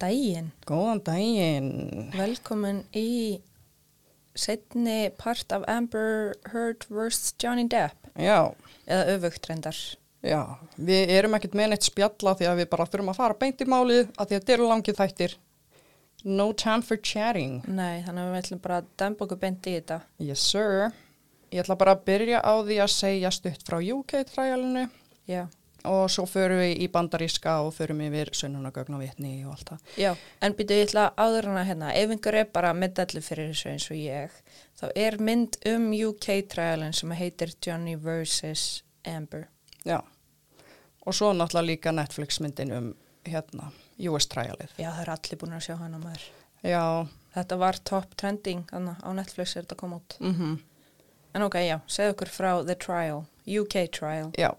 daginn. 0.00 0.50
Góðan 0.68 1.02
daginn. 1.06 1.70
Velkomin 2.16 2.82
í 2.96 3.06
setni 4.38 5.10
part 5.18 5.50
af 5.52 5.64
Amber 5.68 6.34
Heard 6.52 6.84
vs. 6.90 7.34
Johnny 7.42 7.66
Depp. 7.68 7.96
Já, 8.18 8.52
Eða 8.86 9.16
öfugt 9.16 9.48
reyndar. 9.50 9.76
já, 10.24 10.40
við 10.78 11.10
erum 11.14 11.34
ekkert 11.36 11.54
með 11.58 11.68
neitt 11.74 11.86
spjalla 11.86 12.32
því 12.38 12.46
að 12.50 12.56
við 12.62 12.68
bara 12.72 12.86
þurfum 12.90 13.10
að 13.12 13.18
fara 13.20 13.36
beint 13.38 13.60
í 13.62 13.66
málið 13.68 14.06
að 14.16 14.24
því 14.30 14.34
að 14.34 14.40
þetta 14.40 14.54
eru 14.56 14.68
langið 14.72 14.98
þættir. 15.00 15.34
No 16.24 16.48
time 16.52 16.82
for 16.82 16.96
chatting. 16.98 17.60
Nei, 17.68 18.02
þannig 18.02 18.24
að 18.24 18.32
við 18.32 18.40
ætlum 18.42 18.62
bara 18.64 18.78
að 18.80 18.88
dempa 18.98 19.24
okkur 19.26 19.38
beint 19.44 19.68
í 19.70 19.74
þetta. 19.76 20.00
Yes 20.18 20.40
sir. 20.50 20.88
Ég 21.52 21.62
ætla 21.62 21.76
bara 21.78 21.94
að 21.94 22.02
byrja 22.08 22.40
á 22.42 22.52
því 22.66 22.78
að 22.82 22.90
segja 22.94 23.30
stutt 23.32 23.62
frá 23.64 23.78
UK-træjalinu 23.80 24.88
Já. 25.28 25.46
Og 25.84 26.10
svo 26.10 26.24
förum 26.26 26.58
við 26.62 26.80
í 26.84 26.88
bandaríska 26.92 27.58
og 27.62 27.74
förum 27.76 28.00
yfir 28.02 28.30
sönnunagögn 28.34 28.94
og 28.96 29.00
vitni 29.00 29.44
og 29.46 29.52
allt 29.52 29.70
það. 29.70 29.78
Já, 29.96 30.10
en 30.42 30.54
byrju 30.58 30.78
ég 30.78 30.88
ætla 30.88 31.04
áður 31.16 31.48
hana 31.50 31.64
hérna, 31.64 31.92
ef 31.94 32.10
einhver 32.10 32.34
er 32.34 32.48
bara 32.52 32.72
medalli 32.74 33.20
fyrir 33.22 33.52
þessu 33.52 33.70
eins 33.72 33.90
og 33.90 33.96
ég, 33.96 34.30
þá 34.80 34.86
er 34.94 35.18
mynd 35.18 35.58
um 35.66 35.90
UK-trialin 35.92 36.92
sem 36.92 37.10
heitir 37.10 37.54
Johnny 37.66 37.96
vs. 37.96 38.82
Amber. 39.06 39.46
Já. 39.84 40.00
Og 41.06 41.14
svo 41.14 41.32
náttúrulega 41.32 41.66
líka 41.66 41.92
Netflix 41.92 42.40
myndin 42.40 42.72
um 42.72 42.94
hérna 43.24 43.70
US-træjalið. 43.98 44.74
Já, 44.78 44.90
það 44.90 45.00
er 45.02 45.10
allir 45.14 45.38
búin 45.40 45.56
að 45.56 45.64
sjá 45.68 45.76
hana 45.78 45.98
maður. 45.98 46.28
Já, 46.62 47.06
Þetta 47.38 47.58
var 47.60 47.76
top 47.84 48.14
trending, 48.18 48.64
þannig 48.70 49.02
á 49.04 49.08
Netflix 49.14 49.56
er 49.56 49.62
þetta 49.66 49.76
koma 49.78 50.00
út. 50.00 50.16
mhm. 50.20 50.58
En 51.36 51.42
ok, 51.44 51.54
já, 51.60 51.76
segð 51.86 52.14
okkur 52.14 52.30
frá 52.32 52.64
The 52.66 52.74
Trial, 52.74 53.26
UK 53.46 53.74
Trial. 53.92 54.30
Já, 54.38 54.54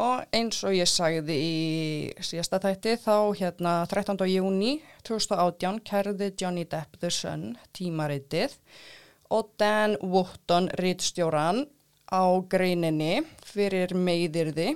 og 0.00 0.24
eins 0.32 0.62
og 0.64 0.74
ég 0.76 0.88
sagði 0.88 1.36
í 1.36 1.56
síðasta 2.24 2.60
þætti 2.62 2.96
þá 3.02 3.16
hérna 3.38 3.74
13. 3.90 4.16
júni 4.30 4.78
2018 5.06 5.82
kærði 5.88 6.30
Johnny 6.40 6.64
Depp 6.64 6.98
the 7.02 7.10
Sun 7.12 7.56
tímaritið 7.76 8.56
og 9.32 9.52
Dan 9.60 9.98
Wotton 10.00 10.70
rítstjóran 10.80 11.66
á 12.12 12.24
greininni 12.48 13.22
fyrir 13.44 13.92
meiðirði 13.96 14.74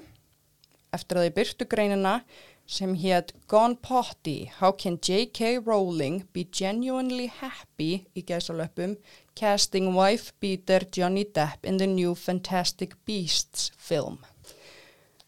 eftir 0.96 1.18
að 1.18 1.26
þið 1.26 1.34
byrtu 1.40 1.68
greinina 1.68 2.20
sem 2.66 2.96
hétt 2.98 3.32
Gone 3.46 3.76
Potty, 3.78 4.50
How 4.58 4.72
Can 4.72 4.98
J.K. 4.98 5.60
Rowling 5.64 6.24
Be 6.32 6.44
Genuinely 6.44 7.28
Happy 7.30 8.06
í 8.16 8.24
gæsalöpum 8.26 8.96
Casting 9.38 9.94
Wife 9.94 10.34
Beater 10.40 10.82
Johnny 10.90 11.24
Depp 11.24 11.64
in 11.64 11.78
the 11.78 11.86
New 11.86 12.14
Fantastic 12.14 12.96
Beasts 13.06 13.70
film. 13.78 14.24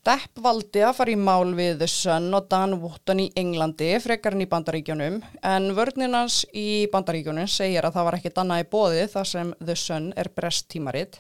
Depp 0.09 0.39
valdi 0.41 0.81
að 0.81 0.95
fara 0.97 1.13
í 1.13 1.17
mál 1.21 1.51
við 1.53 1.83
The 1.83 1.87
Sun 1.93 2.31
og 2.33 2.47
Dan 2.49 2.79
Wotton 2.81 3.19
í 3.21 3.27
Englandi 3.37 3.91
frekar 4.01 4.33
en 4.33 4.41
í 4.41 4.47
Bandaríkjunum. 4.49 5.19
En 5.45 5.67
vörninans 5.77 6.39
í 6.57 6.87
Bandaríkjunum 6.89 7.51
segir 7.53 7.85
að 7.85 7.99
það 7.99 8.07
var 8.07 8.17
ekki 8.17 8.33
annað 8.41 8.63
í 8.63 8.67
bóði 8.73 9.03
þar 9.13 9.29
sem 9.29 9.51
The 9.61 9.77
Sun 9.77 10.07
er 10.17 10.31
brest 10.33 10.71
tímarit. 10.73 11.19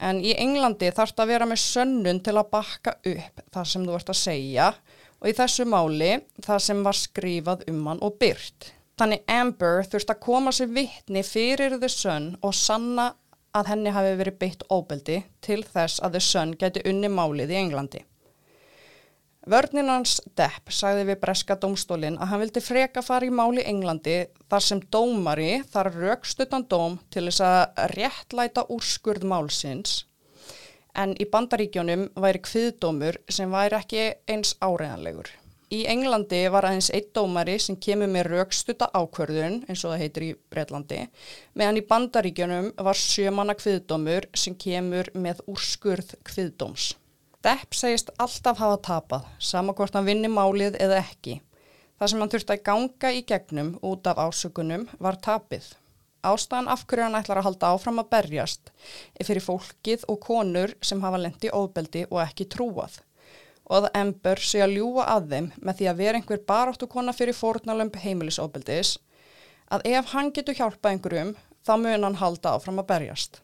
En 0.00 0.22
í 0.24 0.32
Englandi 0.40 0.88
þarf 0.88 1.12
það 1.12 1.24
að 1.26 1.32
vera 1.34 1.50
með 1.50 1.60
sönnun 1.66 2.22
til 2.24 2.36
að 2.38 2.50
bakka 2.54 2.96
upp 3.12 3.44
það 3.58 3.70
sem 3.74 3.84
þú 3.84 4.00
ert 4.00 4.14
að 4.14 4.20
segja. 4.22 4.72
Og 5.20 5.28
í 5.28 5.36
þessu 5.42 5.68
máli 5.68 6.12
það 6.48 6.64
sem 6.70 6.82
var 6.88 7.00
skrifað 7.02 7.68
um 7.74 7.86
hann 7.92 8.04
og 8.08 8.16
byrt. 8.24 8.72
Þannig 8.96 9.28
Amber 9.36 9.84
þurft 9.84 10.16
að 10.16 10.22
koma 10.24 10.56
sér 10.56 10.72
vittni 10.72 11.26
fyrir 11.28 11.76
The 11.76 11.92
Sun 11.92 12.38
og 12.40 12.56
sanna 12.56 13.10
að 13.58 13.72
henni 13.72 13.94
hafi 13.94 14.14
verið 14.20 14.38
beitt 14.42 14.62
óbeldi 14.70 15.22
til 15.44 15.62
þess 15.66 16.02
að 16.04 16.16
The 16.16 16.22
Sun 16.24 16.54
geti 16.60 16.84
unni 16.88 17.10
málið 17.12 17.54
í 17.54 17.58
Englandi. 17.62 18.04
Vörninans 19.48 20.18
Depp 20.36 20.68
sagði 20.74 21.06
við 21.08 21.20
breska 21.22 21.56
dómstólinn 21.56 22.18
að 22.20 22.30
hann 22.32 22.42
vildi 22.42 22.60
freka 22.60 23.02
fara 23.04 23.24
í 23.24 23.32
máli 23.32 23.62
í 23.62 23.70
Englandi 23.70 24.18
þar 24.50 24.64
sem 24.66 24.82
dómari 24.92 25.62
þar 25.72 25.92
raukstuttan 25.94 26.66
dóm 26.68 26.98
til 27.08 27.28
þess 27.30 27.44
að 27.46 27.88
réttlæta 27.94 28.66
úrskurð 28.74 29.24
málsins 29.30 30.02
en 30.98 31.14
í 31.16 31.28
bandaríkjónum 31.32 32.08
væri 32.18 32.42
kviðdómur 32.44 33.20
sem 33.32 33.52
væri 33.52 33.78
ekki 33.78 34.04
eins 34.28 34.56
áreðanlegur. 34.60 35.30
Í 35.68 35.82
Englandi 35.84 36.46
var 36.48 36.64
aðeins 36.64 36.86
eitt 36.96 37.10
dómari 37.12 37.58
sem 37.60 37.76
kemur 37.76 38.08
með 38.08 38.30
raukstuta 38.32 38.86
ákvörðun, 38.88 39.58
eins 39.68 39.82
og 39.84 39.90
það 39.92 40.00
heitir 40.00 40.24
í 40.24 40.28
Breitlandi, 40.48 41.00
meðan 41.52 41.80
í 41.80 41.82
bandaríkjónum 41.90 42.70
var 42.86 42.96
sjömanna 42.96 43.52
kviðdómur 43.58 44.30
sem 44.32 44.56
kemur 44.56 45.10
með 45.12 45.42
úrskurð 45.52 46.14
kviðdóms. 46.24 46.94
Depp 47.44 47.76
segist 47.76 48.08
alltaf 48.16 48.62
hafa 48.62 48.78
tapað, 48.86 49.26
sama 49.38 49.74
hvort 49.76 49.92
hann 49.98 50.08
vinni 50.08 50.30
málið 50.32 50.78
eða 50.80 51.02
ekki. 51.02 51.36
Það 52.00 52.12
sem 52.12 52.24
hann 52.24 52.32
þurfti 52.32 52.56
að 52.56 52.64
ganga 52.70 53.10
í 53.12 53.20
gegnum 53.28 53.70
út 53.84 54.08
af 54.08 54.22
ásökunum 54.24 54.86
var 55.04 55.20
tapið. 55.20 55.68
Ástæðan 56.24 56.72
af 56.72 56.86
hverju 56.88 57.04
hann 57.10 57.18
ætlar 57.20 57.42
að 57.42 57.50
halda 57.50 57.74
áfram 57.74 58.00
að 58.00 58.08
berjast 58.16 58.72
er 59.20 59.28
fyrir 59.28 59.44
fólkið 59.44 60.08
og 60.08 60.18
konur 60.24 60.72
sem 60.80 61.04
hafa 61.04 61.20
lendi 61.20 61.52
óbeldi 61.52 62.06
og 62.08 62.22
ekki 62.24 62.48
trúað. 62.56 63.02
Og 63.68 63.84
að 63.84 63.90
Ember 64.00 64.40
sé 64.40 64.62
að 64.64 64.78
ljúa 64.78 65.04
að 65.12 65.32
þeim 65.32 65.50
með 65.60 65.78
því 65.78 65.88
að 65.90 65.98
vera 66.02 66.20
einhver 66.20 66.44
baráttu 66.48 66.88
kona 66.88 67.12
fyrir 67.12 67.36
fórnalömp 67.36 67.98
heimilisóbeldis, 68.00 68.94
að 69.68 69.84
ef 69.92 70.14
hann 70.14 70.32
getur 70.32 70.56
hjálpað 70.56 70.94
einhverjum, 70.94 71.34
þá 71.66 71.74
mun 71.76 72.06
hann 72.06 72.20
halda 72.22 72.54
áfram 72.56 72.80
að 72.80 72.88
berjast. 72.94 73.42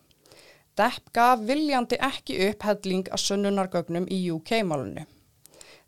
Depp 0.74 1.12
gaf 1.14 1.42
viljandi 1.46 1.98
ekki 2.02 2.38
upp 2.48 2.64
helling 2.66 3.10
að 3.12 3.22
sönnunargögnum 3.22 4.08
í 4.10 4.24
UK-málunni. 4.34 5.04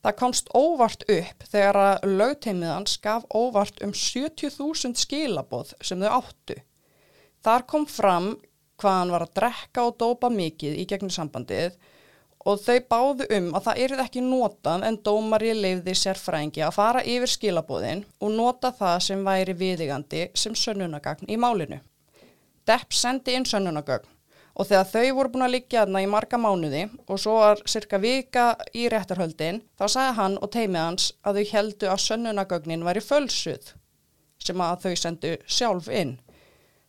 Það 0.04 0.18
komst 0.20 0.50
óvart 0.54 1.02
upp 1.10 1.46
þegar 1.50 1.78
að 1.80 2.04
lögteimiðans 2.20 3.00
gaf 3.02 3.24
óvart 3.34 3.80
um 3.82 3.90
70.000 3.90 4.94
skilaboð 5.00 5.72
sem 5.82 6.04
þau 6.04 6.20
áttu. 6.20 6.60
Þar 7.42 7.66
kom 7.72 7.88
fram 7.90 8.28
hvað 8.78 8.98
hann 9.00 9.12
var 9.16 9.24
að 9.24 9.34
drekka 9.40 9.88
og 9.88 9.96
dópa 9.98 10.30
mikið 10.30 10.78
í 10.78 10.86
gegnum 10.86 11.10
sambandið 11.10 11.74
og 12.46 12.60
þau 12.62 12.78
báðu 12.90 13.26
um 13.36 13.48
að 13.58 13.64
það 13.66 13.80
eruð 13.84 14.02
ekki 14.04 14.22
notað 14.22 14.84
en 14.86 14.98
dómari 15.08 15.52
leiði 15.56 15.94
sérfræðingi 15.98 16.62
að 16.62 16.76
fara 16.76 17.02
yfir 17.02 17.32
skilabóðin 17.32 18.04
og 18.22 18.34
nota 18.36 18.70
það 18.74 18.98
sem 19.08 19.24
væri 19.26 19.56
viðigandi 19.58 20.26
sem 20.38 20.54
sönnunagagn 20.54 21.26
í 21.26 21.38
málinu. 21.42 21.80
Depp 22.66 22.94
sendi 22.94 23.34
inn 23.34 23.46
sönnunagagn 23.48 24.06
og 24.56 24.68
þegar 24.70 24.86
þau 24.92 25.16
voru 25.18 25.32
búin 25.34 25.46
að 25.46 25.54
liggja 25.56 25.82
þarna 25.82 26.02
í 26.04 26.10
marga 26.10 26.38
mánuði 26.40 26.84
og 27.06 27.20
svo 27.20 27.34
var 27.42 27.64
cirka 27.68 27.98
vika 28.00 28.46
í 28.72 28.86
réttarhöldin 28.92 29.60
þá 29.76 29.84
sagði 29.88 30.14
hann 30.20 30.38
og 30.40 30.52
teimið 30.54 30.80
hans 30.80 31.10
að 31.26 31.40
þau 31.40 31.50
heldu 31.52 31.90
að 31.92 32.04
sönnunagagnin 32.06 32.86
væri 32.86 33.02
fölsuð 33.04 33.74
sem 34.46 34.62
að 34.62 34.86
þau 34.86 34.96
sendu 35.02 35.34
sjálf 35.50 35.90
inn. 35.90 36.16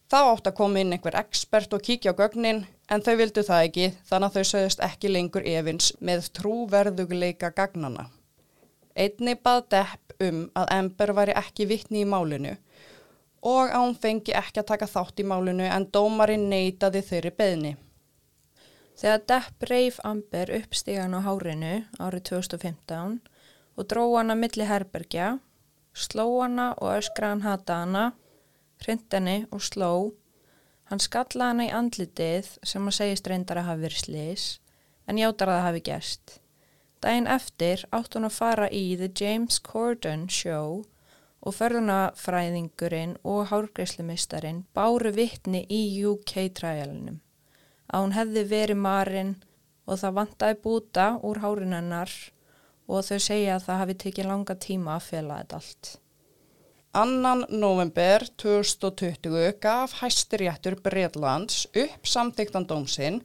Þá 0.08 0.20
átt 0.22 0.48
að 0.48 0.58
koma 0.62 0.80
inn 0.80 0.94
einhver 0.96 1.18
expert 1.20 1.74
og 1.76 1.84
kíkja 1.84 2.14
á 2.16 2.20
gögnin 2.20 2.64
en 2.92 3.04
þau 3.04 3.16
vildu 3.20 3.44
það 3.48 3.66
ekki 3.70 3.88
þannig 4.10 4.28
að 4.28 4.38
þau 4.38 4.52
sögðust 4.52 4.84
ekki 4.88 5.12
lengur 5.12 5.48
efins 5.48 5.90
með 6.00 6.30
trúverðugleika 6.40 7.52
gagnana. 7.56 8.08
Einni 8.98 9.36
bað 9.38 9.66
Depp 9.74 10.24
um 10.28 10.46
að 10.58 10.72
Ember 10.78 11.14
væri 11.18 11.36
ekki 11.38 11.68
vittni 11.70 12.02
í 12.02 12.10
málinu 12.10 12.56
og 13.48 13.70
að 13.70 13.84
hún 13.84 13.98
fengi 14.02 14.34
ekki 14.36 14.64
að 14.64 14.70
taka 14.72 14.88
þátt 14.90 15.22
í 15.22 15.28
málinu 15.28 15.68
en 15.70 15.86
dómari 15.94 16.38
neytaði 16.42 17.04
þeirri 17.06 17.34
beðni. 17.38 17.74
Þegar 18.98 19.26
Depp 19.30 19.66
reif 19.70 20.00
Amber 20.04 20.52
upp 20.58 20.74
stígan 20.74 21.14
á 21.14 21.22
hárinu 21.22 21.74
árið 22.02 22.24
2015 22.32 23.20
og 23.78 23.86
dró 23.86 24.06
hana 24.16 24.34
milli 24.34 24.66
herbergja, 24.66 25.36
sló 25.94 26.26
hana 26.42 26.72
og 26.82 26.96
öskra 26.96 27.30
hann 27.36 27.46
hata 27.46 27.84
hana, 27.84 28.06
hrind 28.82 29.06
henni 29.14 29.44
og 29.54 29.62
sló, 29.62 29.92
hann 30.90 31.04
skalla 31.04 31.52
hana 31.52 31.68
í 31.68 31.72
andlitið 31.74 32.50
sem 32.64 32.84
hann 32.84 32.96
segist 32.96 33.28
reyndar 33.28 33.62
að 33.62 33.70
hafi 33.72 33.86
verið 33.86 34.04
slis, 34.04 34.46
en 35.08 35.20
játar 35.22 35.52
að 35.52 35.58
það 35.60 35.68
hafi 35.68 35.82
gerst. 35.88 36.38
Dæin 37.04 37.28
eftir 37.30 37.84
átt 37.94 38.16
hún 38.18 38.28
að 38.28 38.38
fara 38.38 38.70
í 38.74 38.86
The 38.98 39.10
James 39.14 39.60
Corden 39.64 40.26
Show 40.30 40.86
og 41.48 41.56
förðunafræðingurinn 41.56 43.18
og 43.24 43.52
hárgreislumistarinn 43.52 44.64
báru 44.76 45.12
vittni 45.16 45.66
í 45.70 45.82
UK-træjalinum. 46.10 47.20
Að 47.88 48.04
hún 48.04 48.16
hefði 48.18 48.44
verið 48.50 48.82
marinn 48.82 49.36
og 49.88 50.02
það 50.02 50.18
vantaði 50.18 50.60
búta 50.64 51.06
úr 51.24 51.40
hárunennar 51.44 52.12
og 52.88 53.06
þau 53.08 53.20
segja 53.22 53.56
að 53.56 53.68
það 53.68 53.82
hafi 53.84 53.98
tekið 54.04 54.30
langa 54.32 54.58
tíma 54.68 54.98
að 54.98 55.08
fela 55.12 55.40
þetta 55.44 55.62
allt. 55.62 55.94
Annan 56.94 57.46
november 57.50 58.24
2020 58.38 59.60
gaf 59.62 59.94
hæstiréttur 60.02 60.78
Breitlands 60.82 61.68
upp 61.76 62.08
samþyktan 62.08 62.68
dómsinn. 62.70 63.22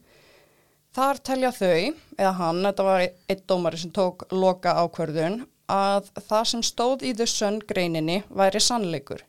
Þar 0.93 1.21
telja 1.25 1.53
þau, 1.57 1.95
eða 2.19 2.33
hann, 2.37 2.63
þetta 2.67 2.87
var 2.87 3.05
eitt 3.07 3.45
dómari 3.49 3.79
sem 3.81 3.93
tók 3.95 4.27
loka 4.33 4.75
ákvörðun, 4.83 5.47
að 5.71 6.11
það 6.29 6.49
sem 6.51 6.65
stóð 6.67 7.07
í 7.09 7.15
The 7.17 7.27
Sun 7.27 7.61
greininni 7.69 8.23
væri 8.29 8.61
sannleikur 8.61 9.23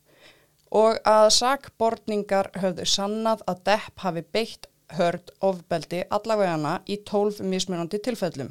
og 0.74 0.98
að 1.06 1.28
sakbortningar 1.36 2.50
höfðu 2.58 2.88
sannað 2.90 3.44
að 3.48 3.60
Depp 3.70 4.02
hafi 4.02 4.24
beitt 4.34 4.68
hörd 4.98 5.30
ofbeldi 5.46 6.02
allavegana 6.10 6.80
í 6.90 6.98
tólf 7.06 7.40
mismunandi 7.40 8.02
tilfellum. 8.02 8.50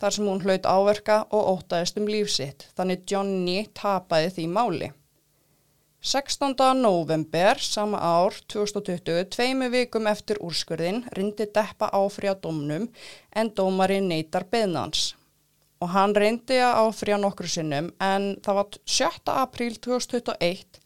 Þar 0.00 0.16
sem 0.16 0.28
hún 0.28 0.42
hlaut 0.44 0.66
áverka 0.66 1.22
og 1.30 1.48
ótaðist 1.54 1.98
um 2.00 2.10
lífsitt, 2.10 2.68
þannig 2.76 3.06
Johnny 3.10 3.64
tapaði 3.76 4.32
því 4.36 4.46
máli. 4.52 4.90
16. 6.04 6.52
november 6.76 7.56
sama 7.64 7.96
ár 7.96 8.34
2020, 8.52 9.24
tveimu 9.32 9.70
vikum 9.72 10.04
eftir 10.10 10.36
úrskurðin, 10.44 11.00
rindi 11.16 11.46
Deppa 11.48 11.88
áfrjá 11.96 12.34
domnum 12.36 12.90
en 13.32 13.50
dómari 13.56 14.02
neytar 14.04 14.44
beðnans. 14.52 15.14
Og 15.80 15.88
hann 15.94 16.12
reyndi 16.12 16.58
að 16.60 16.82
áfrjá 16.82 17.16
nokkru 17.20 17.48
sinnum 17.48 17.88
en 18.04 18.34
það 18.44 18.58
var 18.60 18.76
7. 18.84 19.32
apríl 19.32 19.78
2021, 19.80 20.76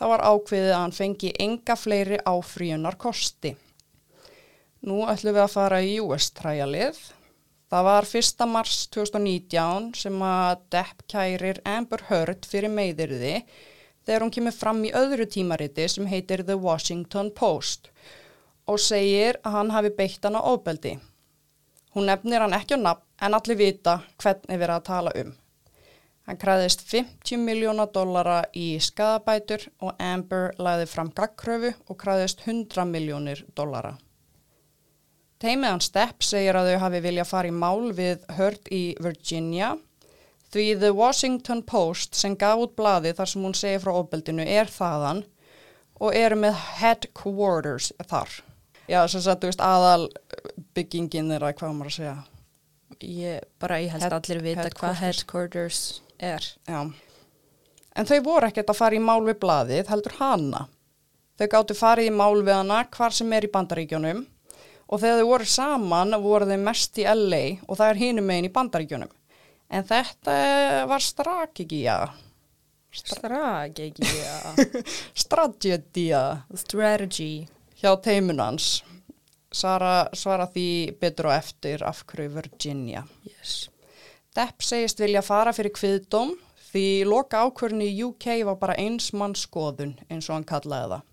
það 0.00 0.12
var 0.14 0.24
ákveðið 0.30 0.72
að 0.72 0.80
hann 0.80 0.96
fengi 0.96 1.34
enga 1.44 1.76
fleiri 1.76 2.22
áfrjunar 2.24 2.96
kosti. 2.96 3.52
Nú 4.84 5.04
ætlum 5.08 5.36
við 5.36 5.44
að 5.44 5.54
fara 5.58 5.84
í 5.84 5.98
US-træjalið. 6.00 7.04
Það 7.74 7.86
var 7.88 8.06
1. 8.06 8.42
mars 8.46 8.74
2019 8.94 9.86
sem 9.98 10.20
að 10.22 10.60
Depp 10.70 11.00
kærir 11.10 11.56
Amber 11.66 12.04
Heard 12.06 12.46
fyrir 12.46 12.70
meðirði 12.70 13.32
þegar 14.06 14.22
hún 14.22 14.30
kemur 14.36 14.54
fram 14.54 14.84
í 14.86 14.92
öðru 14.94 15.26
tímariti 15.26 15.88
sem 15.90 16.06
heitir 16.06 16.44
The 16.46 16.54
Washington 16.54 17.32
Post 17.34 17.90
og 18.70 18.78
segir 18.78 19.40
að 19.42 19.56
hann 19.56 19.74
hafi 19.74 19.90
beitt 19.98 20.22
hann 20.22 20.38
á 20.38 20.46
ofbeldi. 20.52 20.94
Hún 21.98 22.06
nefnir 22.06 22.46
hann 22.46 22.54
ekki 22.54 22.78
á 22.78 22.84
nafn 22.84 23.26
en 23.26 23.40
allir 23.40 23.58
vita 23.64 23.96
hvernig 24.22 24.62
verið 24.62 24.76
að 24.76 24.88
tala 24.92 25.18
um. 25.24 25.34
Hann 26.30 26.42
kræðist 26.46 26.86
50 26.94 27.42
miljóna 27.42 27.90
dollara 27.90 28.44
í 28.54 28.70
skadabætur 28.78 29.66
og 29.82 29.98
Amber 29.98 30.54
læði 30.62 30.86
fram 30.94 31.10
gagkröfu 31.10 31.74
og 31.88 32.04
kræðist 32.06 32.46
100 32.46 32.86
miljónir 32.94 33.42
dollara. 33.58 33.96
Teimið 35.44 35.68
hann 35.74 35.82
Stepp 35.84 36.24
segir 36.24 36.56
að 36.56 36.70
þau 36.72 36.78
hafi 36.86 37.00
vilja 37.04 37.24
fara 37.28 37.50
í 37.50 37.52
mál 37.52 37.90
við 37.92 38.22
Hörd 38.38 38.70
í 38.72 38.82
Virginia 39.04 39.74
því 40.54 40.66
The 40.80 40.92
Washington 40.96 41.60
Post 41.68 42.16
sem 42.16 42.36
gaf 42.40 42.62
út 42.62 42.72
blaði 42.78 43.12
þar 43.18 43.28
sem 43.28 43.44
hún 43.44 43.56
segir 43.58 43.82
frá 43.82 43.92
ofbeldinu 43.98 44.46
er 44.46 44.70
þaðan 44.72 45.24
og 46.00 46.16
eru 46.16 46.38
með 46.40 46.56
headquarters 46.80 47.90
þar. 48.08 48.30
Já, 48.88 49.02
sem 49.08 49.20
sagt, 49.24 49.42
þú 49.42 49.50
veist, 49.50 49.62
aðal 49.64 50.08
byggingin 50.76 51.30
er 51.34 51.44
að 51.46 51.54
hvað 51.60 51.74
maður 51.76 51.90
að 51.92 51.96
segja. 51.98 52.16
Ég, 53.04 53.44
bara 53.60 53.78
ég 53.82 53.92
held 53.94 54.04
Head- 54.06 54.16
allir 54.18 54.42
vita 54.44 54.68
hvað 54.78 54.98
headquarters. 55.02 55.80
er. 56.18 56.44
Já. 56.68 56.80
En 57.96 58.06
þau 58.06 58.20
voru 58.24 58.48
ekkert 58.48 58.70
að 58.72 58.76
fara 58.80 58.96
í 58.96 59.02
mál 59.02 59.22
við 59.26 59.38
blaðið, 59.44 59.86
heldur 59.92 60.16
hana. 60.18 60.66
Þau 61.38 61.46
gáttu 61.48 61.74
farið 61.76 62.06
í 62.10 62.14
mál 62.14 62.42
við 62.42 62.54
hana 62.54 62.84
hvar 62.96 63.12
sem 63.12 63.32
er 63.32 63.42
í 63.46 63.50
bandaríkjónum 63.50 64.26
og 64.88 65.00
þegar 65.00 65.20
þau 65.20 65.28
voru 65.30 65.48
saman 65.48 66.16
voru 66.22 66.48
þau 66.48 66.60
mest 66.64 67.00
í 67.00 67.06
LA 67.08 67.44
og 67.66 67.78
það 67.78 67.88
er 67.90 68.02
hinum 68.02 68.28
megin 68.28 68.48
í 68.48 68.52
bandaríkjónum. 68.54 69.12
En 69.74 69.86
þetta 69.88 70.34
var 70.86 71.02
strategía, 71.02 71.98
Strategía. 72.94 74.54
strategía 75.14 76.44
Strategy. 76.54 77.46
hjá 77.80 77.96
teimunans. 78.02 78.84
Sara 79.54 80.08
svara 80.14 80.46
því 80.50 80.94
betur 81.00 81.30
og 81.30 81.36
eftir 81.36 81.82
af 81.86 82.04
hverju 82.06 82.30
Virginia. 82.36 83.04
Yes. 83.26 83.68
Depp 84.34 84.62
segist 84.66 84.98
vilja 85.02 85.22
fara 85.22 85.52
fyrir 85.54 85.74
kviðdóm 85.74 86.34
því 86.72 86.86
loka 87.06 87.44
ákvörni 87.46 87.86
í 87.92 88.00
UK 88.02 88.40
var 88.48 88.58
bara 88.62 88.78
eins 88.78 89.12
mann 89.14 89.36
skoðun 89.38 89.94
eins 90.08 90.26
og 90.30 90.38
hann 90.38 90.48
kallaði 90.48 90.94
það. 90.94 91.04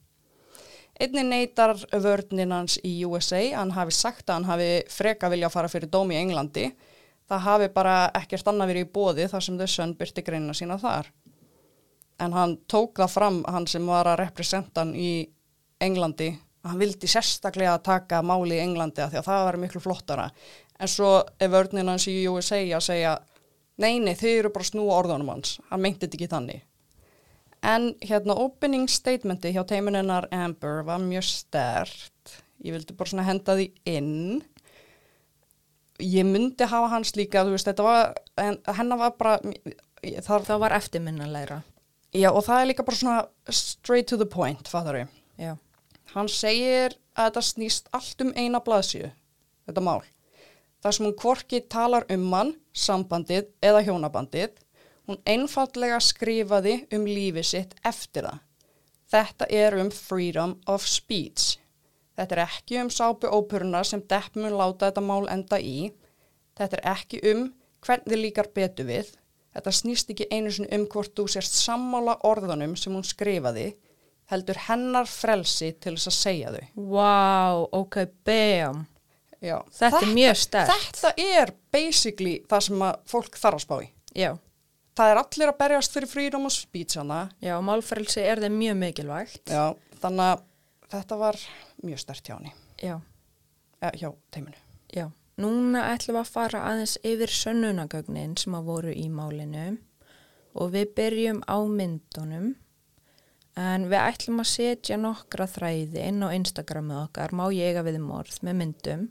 Einni 1.01 1.23
neytar 1.25 1.73
vörninn 2.03 2.51
hans 2.53 2.75
í 2.85 2.91
USA, 3.09 3.39
hann 3.55 3.71
hafi 3.73 3.95
sagt 3.95 4.27
að 4.29 4.35
hann 4.35 4.49
hafi 4.51 4.69
freka 4.93 5.31
vilja 5.33 5.49
fara 5.49 5.71
fyrir 5.71 5.89
dóm 5.89 6.11
í 6.13 6.19
Englandi. 6.19 6.67
Það 7.31 7.45
hafi 7.47 7.69
bara 7.73 7.95
ekkert 8.19 8.51
annað 8.51 8.69
verið 8.73 8.85
í 8.85 8.91
bóði 8.93 9.25
þar 9.31 9.45
sem 9.47 9.57
þau 9.57 9.71
sönn 9.73 9.95
byrti 9.97 10.23
greina 10.27 10.53
sína 10.53 10.77
þar. 10.77 11.09
En 12.21 12.37
hann 12.37 12.53
tók 12.69 13.01
það 13.01 13.13
fram, 13.15 13.41
hann 13.49 13.65
sem 13.71 13.87
var 13.89 14.11
að 14.11 14.19
representa 14.21 14.83
hann 14.83 14.93
í 14.93 15.25
Englandi, 15.81 16.29
að 16.61 16.69
hann 16.69 16.83
vildi 16.83 17.09
sérstaklega 17.09 17.79
taka 17.81 18.21
máli 18.21 18.59
í 18.59 18.61
Englandi 18.61 19.01
af 19.01 19.15
því 19.15 19.23
að 19.23 19.29
það 19.31 19.45
var 19.47 19.61
miklu 19.63 19.81
flottara. 19.81 20.29
En 20.77 20.91
svo 20.91 21.15
er 21.41 21.49
vörninn 21.49 21.89
hans 21.89 22.05
í 22.11 22.19
USA 22.29 22.61
að 22.61 22.85
segja, 22.91 23.15
nei, 23.81 23.95
nei, 24.03 24.13
þau 24.13 24.29
eru 24.35 24.53
bara 24.53 24.67
að 24.67 24.73
snúa 24.75 24.99
orðunum 25.01 25.33
hans. 25.33 25.57
Hann 25.71 25.81
meinti 25.81 26.05
þetta 26.05 26.19
ekki 26.19 26.29
þannig. 26.35 26.67
En 27.61 27.91
hérna 28.01 28.33
opening 28.41 28.87
statementi 28.89 29.51
hjá 29.53 29.61
teimuninnar 29.69 30.25
Amber 30.33 30.81
var 30.87 31.01
mjög 31.03 31.27
stert. 31.29 32.37
Ég 32.65 32.73
vildi 32.73 32.95
bara 32.97 33.09
svona 33.11 33.25
henda 33.27 33.53
því 33.57 33.67
inn. 33.89 34.41
Ég 36.01 36.25
myndi 36.25 36.65
hafa 36.65 36.89
hans 36.95 37.13
líka, 37.17 37.43
þú 37.45 37.53
veist, 37.53 37.67
þetta 37.69 37.85
var, 37.85 38.15
en, 38.41 38.57
hennar 38.77 38.97
var 38.97 39.11
bara, 39.19 39.35
það, 40.01 40.47
Það 40.47 40.61
var 40.63 40.73
eftirminnalega. 40.73 41.59
já, 42.13 42.31
og 42.31 42.41
það 42.47 42.61
er 42.61 42.69
líka 42.71 42.85
bara 42.87 42.97
svona 42.97 43.19
straight 43.53 44.07
to 44.09 44.17
the 44.17 44.25
point, 44.25 44.67
fattar 44.67 44.97
við. 44.97 45.07
Já. 45.37 45.53
Hann 46.15 46.27
segir 46.27 46.97
að 47.15 47.29
þetta 47.29 47.43
snýst 47.45 47.91
allt 47.93 48.21
um 48.25 48.33
eina 48.35 48.59
blaðsíu, 48.59 49.11
þetta 49.69 49.81
mál. 49.85 50.01
Það 50.81 50.91
sem 50.97 51.05
hún 51.05 51.15
hvorki 51.21 51.61
talar 51.69 52.05
um 52.09 52.25
hann, 52.33 52.55
sambandið 52.73 53.51
eða 53.61 53.83
hjónabandið, 53.85 54.57
hún 55.11 55.19
einfallega 55.27 55.99
skrifaði 56.03 56.77
um 56.95 57.05
lífi 57.07 57.43
sitt 57.45 57.75
eftir 57.85 58.27
það. 58.27 58.39
Þetta 59.11 59.47
er 59.51 59.75
um 59.81 59.89
freedom 59.91 60.55
of 60.71 60.85
speech. 60.87 61.57
Þetta 62.15 62.37
er 62.37 62.43
ekki 62.45 62.77
um 62.79 62.91
sápu 62.93 63.27
óperuna 63.31 63.83
sem 63.87 64.03
Depp 64.07 64.37
mun 64.39 64.55
láta 64.55 64.87
þetta 64.89 65.03
mál 65.03 65.25
enda 65.31 65.59
í. 65.59 65.91
Þetta 66.55 66.77
er 66.77 66.85
ekki 66.93 67.19
um 67.31 67.49
hvernig 67.83 68.13
þið 68.13 68.21
líkar 68.21 68.51
betur 68.55 68.87
við. 68.87 69.09
Þetta 69.51 69.73
snýst 69.75 70.11
ekki 70.13 70.29
einu 70.31 70.51
sinni 70.53 70.71
um 70.77 70.85
hvort 70.91 71.11
þú 71.17 71.25
sérst 71.33 71.57
sammála 71.59 72.15
orðunum 72.27 72.77
sem 72.79 72.93
hún 72.95 73.03
skrifaði, 73.03 73.73
heldur 74.31 74.59
hennar 74.69 75.09
frelsi 75.11 75.73
til 75.73 75.97
þess 75.97 76.07
að 76.07 76.15
segja 76.15 76.53
þau. 76.55 76.69
Wow, 76.93 77.65
ok, 77.81 77.97
bam. 78.27 78.85
Já. 79.43 79.57
Þetta 79.75 79.99
er 80.05 80.13
mjög 80.13 80.39
sterkt. 80.39 81.01
Þetta 81.01 81.27
er 81.41 81.51
basically 81.73 82.37
það 82.47 82.65
sem 82.69 82.85
fólk 83.11 83.41
þarf 83.41 83.59
að 83.59 83.65
spá 83.65 83.75
í. 83.81 83.89
Já, 84.15 84.31
Það 84.97 85.11
er 85.13 85.19
allir 85.21 85.51
að 85.53 85.57
berjast 85.61 85.93
fyrir 85.95 86.09
freedom 86.11 86.45
of 86.45 86.51
speech 86.53 86.97
hana. 86.99 87.29
já, 87.41 87.55
málfrelsi 87.63 88.21
er 88.27 88.41
þeim 88.43 88.57
mjög 88.59 88.77
mikilvægt. 88.81 89.45
Já. 89.47 89.75
Þannig 90.01 90.25
að 90.27 90.41
þetta 90.91 91.17
var 91.21 91.37
mjög 91.83 91.99
stert 92.03 92.27
hjá 92.27 92.35
henni, 92.37 92.51
Já, 92.81 92.99
eh, 93.81 93.91
hjá 94.01 94.09
teiminu. 94.31 94.57
já. 94.93 95.09
Núna 95.37 95.85
ætlum 95.95 96.15
við 96.17 96.21
að 96.21 96.33
fara 96.33 96.59
aðeins 96.69 96.97
yfir 97.03 97.31
sönnunagögnin 97.31 98.37
sem 98.37 98.53
að 98.53 98.65
voru 98.65 98.91
í 98.93 99.07
málinu 99.09 99.77
og 100.55 100.71
við 100.73 100.93
byrjum 100.95 101.39
á 101.47 101.57
myndunum 101.65 102.55
en 103.55 103.85
við 103.89 103.99
ætlum 104.01 104.39
að 104.43 104.49
setja 104.51 104.97
nokkra 104.97 105.47
þræði 105.47 106.03
inn 106.07 106.21
á 106.21 106.29
Instagramið 106.35 106.99
okkar, 107.05 107.31
má 107.31 107.47
ég 107.53 107.71
eiga 107.71 107.83
við 107.83 107.95
um 108.01 108.11
orð 108.11 108.37
með 108.43 108.55
myndum. 108.59 109.07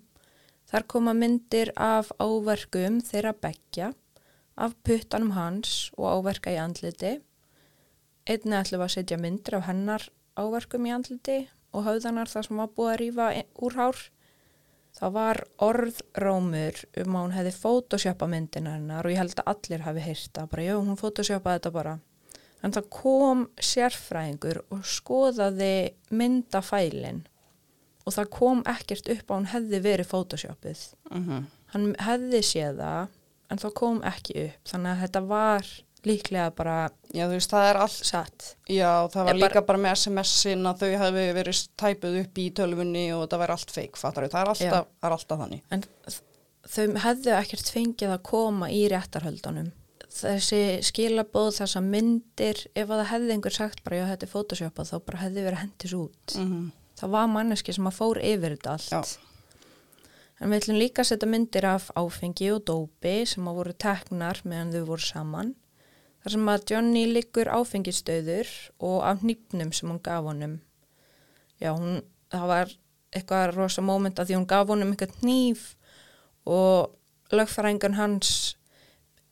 Þar 0.71 0.87
koma 0.87 1.15
myndir 1.15 1.73
af 1.77 2.13
áverkum 2.21 3.01
þeirra 3.03 3.33
beggja, 3.35 3.95
af 4.57 4.75
puttanum 4.85 5.35
hans 5.37 5.91
og 5.97 6.09
áverka 6.15 6.53
í 6.55 6.59
andliti. 6.61 7.19
Einnig 8.29 8.61
ætlum 8.61 8.85
að 8.85 8.95
setja 8.97 9.19
myndir 9.21 9.59
af 9.59 9.67
hennar 9.69 10.07
áverkum 10.39 10.87
í 10.87 10.95
andliti 10.95 11.43
og 11.75 11.87
höfðanar 11.87 12.31
þar 12.31 12.47
sem 12.47 12.61
var 12.61 12.73
búið 12.77 12.93
að 12.93 13.01
rífa 13.03 13.29
úr 13.63 13.79
hár. 13.79 14.03
Það 14.91 15.13
var 15.15 15.41
orðrómur 15.63 16.79
um 17.01 17.17
að 17.17 17.25
hún 17.25 17.35
hefði 17.37 17.53
photoshopa 17.57 18.27
myndina 18.31 18.75
hennar 18.75 19.07
og 19.07 19.15
ég 19.15 19.21
held 19.23 19.37
að 19.39 19.51
allir 19.53 19.85
hafi 19.87 20.05
heyrt 20.05 20.33
það. 20.35 20.49
Bara, 20.51 20.65
já, 20.67 20.75
hún 20.77 20.99
photoshopaði 20.99 21.61
þetta 21.61 21.75
bara. 21.77 21.99
En 22.61 22.75
það 22.75 22.89
kom 22.93 23.45
sérfræðingur 23.65 24.65
og 24.69 24.83
skoðaði 24.85 25.75
myndafælinn 26.11 27.23
og 28.05 28.17
það 28.17 28.33
kom 28.35 28.61
ekkert 28.69 29.09
upp 29.15 29.31
að 29.31 29.39
hún 29.39 29.49
hefði 29.55 29.81
verið 29.87 30.11
photoshopið. 30.11 30.83
Mm 31.11 31.25
-hmm. 31.25 31.49
Hann 31.73 31.95
hefði 31.99 32.43
séð 32.43 32.83
það 32.83 33.09
en 33.51 33.59
það 33.63 33.75
kom 33.81 34.03
ekki 34.11 34.37
upp. 34.47 34.69
Þannig 34.73 34.91
að 34.95 35.01
þetta 35.05 35.23
var 35.31 35.71
líklega 36.07 36.51
bara 36.57 36.77
Já, 37.13 37.27
þú 37.29 37.35
veist, 37.35 37.51
það 37.53 37.67
er 37.71 37.79
allt, 37.83 37.97
satt. 38.09 38.45
já, 38.73 38.91
það 39.13 39.25
var 39.27 39.35
Ég 39.35 39.41
bara- 39.41 39.51
líka 39.53 39.63
bara 39.67 39.79
með 39.83 39.97
SMS-in 39.99 40.63
að 40.71 40.79
þau 40.81 40.93
hefði 41.03 41.25
verið 41.37 41.61
tæpuð 41.83 42.17
upp 42.23 42.39
í 42.41 42.47
tölvunni 42.57 43.05
og 43.17 43.27
það 43.29 43.43
væri 43.43 43.57
allt 43.57 43.71
feik, 43.75 43.97
fattar 44.01 44.25
þau, 44.25 44.31
það 44.33 44.41
er 44.41 44.53
alltaf, 44.55 44.87
er 45.03 45.17
alltaf 45.19 45.43
þannig. 45.43 45.63
En 45.71 45.85
þau 46.71 46.87
hefðu 47.05 47.35
ekkert 47.37 47.73
fengið 47.75 48.15
að 48.17 48.23
koma 48.31 48.71
í 48.73 48.81
réttarhöldunum. 48.89 49.73
Þessi 50.11 50.63
skilabóð, 50.83 51.53
þessa 51.61 51.81
myndir, 51.85 52.65
ef 52.75 52.89
að 52.89 52.99
það 53.05 53.11
hefði 53.13 53.35
einhver 53.37 53.55
sagt 53.55 53.85
bara, 53.85 53.97
já, 54.01 54.07
þetta 54.11 54.27
er 54.27 54.33
photoshopað, 54.33 54.89
þá 54.91 54.97
bara 55.07 55.19
hefði 55.27 55.45
verið 55.47 55.63
hendis 55.67 55.93
út. 56.01 56.37
Mm 56.37 56.71
Það 57.01 57.11
var 57.15 57.29
manneski 57.33 57.73
sem 57.73 57.87
að 57.89 57.95
fór 57.97 58.19
yfir 58.21 58.53
þetta 58.59 58.73
allt. 58.75 58.91
Já. 58.93 59.01
En 60.41 60.49
við 60.49 60.63
ætlum 60.63 60.79
líka 60.81 61.03
að 61.03 61.11
setja 61.11 61.29
myndir 61.29 61.67
af 61.69 61.91
áfengi 62.01 62.49
og 62.55 62.63
dópi 62.69 63.17
sem 63.29 63.49
að 63.49 63.59
voru 63.61 63.75
teknar 63.85 64.41
meðan 64.49 64.73
þau 64.73 64.85
voru 64.89 65.05
saman. 65.05 65.51
Þar 66.21 66.35
sem 66.35 66.53
að 66.53 66.65
Johnny 66.73 67.03
liggur 67.09 67.51
áfengistöður 67.53 68.49
og 68.85 69.03
af 69.09 69.25
nýpnum 69.25 69.73
sem 69.77 69.89
hún 69.93 70.01
gaf 70.05 70.25
honum. 70.25 70.59
Já, 71.61 71.75
hún, 71.77 72.01
það 72.33 72.47
var 72.53 72.73
eitthvað 73.13 73.53
rosa 73.57 73.85
móment 73.85 74.21
að 74.21 74.31
því 74.31 74.39
hún 74.39 74.49
gaf 74.49 74.73
honum 74.73 74.95
eitthvað 74.95 75.29
nýf 75.29 75.67
og 76.49 76.97
lögfræðingun 77.35 77.99
hans 77.99 78.33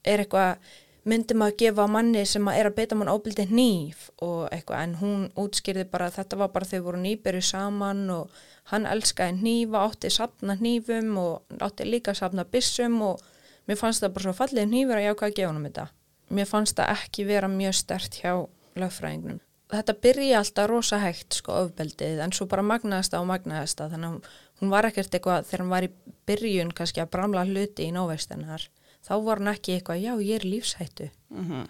er 0.05 0.23
eitthvað 0.23 0.61
myndi 1.09 1.35
maður 1.37 1.57
gefa 1.63 1.85
manni 1.89 2.25
sem 2.27 2.47
að 2.51 2.59
er 2.59 2.69
að 2.69 2.75
beita 2.77 2.97
mann 2.99 3.11
óbildi 3.11 3.45
nýf 3.49 4.09
og 4.25 4.49
eitthvað 4.53 4.83
en 4.83 4.95
hún 4.99 5.25
útskýrði 5.39 5.87
bara 5.89 6.09
að 6.09 6.19
þetta 6.19 6.39
var 6.41 6.51
bara 6.53 6.69
þau 6.69 6.81
voru 6.85 7.01
nýbyrju 7.01 7.45
saman 7.45 8.03
og 8.13 8.41
hann 8.71 8.85
elskaði 8.85 9.41
nýfa, 9.41 9.81
átti 9.89 10.09
sapna 10.13 10.55
nýfum 10.59 11.17
og 11.17 11.59
átti 11.65 11.85
líka 11.89 12.13
sapna 12.17 12.43
bissum 12.45 13.01
og 13.01 13.21
mér 13.67 13.77
fannst 13.79 14.03
það 14.03 14.13
bara 14.15 14.23
svo 14.27 14.33
fallið 14.37 14.69
nýfur 14.69 14.97
að 14.99 15.05
ég 15.07 15.13
ákvaði 15.15 15.31
að 15.31 15.35
gefa 15.39 15.47
hann 15.51 15.59
um 15.61 15.67
þetta. 15.69 15.87
Mér 16.29 16.45
fannst 16.49 16.75
það 16.77 16.91
ekki 16.95 17.25
vera 17.25 17.47
mjög 17.49 17.73
stert 17.79 18.19
hjá 18.21 18.33
lögfræðingunum. 18.75 19.39
Þetta 19.69 19.93
byrja 20.01 20.37
alltaf 20.39 20.67
rosa 20.69 20.97
hægt 20.97 21.33
sko 21.37 21.53
ofbeldið 21.63 22.19
en 22.23 22.31
svo 22.33 22.45
bara 22.49 22.63
magnaðist 22.65 23.13
það 23.13 23.21
og 23.21 23.27
magnaðist 23.29 23.77
það 23.77 23.91
þannig 23.93 24.09
að 24.09 24.29
hún 24.61 24.69
var 24.73 24.87
ekkert 24.89 25.13
eitthvað 25.13 25.45
þegar 25.45 25.61
hann 25.63 25.69
var 25.75 25.85
í 25.85 25.89
byrjun 26.25 26.71
kannski 26.73 27.01
að 27.03 27.11
bramla 27.13 27.43
hluti 27.45 27.85
í 27.85 27.91
nóvestennar 27.93 28.65
þá 29.05 29.11
var 29.27 29.37
hann 29.43 29.51
ekki 29.53 29.75
eitthvað 29.77 30.01
já 30.01 30.13
ég 30.25 30.35
er 30.39 30.45
lífshættu 30.49 31.09
Mhm. 31.29 31.67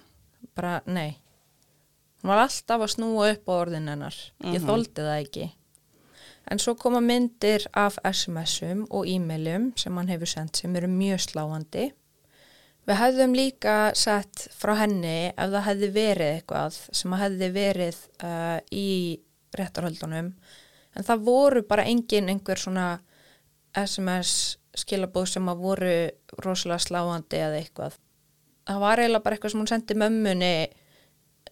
bara 0.56 0.82
nei 0.86 1.18
hún 2.24 2.32
var 2.32 2.40
alltaf 2.46 2.82
að 2.88 2.94
snúa 2.96 3.32
upp 3.34 3.46
á 3.52 3.54
orðin 3.60 3.88
hennar 3.92 4.16
ég 4.44 4.62
Mhm. 4.62 4.68
þóldi 4.70 4.96
það 5.04 5.20
ekki 5.26 5.52
en 6.50 6.60
svo 6.62 6.76
koma 6.76 7.02
myndir 7.02 7.66
af 7.78 8.00
SMS-um 8.04 8.86
og 8.90 9.08
e-mailum 9.08 9.72
sem 9.78 9.98
hann 9.98 10.10
hefur 10.10 10.30
sendt 10.30 10.62
sem 10.62 10.76
eru 10.76 10.90
mjög 10.92 11.22
sláandi. 11.28 11.90
Við 12.90 12.98
hefðum 12.98 13.36
líka 13.38 13.76
sett 13.98 14.48
frá 14.58 14.74
henni 14.80 15.30
ef 15.30 15.52
það 15.52 15.68
hefði 15.68 15.90
verið 15.94 16.32
eitthvað 16.40 16.80
sem 17.02 17.14
hefði 17.22 17.50
verið 17.54 18.00
uh, 18.26 18.58
í 18.74 18.90
réttarhöldunum. 19.58 20.32
En 20.98 21.06
það 21.06 21.26
voru 21.28 21.64
bara 21.70 21.86
engin 21.86 22.32
einhver 22.34 22.58
svona 22.58 22.88
SMS 23.78 24.58
skilabóð 24.78 25.28
sem 25.36 25.52
að 25.52 25.62
voru 25.62 25.96
rosalega 26.42 26.82
sláandi 26.82 27.42
eða 27.44 27.60
eitthvað. 27.62 28.00
Það 28.70 28.82
var 28.84 29.02
eiginlega 29.02 29.26
bara 29.26 29.38
eitthvað 29.38 29.54
sem 29.54 29.62
hún 29.62 29.70
sendi 29.70 29.98
mömmunni 29.98 30.54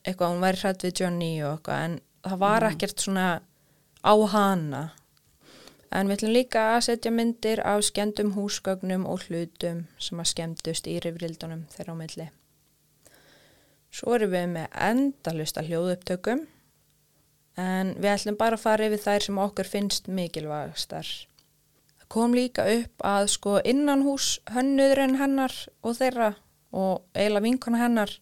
eitthvað, 0.08 0.32
hún 0.32 0.44
væri 0.44 0.62
hrætt 0.62 0.86
við 0.86 1.02
Johnny 1.02 1.32
og 1.44 1.58
eitthvað, 1.58 1.86
en 1.86 1.96
það 2.28 2.42
var 2.42 2.66
ekkert 2.72 3.04
svona 3.04 3.28
á 4.08 4.16
hana. 4.32 4.84
En 5.92 6.08
við 6.08 6.18
ætlum 6.18 6.34
líka 6.36 6.64
að 6.74 6.84
setja 6.88 7.12
myndir 7.12 7.62
af 7.64 7.86
skemmdum 7.88 8.34
húsgögnum 8.36 9.06
og 9.08 9.28
hlutum 9.28 9.86
sem 10.04 10.20
að 10.20 10.32
skemmdust 10.32 10.88
í 10.88 10.98
rifrildunum 11.04 11.66
þeirra 11.72 11.96
á 11.96 12.00
milli. 12.02 12.28
Svo 13.92 14.18
erum 14.18 14.34
við 14.34 14.50
með 14.52 14.68
endalusta 14.90 15.64
hljóðupptökum 15.64 16.44
en 17.58 17.94
við 17.98 18.12
ætlum 18.14 18.38
bara 18.40 18.60
að 18.60 18.66
fara 18.66 18.90
yfir 18.90 19.04
þær 19.06 19.26
sem 19.28 19.40
okkur 19.46 19.72
finnst 19.72 20.12
mikilvægastar. 20.12 21.08
Það 21.98 22.10
kom 22.14 22.36
líka 22.36 22.68
upp 22.72 23.08
að 23.08 23.32
sko 23.34 23.58
innan 23.64 24.04
hús 24.06 24.38
hönnuðurinn 24.54 25.18
hennar 25.22 25.56
og 25.82 25.98
þeirra 26.00 26.34
og 26.76 27.08
eiginlega 27.16 27.48
vinkona 27.48 27.82
hennar 27.86 28.14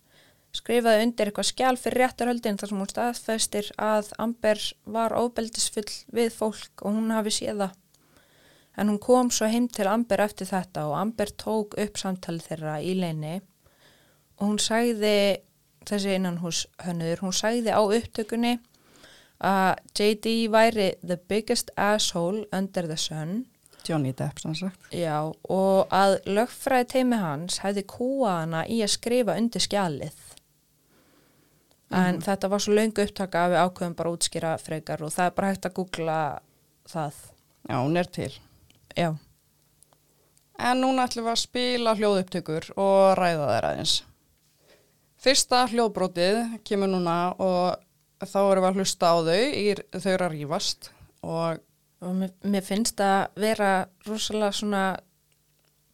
skrifaði 0.56 1.06
undir 1.06 1.30
eitthvað 1.30 1.50
skjál 1.50 1.78
fyrir 1.80 2.04
réttarhöldin 2.04 2.60
þar 2.60 2.72
sem 2.72 2.82
hún 2.82 2.92
staðfestir 2.92 3.72
að 3.82 4.12
Amber 4.22 4.62
var 4.98 5.16
óbeldisfull 5.16 5.88
við 6.16 6.32
fólk 6.36 6.84
og 6.84 6.96
hún 6.98 7.14
hafi 7.16 7.34
séð 7.36 7.66
það. 7.66 7.74
En 8.76 8.92
hún 8.92 9.00
kom 9.00 9.32
svo 9.32 9.48
heim 9.52 9.68
til 9.72 9.88
Amber 9.88 10.24
eftir 10.26 10.50
þetta 10.50 10.86
og 10.90 10.98
Amber 11.00 11.32
tók 11.44 11.78
upp 11.80 12.00
samtali 12.00 12.44
þeirra 12.44 12.78
í 12.84 12.96
leini 13.00 13.40
og 14.40 14.50
hún 14.50 14.60
sagði, 14.60 15.42
þessi 15.88 16.16
innanhús 16.18 16.66
hönnur, 16.84 17.22
hún 17.24 17.36
sagði 17.36 17.72
á 17.72 17.80
upptökunni 17.80 18.58
að 19.40 19.76
JD 19.96 20.36
væri 20.52 20.94
the 21.04 21.18
biggest 21.18 21.72
asshole 21.76 22.44
under 22.52 22.88
the 22.88 22.98
sun 23.00 23.46
Johnny 23.86 24.14
Depp 24.18 24.40
sem 24.40 24.56
sagt. 24.56 24.80
Já, 24.90 25.30
og 25.50 25.94
að 25.94 26.18
lögfræði 26.26 26.88
teimi 26.96 27.20
hans 27.22 27.60
hefði 27.64 27.86
kúa 27.90 28.40
hana 28.42 28.64
í 28.66 28.82
að 28.82 28.96
skrifa 28.96 29.36
undir 29.38 29.64
skjalið. 29.64 30.16
En 31.96 32.20
þetta 32.25 32.50
var 32.52 32.64
svo 32.64 32.74
löngu 32.75 33.06
upptaka 33.06 33.46
að 33.46 33.54
við 33.54 33.62
ákveðum 33.64 33.96
bara 33.96 34.12
útskýra 34.16 34.56
frekar 34.60 35.04
og 35.06 35.14
það 35.16 35.30
er 35.30 35.36
bara 35.38 35.52
hægt 35.54 35.68
að 35.70 35.75
googla 35.78 36.18
það. 36.92 37.22
Já, 37.70 37.75
hún 37.80 37.98
er 37.98 38.10
til. 38.20 38.34
Já, 38.96 39.10
En 40.56 40.80
núna 40.80 41.04
ætlum 41.04 41.25
við 41.25 41.34
að 41.34 41.42
spila 41.42 41.94
hljóðupptökur 42.00 42.68
og 42.80 43.18
ræða 43.20 43.48
þær 43.50 43.66
aðeins. 43.70 43.96
Fyrsta 45.20 45.66
hljóðbrótið 45.72 46.38
kemur 46.68 46.92
núna 46.92 47.16
og 47.42 47.82
þá 48.24 48.38
erum 48.40 48.64
við 48.64 48.70
að 48.70 48.78
hlusta 48.80 49.10
á 49.12 49.16
þau, 49.25 49.42
í, 49.52 49.66
þau 49.98 50.12
eru 50.14 50.28
að 50.28 50.36
rífast 50.36 50.92
og 51.25 51.64
og 52.06 52.14
mér, 52.20 52.32
mér 52.46 52.64
finnst 52.64 53.02
að 53.02 53.42
vera 53.42 53.70
rosalega 54.06 54.52
svona, 54.54 54.84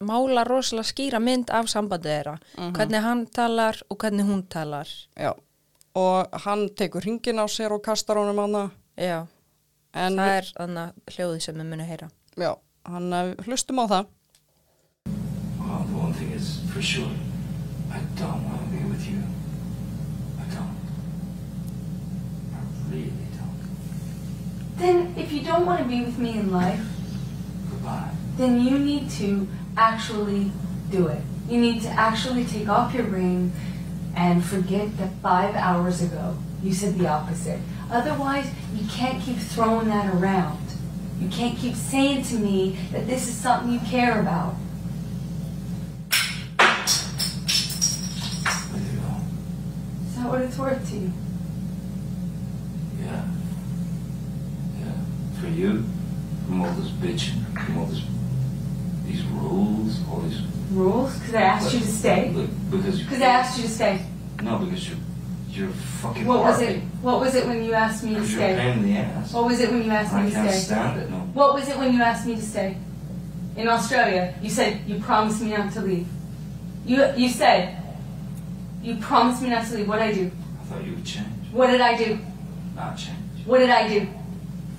mála 0.04 0.42
rosalega 0.44 0.90
skýra 0.90 1.20
mynd 1.22 1.50
af 1.54 1.70
sambandið 1.72 2.12
þeirra. 2.12 2.34
Hvernig 2.76 3.04
hann 3.06 3.22
talar 3.32 3.78
og 3.88 3.98
hvernig 4.02 4.28
hún 4.28 4.42
talar. 4.52 4.90
já, 5.16 5.32
og 5.94 6.28
hann 6.44 6.68
tekur 6.76 7.00
hringin 7.04 7.38
á 7.42 7.46
sér 7.48 7.72
og 7.74 7.82
kastar 7.84 8.16
honum 8.16 8.38
hana 8.38 8.70
Já, 8.96 9.26
en 9.94 10.16
það 10.16 10.36
er 10.38 10.48
þannig 10.56 10.92
hljóðið 11.16 11.40
sem 11.46 11.54
við 11.60 11.68
munum 11.72 11.86
heyra. 11.88 12.08
já, 12.36 12.52
hann 12.88 13.12
eh, 13.12 13.34
hlustum 13.46 13.78
á 13.80 13.86
það. 13.88 14.06
Well, 15.58 15.84
one 16.04 16.12
thing 16.14 16.32
is 16.32 16.60
for 16.72 16.82
sure, 16.82 17.10
I 17.92 18.00
don't 18.20 18.44
want 18.44 18.60
to 18.64 18.68
be 18.76 18.84
with 18.88 19.06
you. 19.08 19.20
I 20.40 20.44
don't. 20.54 20.76
I 22.52 22.60
really 22.90 23.28
don't. 23.36 24.78
Then, 24.78 25.14
if 25.16 25.32
you 25.32 25.40
don't 25.42 25.64
want 25.66 25.80
to 25.80 25.88
be 25.88 26.04
with 26.04 26.18
me 26.18 26.38
in 26.38 26.50
life, 26.52 26.84
Goodbye. 27.70 28.10
then 28.36 28.60
you 28.60 28.78
need 28.78 29.10
to 29.20 29.48
actually 29.76 30.52
do 30.90 31.06
it. 31.08 31.22
You 31.48 31.60
need 31.60 31.82
to 31.82 31.88
actually 31.88 32.44
take 32.44 32.68
off 32.68 32.94
your 32.94 33.04
ring 33.04 33.24
and 33.34 33.52
forget 34.44 34.96
that 34.98 35.10
five 35.22 35.54
hours 35.54 36.02
ago 36.02 36.36
you 36.62 36.72
said 36.72 36.96
the 36.96 37.08
opposite. 37.08 37.60
Otherwise, 37.90 38.50
you 38.74 38.86
can't 38.88 39.20
keep 39.22 39.36
throwing 39.36 39.88
that 39.88 40.14
around. 40.14 40.58
You 41.20 41.28
can't 41.28 41.58
keep 41.58 41.74
saying 41.74 42.24
to 42.24 42.34
me 42.34 42.78
that 42.92 43.06
this 43.06 43.28
is 43.28 43.34
something 43.34 43.72
you 43.72 43.80
care 43.80 44.20
about. 44.20 44.54
Is 50.06 50.16
that 50.16 50.28
what 50.28 50.40
it's 50.42 50.58
worth 50.58 50.88
to 50.90 50.96
you? 50.96 51.12
Yeah. 53.00 53.24
Yeah. 54.78 55.40
For 55.40 55.48
you, 55.48 55.84
from 56.46 56.62
all 56.62 56.72
this 56.72 56.88
bitching, 56.90 57.44
from 57.66 57.78
all 57.78 57.86
this, 57.86 58.02
these 59.04 59.22
rules, 59.24 60.00
all 60.08 60.20
these. 60.20 60.40
Rules? 60.74 61.18
Because 61.18 61.34
I 61.34 61.42
asked 61.42 61.72
you 61.74 61.80
to 61.80 61.86
stay? 61.86 62.46
Because 62.70 62.98
you. 62.98 63.04
Because 63.04 63.22
I 63.22 63.26
asked 63.26 63.58
you 63.58 63.64
to 63.64 63.70
stay. 63.70 64.04
No, 64.42 64.58
because 64.58 64.88
you're, 64.88 64.98
you're 65.50 65.68
fucking. 65.70 66.26
What 66.26 66.40
was 66.40 66.60
it? 66.60 66.80
What 67.02 67.20
was 67.20 67.34
it 67.34 67.46
when 67.46 67.62
you 67.64 67.72
asked 67.74 68.02
me 68.04 68.10
to 68.14 68.20
Because 68.20 68.32
you're 68.34 68.42
a 68.42 68.52
stay? 68.54 68.56
pain 68.60 68.78
in 68.78 68.84
the 68.84 68.98
ass. 68.98 69.32
What 69.32 69.44
was 69.46 69.60
it 69.60 69.70
when 69.70 69.84
you 69.84 69.90
asked 69.90 70.12
I 70.14 70.22
me 70.24 70.30
to 70.30 70.34
can't 70.36 70.50
stay? 70.50 70.60
stand 70.60 71.00
it. 71.00 71.10
No. 71.10 71.16
What 71.32 71.54
was 71.54 71.68
it 71.68 71.76
when 71.78 71.92
you 71.92 72.02
asked 72.02 72.26
me 72.26 72.34
to 72.36 72.42
stay? 72.42 72.76
In 73.56 73.68
Australia, 73.68 74.34
you 74.42 74.48
said 74.48 74.80
you 74.86 74.98
promised 74.98 75.42
me 75.42 75.50
not 75.50 75.72
to 75.74 75.80
leave. 75.82 76.06
You 76.86 77.04
you 77.16 77.28
said 77.28 77.76
you 78.82 78.96
promised 78.96 79.42
me 79.42 79.50
not 79.50 79.66
to 79.66 79.74
leave. 79.76 79.86
What 79.88 79.98
did 79.98 80.08
I 80.08 80.12
do? 80.12 80.30
I 80.60 80.64
thought 80.64 80.84
you 80.84 80.92
would 80.94 81.04
change. 81.04 81.26
What 81.52 81.66
did 81.68 81.80
I 81.80 81.96
do? 81.96 82.18
Not 82.74 82.96
change. 82.96 83.18
What 83.44 83.58
did 83.58 83.68
I 83.70 83.86
do? 83.88 84.08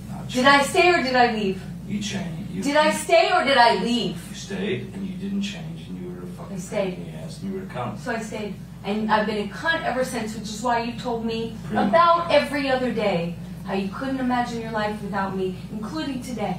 Not 0.09 0.21
change. 0.27 0.33
Did 0.33 0.45
I 0.45 0.63
stay 0.63 0.89
or 0.89 1.03
did 1.03 1.15
I 1.15 1.33
leave? 1.33 1.61
You 1.87 2.01
changed. 2.01 2.51
You, 2.51 2.61
Did 2.63 2.75
I 2.75 2.91
stay 2.91 3.31
or 3.33 3.43
did 3.43 3.57
I 3.57 3.75
leave? 3.83 4.17
You 4.29 4.35
stayed 4.35 4.93
and 4.93 5.07
you 5.07 5.15
didn't 5.17 5.41
change 5.41 5.87
and 5.87 5.97
you 5.99 6.09
were 6.11 6.23
a 6.23 6.27
fucking 6.37 6.52
I 6.52 6.52
stayed. 6.67 6.95
pain 6.95 7.05
in 7.05 7.11
the 7.13 7.17
ass 7.19 7.41
and 7.41 7.53
you 7.53 7.59
cunt. 7.61 7.99
So 7.99 8.11
I 8.11 8.19
stayed, 8.21 8.55
and 8.83 9.11
I've 9.11 9.25
been 9.27 9.37
in 9.37 9.49
cunt 9.49 9.83
ever 9.83 10.03
since, 10.03 10.35
which 10.35 10.43
is 10.49 10.61
why 10.61 10.83
you 10.83 10.99
told 10.99 11.25
me 11.25 11.55
Pretty 11.67 11.77
about 11.89 12.27
much. 12.27 12.33
every 12.33 12.69
other 12.69 12.91
day 12.91 13.35
how 13.65 13.73
you 13.73 13.89
couldn't 13.89 14.19
imagine 14.19 14.59
your 14.61 14.71
life 14.71 15.01
without 15.01 15.35
me, 15.37 15.55
including 15.71 16.21
today. 16.21 16.57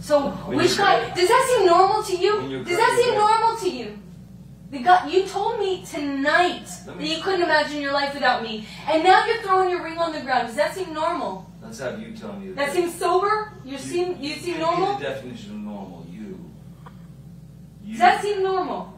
So 0.00 0.30
When 0.30 0.58
which 0.58 0.76
guy 0.76 1.08
does 1.14 1.28
that 1.28 1.54
seem 1.56 1.66
normal 1.66 2.02
to 2.02 2.16
you? 2.16 2.64
Does 2.64 2.76
that 2.76 3.00
seem 3.02 3.14
normal 3.14 3.56
to 3.56 3.70
you? 3.70 3.98
The 4.70 4.80
guy 4.80 5.08
you 5.08 5.24
told 5.24 5.58
me 5.58 5.82
tonight 5.86 6.66
that 6.84 7.00
you 7.00 7.22
couldn't 7.22 7.42
imagine 7.42 7.80
your 7.80 7.92
life 7.92 8.12
without 8.12 8.42
me, 8.42 8.66
and 8.86 9.02
now 9.02 9.24
you're 9.26 9.42
throwing 9.42 9.70
your 9.70 9.82
ring 9.82 9.96
on 9.96 10.12
the 10.12 10.20
ground. 10.20 10.46
Does 10.48 10.56
that 10.56 10.74
seem 10.74 10.92
normal? 10.92 11.50
Let's 11.62 11.78
have 11.80 11.98
you 12.00 12.12
tell 12.14 12.34
me. 12.34 12.48
the 12.48 12.52
That 12.54 12.72
seems 12.74 12.94
sober. 12.94 13.52
You 13.64 13.78
seem 13.78 14.18
you 14.20 14.34
seem 14.34 14.58
normal. 14.58 14.96
the 14.98 15.04
definition 15.04 15.52
of 15.52 15.56
normal. 15.60 16.06
You. 16.10 16.38
You. 17.82 17.92
Does 17.92 17.98
that 18.00 18.20
seem 18.22 18.42
normal? 18.42 18.92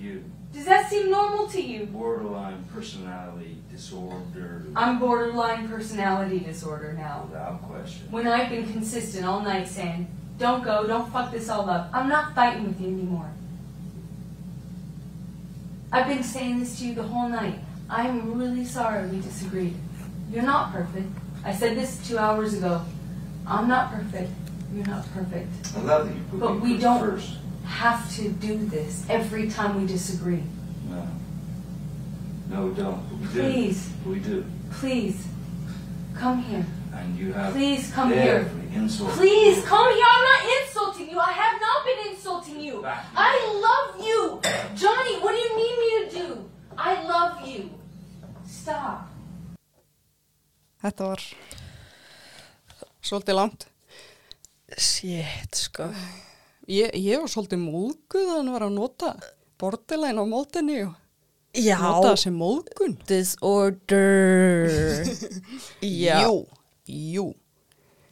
You. 0.00 0.24
Does 0.52 0.64
that 0.64 0.90
seem 0.90 1.10
normal 1.10 1.46
to 1.48 1.62
you? 1.62 1.86
Borderline 1.86 2.64
personality 2.74 3.58
disorder. 3.70 4.64
I'm 4.74 4.98
borderline 4.98 5.68
personality 5.68 6.40
disorder 6.40 6.92
now. 6.94 7.28
Without 7.30 7.62
question. 7.62 8.10
when 8.10 8.26
I've 8.26 8.50
been 8.50 8.70
consistent 8.72 9.24
all 9.24 9.40
night 9.40 9.68
saying, 9.68 10.08
don't 10.38 10.64
go, 10.64 10.86
don't 10.86 11.12
fuck 11.12 11.30
this 11.30 11.48
all 11.48 11.68
up, 11.70 11.90
I'm 11.92 12.08
not 12.08 12.34
fighting 12.34 12.64
with 12.66 12.80
you 12.80 12.88
anymore. 12.88 13.30
I've 15.92 16.06
been 16.08 16.22
saying 16.22 16.60
this 16.60 16.78
to 16.78 16.86
you 16.86 16.94
the 16.94 17.02
whole 17.02 17.28
night. 17.28 17.58
I'm 17.88 18.38
really 18.38 18.64
sorry 18.64 19.08
we 19.08 19.20
disagreed. 19.20 19.74
You're 20.32 20.44
not 20.44 20.72
perfect. 20.72 21.08
I 21.44 21.52
said 21.54 21.76
this 21.76 22.06
two 22.06 22.18
hours 22.18 22.54
ago. 22.54 22.82
I'm 23.46 23.66
not 23.66 23.92
perfect. 23.92 24.30
You're 24.72 24.86
not 24.86 25.04
perfect. 25.12 25.48
I 25.76 25.80
love 25.80 26.06
that 26.08 26.14
you 26.14 26.22
put 26.30 26.40
But 26.40 26.54
me 26.54 26.60
we 26.60 26.78
don't 26.78 27.00
first. 27.00 27.36
Have 27.70 28.10
to 28.16 28.28
do 28.30 28.58
this 28.66 29.04
every 29.08 29.48
time 29.48 29.80
we 29.80 29.86
disagree. 29.86 30.42
No. 30.90 31.06
No, 32.50 32.66
we 32.66 32.74
don't. 32.74 33.00
We 33.20 33.26
do. 33.26 33.40
Please, 33.40 33.80
We 34.04 34.18
do. 34.18 34.44
please, 34.80 35.16
come 36.14 36.42
here. 36.42 36.66
And 36.92 37.16
you 37.18 37.32
have 37.32 37.52
Please 37.54 37.92
come 37.94 38.10
here. 38.12 38.50
insult. 38.74 39.10
Please 39.14 39.64
come 39.64 39.88
here. 39.94 40.04
I'm 40.14 40.24
not 40.32 40.42
insulting 40.60 41.08
you. 41.10 41.18
I 41.20 41.32
have 41.32 41.56
not 41.60 41.78
been 41.86 42.00
insulting 42.12 42.60
you. 42.60 42.84
I 42.84 43.32
love 43.66 44.04
you. 44.04 44.40
Johnny, 44.74 45.14
what 45.22 45.30
do 45.32 45.38
you 45.38 45.52
need 45.56 45.76
me 45.82 45.88
to 45.94 46.26
do? 46.26 46.50
I 46.76 46.92
love 47.06 47.46
you. 47.46 47.70
Stop. 48.46 49.06
Þetta 50.82 51.04
var 51.04 51.20
svolítið 53.04 53.34
langt. 53.36 53.66
Shit, 54.78 55.54
sko. 55.54 55.90
Ég, 56.70 56.94
ég 56.94 57.18
var 57.18 57.30
svolítið 57.30 57.62
móðguð 57.64 58.28
að 58.28 58.36
hann 58.36 58.50
var 58.54 58.64
að 58.68 58.74
nota 58.76 59.14
borderline 59.58 60.22
á 60.22 60.24
mótinni 60.28 60.76
og 60.84 60.92
Já. 61.58 61.78
nota 61.82 62.12
sem 62.16 62.34
móðgun. 62.38 62.94
Disorder. 63.10 64.70
Já. 65.82 66.20
Jú, 66.22 66.46
jú. 66.86 67.24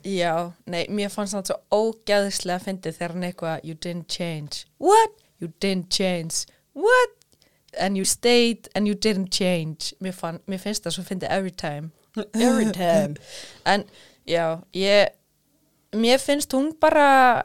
Já, 0.02 0.52
nei, 0.66 0.86
mér 0.94 1.10
fannst 1.12 1.34
það 1.36 1.50
svo 1.50 1.56
ógæðislega 1.74 2.56
að 2.58 2.64
fyndi 2.64 2.92
þegar 2.94 3.14
hann 3.14 3.26
eitthvað, 3.28 3.64
you 3.66 3.74
didn't 3.74 4.08
change. 4.10 4.64
What? 4.78 5.14
You 5.38 5.50
didn't 5.62 5.90
change. 5.94 6.46
What? 6.72 7.14
And 7.78 7.98
you 7.98 8.06
stayed 8.08 8.68
and 8.74 8.88
you 8.88 8.94
didn't 8.94 9.30
change. 9.34 9.92
Mér, 10.00 10.14
fann, 10.16 10.40
mér 10.46 10.62
finnst 10.62 10.86
það 10.86 10.96
svo 10.96 11.04
að 11.04 11.10
fyndi 11.12 11.30
every 11.30 11.54
time. 11.54 11.90
Every 12.34 12.72
time. 12.72 13.18
en, 13.70 13.84
já, 14.26 14.62
ég, 14.74 15.14
mér 15.94 16.18
finnst 16.22 16.54
hún 16.56 16.72
bara 16.80 17.44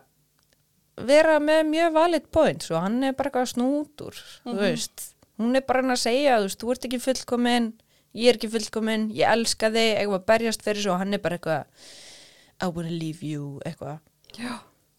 vera 0.97 1.39
með 1.41 1.63
mjög 1.71 1.95
valid 1.95 2.27
points 2.33 2.71
og 2.71 2.83
hann 2.83 2.99
er 3.03 3.15
bara 3.17 3.31
eitthvað 3.31 3.49
snútur, 3.53 4.19
þú 4.45 4.57
veist. 4.59 5.07
Hún 5.41 5.57
er 5.57 5.65
bara 5.65 5.81
hann 5.81 5.95
að 5.95 6.03
segja, 6.03 6.37
þú 6.37 6.49
veist, 6.49 6.59
þú 6.61 6.73
ert 6.73 6.85
ekki 6.89 6.99
fullkomin, 7.01 7.71
ég 8.13 8.29
er 8.29 8.37
ekki 8.37 8.51
fullkomin, 8.53 9.07
ég 9.17 9.31
elska 9.33 9.71
þig, 9.73 9.95
eitthvað 9.97 10.19
að 10.19 10.27
berjast 10.29 10.65
fyrir 10.65 10.85
svo 10.85 10.93
og 10.93 11.01
hann 11.01 11.17
er 11.17 11.23
bara 11.23 11.39
eitthvað, 11.39 11.89
I 12.61 12.69
wanna 12.69 12.93
leave 12.93 13.25
you, 13.25 13.57
eitthvað. 13.65 13.97
Já. 14.37 14.53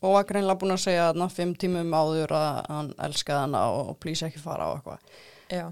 Og 0.05 0.19
var 0.19 0.27
greinlega 0.29 0.61
búin 0.61 0.75
að 0.75 0.83
segja 0.83 1.07
þarna 1.09 1.31
fimm 1.33 1.55
tímum 1.57 1.95
áður 1.97 2.35
að 2.37 2.59
hann 2.69 2.91
elskaði 3.07 3.41
hana 3.47 3.63
og, 3.73 3.95
plýsa 4.03 4.29
ekki 4.29 4.43
fara 4.43 4.67
á 4.69 4.71
eitthvað. 4.75 5.17
Já. 5.55 5.65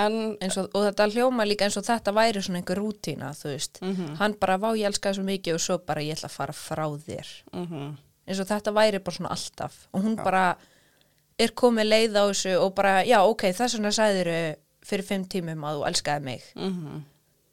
En, 0.00 0.18
og, 0.36 0.66
og 0.76 0.84
þetta 0.84 1.06
hljóma 1.14 1.46
líka 1.48 1.66
eins 1.66 1.78
og 1.80 1.86
þetta 1.86 2.12
væri 2.14 2.42
svona 2.44 2.60
einhver 2.60 2.78
rútína, 2.78 3.32
þú 3.38 3.54
veist. 3.54 3.80
Hann 4.20 4.36
bara, 4.42 4.58
vá, 4.60 4.68
ég 4.78 4.90
elskaði 4.90 5.18
svo 5.18 5.24
mikið 5.30 5.56
og 5.56 5.64
svo 5.64 5.78
bara, 5.86 6.04
ég 6.04 6.18
ætla 6.18 6.28
að 6.28 6.36
fara 6.36 6.54
frá 6.54 6.86
þér. 7.06 7.32
mm 7.54 7.90
Eins 8.30 8.40
og 8.42 8.46
þetta 8.46 8.72
væri 8.76 9.00
bara 9.02 9.16
svona 9.16 9.32
alltaf. 9.34 9.76
Og 9.90 10.04
hún 10.06 10.14
bara 10.20 10.44
er 11.40 11.54
komið 11.56 11.88
leið 11.88 12.18
á 12.20 12.24
þessu 12.30 12.56
og 12.60 12.74
bara, 12.76 13.00
já, 13.08 13.18
ok, 13.26 13.48
þess 13.56 13.78
vegna 13.78 13.92
sagðiru 13.96 14.38
fyrir 14.86 15.06
fimm 15.08 15.24
tímum 15.30 15.64
að 15.66 15.78
þú 15.80 15.86
elskaði 15.90 16.26
mig. 16.30 16.50
mm 16.56 17.00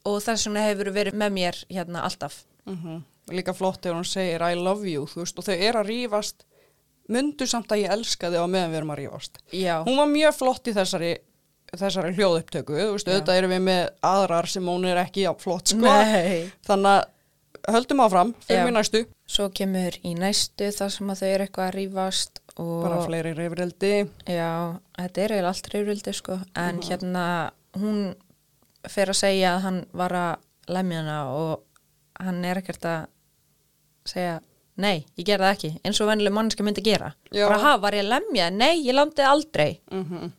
Og 0.08 0.22
þess 0.24 0.48
vegna 0.48 0.62
hefur 0.64 0.88
verið 0.96 1.18
með 1.20 1.34
mér 1.36 1.58
hérna 1.68 2.06
alltaf. 2.08 2.44
líka 3.32 3.54
flott 3.54 3.82
þegar 3.84 3.98
hún 3.98 4.08
segir 4.08 4.44
I 4.46 4.56
love 4.56 4.88
you, 4.88 5.08
veist, 5.16 5.36
og 5.40 5.44
þau 5.44 5.56
eru 5.56 5.82
að 5.82 5.90
rífast, 5.92 6.46
mundu 7.12 7.48
samt 7.48 7.72
að 7.76 7.82
ég 7.84 7.92
elska 7.92 8.30
þig 8.32 8.40
á 8.40 8.48
meðan 8.48 8.72
við 8.72 8.80
erum 8.80 8.94
að 8.94 9.00
rífast. 9.02 9.42
Já. 9.52 9.76
Hún 9.84 10.00
var 10.00 10.08
mjög 10.12 10.38
flott 10.38 10.68
í 10.68 10.76
þessari, 10.78 11.12
þessari 11.74 12.14
hljóðupptöku, 12.16 12.78
þú 12.80 12.94
veist, 12.96 13.12
auðvitað 13.12 13.42
erum 13.42 13.56
við 13.56 13.62
með 13.68 13.84
aðrar 14.14 14.48
sem 14.54 14.72
hún 14.72 14.88
er 14.88 15.02
ekki 15.04 15.28
á 15.28 15.34
flott, 15.36 15.74
sko. 15.74 15.84
Nei. 15.84 16.48
Þannig 16.68 16.94
að 16.94 17.04
höldum 17.76 18.02
áfram, 18.04 18.34
fyrir 18.48 18.72
næstu, 18.74 19.04
Svo 19.28 19.50
kemur 19.56 19.98
í 20.08 20.14
næstu 20.18 20.70
þar 20.76 20.94
sem 20.94 21.12
að 21.12 21.22
þau 21.22 21.28
eru 21.30 21.48
eitthvað 21.48 21.68
að 21.68 21.76
rífast 21.76 22.42
og 22.58 22.74
bara 22.86 23.02
fleiri 23.06 23.34
reyfrildi. 23.38 23.94
Já, 24.30 24.52
þetta 24.98 25.24
er 25.24 25.36
eiginlega 25.36 25.52
allt 25.52 25.70
reyfrildi 25.74 26.14
sko, 26.16 26.40
en 26.58 26.82
hérna 26.88 27.26
hún 27.78 28.00
fer 28.88 29.12
að 29.12 29.20
segja 29.20 29.56
að 29.56 29.64
hann 29.66 29.80
var 30.00 30.16
að 30.16 30.74
lemja 30.78 31.04
hana 31.04 31.18
og 31.36 32.24
hann 32.24 32.40
er 32.48 32.62
ekkert 32.62 32.88
að 32.88 33.10
segja, 34.08 34.40
nei, 34.80 35.06
ég 35.20 35.28
gerði 35.28 35.46
það 35.46 35.56
ekki. 35.58 35.72
Eins 35.84 36.02
og 36.02 36.10
vennileg 36.12 36.36
mannska 36.36 36.66
myndi 36.66 36.86
gera. 36.86 37.12
Já. 37.32 37.46
bara, 37.50 37.60
ha, 37.66 37.76
var 37.84 37.98
ég 37.98 38.06
að 38.06 38.14
lemja? 38.16 38.50
Nei, 38.54 38.74
ég 38.86 38.96
landið 38.96 39.30
aldrei. 39.30 39.72
Mm 39.92 40.34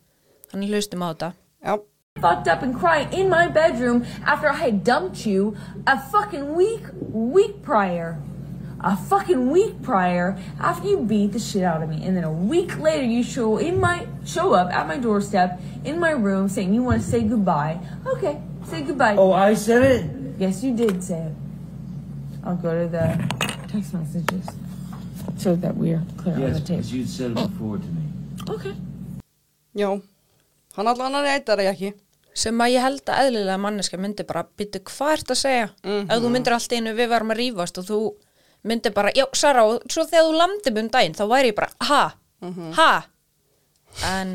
Þannig 0.49 0.71
hlustum 0.73 1.03
á 1.05 1.13
þetta. 1.13 1.27
Já, 1.61 1.75
fucked 2.21 2.49
up 2.49 2.63
and 2.63 2.75
crying 2.75 3.13
in 3.13 3.29
my 3.29 3.49
bedroom 3.49 4.05
after 4.25 4.49
I 4.49 4.55
had 4.55 4.85
dumped 4.85 5.27
you 5.27 5.57
a 5.87 6.01
fucking 6.01 6.55
week, 6.55 6.83
week 7.01 7.63
prior. 7.63 8.21
A 8.81 8.97
fucking 8.97 9.51
week 9.51 9.83
prior 9.83 10.39
after 10.61 10.87
you 10.89 10.99
beat 11.03 11.33
the 11.33 11.41
shit 11.41 11.65
out 11.65 11.83
of 11.83 11.89
me. 11.89 12.05
And 12.07 12.17
then 12.17 12.23
a 12.23 12.31
week 12.33 12.79
later 12.79 13.05
you 13.05 13.25
show 13.25 13.59
in 13.59 13.81
my 13.81 14.07
show 14.25 14.53
up 14.55 14.71
at 14.73 14.87
my 14.87 14.99
doorstep 14.99 15.61
in 15.85 15.99
my 15.99 16.11
room 16.13 16.49
saying 16.49 16.73
you 16.73 16.85
want 16.85 17.03
to 17.03 17.09
say 17.09 17.23
goodbye. 17.23 17.81
Okay, 18.07 18.41
say 18.67 18.83
goodbye. 18.83 19.17
Oh, 19.17 19.33
I 19.33 19.55
said 19.55 19.83
it? 19.83 20.11
Yes, 20.39 20.63
you 20.63 20.77
did 20.77 21.03
say 21.03 21.19
it. 21.27 21.33
I'll 22.45 22.55
go 22.55 22.71
to 22.85 22.89
the 22.89 23.19
text 23.67 23.95
messages. 23.95 24.47
So 25.37 25.57
that 25.57 25.77
we're 25.77 26.03
clear 26.17 26.37
on 26.37 26.53
the 26.53 26.61
tape. 26.61 26.79
because 26.79 26.93
you'd 26.93 27.09
said 27.09 27.31
it 27.33 27.35
before 27.35 27.79
to 27.79 27.87
me. 27.87 28.03
Okay. 28.49 28.75
já, 29.75 29.91
hann 30.75 30.87
allan 30.87 31.15
að 31.19 31.27
reyta 31.27 31.55
það 31.59 31.69
ekki. 31.73 31.91
Sem 32.39 32.61
að 32.65 32.73
ég 32.77 32.85
held 32.87 33.11
að 33.11 33.21
eðlilega 33.27 33.59
manneska 33.65 33.99
myndi 34.01 34.25
bara 34.29 34.45
byttu 34.59 34.81
hvað 34.93 35.13
ert 35.17 35.35
að 35.35 35.41
segja? 35.43 35.69
Ef 35.99 36.23
þú 36.23 36.31
myndir 36.35 36.55
allt 36.57 36.75
einu 36.79 36.95
við 36.99 37.11
varum 37.13 37.35
að 37.35 37.41
rífast 37.43 37.81
og 37.83 37.87
þú 37.89 38.01
myndir 38.69 38.95
bara, 38.95 39.13
já 39.15 39.25
Sara 39.39 39.65
og 39.69 39.85
svo 39.91 40.05
þegar 40.09 40.27
þú 40.29 40.39
landið 40.43 40.81
um 40.83 40.91
daginn 40.95 41.15
þá 41.19 41.25
væri 41.31 41.53
ég 41.53 41.59
bara, 41.59 41.71
ha, 41.89 42.03
ha? 42.79 42.91
En 44.09 44.35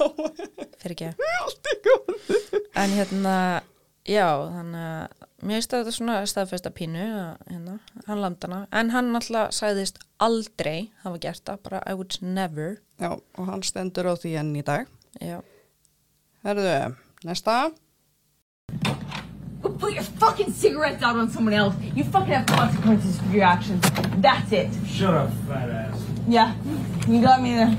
fyrir 0.80 0.94
ekki. 0.96 1.10
En 2.80 2.94
hérna, 2.96 3.34
já 4.08 4.24
þannig 4.54 4.84
að 4.86 5.26
mér 5.40 5.56
finnst 5.58 5.72
þetta 5.74 5.92
svona 5.94 6.14
staðfesta 6.28 6.70
pínu 6.76 7.00
að, 7.02 7.42
hérna, 7.50 7.74
hann 8.06 8.20
landana 8.22 8.60
en 8.76 8.90
hann 8.94 9.10
alltaf 9.18 9.52
sagðist 9.56 10.00
aldrei 10.22 10.90
hafa 11.04 11.20
gert 11.22 11.44
það, 11.48 11.60
bara 11.66 11.82
I 11.88 11.94
would 11.98 12.16
never. 12.22 12.78
Já, 13.00 13.14
og 13.16 13.48
hann 13.50 13.62
stendur 13.66 14.08
á 14.10 14.14
því 14.20 14.34
enn 14.42 14.52
í 14.60 14.64
dag. 14.66 14.88
já, 15.20 15.38
Herðu, 16.44 16.74
næsta. 17.24 17.72
Go 19.62 19.68
put 19.68 19.92
your 19.92 20.04
fucking 20.04 20.52
cigarettes 20.52 21.02
out 21.02 21.16
on 21.16 21.30
someone 21.30 21.54
else. 21.54 21.74
You 21.94 22.04
fucking 22.04 22.32
have 22.32 22.46
consequences 22.46 23.18
for 23.20 23.32
your 23.36 23.44
actions. 23.44 23.82
That's 24.16 24.52
it. 24.52 24.70
Shut 24.86 25.14
up, 25.14 25.30
fat 25.48 25.70
ass. 25.70 26.02
Yeah, 26.28 26.54
you 27.06 27.20
got 27.20 27.42
me 27.42 27.54
there. 27.54 27.76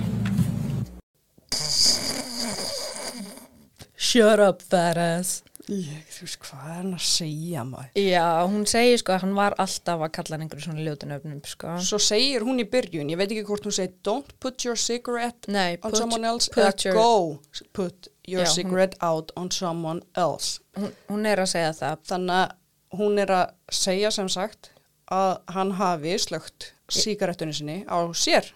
shut 4.12 4.40
up 4.42 4.62
fat 4.62 4.98
ass 4.98 5.42
Ég, 5.72 6.08
þú 6.12 6.26
veist, 6.26 6.38
hvað 6.44 6.64
er 6.68 6.74
hann 6.82 6.94
að 6.98 7.04
segja 7.08 7.62
maður? 7.64 7.92
já, 8.04 8.26
hún 8.52 8.66
segir 8.68 8.98
sko 9.00 9.14
að 9.16 9.22
hann 9.24 9.36
var 9.38 9.54
alltaf 9.64 10.02
að 10.04 10.12
kalla 10.18 10.36
hann 10.36 10.42
einhverju 10.46 10.66
svona 10.66 10.84
ljótunöfnum 10.88 11.38
sko 11.48 11.76
Svo 11.88 12.00
segir 12.04 12.44
hún 12.44 12.60
í 12.60 12.66
byrjun, 12.74 13.12
ég 13.14 13.20
veit 13.22 13.32
ekki 13.32 13.46
hvort 13.48 13.64
hún 13.70 13.76
segir 13.78 13.94
don't 14.04 14.34
put 14.44 14.66
your 14.68 14.76
cigarette 14.76 15.48
Nei, 15.48 15.78
on 15.82 15.92
put- 15.94 16.02
someone 16.02 16.28
else 16.28 16.50
put 16.52 16.66
eða 16.66 16.86
your- 16.86 16.96
go 17.00 17.40
put 17.74 18.10
your 18.28 18.44
Já, 18.44 18.50
hún- 18.50 18.56
cigarette 18.56 18.98
out 19.02 19.32
on 19.38 19.50
someone 19.52 20.02
else. 20.16 20.60
hún, 20.76 20.92
hún 21.10 21.26
er 21.26 21.38
að 21.46 21.52
segja 21.56 21.72
það 21.80 21.98
Þannig 22.12 22.36
að 22.42 23.00
hún 23.00 23.20
er 23.24 23.28
að 23.28 23.54
segja 23.72 24.12
sem 24.12 24.28
sagt 24.30 24.72
að 25.12 25.38
hann 25.56 25.72
hafi 25.80 26.18
slögt 26.20 26.74
sígarettunni 26.92 27.54
sinni 27.56 27.86
á 27.88 27.96
sér. 28.12 28.52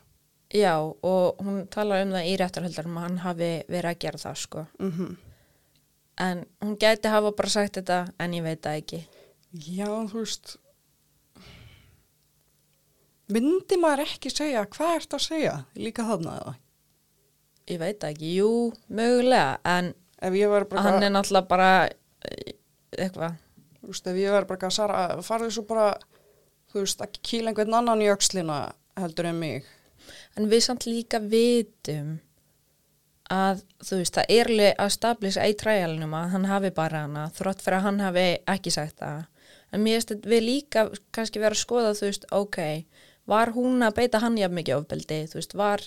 já 0.53 0.75
og 0.79 1.37
hún 1.39 1.67
talar 1.71 2.03
um 2.03 2.11
það 2.11 2.27
í 2.27 2.35
réttarhöldarum 2.39 2.97
að 2.99 3.01
hann 3.07 3.17
hafi 3.23 3.63
verið 3.69 3.89
að 3.95 3.99
gera 3.99 4.17
það 4.17 4.35
sko 4.43 4.65
Mm 4.79 5.15
en 6.21 6.45
hún 6.63 6.77
gæti 6.79 7.11
hafa 7.11 7.31
bara 7.35 7.51
sagt 7.51 7.79
þetta 7.79 8.05
en 8.19 8.35
ég 8.37 8.45
veit 8.45 8.61
það 8.63 8.81
ekki 8.81 9.01
Já, 9.55 9.87
þú 10.11 10.19
veist, 10.19 10.57
myndi 13.31 13.77
maður 13.79 14.03
ekki 14.03 14.31
segja, 14.33 14.65
hvað 14.67 14.95
ert 14.97 15.15
að 15.15 15.23
segja 15.23 15.53
líka 15.79 16.03
þarna 16.07 16.35
eða? 16.41 16.55
ég 17.71 17.79
veit 17.81 18.03
ekki, 18.05 18.35
jú, 18.41 18.49
mögulega 18.87 19.57
en 19.65 19.93
hann 20.21 21.03
er 21.03 21.11
náttúrulega 21.13 21.47
bara 21.49 21.71
eh, 21.87 22.53
eitthvað 22.97 23.39
þú 23.85 23.93
veist, 23.93 24.07
ef 24.09 24.19
ég 24.19 24.33
var 24.33 24.47
bara, 24.49 24.69
Sara, 24.73 24.99
farðu 25.25 25.51
svo 25.53 25.65
bara, 25.69 25.93
þú 26.71 26.83
veist, 26.83 27.01
ekki 27.05 27.23
kýla 27.29 27.51
einhvern 27.51 27.79
annan 27.79 28.03
í 28.03 28.11
öxlina 28.13 28.59
heldur 28.99 29.29
en 29.29 29.39
mig. 29.39 29.65
en 30.37 30.49
við 30.49 30.63
samt 30.65 30.85
líka 30.85 31.19
vitum 31.19 32.19
að 33.33 33.63
þú 33.81 33.99
veist, 34.01 34.17
það 34.17 34.33
er 34.35 34.51
að 34.77 34.91
stablisa 34.93 35.47
í 35.49 35.55
træjalunum 35.57 36.13
að 36.13 36.29
hann 36.35 36.45
hafi 36.45 36.71
bara 36.75 37.05
hana 37.05 37.29
þrótt 37.33 37.63
fyrir 37.65 37.79
að 37.79 37.87
hann 37.87 37.99
hafi 38.05 38.25
ekki 38.53 38.71
sagt 38.71 38.99
það. 39.01 39.25
En 39.73 39.81
mér 39.83 39.97
finnst 39.99 40.11
að 40.13 40.27
við 40.29 40.43
líka 40.45 40.85
kannski 41.15 41.41
vera 41.41 41.57
að 41.57 41.63
skoða 41.63 41.95
þú 41.97 42.09
veist, 42.09 42.27
ok 42.31 42.59
var 43.25 43.51
hún 43.55 43.81
að 43.81 43.95
beita 43.97 44.21
hann 44.21 44.37
jafn 44.37 44.55
mikið 44.59 44.77
ofbeldi 44.77 45.21
þú 45.31 45.39
veist, 45.39 45.55
var, 45.57 45.81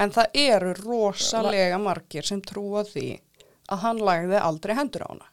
En 0.00 0.10
það 0.12 0.26
eru 0.34 0.74
rosalega 0.76 1.78
margir 1.80 2.24
sem 2.24 2.40
trúa 2.40 2.84
því 2.84 3.20
að 3.70 3.82
hann 3.84 3.98
lagði 4.04 4.38
aldrei 4.40 4.74
hendur 4.76 5.04
á 5.04 5.08
hana. 5.10 5.26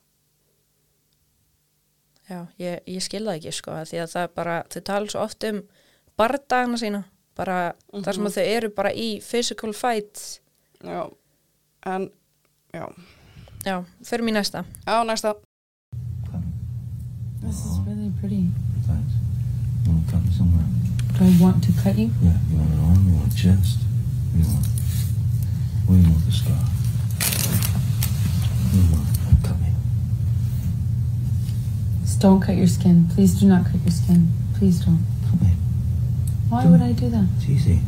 já, 2.27 2.39
ég, 2.59 2.81
ég 2.87 3.03
skil 3.03 3.23
það 3.25 3.37
ekki 3.37 3.51
sko, 3.55 3.75
því 3.87 4.01
að 4.03 4.11
það 4.11 4.33
bara, 4.35 4.55
þau 4.69 4.81
tala 4.89 5.11
svo 5.13 5.21
oft 5.23 5.43
um 5.47 5.61
bardagana 6.19 6.77
sína, 6.81 7.03
bara 7.37 7.73
þar 7.93 8.17
sem 8.17 8.29
að 8.29 8.37
þau 8.39 8.45
eru 8.57 8.69
bara 8.73 8.91
í 8.93 9.09
physical 9.23 9.73
fight 9.73 10.41
Já, 10.83 11.09
en, 11.89 12.09
já, 12.73 12.85
já, 13.65 13.83
förum 14.05 14.29
í 14.29 14.33
næsta 14.35 14.61
já, 14.85 15.03
næsta. 15.03 15.33
This 17.41 17.65
is 17.65 17.79
really 17.87 18.11
pretty. 18.19 18.49
Thanks. 18.85 19.13
You 19.85 19.93
want 19.93 20.05
to 20.05 20.11
cut 20.11 20.25
me 20.25 20.31
somewhere? 20.31 20.65
Do 21.17 21.25
I 21.25 21.37
want 21.41 21.63
to 21.63 21.71
cut 21.81 21.97
you? 21.97 22.11
Yeah. 22.21 22.37
You 22.49 22.57
want 22.57 22.73
an 22.73 22.79
arm? 22.79 23.07
You 23.07 23.15
want 23.15 23.33
a 23.33 23.35
chest? 23.35 23.79
What 24.33 24.43
you 24.43 24.53
want? 24.53 24.67
Where 25.87 25.97
do 25.97 26.03
you 26.03 26.11
want 26.11 26.25
the 26.25 26.31
scar? 26.31 26.61
What 28.61 28.71
do 28.71 28.77
you 28.77 28.91
want? 28.91 29.07
Cut 29.43 29.59
me. 29.61 29.69
Just 32.01 32.19
don't 32.19 32.41
cut 32.41 32.55
your 32.55 32.67
skin. 32.67 33.07
Please 33.15 33.39
do 33.39 33.47
not 33.47 33.65
cut 33.65 33.81
your 33.81 33.91
skin. 33.91 34.27
Please 34.57 34.83
don't. 34.83 35.05
Cut 36.49 36.63
me. 36.63 36.65
Why 36.65 36.65
would 36.71 36.81
I 36.81 36.91
do 36.93 37.09
that? 37.09 37.27
It's 37.37 37.49
easy. 37.49 37.79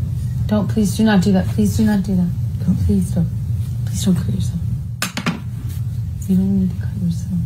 Don't. 0.47 0.67
Please 0.67 0.95
do 0.97 1.03
not 1.03 1.21
do 1.21 1.31
that. 1.31 1.47
Please 1.47 1.77
do 1.77 1.85
not 1.85 2.03
do 2.03 2.15
that. 2.15 2.29
Cut 2.59 2.69
me. 2.69 2.75
Please 2.85 3.11
don't. 3.11 3.29
Please 3.85 4.05
don't 4.05 4.15
cut 4.15 4.33
yourself. 4.33 4.59
You 6.27 6.35
don't 6.35 6.59
need 6.59 6.69
to 6.69 6.75
cut 6.79 6.95
yourself. 7.01 7.39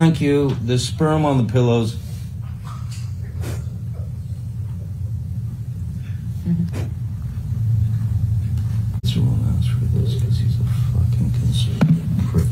Thank 0.00 0.20
you. 0.20 0.56
There's 0.62 0.84
sperm 0.86 1.24
on 1.24 1.38
the 1.38 1.52
pillows. 1.52 1.96
It's 9.04 9.16
a 9.16 9.20
romance 9.20 9.66
for 9.66 9.84
this 9.84 10.14
because 10.14 10.38
he's 10.38 10.56
a 10.60 10.64
fucking 10.64 11.30
conservative 11.32 12.04
prick. 12.28 12.48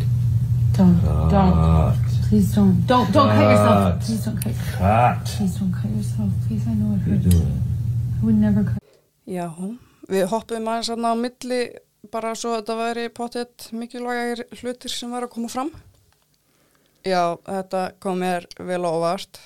Don't. 0.72 1.00
Don't. 1.02 1.34
Uh, 1.34 1.96
Please 2.30 2.54
don't. 2.54 2.86
Don't. 2.86 3.10
Don't 3.12 3.28
cut 3.28 3.50
yourself. 3.50 4.04
Please 4.06 4.24
don't 4.24 4.38
cut. 4.38 4.54
Cut. 4.78 5.24
Please 5.36 5.54
don't 5.58 5.72
cut 5.74 5.90
yourself. 5.90 6.30
Please, 6.46 6.62
I 6.70 6.74
know 6.78 6.94
it 6.94 7.02
You 7.06 7.12
hurts. 7.18 7.26
do 7.26 7.36
it. 7.42 8.22
I 8.22 8.24
would 8.24 8.38
never 8.38 8.62
cut. 8.68 8.78
Já, 9.26 9.46
við 10.10 10.26
hoppum 10.30 10.68
aðeins 10.70 10.90
aðna 10.94 11.10
á 11.10 11.16
milli 11.18 11.60
bara 12.10 12.32
svo 12.38 12.52
að 12.54 12.60
þetta 12.62 12.76
væri 12.80 13.04
potið 13.18 13.66
mikilvægir 13.80 14.44
hlutir 14.60 14.90
sem 14.94 15.10
var 15.14 15.26
að 15.26 15.32
koma 15.34 15.50
fram. 15.52 15.70
Já, 17.06 17.34
þetta 17.46 17.82
kom 18.02 18.18
mér 18.22 18.46
vel 18.58 18.82
óvart. 18.86 19.40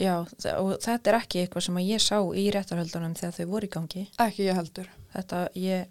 já, 0.00 0.14
og 0.56 0.78
þetta 0.80 1.10
er 1.10 1.16
ekki 1.20 1.42
eitthvað 1.42 1.64
sem 1.66 1.76
að 1.76 1.88
ég 1.90 2.00
sá 2.00 2.16
í 2.40 2.46
réttarhöldunum 2.54 3.14
þegar 3.18 3.34
þau 3.36 3.46
voru 3.50 3.66
í 3.66 3.72
gangi 3.74 4.04
Ekki 4.22 4.46
ég 4.46 4.54
heldur. 4.56 4.86
þetta, 5.16 5.40
ég, 5.58 5.86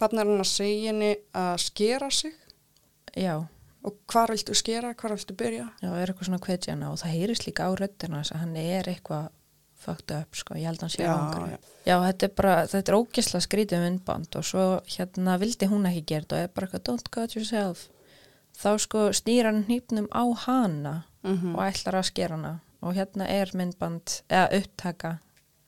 Þannig 0.00 0.20
er 0.20 0.26
hann 0.30 0.40
að 0.42 0.48
segja 0.50 0.88
henni 0.90 1.10
að 1.32 1.56
skera 1.62 2.08
sig 2.10 2.32
já 3.16 3.34
og 3.86 3.94
hvar 4.10 4.32
viltu 4.34 4.54
skera, 4.58 4.92
hvar 4.98 5.14
viltu 5.14 5.34
byrja? 5.38 5.68
Já, 5.82 5.90
er 5.94 6.10
eitthvað 6.10 6.28
svona 6.30 6.42
kveitjana 6.42 6.90
og 6.92 6.98
það 6.98 7.12
heyrist 7.16 7.46
líka 7.46 7.68
á 7.68 7.72
röddina 7.78 8.20
þess 8.22 8.34
að 8.34 8.40
hann 8.42 8.56
er 8.56 8.88
eitthvað 8.90 9.28
fucked 9.86 10.10
up, 10.16 10.34
sko, 10.34 10.54
ég 10.58 10.66
held 10.66 10.80
að 10.80 10.86
hann 10.88 10.90
sé 10.96 11.04
á 11.06 11.14
einhverju. 11.14 11.50
já. 11.52 11.58
Já, 11.86 11.96
þetta 12.02 12.26
er 12.26 12.32
bara, 12.40 12.54
þetta 12.66 12.90
er 12.92 12.96
ógisla 12.98 13.40
skrítið 13.44 13.82
myndband 13.84 14.36
og 14.40 14.44
svo 14.48 14.64
hérna 14.90 15.36
vildi 15.38 15.68
hún 15.70 15.86
ekki 15.86 16.02
gera 16.10 16.24
þetta 16.26 16.36
og 16.36 16.42
er 16.42 16.48
bara 16.56 16.66
eitthvað 16.66 16.84
don't 16.88 17.10
cut 17.14 17.36
yourself. 17.36 17.88
Þá 18.56 18.70
sko 18.80 19.04
snýr 19.12 19.44
hann 19.44 19.64
hnípnum 19.68 20.08
á 20.10 20.24
hana 20.46 20.94
Mhm. 21.22 21.54
og 21.54 21.62
ætlar 21.62 21.94
að 22.00 22.08
skera 22.10 22.34
hana 22.36 22.60
og 22.82 22.94
hérna 22.94 23.28
er 23.28 23.50
myndband, 23.54 24.22
eða 24.30 24.50
upptaka 24.62 25.18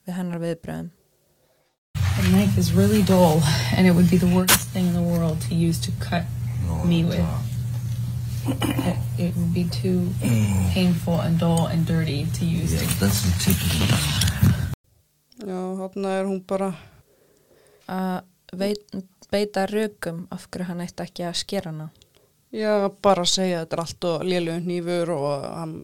við 0.06 0.14
hennar 0.14 0.38
viðbröðum. 0.40 0.90
The 1.94 2.28
knife 2.32 2.58
is 2.58 2.72
really 2.72 3.02
dull, 3.02 3.40
and 3.76 3.86
it 3.86 3.92
would 3.94 4.10
be 4.10 4.16
the 4.18 4.26
worst 4.34 4.68
thing 4.72 4.86
in 4.86 4.94
the 4.94 5.02
world 5.02 5.40
to 5.48 5.54
use 5.54 5.78
to 5.86 5.92
cut 6.00 6.24
me 6.84 7.04
with. 7.04 7.22
It, 9.18 9.34
would 9.36 9.52
be 9.52 9.64
too 9.64 10.06
painful 10.72 11.20
and 11.20 11.38
dull 11.40 11.66
and 11.66 11.84
dirty 11.86 12.24
to 12.38 12.44
use. 12.44 12.72
Yeah, 12.72 12.86
that's 13.00 13.22
the 13.26 13.32
tip 13.42 13.58
of 13.58 13.72
the 13.74 13.86
knife. 13.90 14.74
Já, 15.48 15.58
þannig 15.80 16.14
er 16.18 16.26
hún 16.28 16.40
bara, 16.46 16.68
Að 17.88 18.58
veit, 18.58 18.94
beita 19.32 19.66
rökum 19.70 20.24
af 20.34 20.46
hverju 20.50 20.66
hann 20.70 20.82
ætti 20.84 21.04
ekki 21.06 21.26
að 21.28 21.36
skera 21.40 21.70
hana. 21.72 21.88
já, 22.52 22.88
bara 23.04 23.22
að 23.26 23.32
segja 23.34 23.60
þetta 23.64 23.76
er 23.76 23.82
allt 23.84 24.04
og 24.08 24.22
lélugur 24.24 24.62
hnífur 24.64 25.10
og 25.14 25.42
hann 25.58 25.74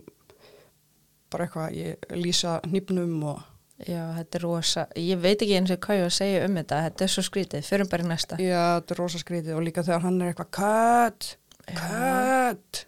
bara 1.32 1.44
eitthvað, 1.46 1.74
ég 1.76 2.14
lýsa 2.16 2.60
hnífnum 2.68 3.18
og 3.34 3.42
Já, 3.84 4.04
þetta 4.14 4.38
er 4.38 4.42
rosa, 4.46 4.82
ég 4.96 5.18
veit 5.18 5.40
ekki 5.42 5.56
eins 5.58 5.70
og 5.74 5.80
hvað 5.82 5.96
ég 5.98 6.04
á 6.06 6.08
að 6.08 6.12
segja 6.14 6.42
um 6.46 6.54
þetta, 6.60 6.76
þetta 6.86 7.04
er 7.04 7.10
svo 7.10 7.22
skrítið, 7.26 7.64
förum 7.66 7.88
bara 7.90 8.04
í 8.04 8.06
næsta. 8.06 8.36
já, 8.38 8.60
þetta 8.78 8.94
er 8.94 9.00
rosa 9.02 9.18
skrítið 9.18 9.56
og 9.58 9.64
líka 9.66 9.82
þegar 9.82 10.04
hann 10.06 10.20
er 10.22 10.30
eitthvað 10.30 10.50
cut, 10.54 11.26
cut, 11.72 12.84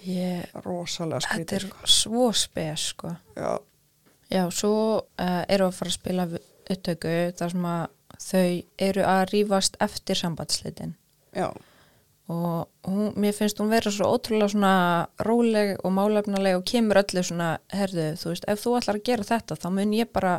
Ég, 0.00 0.46
rosalega 0.64 1.20
þetta 1.20 1.34
skrítið. 1.34 1.64
er 1.84 1.90
svo 1.92 2.30
spes, 2.32 2.86
sko. 2.94 3.10
Já, 3.36 3.58
Já, 4.30 4.44
svo 4.54 4.72
uh, 5.20 5.42
eru 5.50 5.66
að 5.66 5.74
fara 5.74 5.90
að 5.90 5.96
spila 5.98 6.24
upptöku 6.70 7.14
þar 7.36 7.50
sem 7.50 7.64
að 7.66 7.88
þau 8.20 8.62
eru 8.86 9.02
að 9.10 9.22
rífast 9.32 9.76
eftir 9.82 10.14
sambandslitin 10.20 10.92
já, 11.34 11.48
og 12.30 12.68
hún, 12.86 13.08
mér 13.18 13.34
finnst 13.34 13.58
hún 13.58 13.72
vera 13.72 13.90
svo 13.90 14.06
ótrúlega 14.14 14.52
svona 14.52 14.72
róleg 15.26 15.72
og 15.82 15.92
málefnaleg 15.96 16.60
og 16.60 16.64
kemur 16.70 17.00
öllu 17.02 17.24
svona, 17.26 17.56
herðu, 17.74 18.06
þú 18.22 18.30
veist, 18.30 18.46
ef 18.46 18.62
þú 18.62 18.76
ætlar 18.78 19.00
að 19.00 19.06
gera 19.10 19.26
þetta 19.32 19.58
þá 19.58 19.68
mun 19.74 19.96
ég 19.98 20.12
bara 20.14 20.36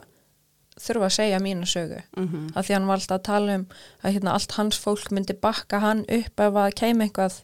þurfa 0.81 1.09
að 1.09 1.15
segja 1.17 1.39
mína 1.43 1.67
sögu. 1.67 1.99
Mhm, 2.15 2.45
af 2.55 2.65
því 2.65 2.73
hann 2.77 2.87
var 2.87 3.01
alltaf 3.01 3.19
að 3.19 3.25
tala 3.27 3.55
um 3.59 3.65
að 4.01 4.13
hérna, 4.15 4.33
allt 4.39 4.55
hans 4.55 4.79
fólk 4.79 5.11
myndi 5.11 5.35
bakka 5.35 5.81
hann 5.83 6.05
upp 6.07 6.39
ef 6.47 6.53
að 6.63 6.75
keim 6.79 7.03
eitthvað 7.03 7.41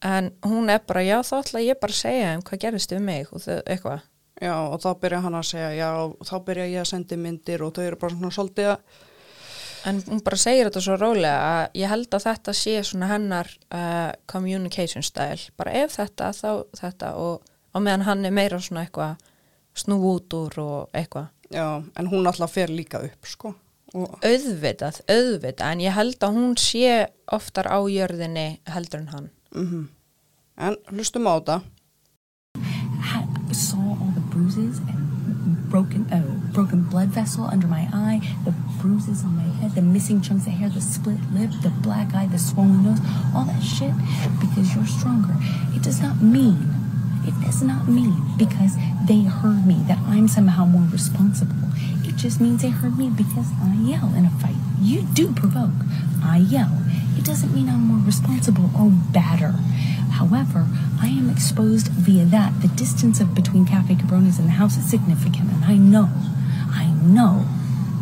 en 0.00 0.32
hún 0.46 0.70
er 0.72 0.80
bara, 0.86 1.02
já 1.04 1.18
þá 1.26 1.34
ætla 1.40 1.62
ég 1.64 1.78
bara 1.80 1.92
að 1.92 2.00
segja 2.00 2.32
um 2.36 2.42
hvað 2.46 2.62
gerðist 2.64 2.94
við 2.94 3.04
mig 3.04 3.30
og 3.34 3.44
þau, 3.44 3.60
eitthvað. 3.66 4.02
Já, 4.40 4.54
og 4.56 4.80
þá 4.80 4.90
byrja 5.02 5.20
hann 5.26 5.36
að 5.36 5.46
segja, 5.50 5.70
já, 5.76 5.88
þá 6.24 6.34
byrja 6.46 6.66
ég 6.70 6.82
að 6.82 6.90
sendi 6.90 7.16
myndir 7.20 7.64
og 7.64 7.72
þau 7.76 7.84
eru 7.84 8.00
bara 8.00 8.14
svona 8.14 8.32
svolítið 8.32 8.68
að, 8.72 9.00
en 9.90 9.98
hún 10.06 10.22
bara 10.24 10.38
segir 10.40 10.68
þetta 10.68 10.82
svo 10.86 10.96
rólega 10.96 11.50
að 11.50 11.80
ég 11.82 11.92
held 11.92 12.16
að 12.16 12.26
þetta 12.28 12.54
sé 12.56 12.76
svona 12.88 13.10
hennar 13.10 13.50
uh, 13.68 14.12
communication 14.32 15.04
style. 15.04 15.50
Bara 15.60 15.74
ef 15.82 15.98
þetta 15.98 16.30
þá 16.36 16.50
þetta 16.80 17.10
og 17.20 17.50
á 17.76 17.78
meðan 17.80 18.06
hann 18.08 18.24
er 18.24 18.32
meira 18.36 18.60
svona 18.64 18.86
eitthvað 18.86 19.20
snú 19.76 19.98
út 20.14 20.36
úr 20.36 20.56
og 20.64 20.96
eitthvað. 20.96 21.28
Já, 21.52 21.66
en 21.82 22.08
hún 22.08 22.30
alltaf 22.30 22.54
fer 22.54 22.72
líka 22.72 23.02
upp, 23.04 23.26
sko, 23.26 23.52
og, 23.92 24.16
auðvitað, 24.22 25.02
auðvitað 25.10 25.74
en 25.74 25.84
ég 25.84 25.96
held 25.96 26.24
að 26.24 26.36
hún 26.38 26.56
sé 26.62 27.10
oftar 27.28 27.68
á 27.68 27.78
jörðinni 27.90 28.48
heldur 28.70 29.02
en 29.02 29.12
hann 29.12 29.28
mhm, 29.54 29.88
en 30.56 30.76
hlustum 30.90 31.26
á 31.26 31.32
þetta, 31.38 31.62
had, 33.00 33.28
saw 33.54 33.96
all 34.00 34.12
the 34.14 34.24
bruises 34.32 34.78
and 34.78 35.68
broken 35.70 36.06
uh, 36.12 36.22
broken 36.52 36.82
blood 36.82 37.08
vessel 37.08 37.44
under 37.44 37.66
my 37.66 37.88
eye, 37.92 38.20
the 38.44 38.52
bruises 38.80 39.22
on 39.24 39.36
my 39.36 39.50
head, 39.60 39.74
the 39.74 39.82
missing 39.82 40.20
chunks 40.20 40.46
of 40.46 40.52
hair, 40.52 40.68
the 40.68 40.80
split 40.80 41.20
lip, 41.32 41.50
the 41.62 41.70
black 41.82 42.14
eye, 42.14 42.26
the 42.26 42.38
swollen 42.38 42.82
nose, 42.84 43.00
all 43.34 43.44
that 43.44 43.62
shit 43.62 43.94
because 44.40 44.74
you're 44.74 44.86
stronger. 44.86 45.34
It 45.74 45.82
does 45.82 46.00
not 46.00 46.20
mean 46.20 46.80
it 47.26 47.34
does 47.44 47.62
not 47.62 47.86
mean 47.86 48.16
because 48.38 48.76
they 49.06 49.22
heard 49.22 49.66
me 49.66 49.82
that 49.86 49.98
I'm 50.06 50.26
somehow 50.26 50.64
more 50.64 50.88
responsible. 50.90 51.68
It 52.10 52.16
just 52.16 52.40
means 52.40 52.60
they 52.60 52.70
heard 52.70 52.98
me 52.98 53.08
because 53.08 53.46
I 53.62 53.72
yell 53.74 54.12
in 54.14 54.26
a 54.26 54.30
fight. 54.30 54.56
You 54.80 55.02
do 55.02 55.32
provoke. 55.32 55.86
I 56.20 56.38
yell. 56.38 56.82
It 57.16 57.24
doesn't 57.24 57.54
mean 57.54 57.68
I'm 57.68 57.86
more 57.86 58.04
responsible 58.04 58.68
or 58.76 58.90
badder. 58.90 59.54
However, 60.18 60.66
I 61.00 61.06
am 61.06 61.30
exposed 61.30 61.86
via 61.86 62.24
that. 62.24 62.62
The 62.62 62.68
distance 62.68 63.20
of 63.20 63.32
between 63.32 63.64
Cafe 63.64 63.94
Cabrones 63.94 64.40
and 64.40 64.48
the 64.48 64.58
house 64.58 64.76
is 64.76 64.90
significant, 64.90 65.52
and 65.52 65.64
I 65.64 65.76
know, 65.76 66.10
I 66.70 66.90
know 67.00 67.46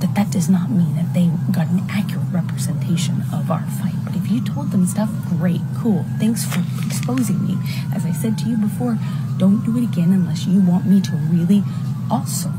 that 0.01 0.15
that 0.15 0.33
does 0.33 0.49
not 0.49 0.71
mean 0.71 0.97
that 0.97 1.13
they 1.13 1.31
got 1.53 1.69
an 1.69 1.85
accurate 1.91 2.33
representation 2.33 3.25
of 3.31 3.51
our 3.51 3.67
fight. 3.79 3.95
But 4.05 4.17
if 4.17 4.31
you 4.31 4.41
told 4.41 4.71
them 4.71 4.87
stuff, 4.87 5.11
great, 5.29 5.61
cool. 5.77 6.07
Thanks 6.19 6.47
for 6.47 6.65
exposing 6.87 7.47
me. 7.47 7.59
As 7.95 8.07
I 8.07 8.13
said 8.13 8.39
to 8.39 8.49
you 8.49 8.57
before, 8.57 8.99
don't 9.37 9.67
do 9.67 9.77
it 9.77 9.85
again 9.85 10.13
unless 10.13 10.47
you 10.47 10.63
want 10.63 10.87
me 10.87 11.03
to 11.03 11.13
really 11.31 11.63
also 12.11 12.51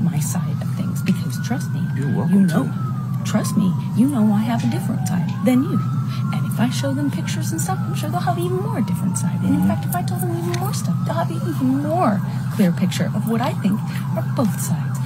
my 0.00 0.18
side 0.20 0.56
of 0.62 0.68
things. 0.76 1.02
Because 1.02 1.38
trust 1.46 1.70
me, 1.72 1.82
You're 1.96 2.14
welcome 2.16 2.34
you 2.34 2.46
know, 2.46 2.64
to. 2.64 3.22
trust 3.24 3.56
me, 3.56 3.72
you 3.96 4.08
know 4.08 4.32
I 4.32 4.40
have 4.40 4.62
a 4.64 4.70
different 4.70 5.06
side 5.08 5.28
than 5.44 5.62
you. 5.64 5.78
And 6.34 6.46
if 6.46 6.58
I 6.60 6.70
show 6.70 6.92
them 6.92 7.10
pictures 7.10 7.50
and 7.52 7.60
stuff, 7.60 7.78
I'm 7.80 7.94
sure 7.94 8.10
they'll 8.10 8.20
have 8.20 8.38
even 8.38 8.58
more 8.58 8.80
different 8.80 9.18
side. 9.18 9.38
And 9.42 9.54
in 9.54 9.66
fact, 9.66 9.84
if 9.84 9.94
I 9.94 10.02
tell 10.02 10.18
them 10.18 10.30
even 10.36 10.52
more 10.60 10.74
stuff, 10.74 10.96
they'll 11.04 11.14
have 11.14 11.30
even 11.30 11.82
more 11.82 12.20
clear 12.54 12.72
picture 12.72 13.10
of 13.14 13.28
what 13.28 13.40
I 13.40 13.52
think 13.62 13.78
are 14.16 14.26
both 14.36 14.60
sides. 14.60 14.98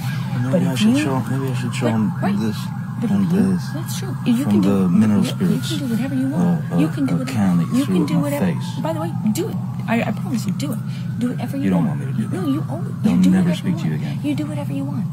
Maybe 0.51 0.65
I 0.65 0.73
if 0.73 0.79
should 0.79 0.89
you- 0.97 1.03
show. 1.03 1.19
Maybe 1.31 1.47
I 1.51 1.55
should 1.55 1.73
show 1.75 1.85
But- 1.87 1.95
him 1.95 2.13
right. 2.21 2.39
this 2.39 2.57
But 3.01 3.11
if 3.11 3.19
you, 3.19 3.27
this. 3.53 3.63
that's 3.73 3.99
true. 3.99 4.15
You 4.25 4.43
from 4.43 4.51
can 4.51 4.61
do, 4.61 4.69
the 4.83 4.89
mineral 4.89 5.21
you- 5.23 5.29
spirits. 5.29 5.71
You 5.71 5.77
can 5.79 5.87
do 5.87 5.93
whatever 5.95 6.15
you 6.15 6.27
want. 6.29 6.71
Uh, 6.71 6.77
you 6.77 6.87
uh, 6.87 6.93
can 6.95 7.05
do 7.05 7.15
whatever 7.17 7.61
you 7.61 7.73
you 7.79 7.85
can 7.85 8.05
do 8.05 8.19
whatever. 8.19 8.53
By 8.81 8.93
the 8.93 8.99
way, 9.01 9.11
do 9.33 9.49
it. 9.49 9.55
I, 9.87 10.01
I 10.09 10.11
promise 10.11 10.45
you, 10.47 10.53
do 10.57 10.73
it. 10.73 10.79
Do 11.19 11.29
whatever 11.31 11.57
you, 11.57 11.63
You 11.63 11.69
don't 11.69 11.85
want. 11.87 11.99
want 11.99 11.99
me 11.99 12.13
to 12.13 12.17
do 12.21 12.27
that. 12.29 12.41
No, 12.41 12.47
you 12.55 12.61
only 12.69 12.91
They'll 13.03 13.15
you 13.17 13.23
do 13.23 13.29
never 13.29 13.53
speak 13.55 13.77
to 13.77 13.83
you 13.85 13.91
want. 13.91 14.01
again. 14.01 14.19
You 14.23 14.35
do 14.35 14.45
whatever 14.49 14.73
you 14.73 14.85
want. 14.85 15.07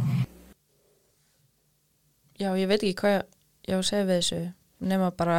Já, 2.41 2.51
ég 2.59 2.67
veit 2.71 2.83
ekki 2.83 2.97
hvað 2.99 3.19
ég 3.69 3.77
á 3.77 3.79
að 3.79 3.87
segja 3.87 4.07
við 4.09 4.19
þessu 4.21 4.39
nema 4.91 5.11
bara 5.15 5.37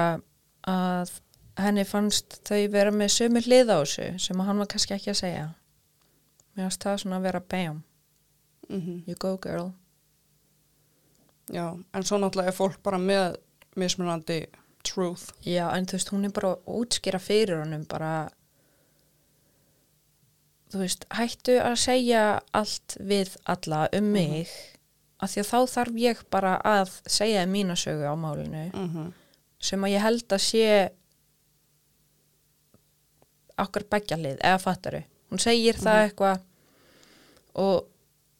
að 0.69 1.11
henni 1.59 1.83
fannst 1.85 2.37
þau 2.47 2.59
vera 2.71 2.93
með 2.95 3.11
sömu 3.17 3.41
hlið 3.43 3.73
á 3.73 3.77
þessu 3.83 4.05
sem 4.23 4.39
hann 4.47 4.61
var 4.61 4.69
kannski 4.71 4.95
ekki 4.95 5.11
að 5.11 5.19
segja 5.19 5.47
mér 6.55 6.67
fannst 6.69 6.85
það 6.85 7.01
svona 7.03 7.17
að 7.19 7.25
vera 7.27 7.41
bam 7.53 7.81
mhm, 8.69 9.01
you 9.09 9.17
go 9.19 9.33
girl 9.43 9.71
Já, 11.51 11.65
en 11.75 12.05
svo 12.07 12.17
náttúrulega 12.23 12.53
er 12.53 12.55
fólk 12.55 12.77
bara 12.85 12.95
með 13.03 13.33
mismunandi 13.75 14.37
truth. 14.87 15.33
Já, 15.43 15.65
en 15.75 15.83
þú 15.89 15.97
veist, 15.97 16.11
hún 16.13 16.23
er 16.23 16.31
bara 16.31 16.53
að 16.53 16.69
útskýra 16.79 17.19
fyrir 17.19 17.59
honum 17.59 17.83
bara 17.91 18.11
þú 20.73 20.81
veist, 20.81 21.05
hættu 21.13 21.57
að 21.61 21.75
segja 21.83 22.21
allt 22.57 22.97
við 22.99 23.35
alla 23.45 23.85
um 23.93 24.07
mig 24.15 24.49
af 25.23 25.31
því 25.31 25.43
að 25.43 25.49
þá 25.51 25.59
þarf 25.75 25.99
ég 26.01 26.23
bara 26.33 26.53
að 26.67 26.95
segja 27.07 27.45
mína 27.47 27.75
sögu 27.79 28.09
á 28.09 28.15
málinu 28.17 28.69
Mm 28.73 29.13
sem 29.63 29.83
að 29.83 29.93
ég 29.93 30.01
held 30.03 30.33
að 30.35 30.41
sé 30.43 30.89
okkar 33.63 33.85
beggjalið, 33.93 34.41
eða 34.43 34.59
fattaru 34.59 35.03
hún 35.31 35.39
segir 35.39 35.77
það 35.79 36.01
eitthvað 36.07 36.41
og 37.53 37.85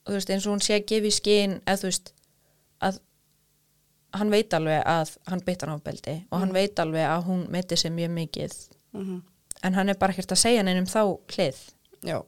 þú 0.04 0.18
veist, 0.18 0.30
eins 0.34 0.46
og 0.48 0.52
hún 0.56 0.64
sé 0.66 0.76
að 0.76 0.88
gefa 0.90 1.08
í 1.08 1.12
skinn, 1.16 1.54
eða 1.66 1.80
þú 1.80 1.88
veist 1.88 2.14
að 2.84 2.98
hann 4.20 4.30
veit 4.34 4.54
alveg 4.54 4.84
að 4.86 5.14
hann 5.32 5.44
beitt 5.46 5.62
hann 5.64 5.78
á 5.80 5.86
beldi 5.86 6.16
og 6.30 6.40
hann 6.44 6.52
veit 6.54 6.80
alveg 6.84 7.06
að 7.08 7.24
hún 7.30 7.46
meiti 7.50 7.78
sig 7.78 7.92
mjög 7.96 8.12
mikið. 8.18 8.54
En 9.64 9.74
hann 9.74 9.90
er 9.90 9.96
bara 9.98 10.12
ekkert 10.12 10.32
að 10.36 10.42
segja 10.44 10.64
neinum 10.64 10.86
þá 10.86 11.00
hlið 11.34 11.62
Já. 12.04 12.20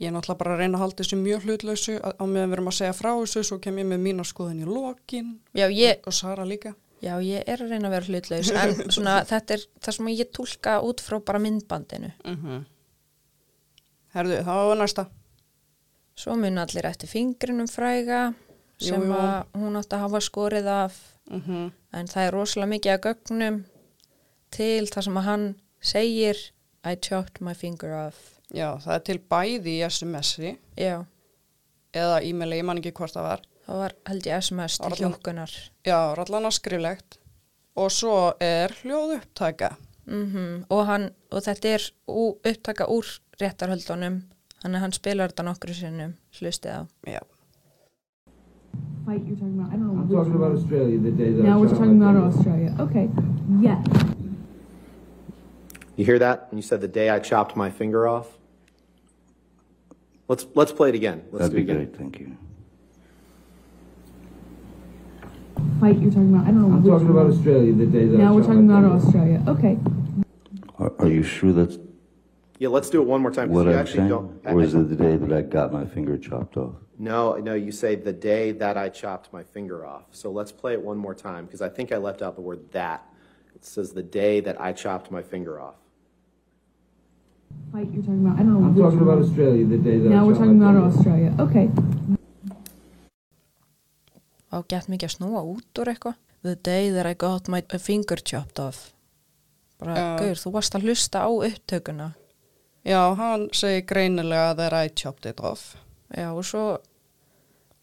Ég 0.00 0.08
er 0.08 0.14
náttúrulega 0.14 0.38
bara 0.40 0.54
að 0.54 0.60
reyna 0.62 0.78
að 0.78 0.82
halda 0.86 1.02
þessu 1.02 1.16
mjög 1.20 1.42
hlutlausu 1.44 1.94
á 2.00 2.24
meðan 2.24 2.48
við 2.48 2.54
erum 2.56 2.70
að 2.70 2.76
segja 2.78 2.94
frá 2.96 3.10
þessu, 3.20 3.42
svo 3.44 3.58
kem 3.60 3.80
ég 3.82 3.88
með 3.90 3.98
mína 4.06 4.24
skoðin 4.24 4.62
í 4.64 4.68
lokin 4.68 5.34
Já, 5.58 5.66
ég, 5.68 6.00
og 6.08 6.14
Sara 6.16 6.46
líka. 6.48 6.72
já, 7.04 7.14
ég 7.24 7.44
er 7.48 7.60
að 7.64 7.70
reyna 7.74 7.88
að 7.90 7.94
vera 7.98 8.08
hlutlaus 8.08 8.50
en 8.52 8.72
svona, 8.94 9.18
þetta 9.28 9.54
er 9.58 9.66
það 9.84 9.96
sem 9.98 10.08
ég 10.14 10.30
tólka 10.36 10.78
út 10.88 11.00
frá 11.04 11.18
bara 11.20 11.42
myndbandinu 11.44 12.12
Mm 12.24 12.64
Herðu, 14.10 14.40
það 14.42 14.64
var 14.66 14.78
næsta. 14.80 15.04
Svo 16.18 16.34
mun 16.34 16.58
allir 16.58 16.86
eftir 16.88 17.06
fingrinum 17.12 17.68
fræga 17.70 18.22
Jú, 18.80 18.88
sem 18.88 19.04
jú. 19.06 19.12
að 19.14 19.60
hún 19.60 19.78
átti 19.78 19.94
að 19.98 20.04
hafa 20.06 20.20
skorið 20.24 20.70
af 20.78 20.96
Mm 21.30 21.68
en 21.92 22.06
það 22.06 22.24
er 22.26 22.34
rosalega 22.34 22.70
mikið 22.70 22.92
að 22.94 23.00
gögnum 23.06 23.56
til 24.54 24.86
það 24.86 25.04
sem 25.06 25.16
að 25.20 25.24
hann 25.28 25.46
segir 25.82 26.40
I 26.86 26.94
chopped 26.96 27.40
my 27.42 27.54
finger 27.54 27.90
off 28.06 28.39
Já, 28.54 28.68
það 28.82 28.94
er 28.96 29.02
til 29.06 29.18
bæði 29.30 29.76
í 29.78 29.84
SMS-i 29.86 30.50
Já, 30.80 31.04
eða 31.94 32.20
e-maili, 32.26 32.58
ég 32.60 32.66
man 32.66 32.80
ekki 32.80 32.92
hvort 32.98 33.14
það 33.14 33.26
var. 33.28 33.44
það 33.66 33.76
var 33.84 33.94
held 34.10 34.26
ég 34.26 34.42
SMS 34.42 34.78
til 34.82 34.96
hljókunar 34.98 35.52
Já, 35.86 35.98
rallana 36.18 36.50
skriflegt. 36.50 37.18
Og 37.78 37.90
svo 37.94 38.16
er 38.42 38.74
hljóð 38.82 39.16
upptaka. 39.20 39.76
mm 40.06 40.64
og, 40.68 40.86
hann, 40.86 41.10
og 41.30 41.42
þetta 41.46 41.68
er 41.76 41.84
ú, 42.08 42.34
upptaka 42.42 42.86
úr 42.90 43.06
réttarhöldunum 43.40 44.22
þannig 44.62 44.76
að 44.76 44.80
hann 44.82 44.92
spilar 44.92 45.30
þetta 45.30 45.44
nokkru 45.46 45.74
sinnum 45.74 46.16
hlustið 46.40 46.72
á 46.74 46.82
Já. 47.06 47.20
Fight 49.06 49.22
you're 49.26 49.36
talking 49.38 49.58
about? 49.58 49.72
I 49.72 49.76
don't 49.76 49.94
know. 49.94 50.02
I'm 50.02 50.08
talking 50.10 50.34
about. 50.34 50.52
Australia, 50.58 50.98
the 50.98 51.10
day 51.10 51.32
that 51.32 51.40
I 51.44 51.48
Now 51.48 51.58
we're 51.60 51.68
shot 51.68 51.78
talking 51.78 52.02
about. 52.02 52.16
Australia. 52.34 52.74
Okay. 52.78 53.08
Yes. 53.62 53.86
You 55.96 56.04
hear 56.04 56.18
that? 56.18 56.48
And 56.50 56.58
you 56.58 56.62
said 56.62 56.80
the 56.80 56.88
day 56.88 57.08
I 57.10 57.18
chopped 57.18 57.56
my 57.56 57.70
finger 57.70 58.06
off. 58.08 58.26
Let's 60.30 60.46
let's 60.54 60.70
play 60.70 60.90
it 60.90 60.94
again. 60.94 61.24
Let's 61.32 61.48
That'd 61.48 61.50
do 61.50 61.56
be 61.56 61.62
it 61.62 61.74
again. 61.74 61.86
great, 61.90 61.96
thank 61.98 62.20
you. 62.20 62.36
Fight 65.80 65.98
you're 65.98 66.12
talking 66.12 66.32
about? 66.32 66.44
I 66.46 66.52
don't 66.52 66.60
know. 66.60 66.66
I'm 66.76 66.82
which 66.84 66.92
talking 66.92 67.08
about 67.10 67.26
one. 67.26 67.36
Australia, 67.36 67.72
the 67.72 67.86
day 67.86 68.06
that 68.06 68.16
Now 68.16 68.28
I 68.28 68.36
we're 68.36 68.42
shot 68.42 68.46
talking 68.50 68.66
my 68.68 68.78
about 68.78 69.02
finger. 69.02 69.06
Australia. 69.08 69.44
Okay. 69.48 69.78
Are, 70.78 70.92
are 71.00 71.08
you 71.08 71.24
sure 71.24 71.52
that's 71.52 71.78
Yeah, 72.60 72.68
let's 72.68 72.90
do 72.90 73.02
it 73.02 73.08
one 73.08 73.20
more 73.22 73.32
time. 73.32 73.48
'cause 73.48 73.56
what 73.56 73.64
you 73.66 73.72
I'm 73.72 73.78
actually 73.78 73.96
saying? 73.96 74.08
don't. 74.08 74.40
Or 74.46 74.60
is 74.62 74.72
it 74.76 74.88
the 74.88 74.94
day 74.94 75.16
that 75.16 75.32
I 75.32 75.42
got 75.42 75.72
my 75.72 75.84
finger 75.84 76.16
chopped 76.16 76.56
off? 76.56 76.76
No, 76.96 77.34
no. 77.34 77.54
You 77.54 77.72
say 77.72 77.96
the 77.96 78.12
day 78.12 78.52
that 78.52 78.76
I 78.76 78.88
chopped 78.88 79.32
my 79.32 79.42
finger 79.42 79.84
off. 79.84 80.04
So 80.12 80.30
let's 80.30 80.52
play 80.52 80.74
it 80.74 80.80
one 80.80 80.96
more 80.96 81.16
time 81.16 81.46
because 81.46 81.60
I 81.60 81.68
think 81.68 81.90
I 81.90 81.96
left 81.96 82.22
out 82.22 82.36
the 82.36 82.40
word 82.42 82.70
that. 82.70 83.04
It 83.56 83.64
says 83.64 83.94
the 83.94 84.04
day 84.04 84.38
that 84.38 84.60
I 84.60 84.74
chopped 84.74 85.10
my 85.10 85.22
finger 85.22 85.60
off. 85.60 85.74
Fight 87.72 87.88
you're 87.94 88.02
talking 88.02 88.26
about? 88.26 88.38
I 88.38 88.42
don't 88.42 88.54
know. 88.60 88.66
I'm 88.66 88.74
talking 88.74 89.00
about. 89.00 89.18
Australia, 89.22 89.64
the 89.66 89.78
day 89.78 89.98
that 89.98 90.10
Now 90.10 90.24
I 90.24 90.26
we're 90.28 90.34
talking 90.34 90.60
about. 90.62 90.76
Australia. 90.92 91.30
Okay. 91.38 91.68
og 94.50 94.64
gett 94.68 94.88
mikið 94.90 95.06
að 95.06 95.12
snúa 95.14 95.42
út 95.46 95.78
úr 95.78 95.90
eitthvað 95.92 96.16
The 96.42 96.54
day 96.64 96.88
that 96.90 97.06
I 97.06 97.12
got 97.14 97.48
my 97.52 97.60
finger 97.78 98.16
chopped 98.24 98.58
off 98.58 98.92
bara, 99.78 99.94
Já. 99.94 100.06
gaur, 100.18 100.34
þú 100.40 100.52
varst 100.56 100.74
að 100.74 100.86
hlusta 100.88 101.22
á 101.22 101.28
upptökuna 101.30 102.08
Já, 102.84 103.14
hann 103.14 103.48
segir 103.52 103.84
greinilega 103.86 104.56
that 104.56 104.72
I 104.72 104.88
chopped 104.88 105.26
it 105.30 105.38
off. 105.40 105.76
já, 106.16 106.32
og 106.34 106.42
svo 106.44 106.78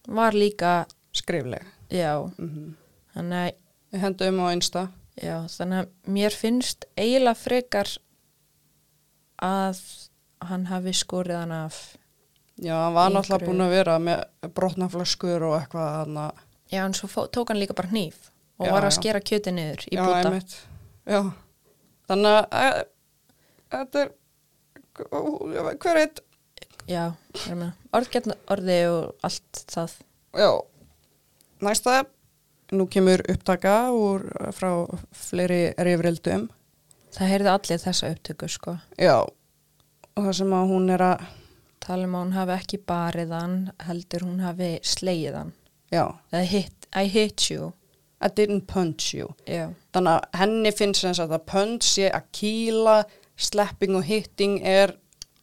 var 0.08 0.32
líka 0.34 0.86
Skrifleg. 1.14 1.64
já, 1.90 2.32
Mhm. 2.38 2.74
þannig 3.16 3.48
að 3.48 3.54
Ég 3.94 4.00
hendi 4.02 4.28
um 4.28 4.40
á 4.44 4.52
einsta. 4.52 4.90
Já, 5.16 5.48
þannig 5.48 5.86
að 5.86 5.88
mér 6.12 6.34
finnst 6.36 6.86
eiginlega 6.98 7.36
frekar 7.40 7.98
að 9.44 9.80
hann 10.48 10.66
hafi 10.70 10.94
skorið 10.94 11.38
hann 11.42 11.52
af. 11.52 11.78
Já, 12.58 12.74
hann 12.74 12.94
var 12.94 13.12
náttúrulega 13.12 13.38
einhverju- 13.38 13.48
búin 13.52 13.66
að 13.68 13.74
vera 13.76 13.98
með 14.02 14.52
brotnaflöskur 14.58 15.44
og 15.50 15.56
eitthvað 15.60 15.90
hann 16.00 16.18
að... 16.18 16.44
Já, 16.72 16.82
en 16.86 16.94
svo 16.98 17.28
tók 17.32 17.50
hann 17.54 17.60
líka 17.62 17.74
bara 17.78 17.92
hníf 17.94 18.32
og 18.58 18.66
Já, 18.68 18.72
var 18.74 18.84
að 18.88 18.92
já. 18.92 18.98
skera 18.98 19.20
kjöti 19.22 19.52
niður 19.54 19.84
í 19.92 19.98
búta. 20.02 20.42
Já, 21.08 21.20
þannig 22.10 22.40
að 22.52 22.80
þetta 23.72 24.02
er 24.02 24.14
hver 25.78 26.00
eitt, 26.02 26.24
Já, 26.88 27.04
orðgjarn 27.94 28.34
orði 28.54 28.78
og 28.90 29.26
allt 29.28 29.64
það. 29.70 29.96
já, 30.40 30.50
næsta, 31.62 31.96
nú 32.72 32.86
kemur 32.92 33.22
upptaka 33.30 33.74
úr 33.92 34.24
frá 34.56 34.70
fleiri 35.12 35.74
rifrildum, 35.78 36.48
Það 37.18 37.32
heyrði 37.34 37.52
allir 37.54 37.82
þessa 37.82 38.12
upptöku, 38.14 38.48
sko. 38.52 38.78
já, 39.02 39.16
og 40.18 40.24
það 40.28 40.34
sem 40.40 40.54
að 40.54 40.72
hún 40.74 40.90
er 40.94 41.06
að, 41.14 41.28
Tala 41.88 42.04
um 42.04 42.16
að 42.18 42.24
hún 42.26 42.34
hafi 42.36 42.52
ekki 42.58 42.78
barið 42.90 43.30
hann, 43.32 43.58
heldur 43.88 44.26
hún 44.28 44.40
hafi 44.44 44.70
slegið 44.84 45.36
hann. 45.38 45.52
já, 45.94 46.04
hit, 46.44 46.88
I 46.96 47.06
hit 47.08 47.50
you. 47.50 47.74
I 48.20 48.28
didn't 48.30 48.66
punch 48.68 49.14
you. 49.14 49.28
Já, 49.46 49.70
Þannig 49.94 50.16
að 50.18 50.40
henni 50.40 50.72
finnst 50.74 51.02
sagt 51.06 51.32
að 51.32 51.44
punch 51.46 51.86
sé 51.86 52.08
að 52.10 52.26
kýla, 52.34 52.96
slapping 53.38 53.96
og 53.96 54.04
hitting 54.08 54.58
er 54.66 54.96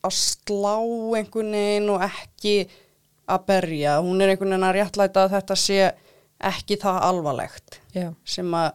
að 0.04 0.16
slá 0.18 0.74
einhvern 1.14 1.54
veginn 1.54 1.92
og 1.94 2.02
ekki 2.02 2.56
að 3.30 3.44
berja. 3.46 4.00
Hún 4.02 4.20
er 4.20 4.32
einhvern 4.34 4.50
veginn 4.56 4.66
að 4.68 4.74
réttlæta 4.80 5.24
að 5.24 5.36
þetta 5.36 5.56
sé 5.62 5.78
ekki 6.44 6.76
það 6.82 6.98
alvarlegt 7.08 7.78
já. 7.94 8.10
sem 8.24 8.50
að, 8.58 8.72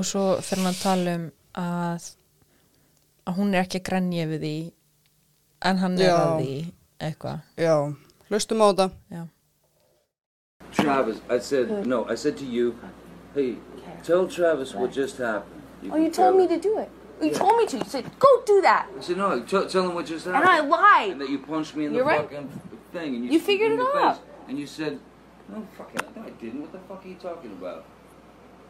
Og 0.00 0.06
svo 0.08 0.24
fyrir 0.40 0.70
að 0.70 0.78
tala 0.80 1.14
um 1.18 1.24
að, 1.60 2.06
að 3.26 3.36
hún 3.38 3.54
er 3.54 3.64
ekki 3.64 3.80
að 3.80 3.86
grenja 3.88 4.26
við 4.30 4.40
því, 4.46 4.54
en 5.70 5.78
hann 5.78 5.98
er 6.00 6.10
að 6.16 6.32
því 6.40 6.56
eitthvað. 7.00 7.38
já, 7.56 7.74
hlustum 8.30 8.62
á 8.62 8.66
þetta. 8.72 8.90
Já. 9.10 9.22
Travis, 10.72 11.20
I 11.28 11.38
said, 11.38 11.86
no, 11.86 12.04
I 12.08 12.14
said 12.14 12.36
to 12.38 12.44
you, 12.44 12.74
hey, 13.34 13.56
tell 14.02 14.26
Travis 14.26 14.74
what 14.74 14.90
just 14.92 15.18
happened. 15.18 15.62
Oh, 15.90 15.96
you 15.96 16.10
told 16.10 16.36
me 16.36 16.46
to 16.48 16.58
do 16.58 16.78
it. 16.78 16.90
You 17.20 17.30
told 17.32 17.56
me 17.58 17.66
to. 17.66 17.76
You 17.78 17.84
said, 17.84 18.04
go 18.18 18.28
do 18.46 18.60
that. 18.62 18.86
I 18.98 19.00
said, 19.02 19.16
no, 19.18 19.40
tell, 19.42 19.66
tell 19.68 19.88
him 19.88 19.94
what 19.94 20.06
just 20.06 20.24
happened. 20.26 20.42
And 20.44 20.50
happened. 20.50 20.74
I 20.74 21.02
And 21.04 21.10
lied. 21.10 21.20
that 21.20 21.30
you 21.30 21.38
punched 21.38 21.76
me 21.76 21.84
in 21.86 21.92
the 21.92 21.96
You're 21.98 22.06
right. 22.06 22.22
fucking 22.22 22.48
thing. 22.92 23.14
And 23.16 23.24
you, 23.26 23.32
You 23.32 23.40
figured 23.40 23.72
it 23.72 23.76
the 23.78 23.84
out. 23.84 24.16
face. 24.16 24.24
And 24.48 24.58
you 24.58 24.66
said, 24.66 24.98
no, 25.48 25.66
fucking, 25.76 26.00
no, 26.16 26.22
I 26.22 26.30
didn't. 26.30 26.62
What 26.62 26.72
the 26.72 26.78
fuck 26.88 27.04
are 27.04 27.08
you 27.08 27.14
talking 27.16 27.52
about? 27.52 27.84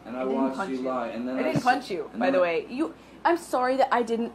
And 0.05 0.17
I, 0.17 0.21
I 0.21 0.23
didn't 0.25 0.35
watched 0.43 0.57
punch 0.57 0.69
you 0.71 0.75
you. 0.77 0.81
lie. 0.83 1.07
And 1.07 1.27
then 1.27 1.35
I 1.37 1.39
I, 1.39 1.43
didn't 1.43 1.63
punch 1.63 1.89
you, 1.89 2.11
by 2.17 2.29
the 2.31 2.39
way. 2.41 2.65
You, 2.69 2.93
I'm 3.23 3.37
sorry 3.37 3.77
that 3.77 3.87
I 3.91 4.03
didn't 4.03 4.33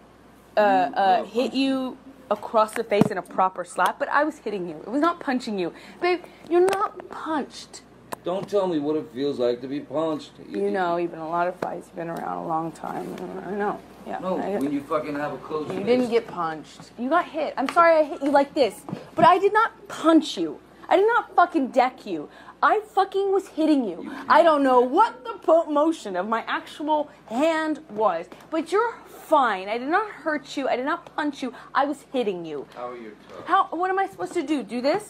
uh, 0.58 0.90
uh, 0.94 1.24
hit 1.24 1.54
you 1.54 1.96
across 2.30 2.72
the 2.72 2.84
face 2.84 3.06
in 3.06 3.18
a 3.18 3.22
proper 3.22 3.64
slap, 3.64 3.98
but 3.98 4.08
I 4.10 4.24
was 4.24 4.38
hitting 4.38 4.68
you. 4.68 4.76
It 4.76 4.88
was 4.88 5.00
not 5.00 5.20
punching 5.20 5.58
you, 5.58 5.72
babe. 6.00 6.20
You're 6.50 6.66
not 6.68 7.08
punched. 7.08 7.82
Don't 8.24 8.48
tell 8.48 8.66
me 8.66 8.78
what 8.78 8.96
it 8.96 9.08
feels 9.14 9.38
like 9.38 9.60
to 9.62 9.68
be 9.68 9.80
punched. 9.80 10.32
You 10.48 10.70
know, 10.70 10.96
you've 10.96 11.12
been 11.12 11.20
in 11.20 11.24
a 11.24 11.28
lot 11.28 11.46
of 11.48 11.54
fights. 11.56 11.86
You've 11.86 11.96
been 11.96 12.10
around 12.10 12.38
a 12.44 12.46
long 12.46 12.72
time. 12.72 13.14
I 13.46 13.52
know. 13.52 13.80
Yeah. 14.06 14.18
No, 14.18 14.36
I- 14.38 14.58
when 14.58 14.72
you 14.72 14.82
fucking 14.82 15.14
have 15.14 15.32
a 15.32 15.38
close 15.38 15.68
You 15.68 15.74
fist. 15.74 15.86
didn't 15.86 16.10
get 16.10 16.26
punched. 16.26 16.90
You 16.98 17.08
got 17.08 17.26
hit. 17.26 17.54
I'm 17.56 17.68
sorry 17.68 17.96
I 17.96 18.02
hit 18.04 18.22
you 18.22 18.30
like 18.30 18.52
this. 18.54 18.82
But 19.14 19.24
I 19.24 19.38
did 19.38 19.52
not 19.54 19.70
punch 19.88 20.36
you. 20.36 20.58
I 20.88 20.96
did 20.96 21.06
not 21.06 21.34
fucking 21.36 21.68
deck 21.68 22.04
you. 22.06 22.28
I 22.62 22.80
fucking 22.80 23.30
was 23.32 23.48
hitting 23.48 23.84
you. 23.84 24.10
I 24.28 24.42
don't 24.42 24.62
know 24.64 24.80
what 24.80 25.24
the 25.24 25.34
po- 25.34 25.66
motion 25.70 26.16
of 26.16 26.26
my 26.28 26.42
actual 26.48 27.08
hand 27.26 27.80
was, 27.90 28.26
but 28.50 28.72
you're 28.72 28.94
fine. 29.28 29.68
I 29.68 29.76
did 29.78 29.88
not 29.88 30.08
hurt 30.24 30.56
you. 30.56 30.68
I 30.68 30.76
did 30.76 30.86
not 30.86 31.00
punch 31.16 31.42
you. 31.42 31.52
I 31.74 31.84
was 31.84 32.04
hitting 32.12 32.44
you. 32.50 32.66
How 32.74 32.88
are 32.90 32.96
you 32.96 33.12
tough? 33.28 33.46
How? 33.46 33.60
What 33.80 33.90
am 33.90 33.98
I 33.98 34.06
supposed 34.06 34.34
to 34.34 34.42
do? 34.42 34.62
Do 34.62 34.80
this? 34.80 35.04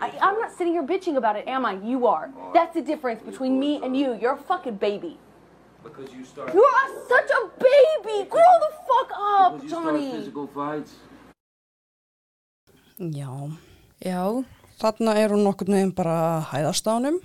I, 0.00 0.08
I'm 0.26 0.38
not 0.42 0.50
sitting 0.56 0.72
here 0.72 0.82
bitching 0.82 1.16
about 1.16 1.36
it, 1.36 1.46
am 1.46 1.64
I? 1.66 1.74
You 1.92 2.06
are. 2.06 2.30
That's 2.54 2.74
the 2.74 2.82
difference 2.82 3.22
between 3.22 3.58
me 3.60 3.80
and 3.84 3.96
you. 3.96 4.18
You're 4.20 4.34
a 4.34 4.44
fucking 4.52 4.76
baby. 4.76 5.18
Because 5.82 6.12
you 6.12 6.24
start. 6.24 6.52
You 6.54 6.62
are 6.62 6.88
such 7.08 7.30
a 7.38 7.42
baby. 7.68 8.28
Grow 8.28 8.52
the 8.66 8.72
fuck 8.88 9.10
up, 9.16 9.52
because 9.52 9.62
you 9.62 9.68
start 9.68 9.84
Johnny. 9.86 10.10
physical 10.10 10.46
fights. 10.48 10.92
Já, 12.98 13.50
Já, 14.00 14.44
þarna 14.80 15.14
er 15.16 15.32
hún 15.32 15.44
nokkurn 15.44 15.72
veginn 15.76 15.94
bara 15.96 16.14
að 16.36 16.44
hæðast 16.52 16.88
á 16.88 16.92
honum 16.96 17.16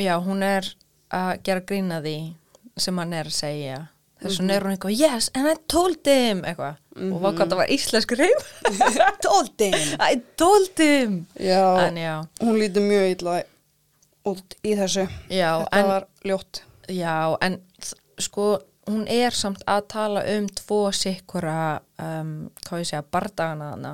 já, 0.00 0.14
hún 0.20 0.42
er 0.44 0.68
að 1.12 1.42
gera 1.44 1.60
grína 1.60 2.00
því 2.04 2.16
sem 2.76 2.98
hann 3.00 3.12
er 3.16 3.28
að 3.28 3.36
segja 3.36 3.76
þess 4.22 4.38
vegna 4.40 4.54
er 4.56 4.64
hún 4.66 4.74
eitthvað, 4.76 4.96
yes, 5.00 5.30
and 5.34 5.48
I 5.50 5.54
told 5.68 6.08
him 6.08 6.40
eitthvað, 6.48 6.78
og 6.96 7.18
hvað 7.26 7.42
það 7.52 7.58
var 7.60 7.72
íslensk 7.76 8.14
reym 8.16 8.46
Tóldin! 9.26 9.76
I 10.00 10.20
told 10.40 10.80
him 10.80 11.18
Já, 11.40 11.64
en 11.86 11.96
já, 12.00 12.14
hún 12.40 12.58
lítur 12.60 12.86
mjög 12.86 13.10
illa 13.16 13.36
út 14.26 14.56
í 14.66 14.72
þessu. 14.78 15.04
já, 15.30 15.50
Þetta 15.62 15.78
en 15.78 15.86
var 15.92 16.06
ljótt. 16.26 16.62
Já, 16.90 17.36
en 17.46 17.60
sko, 18.18 18.46
hún 18.90 19.04
er 19.10 19.30
samt 19.34 19.62
að 19.70 19.84
tala 19.92 20.24
um 20.36 20.48
tvo 20.50 20.80
sikkura, 20.94 21.80
um, 22.02 22.32
hvað 22.66 22.82
ég 22.82 22.88
segja, 22.90 23.04
bardagana 23.12 23.68
hana. 23.74 23.92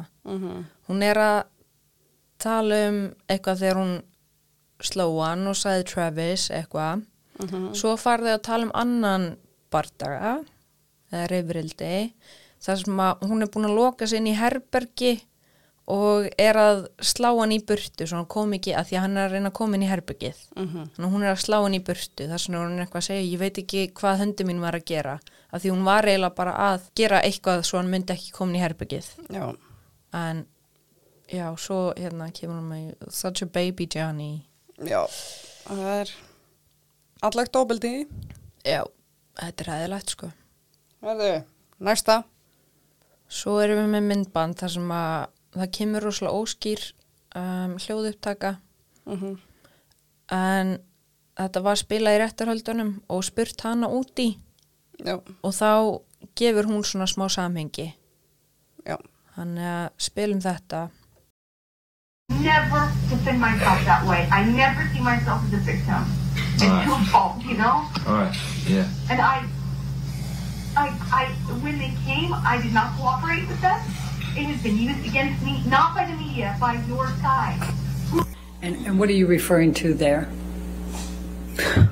Hún 0.88 1.02
er 1.04 1.20
að 1.20 1.38
tala 2.42 2.78
um 2.88 2.98
eitthvað 3.28 3.60
þegar 3.60 3.80
hún 3.82 3.92
sló 4.82 5.06
hann 5.20 5.46
og 5.50 5.56
sagði 5.60 5.84
Travis 5.92 6.48
eitthvað. 6.50 7.04
Svo 7.76 7.96
farði 8.00 8.32
að 8.36 8.42
tala 8.48 8.68
um 8.70 8.72
annan 8.74 9.28
bardaga, 9.72 10.36
eða 11.12 11.26
reyfrildi, 11.32 11.92
þar 12.62 12.80
sem 12.84 13.04
að 13.04 13.26
hún 13.28 13.44
er 13.44 13.52
búin 13.52 13.68
að 13.68 13.78
loka 13.80 14.06
sig 14.08 14.22
inn 14.22 14.30
í 14.30 14.38
herbergi 14.38 15.12
og 15.92 16.28
er 16.38 16.56
að 16.56 16.84
slá 17.02 17.32
hann 17.34 17.50
í 17.52 17.58
burtu 17.66 18.06
svo 18.06 18.20
hann 18.20 18.28
kom 18.30 18.52
ekki 18.54 18.70
að 18.78 18.86
því 18.88 18.96
að 18.96 19.02
hann 19.02 19.16
er 19.18 19.24
að 19.26 19.32
reyna 19.34 19.50
að 19.50 19.56
koma 19.58 19.74
inn 19.76 19.82
í 19.82 19.88
herbergið. 19.90 20.38
Þannig 20.94 21.06
að 21.08 21.14
hún 21.16 21.24
er 21.26 21.32
að 21.32 21.40
slá 21.42 21.56
hann 21.58 21.74
í 21.74 21.80
burtu 21.88 22.28
þar 22.30 22.42
sem 22.44 22.54
hún 22.54 22.76
er 22.76 22.84
eitthvað 22.84 23.00
að 23.02 23.08
segja, 23.08 23.24
ég 23.32 23.40
veit 23.42 23.58
ekki 23.64 23.82
hvað 23.98 24.20
höndi 24.22 24.46
mín 24.46 24.62
var 24.62 24.78
að 24.78 24.86
gera, 24.92 25.16
að 25.50 25.64
því 25.64 25.72
hún 25.74 25.84
var 25.88 26.06
eiginlega 26.08 26.38
bara 26.38 26.54
að 26.70 26.86
gera 27.02 27.20
eitthvað 27.26 27.64
svo 27.66 27.80
hann 27.80 27.90
myndi 27.92 28.14
ekki 28.14 28.30
koma 28.36 28.54
inn 28.54 28.60
í 28.60 28.62
herbergið. 28.62 29.10
Já, 29.34 29.44
en 30.22 30.44
já, 31.32 31.46
svo 31.58 31.80
hérna 31.98 32.30
kemur 32.30 32.60
hún 32.62 32.70
með 32.70 33.10
such 33.10 33.42
a 33.42 33.50
baby 33.58 33.88
Johnny. 33.90 34.30
Já, 34.86 35.02
það 35.66 35.84
er 35.98 36.14
allagt 37.26 37.58
óbeldi. 37.58 38.06
já, 38.64 38.84
þetta 39.40 39.64
er 39.64 39.70
hæðilegt 39.72 40.14
sko 40.14 40.30
Verðu, 41.02 41.30
næsta. 41.82 42.22
svo 43.28 43.56
erum 43.62 43.80
við 43.82 43.90
með 43.96 44.08
myndband 44.10 44.58
þar 44.60 44.74
sem 44.76 44.92
að 44.94 45.26
það 45.56 45.72
kemur 45.78 46.06
rosalega 46.06 46.42
óskýr 46.42 46.84
um, 47.36 47.76
hljóðupptaka 47.82 48.54
en 50.32 50.78
þetta 51.36 51.62
var 51.64 51.80
spilað 51.80 52.16
í 52.16 52.22
réttarhöldunum 52.22 52.92
og 53.08 53.24
spurt 53.26 53.60
hana 53.66 53.88
úti 53.90 54.36
Já, 55.02 55.16
og 55.18 55.52
þá 55.56 56.00
gefur 56.38 56.68
hún 56.70 56.84
svona 56.86 57.08
smá 57.10 57.26
samhengi 57.32 57.88
já. 58.86 58.96
þannig 59.34 59.66
að 59.66 59.88
spilum 59.98 60.42
þetta 60.44 60.88
never 62.42 62.88
defend 63.10 63.40
myself 63.40 63.84
that 63.84 64.06
way. 64.06 64.26
I 64.30 64.44
never 64.44 64.88
see 64.92 65.00
myself 65.00 65.42
as 65.46 65.52
a 65.52 65.56
victim. 65.58 66.21
It's 66.62 66.70
Alright. 66.70 66.86
too 66.86 67.04
fault, 67.10 67.42
you 67.44 67.56
know? 67.56 67.88
All 68.06 68.14
right. 68.14 68.36
Yeah. 68.68 68.88
And 69.10 69.20
I, 69.20 69.44
I, 70.76 70.88
I, 71.12 71.26
when 71.60 71.78
they 71.78 71.92
came, 72.04 72.32
I 72.32 72.60
did 72.62 72.72
not 72.72 72.96
cooperate 72.96 73.48
with 73.48 73.60
them. 73.60 73.80
It 74.36 74.44
has 74.46 74.62
been 74.62 74.78
used 74.78 75.04
against 75.06 75.44
me, 75.44 75.62
not 75.66 75.94
by 75.94 76.04
the 76.04 76.14
media, 76.14 76.56
by 76.60 76.74
your 76.86 77.08
side. 77.20 77.60
And, 78.62 78.86
and 78.86 78.98
what 78.98 79.08
are 79.08 79.14
you 79.14 79.26
referring 79.26 79.74
to 79.74 79.92
there? 79.92 80.30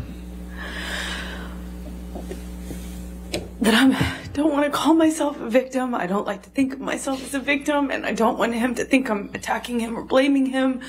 that 3.61 3.75
I 3.75 4.29
don't 4.33 4.53
want 4.53 4.65
to 4.67 4.71
call 4.71 4.95
myself 4.95 5.39
a 5.41 5.51
victim. 5.51 5.97
I 5.97 6.07
don't 6.07 6.27
like 6.27 6.43
to 6.45 6.51
think 6.51 6.75
of 6.75 6.81
myself 6.81 7.23
as 7.25 7.35
a 7.35 7.41
victim, 7.41 7.91
and 7.91 8.07
I 8.07 8.13
don't 8.13 8.39
want 8.39 8.55
him 8.55 8.77
to 8.77 8.85
think 8.85 9.11
I'm 9.11 9.31
attacking 9.35 9.81
him 9.81 9.99
or 9.99 10.05
blaming 10.05 10.47
him. 10.47 10.81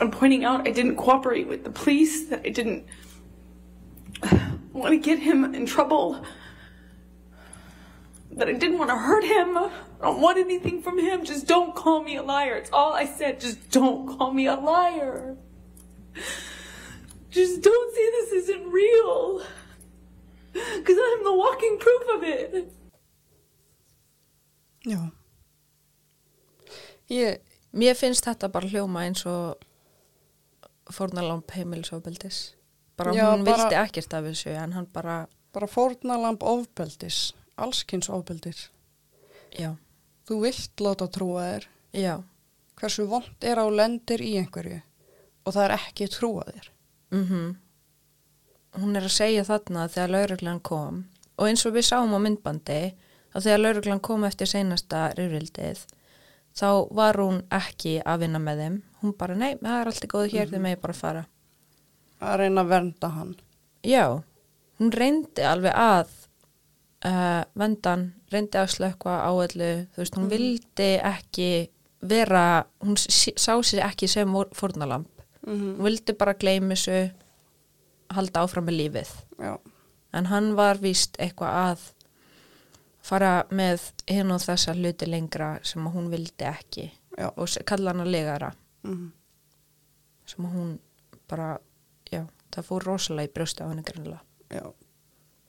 I'm 0.00 0.10
pointing 0.10 0.44
out 0.44 0.66
I 0.66 0.70
didn't 0.72 0.96
cooperate 0.96 1.46
with 1.46 1.64
the 1.64 1.70
police, 1.70 2.28
that 2.28 2.42
I 2.44 2.50
didn't 2.50 2.86
want 4.72 4.90
to 4.90 4.98
get 4.98 5.18
him 5.18 5.54
in 5.54 5.66
trouble, 5.66 6.24
that 8.32 8.48
I 8.48 8.52
didn't 8.52 8.78
want 8.78 8.90
to 8.90 8.96
hurt 8.96 9.24
him. 9.24 9.56
I 9.56 9.70
don't 10.00 10.20
want 10.20 10.38
anything 10.38 10.82
from 10.82 10.98
him. 10.98 11.24
Just 11.24 11.46
don't 11.46 11.74
call 11.74 12.02
me 12.02 12.16
a 12.16 12.22
liar. 12.22 12.56
It's 12.56 12.70
all 12.72 12.94
I 12.94 13.04
said. 13.04 13.40
Just 13.40 13.70
don't 13.70 14.06
call 14.06 14.32
me 14.32 14.46
a 14.46 14.56
liar. 14.56 15.36
Just 17.30 17.62
don't 17.62 17.94
say 17.94 18.10
this 18.10 18.32
isn't 18.32 18.70
real. 18.70 19.42
Because 20.52 20.98
I'm 20.98 21.24
the 21.24 21.34
walking 21.34 21.78
proof 21.78 22.02
of 22.14 22.22
it. 22.22 22.72
Já. 24.84 25.12
Ég, 27.08 27.38
mér 27.70 27.94
finnst 27.94 28.24
þetta 28.24 28.48
bara 28.48 28.68
hljóma 28.68 29.04
eins 29.06 29.22
og 29.28 29.60
fórnalamp 30.92 31.50
heimilisofbeldis. 31.56 32.54
Bara 32.96 33.12
Já, 33.16 33.30
hún 33.32 33.44
bara- 33.44 33.56
vildi 33.64 33.74
ekkert 33.80 34.14
af 34.14 34.24
þessu 34.24 34.50
en 34.62 34.72
hann 34.72 34.86
bara, 34.92 35.26
bara 35.52 35.66
fórnalamb 35.66 36.42
ofbeldis, 36.42 37.32
allskins 37.56 38.08
ofbeldis. 38.10 38.68
já, 39.58 39.76
Þú 40.28 40.40
vilt 40.42 40.80
láta 40.80 41.08
trúa 41.08 41.42
þér. 41.42 41.64
Já. 41.92 42.22
Hversu 42.76 43.06
vond 43.08 43.42
er 43.44 43.56
á 43.58 43.66
lendir 43.70 44.20
í 44.22 44.36
einhverju 44.38 44.80
og 45.44 45.52
það 45.54 45.64
er 45.64 45.74
ekki 45.76 46.06
trúa 46.08 46.44
þér. 46.46 46.68
mm 47.10 47.56
hún 48.80 48.96
er 48.96 49.04
að 49.04 49.12
segja 49.12 49.42
þarna 49.44 49.88
þegar 49.92 50.08
lauruglan 50.14 50.60
kom 50.64 51.02
og 51.36 51.48
eins 51.48 51.66
og 51.66 51.74
við 51.74 51.84
sáum 51.90 52.14
á 52.16 52.18
myndbandi 52.24 52.94
að 53.34 53.42
þegar 53.44 53.60
lauruglan 53.60 54.00
kom 54.00 54.24
eftir 54.24 54.46
seinasta 54.48 55.12
rifrildið 55.18 55.82
þá 56.56 56.88
var 56.90 57.14
hún 57.20 57.42
ekki 57.52 57.98
að 58.06 58.18
vinna 58.24 58.38
með 58.40 58.62
þeim 58.62 58.78
hún 59.02 59.14
bara, 59.18 59.34
nei, 59.38 59.56
það 59.60 59.78
er 59.80 59.90
alltaf 59.90 60.10
góð 60.12 60.26
hér 60.32 60.50
þegar 60.50 60.64
megi 60.66 60.80
bara 60.82 60.96
fara. 60.96 61.22
Að 62.22 62.36
reyna 62.42 62.62
að 62.62 62.72
vernda 62.72 63.08
hann. 63.16 63.32
já, 63.82 64.04
hún 64.78 64.92
reyndi 64.94 65.42
alveg 65.46 65.74
að 65.74 66.10
uh, 67.06 67.42
vendan 67.58 68.12
reyndi 68.30 68.58
að 68.60 68.70
slökka 68.76 69.16
á 69.26 69.30
öllu 69.34 69.70
þú 69.94 70.02
veist, 70.04 70.18
hún 70.18 70.28
vildi 70.30 70.90
ekki 71.02 71.48
vera, 72.02 72.64
hún 72.82 72.96
sá 72.98 73.52
sér 73.62 73.84
ekki 73.88 74.08
sem 74.10 74.30
fórnalamb 74.54 75.08
hún 75.46 75.76
vildi 75.82 76.14
bara 76.18 76.34
gleyma 76.38 76.76
þessu 76.76 77.10
halda 78.14 78.42
áfram 78.44 78.66
með 78.68 78.78
lífið. 78.78 79.10
Já, 79.42 79.52
en 80.14 80.26
hann 80.30 80.52
var 80.54 80.78
víst 80.82 81.16
eitthvað 81.18 81.58
að 81.62 81.84
fara 83.02 83.30
með 83.50 83.88
hinn 84.06 84.30
og 84.30 84.42
þessa 84.44 84.74
hluti 84.78 85.08
lengra 85.10 85.56
sem 85.66 85.86
að 85.86 85.96
hún 85.96 86.10
vildi 86.12 86.46
ekki 86.46 86.84
Já. 87.18 87.32
og 87.34 87.48
kalla 87.66 87.90
hann 87.90 88.04
að 88.04 88.12
legara 88.84 88.94
Mhm. 88.96 89.12
sem 90.26 90.44
hún 90.44 90.78
bara, 91.28 91.58
já, 92.12 92.26
það 92.52 92.64
fór 92.64 92.82
rosalega 92.84 93.28
í 93.28 93.32
brjósti 93.34 93.62
á 93.64 93.68
henni 93.68 93.82
grannlega 93.82 94.20
já. 94.50 94.72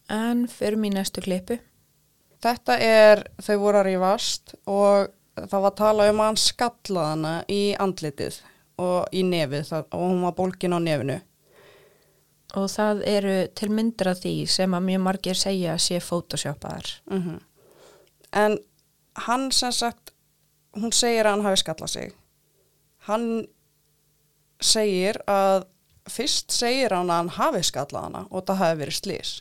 en 0.10 0.48
fyrir 0.48 0.78
mín 0.78 0.93
næstu 0.93 1.22
klippu 1.22 1.60
Þetta 2.43 2.76
er, 2.78 3.24
þau 3.41 3.58
voru 3.60 3.78
að 3.80 3.86
rífast 3.88 4.56
og 4.67 5.08
það 5.38 5.62
var 5.62 5.72
að 5.72 5.76
tala 5.78 6.10
um 6.12 6.17
að 6.19 6.26
hann 6.26 6.36
skallaði 6.36 7.10
hana 7.10 7.46
í 7.48 7.76
andlitið 7.80 8.41
og 8.78 9.08
í 9.13 9.24
nefið 9.24 9.63
það, 9.69 9.86
og 9.93 10.02
hún 10.12 10.22
var 10.24 10.34
bólkin 10.34 10.74
á 10.76 10.80
nefinu. 10.84 11.22
og 12.56 12.67
það 12.69 13.02
eru 13.08 13.48
til 13.56 13.69
myndir 13.69 14.08
af 14.12 14.17
því 14.19 14.48
sem 14.48 14.72
að 14.72 14.84
mjög 14.84 15.02
margir 15.02 15.34
segja 15.36 15.74
að 15.74 15.80
sé 15.88 16.00
photoshopaðar 16.00 17.00
Mm 17.10 17.39
En 18.34 18.58
hann 19.15 19.52
sem 19.52 19.72
sagt, 19.72 20.12
hún 20.76 20.91
segir 20.91 21.26
að 21.26 21.32
hann 21.32 21.46
hafi 21.46 21.62
skallað 21.63 21.89
sig. 21.89 22.13
Hann 23.07 23.27
segir 24.63 25.19
að, 25.29 25.65
fyrst 26.09 26.53
segir 26.55 26.95
hann 26.95 27.11
að 27.11 27.21
hann 27.21 27.33
hafi 27.37 27.63
skallað 27.67 28.07
hana 28.07 28.25
og 28.29 28.45
það 28.47 28.61
hafi 28.63 28.81
verið 28.83 28.99
slís. 28.99 29.33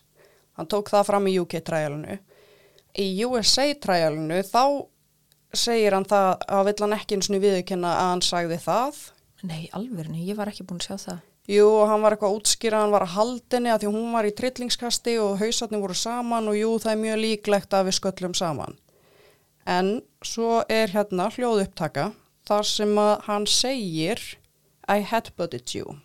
Hann 0.58 0.68
tók 0.68 0.90
það 0.92 1.08
fram 1.08 1.28
í 1.30 1.36
UK-træjalinu. 1.40 2.18
Í 2.98 3.08
USA-træjalinu 3.24 4.42
þá 4.44 4.64
segir 5.56 5.96
hann 5.96 6.08
það 6.08 6.30
að 6.48 6.64
vill 6.68 6.80
hann 6.84 6.96
ekki 6.96 7.18
eins 7.18 7.30
og 7.30 7.42
viðurkenna 7.42 7.92
að 7.98 8.08
hann 8.10 8.24
sagði 8.26 8.58
það. 8.62 9.04
nei, 9.42 9.68
alveg, 9.74 10.10
ég 10.22 10.36
var 10.38 10.52
ekki 10.52 10.64
búin 10.64 10.78
að 10.78 10.86
sjá 10.86 10.96
það 11.10 11.20
Jú, 11.50 11.66
hann 11.90 12.04
var 12.04 12.14
eitthvað 12.14 12.30
að 12.30 12.36
útskýra, 12.38 12.80
hann 12.84 12.92
var 12.94 13.02
að 13.02 13.14
haldinni 13.16 13.70
að 13.72 13.82
því 13.82 13.88
hún 13.90 14.12
var 14.14 14.26
í 14.28 14.34
tryllingskasti 14.38 15.16
og 15.18 15.40
hausarnir 15.40 15.80
voru 15.82 15.96
saman 15.98 16.46
og 16.52 16.54
jú, 16.54 16.68
það 16.78 16.92
er 16.92 17.00
mjög 17.00 17.18
líklegt 17.18 17.74
að 17.74 17.88
við 17.88 17.96
sköllum 17.96 18.36
saman. 18.38 18.76
En 19.66 19.90
svo 20.22 20.60
er 20.70 20.94
hérna 20.94 21.26
hljóð 21.34 21.64
upptaka 21.64 22.12
þar 22.48 22.66
sem 22.66 22.96
að 22.98 23.12
hann 23.28 23.46
segir 23.46 24.22
I 24.88 25.00
headbutted 25.06 25.74
you. 25.74 25.98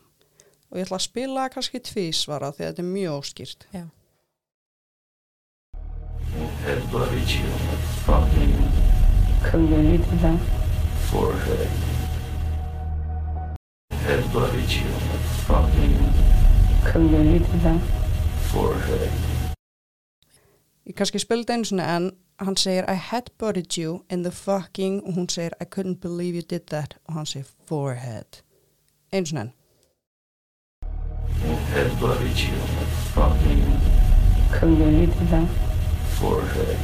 Og 0.72 0.78
ég 0.78 0.86
ætla 0.88 0.98
að 1.00 1.06
spila 1.08 1.48
kannski 1.50 1.80
tvísvara 1.80 2.52
því 2.54 2.64
að 2.66 2.68
þetta 2.74 2.84
er 2.84 2.92
mjög 2.94 3.14
óskýrt. 3.22 3.68
já. 3.74 3.86
Headbutted 6.66 7.30
you. 7.32 7.48
Fucking 8.06 8.54
Couldn't 9.48 9.70
do 9.70 9.76
anything 9.76 10.20
then. 10.22 10.38
forehead. 11.10 11.70
Headbutted 13.92 14.70
you. 14.78 14.90
Fucking 15.48 15.96
Couldn't 16.92 17.12
do 17.12 17.18
anything 17.18 17.62
then. 17.64 17.80
forehead. 18.52 19.10
Ég 20.88 20.96
kannski 20.96 21.20
spila 21.20 21.44
þetta 21.44 21.54
einu 21.58 21.68
svona 21.68 21.88
en 21.98 22.06
hann 22.40 22.56
segir 22.58 22.86
I 22.88 22.96
headbutted 22.96 23.78
you 23.78 24.04
in 24.10 24.24
the 24.24 24.32
fucking 24.32 25.02
og 25.08 25.14
hún 25.14 25.30
segir 25.30 25.52
I 25.62 25.66
couldn't 25.66 26.00
believe 26.02 26.36
you 26.36 26.42
did 26.50 26.68
that 26.70 26.98
og 27.06 27.14
hann 27.14 27.26
segir 27.26 27.46
forehead. 27.66 28.42
Einu 29.14 29.26
svona 29.26 29.42
enn. 29.42 29.54
head 31.74 31.92
bloody 32.00 32.34
chill 32.36 32.68
from 33.14 33.32
the 33.44 34.60
Community 34.60 35.48
forehead. 36.20 36.78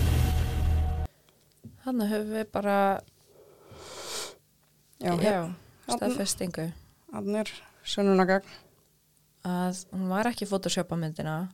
Þannig 1.83 2.09
höfum 2.13 2.33
við 2.37 2.45
bara, 2.53 2.75
Já, 5.03 5.13
já, 5.19 5.39
staðfestingu 5.89 6.69
Hann 7.13 7.35
er 7.35 7.49
sönnunagagn. 7.83 8.47
að 9.43 9.81
hún 9.91 10.07
var 10.07 10.29
ekki 10.29 10.45
photoshopa 10.47 10.95
myndina, 10.95 11.49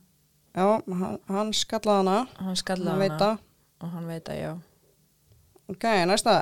Já, 0.54 0.80
hann, 0.86 1.18
hann 1.28 1.52
skallaði 1.52 2.04
hana. 2.04 2.26
hann 2.38 2.56
skallaði 2.56 2.90
Hann 2.90 3.00
veit 3.00 3.10
hana 3.10 3.18
það. 3.24 3.38
Og 3.80 3.92
hann 3.94 4.08
veit 4.10 4.28
að 4.28 4.40
já. 4.40 4.50
Ok, 5.70 5.86
næsta. 6.06 6.34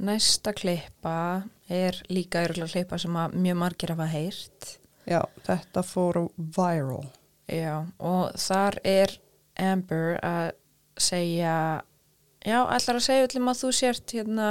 Næsta 0.00 0.52
klippa 0.56 1.42
er 1.68 1.96
líka 2.08 2.44
örgulega 2.46 2.72
klippa 2.72 2.98
sem 3.00 3.16
að 3.20 3.34
mjög 3.36 3.58
margir 3.60 3.92
hafa 3.92 4.06
heyrt. 4.08 4.76
Já, 5.08 5.20
þetta 5.44 5.82
fór 5.84 6.22
viral. 6.36 7.04
Já, 7.50 7.82
og 7.98 8.36
þar 8.38 8.78
er 8.86 9.16
Amber 9.60 10.16
að 10.24 10.52
segja, 11.00 11.82
já, 12.46 12.58
ætlar 12.62 13.00
að 13.00 13.06
segja 13.08 13.26
öllum 13.26 13.50
að 13.50 13.60
þú 13.64 13.72
sért 13.76 14.14
hérna 14.14 14.48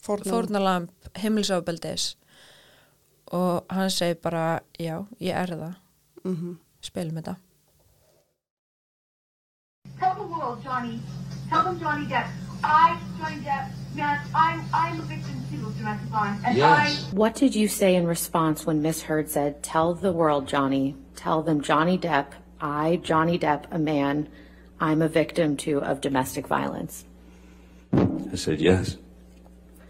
Fórnarlamb. 0.00 0.30
fórnalamb 0.30 1.10
heimilsábeldis 1.20 2.14
og 3.36 3.66
hann 3.68 3.90
segir 3.92 4.20
bara, 4.22 4.60
já, 4.78 5.02
ég 5.20 5.36
er 5.36 5.56
það. 5.56 5.74
Mm 6.24 6.58
Spilum 6.80 7.18
þetta. 7.20 7.36
Tell 10.00 10.14
the 10.14 10.24
world, 10.24 10.62
Johnny. 10.64 10.98
Tell 11.50 11.62
them 11.64 11.78
Johnny 11.78 12.06
Depp. 12.06 12.26
I, 12.64 12.98
Johnny 13.18 13.36
Depp, 13.42 13.68
man, 13.94 14.20
I'm, 14.34 14.64
I'm 14.72 14.98
a 14.98 15.02
victim 15.02 15.44
too 15.50 15.66
of 15.66 15.76
domestic 15.76 16.08
violence. 16.08 16.42
And 16.46 16.56
Yes. 16.56 17.12
What 17.12 17.34
did 17.34 17.54
you 17.54 17.68
say 17.68 17.94
in 17.94 18.06
response 18.06 18.66
when 18.66 18.80
Miss 18.82 19.02
Heard 19.02 19.28
said, 19.28 19.62
Tell 19.62 19.94
the 19.94 20.12
world, 20.12 20.48
Johnny, 20.48 20.96
tell 21.16 21.42
them 21.42 21.60
Johnny 21.60 21.98
Depp, 21.98 22.32
I, 22.60 22.96
Johnny 23.02 23.38
Depp, 23.38 23.64
a 23.70 23.78
man, 23.78 24.28
I'm 24.80 25.02
a 25.02 25.08
victim 25.08 25.56
too 25.56 25.82
of 25.82 26.00
domestic 26.00 26.46
violence? 26.46 27.04
I 27.92 28.36
said, 28.36 28.60
yes, 28.60 28.96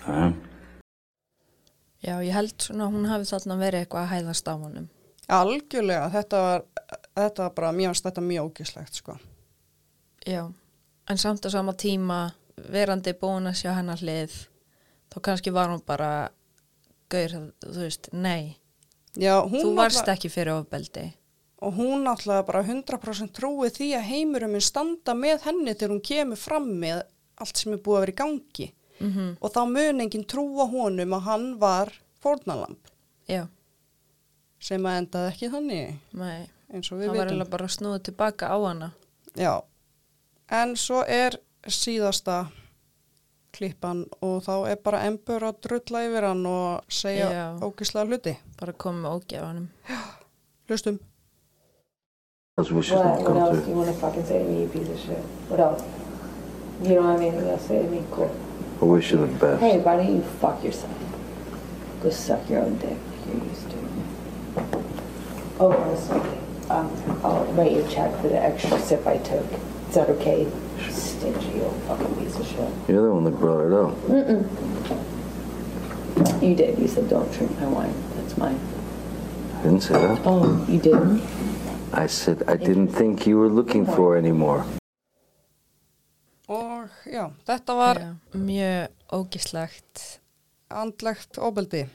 I 0.07 0.27
am. 0.27 0.43
Já, 2.01 2.17
ég 2.25 2.33
held 2.33 2.55
svona 2.57 2.87
að 2.89 2.95
hún 2.97 3.09
hafi 3.11 3.27
þarna 3.29 3.57
verið 3.61 3.83
eitthvað 3.85 4.07
að 4.07 4.13
hæðast 4.15 4.47
á 4.49 4.55
honum. 4.57 4.87
Algjörlega, 5.29 6.07
þetta 6.15 6.39
var, 6.41 6.63
þetta 7.19 7.43
var 7.45 7.53
bara, 7.59 7.73
mér 7.77 7.91
finnst 7.93 8.07
þetta 8.09 8.25
mjög 8.25 8.47
ógislegt, 8.49 8.97
sko. 9.03 9.19
Já, 10.27 10.53
en 11.09 11.19
samt 11.19 11.47
á 11.47 11.51
sama 11.51 11.73
tíma 11.73 12.33
verandi 12.71 13.13
búin 13.17 13.49
að 13.49 13.57
sjá 13.63 13.75
hennar 13.79 13.99
hlið 14.03 14.35
þá 15.11 15.21
kannski 15.23 15.51
var 15.53 15.69
hún 15.73 15.81
bara 15.87 16.31
gaur, 17.11 17.33
þú 17.65 17.81
veist, 17.81 18.11
nei. 18.13 18.57
Já, 19.17 19.41
þú 19.49 19.75
varst 19.75 20.05
náttúrulega- 20.05 20.13
ekki 20.15 20.29
fyrir 20.31 20.53
ofbeldi. 20.61 21.13
Og 21.63 21.75
hún 21.75 22.05
náttúrulega 22.05 22.47
bara 22.47 22.63
100% 22.63 23.33
trúi 23.33 23.69
því 23.71 23.89
að 23.97 24.07
heimurum 24.11 24.51
minn 24.53 24.61
standa 24.61 25.13
með 25.15 25.41
henni 25.43 25.75
þegar 25.75 25.91
hún 25.91 26.03
kemur 26.03 26.37
fram 26.39 26.69
með 26.81 27.03
allt 27.39 27.57
sem 27.57 27.73
er 27.73 27.79
búið 27.79 27.97
að 27.97 28.01
vera 28.01 28.13
í 28.13 28.21
gangi. 28.21 28.73
Mhm. 29.01 29.37
Og 29.41 29.51
þá 29.53 29.61
mun 29.73 30.01
enginn 30.01 30.25
trúa 30.27 30.69
honum 30.71 31.11
að 31.17 31.21
hann 31.23 31.59
var 31.59 31.93
fórnalamb 32.23 32.77
Já, 33.29 33.49
sem 34.61 34.83
að 34.83 34.99
endaði 35.01 35.33
ekki 35.33 35.51
þannig 35.51 35.99
nei, 36.13 36.49
eins 36.73 36.93
og 36.93 36.99
við 37.01 37.07
var 37.09 37.17
veitum. 37.17 37.31
eiginlega 37.31 37.51
bara 37.51 37.67
snúið 37.67 38.03
tilbaka 38.03 38.49
á 38.53 38.57
hana. 38.69 38.93
Já, 39.35 39.63
en 40.51 40.77
svo 40.77 41.05
er 41.07 41.37
síðasta 41.69 42.47
klippan 43.55 44.05
og 44.23 44.43
þá 44.47 44.55
er 44.71 44.79
bara 44.85 45.03
embur 45.09 45.43
að 45.47 45.61
drulla 45.67 46.05
yfir 46.07 46.27
hann 46.29 46.47
og 46.47 46.93
segja 46.93 47.31
Já. 47.31 47.47
ógislega 47.63 48.07
hluti. 48.07 48.37
bara 48.61 48.73
komið 48.73 49.03
með 49.03 49.17
ógefanum 49.19 49.69
Hlustum. 50.71 51.01
Else 52.59 52.71
we 52.71 52.83
shouldn't 52.83 53.23
What, 53.23 53.35
what 53.35 53.37
else 53.37 53.65
do 53.65 53.71
you 53.71 53.77
want 53.77 53.89
to 53.89 53.95
fucking 53.95 54.25
say 54.25 54.39
to 54.39 54.45
me, 54.45 54.63
you 54.63 54.69
piece 54.69 54.89
of 54.89 54.99
shit? 55.01 55.19
What 55.49 55.59
else? 55.59 55.83
You 56.83 56.95
don't 56.95 57.07
have 57.07 57.21
anything 57.21 57.49
else 57.49 57.63
to 57.63 57.69
say 57.69 57.83
to 57.83 57.89
me? 57.91 58.05
Cool. 58.13 58.31
I 58.81 58.85
wish 58.85 59.11
you 59.11 59.19
the 59.19 59.27
best. 59.27 59.61
Hey, 59.61 59.79
why 59.79 59.97
don't 59.97 60.15
you 60.15 60.23
fuck 60.41 60.63
yourself? 60.63 60.93
Go 62.03 62.11
suck 62.11 62.49
your 62.49 62.61
own 62.61 62.79
dick. 62.79 62.97
You're 63.27 63.45
used 63.45 63.69
to. 63.71 63.77
Oh, 65.59 65.73
also, 65.73 66.15
um, 66.71 67.21
I'll 67.25 67.45
write 67.53 67.73
you 67.73 67.85
a 67.85 67.89
check 67.89 68.15
for 68.21 68.29
the 68.29 68.41
extra 68.41 68.79
sip 68.81 69.07
I 69.07 69.19
took. 69.19 69.45
Is 69.91 69.95
that 69.99 70.09
okay? 70.11 70.47
Stingy 70.89 71.61
old 71.67 71.75
fucking 71.91 72.15
piece 72.23 72.39
of 72.39 72.47
shit. 72.47 72.71
You're 72.87 73.03
the 73.03 73.13
one 73.13 73.25
that 73.25 73.35
brought 73.43 73.67
it 73.67 73.73
up. 73.75 73.91
Mm-mm. 74.07 74.47
You 76.41 76.55
did. 76.55 76.79
You 76.79 76.87
said 76.87 77.09
don't 77.11 77.27
drink 77.33 77.51
my 77.59 77.67
wine. 77.67 77.95
That's 78.17 78.37
mine. 78.39 78.59
I 79.59 79.63
didn't 79.65 79.83
say 79.83 79.95
that. 79.95 80.21
Oh, 80.25 80.47
you 80.69 80.79
didn't? 80.79 81.21
I 81.93 82.07
said 82.07 82.45
I 82.47 82.57
didn't 82.57 82.89
think 82.95 83.27
you 83.27 83.37
were 83.39 83.49
looking 83.49 83.85
for 83.85 84.17
anymore. 84.17 84.63
Og 86.49 86.89
já, 87.07 87.31
þetta 87.47 87.75
var 87.75 87.95
Já, 87.99 88.15
mjög 88.33 88.89
ógislegt 89.13 90.21
andlegt 90.69 91.39
óbeldi. 91.39 91.87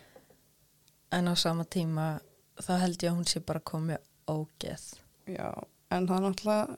en 1.12 1.28
á 1.28 1.36
sama 1.36 1.64
tíma 1.64 2.20
þá 2.60 2.72
held 2.82 3.04
ég 3.04 3.12
að 3.12 3.16
hún 3.16 3.28
sé 3.28 3.40
bara 3.40 3.60
komið 3.60 3.98
ógeð 4.28 4.84
Já, 5.28 5.52
en 5.92 6.08
það 6.08 6.16
er 6.18 6.24
náttúrulega, 6.26 6.78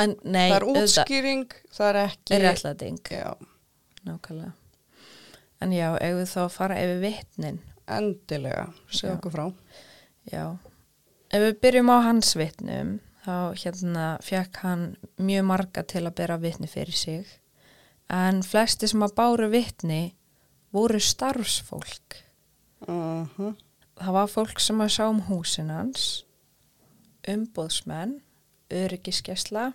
en 0.00 0.16
nei, 0.24 0.48
það 0.50 0.56
er 0.56 0.66
útskýring, 0.72 1.56
það 1.74 1.90
er 1.90 1.98
ekki... 2.02 2.38
réttlæting. 2.42 3.00
Nákvæmlega. 4.04 4.52
En 5.62 5.72
já, 5.72 5.88
ef 5.96 6.18
við 6.18 6.28
þá 6.32 6.40
að 6.44 6.52
fara 6.56 6.78
yfir 6.82 7.00
vitnin? 7.04 7.60
Endilega, 7.94 8.66
segja 8.90 9.14
okkur 9.16 9.34
frá. 9.34 9.44
Já, 10.32 10.44
ef 11.30 11.44
við 11.46 11.58
byrjum 11.64 11.92
á 11.92 11.98
hans 12.08 12.34
vitnum, 12.36 12.96
þá 13.24 13.36
hérna 13.60 14.06
fekk 14.24 14.60
hann 14.64 14.84
mjög 15.16 15.48
marga 15.48 15.84
til 15.88 16.04
að 16.04 16.16
bera 16.20 16.40
vitni 16.42 16.68
fyrir 16.68 16.96
sig, 16.96 17.28
en 18.12 18.42
flesti 18.44 18.88
sem 18.90 19.04
að 19.04 19.16
báru 19.16 19.48
vitni 19.52 20.02
voru 20.74 21.00
starfsfólk. 21.00 22.18
Uh 22.88 23.54
Það 23.94 24.14
var 24.16 24.30
fólk 24.30 24.60
sem 24.62 24.80
að 24.82 24.92
sjá 24.96 25.04
um 25.06 25.20
húsin 25.28 25.70
hans, 25.70 26.24
umbóðsmenn, 27.30 28.16
öryggiskesla, 28.74 29.68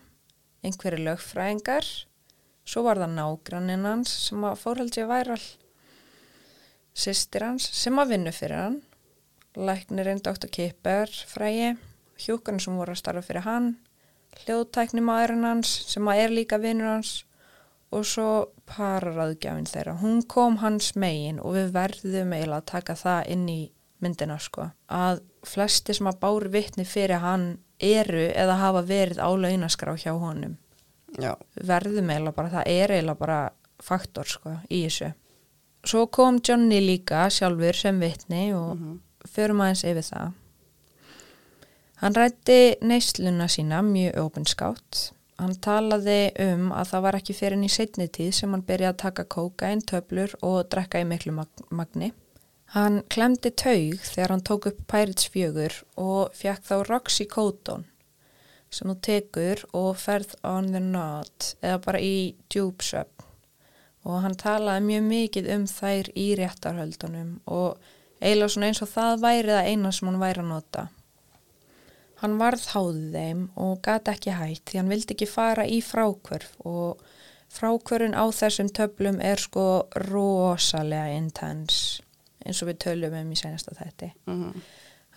einhverju 0.66 1.04
lögfræðingar, 1.06 1.88
svo 2.68 2.84
var 2.86 3.02
það 3.02 3.16
nágranninn 3.18 3.88
hans 3.88 4.14
sem 4.28 4.46
að 4.46 4.60
fórhaldi 4.64 5.04
að 5.04 5.12
væral, 5.14 5.42
systir 6.94 7.46
hans 7.48 7.70
sem 7.80 8.00
að 8.02 8.16
vinna 8.16 8.34
fyrir 8.36 8.64
hann, 8.64 8.80
læknirinn 9.60 10.24
Dr. 10.26 10.50
Kipper 10.52 11.12
frægi, 11.30 11.74
hjúkarinn 12.20 12.62
sem 12.64 12.78
voru 12.78 12.94
að 12.94 13.02
starfa 13.02 13.26
fyrir 13.26 13.48
hann, 13.48 13.74
hljóðtækni 14.44 15.02
maðurinn 15.04 15.48
hans 15.48 15.72
sem 15.90 16.08
að 16.08 16.24
er 16.24 16.36
líka 16.36 16.60
vinnur 16.62 16.94
hans 16.94 17.16
og 17.96 18.06
svo 18.06 18.30
pararáðgjafinn 18.70 19.70
þeirra. 19.70 19.96
Hún 20.02 20.22
kom 20.30 20.60
hans 20.62 20.94
megin 21.00 21.40
og 21.42 21.56
við 21.58 21.72
verðum 21.74 22.36
eiginlega 22.36 22.62
að 22.62 22.70
taka 22.70 22.96
það 23.00 23.32
inn 23.34 23.48
í 23.50 23.62
myndina 24.04 24.38
sko. 24.42 24.70
Að 24.88 25.24
flesti 25.48 25.96
sem 25.98 26.10
að 26.10 26.20
báru 26.22 26.52
vitni 26.54 26.86
fyrir 26.88 27.24
hann 27.24 27.48
eru 27.80 28.26
eða 28.34 28.58
hafa 28.60 28.82
verið 28.88 29.22
á 29.24 29.30
launaskrá 29.36 29.96
hjá 29.98 30.12
honum. 30.20 30.58
Já, 31.20 31.34
verðum 31.66 32.10
eiginlega 32.12 32.36
bara, 32.36 32.52
það 32.54 32.68
er 32.68 32.92
eiginlega 32.96 33.20
bara 33.20 33.40
faktor 33.82 34.28
sko 34.30 34.58
í 34.70 34.84
þessu. 34.86 35.14
Svo 35.88 36.06
kom 36.12 36.42
Johnny 36.44 36.82
líka 36.84 37.24
sjálfur 37.32 37.76
sem 37.76 38.00
vitni 38.04 38.50
og 38.54 38.78
förum 39.32 39.62
aðeins 39.64 39.86
yfir 39.88 40.06
það. 40.06 40.34
Hann 42.00 42.16
rætti 42.16 42.60
neysluna 42.82 43.48
sína 43.52 43.82
mjög 43.84 44.20
opinskátt. 44.24 45.00
Hann 45.40 45.56
talaði 45.64 46.32
um 46.44 46.70
að 46.76 46.90
það 46.92 47.04
var 47.06 47.18
ekki 47.20 47.34
fyrir 47.36 47.56
enn 47.58 47.68
í 47.68 47.72
setni 47.72 48.08
tíð 48.12 48.34
sem 48.36 48.52
hann 48.56 48.64
byrjaði 48.68 48.92
að 48.94 49.02
taka 49.04 49.26
kókain, 49.32 49.82
töflur 49.88 50.36
og 50.44 50.66
drekka 50.72 51.00
í 51.00 51.08
miklu 51.08 51.32
mag- 51.36 51.64
magni. 51.72 52.12
Hann 52.70 53.00
klemdi 53.10 53.50
taug 53.50 54.04
þegar 54.06 54.30
hann 54.36 54.44
tók 54.46 54.68
upp 54.70 54.82
4 54.94 55.70
og 55.98 56.36
fekk 56.38 56.66
þá 56.68 56.76
Roxycodone 56.86 57.88
sem 58.70 58.92
þú 58.92 58.96
tekur 59.02 59.64
og 59.74 59.96
ferð 59.98 60.36
on 60.46 60.68
the 60.70 60.82
nod 60.84 61.48
eða 61.64 61.80
bara 61.88 62.02
í 62.06 62.36
djúpsöfn 62.54 63.26
og 64.06 64.20
hann 64.22 64.38
talaði 64.38 64.84
mjög 64.86 65.08
mikið 65.08 65.50
um 65.56 65.64
þær 65.72 66.10
í 66.14 66.26
réttarhöldunum 66.38 67.32
og 67.50 67.80
eiginlega 68.22 68.54
svona 68.54 68.70
eins 68.70 68.82
og 68.86 68.92
það 68.92 69.24
væri 69.24 69.56
það 69.56 69.70
eina 69.72 69.92
sem 69.96 70.10
hann 70.12 70.22
væri 70.22 70.44
að 70.44 70.52
nota. 70.52 70.84
Hann 72.22 72.36
varð 72.40 72.68
háðið 72.76 73.16
þeim 73.16 73.42
og 73.66 73.74
gati 73.88 74.14
ekki 74.14 74.36
hætt 74.36 74.70
því 74.70 74.80
hann 74.82 74.94
vildi 74.94 75.16
ekki 75.16 75.30
fara 75.32 75.66
í 75.66 75.80
frákvörf 75.86 76.54
og 76.70 77.02
frákvörfin 77.50 78.14
á 78.14 78.30
þessum 78.30 78.70
töflum 78.78 79.18
er 79.26 79.42
sko 79.42 79.66
rosalega 80.06 81.18
intense 81.18 82.04
eins 82.50 82.62
og 82.64 82.72
við 82.72 82.80
tölum 82.86 83.16
um 83.20 83.34
í 83.34 83.40
senasta 83.40 83.76
þætti. 83.78 84.12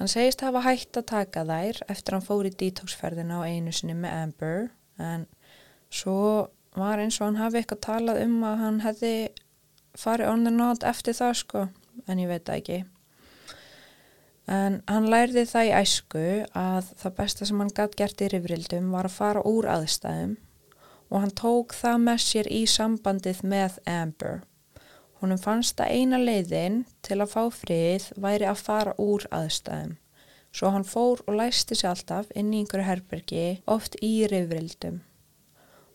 Hann 0.01 0.09
segist 0.09 0.41
hafa 0.45 0.63
hætt 0.65 0.97
að 0.97 1.09
taka 1.11 1.45
þær 1.49 1.83
eftir 1.93 2.17
hann 2.17 2.25
fór 2.27 2.49
í 2.49 2.55
detoxferðina 2.63 3.41
á 3.41 3.49
einu 3.49 3.73
sinni 3.77 3.95
með 3.99 4.17
Amber 4.23 4.71
en 5.03 5.27
svo 5.93 6.49
var 6.77 7.03
eins 7.03 7.21
og 7.21 7.29
hann 7.29 7.41
hafi 7.43 7.61
eitthvað 7.61 7.83
talað 7.85 8.23
um 8.25 8.39
að 8.49 8.63
hann 8.63 8.81
hefði 8.87 9.15
farið 9.99 10.31
on 10.33 10.47
the 10.49 10.53
nod 10.55 10.87
eftir 10.89 11.17
það 11.19 11.35
sko 11.43 11.67
en 12.09 12.23
ég 12.23 12.31
veit 12.31 12.47
það 12.47 12.61
ekki. 12.63 12.79
En 14.53 14.81
hann 14.91 15.11
lærði 15.13 15.45
það 15.47 15.69
í 15.69 15.75
æsku 15.83 16.25
að 16.59 16.89
það 17.03 17.19
besta 17.19 17.47
sem 17.49 17.61
hann 17.63 17.75
gætt 17.77 17.99
gert 18.01 18.25
í 18.25 18.31
rifrildum 18.33 18.89
var 18.95 19.07
að 19.07 19.19
fara 19.19 19.45
úr 19.47 19.69
aðstæðum 19.71 20.39
og 21.13 21.21
hann 21.21 21.35
tók 21.37 21.77
það 21.77 22.01
með 22.07 22.25
sér 22.25 22.49
í 22.51 22.63
sambandið 22.67 23.43
með 23.45 23.77
Amber. 23.87 24.41
Húnum 25.23 25.39
fannst 25.39 25.79
að 25.79 25.93
eina 25.95 26.19
leiðin 26.19 26.81
til 27.07 27.21
að 27.23 27.31
fá 27.31 27.43
frið 27.55 28.09
væri 28.25 28.47
að 28.51 28.63
fara 28.67 28.95
úr 28.99 29.23
aðstæðum. 29.31 29.93
Svo 30.51 30.73
hann 30.75 30.85
fór 30.85 31.23
og 31.31 31.37
læsti 31.39 31.79
sér 31.79 31.93
alltaf 31.93 32.33
inn 32.35 32.51
í 32.51 32.65
einhverju 32.65 32.89
herbergi 32.89 33.45
oft 33.71 33.95
í 34.03 34.27
rifrildum. 34.33 34.99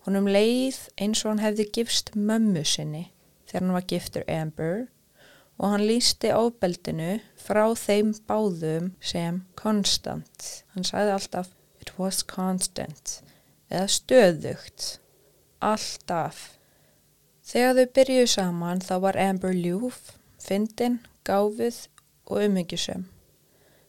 Húnum 0.08 0.32
leið 0.32 0.80
eins 0.96 1.26
og 1.26 1.34
hann 1.34 1.44
hefði 1.44 1.68
gifst 1.76 2.14
mömmu 2.16 2.64
sinni 2.64 3.10
þegar 3.50 3.66
hann 3.66 3.76
var 3.76 3.90
giftur 3.92 4.26
Amber 4.32 4.88
og 5.58 5.74
hann 5.74 5.88
lísti 5.90 6.32
ábeldinu 6.32 7.18
frá 7.44 7.66
þeim 7.76 8.16
báðum 8.30 8.94
sem 9.04 9.44
konstant. 9.60 10.64
Hann 10.72 10.88
sagði 10.88 11.18
alltaf 11.18 11.52
it 11.84 11.92
was 12.00 12.24
constant 12.24 13.20
eða 13.68 13.90
stöðugt, 13.92 15.02
alltaf. 15.60 16.57
Þegar 17.48 17.78
þau 17.78 17.94
byrjuðu 17.98 18.32
saman 18.32 18.82
þá 18.84 18.96
var 19.06 19.20
Amber 19.24 19.56
ljúf, 19.56 20.00
fyndin, 20.44 21.00
gáfið 21.28 21.86
og 22.28 22.44
umhyggjusum. 22.44 23.06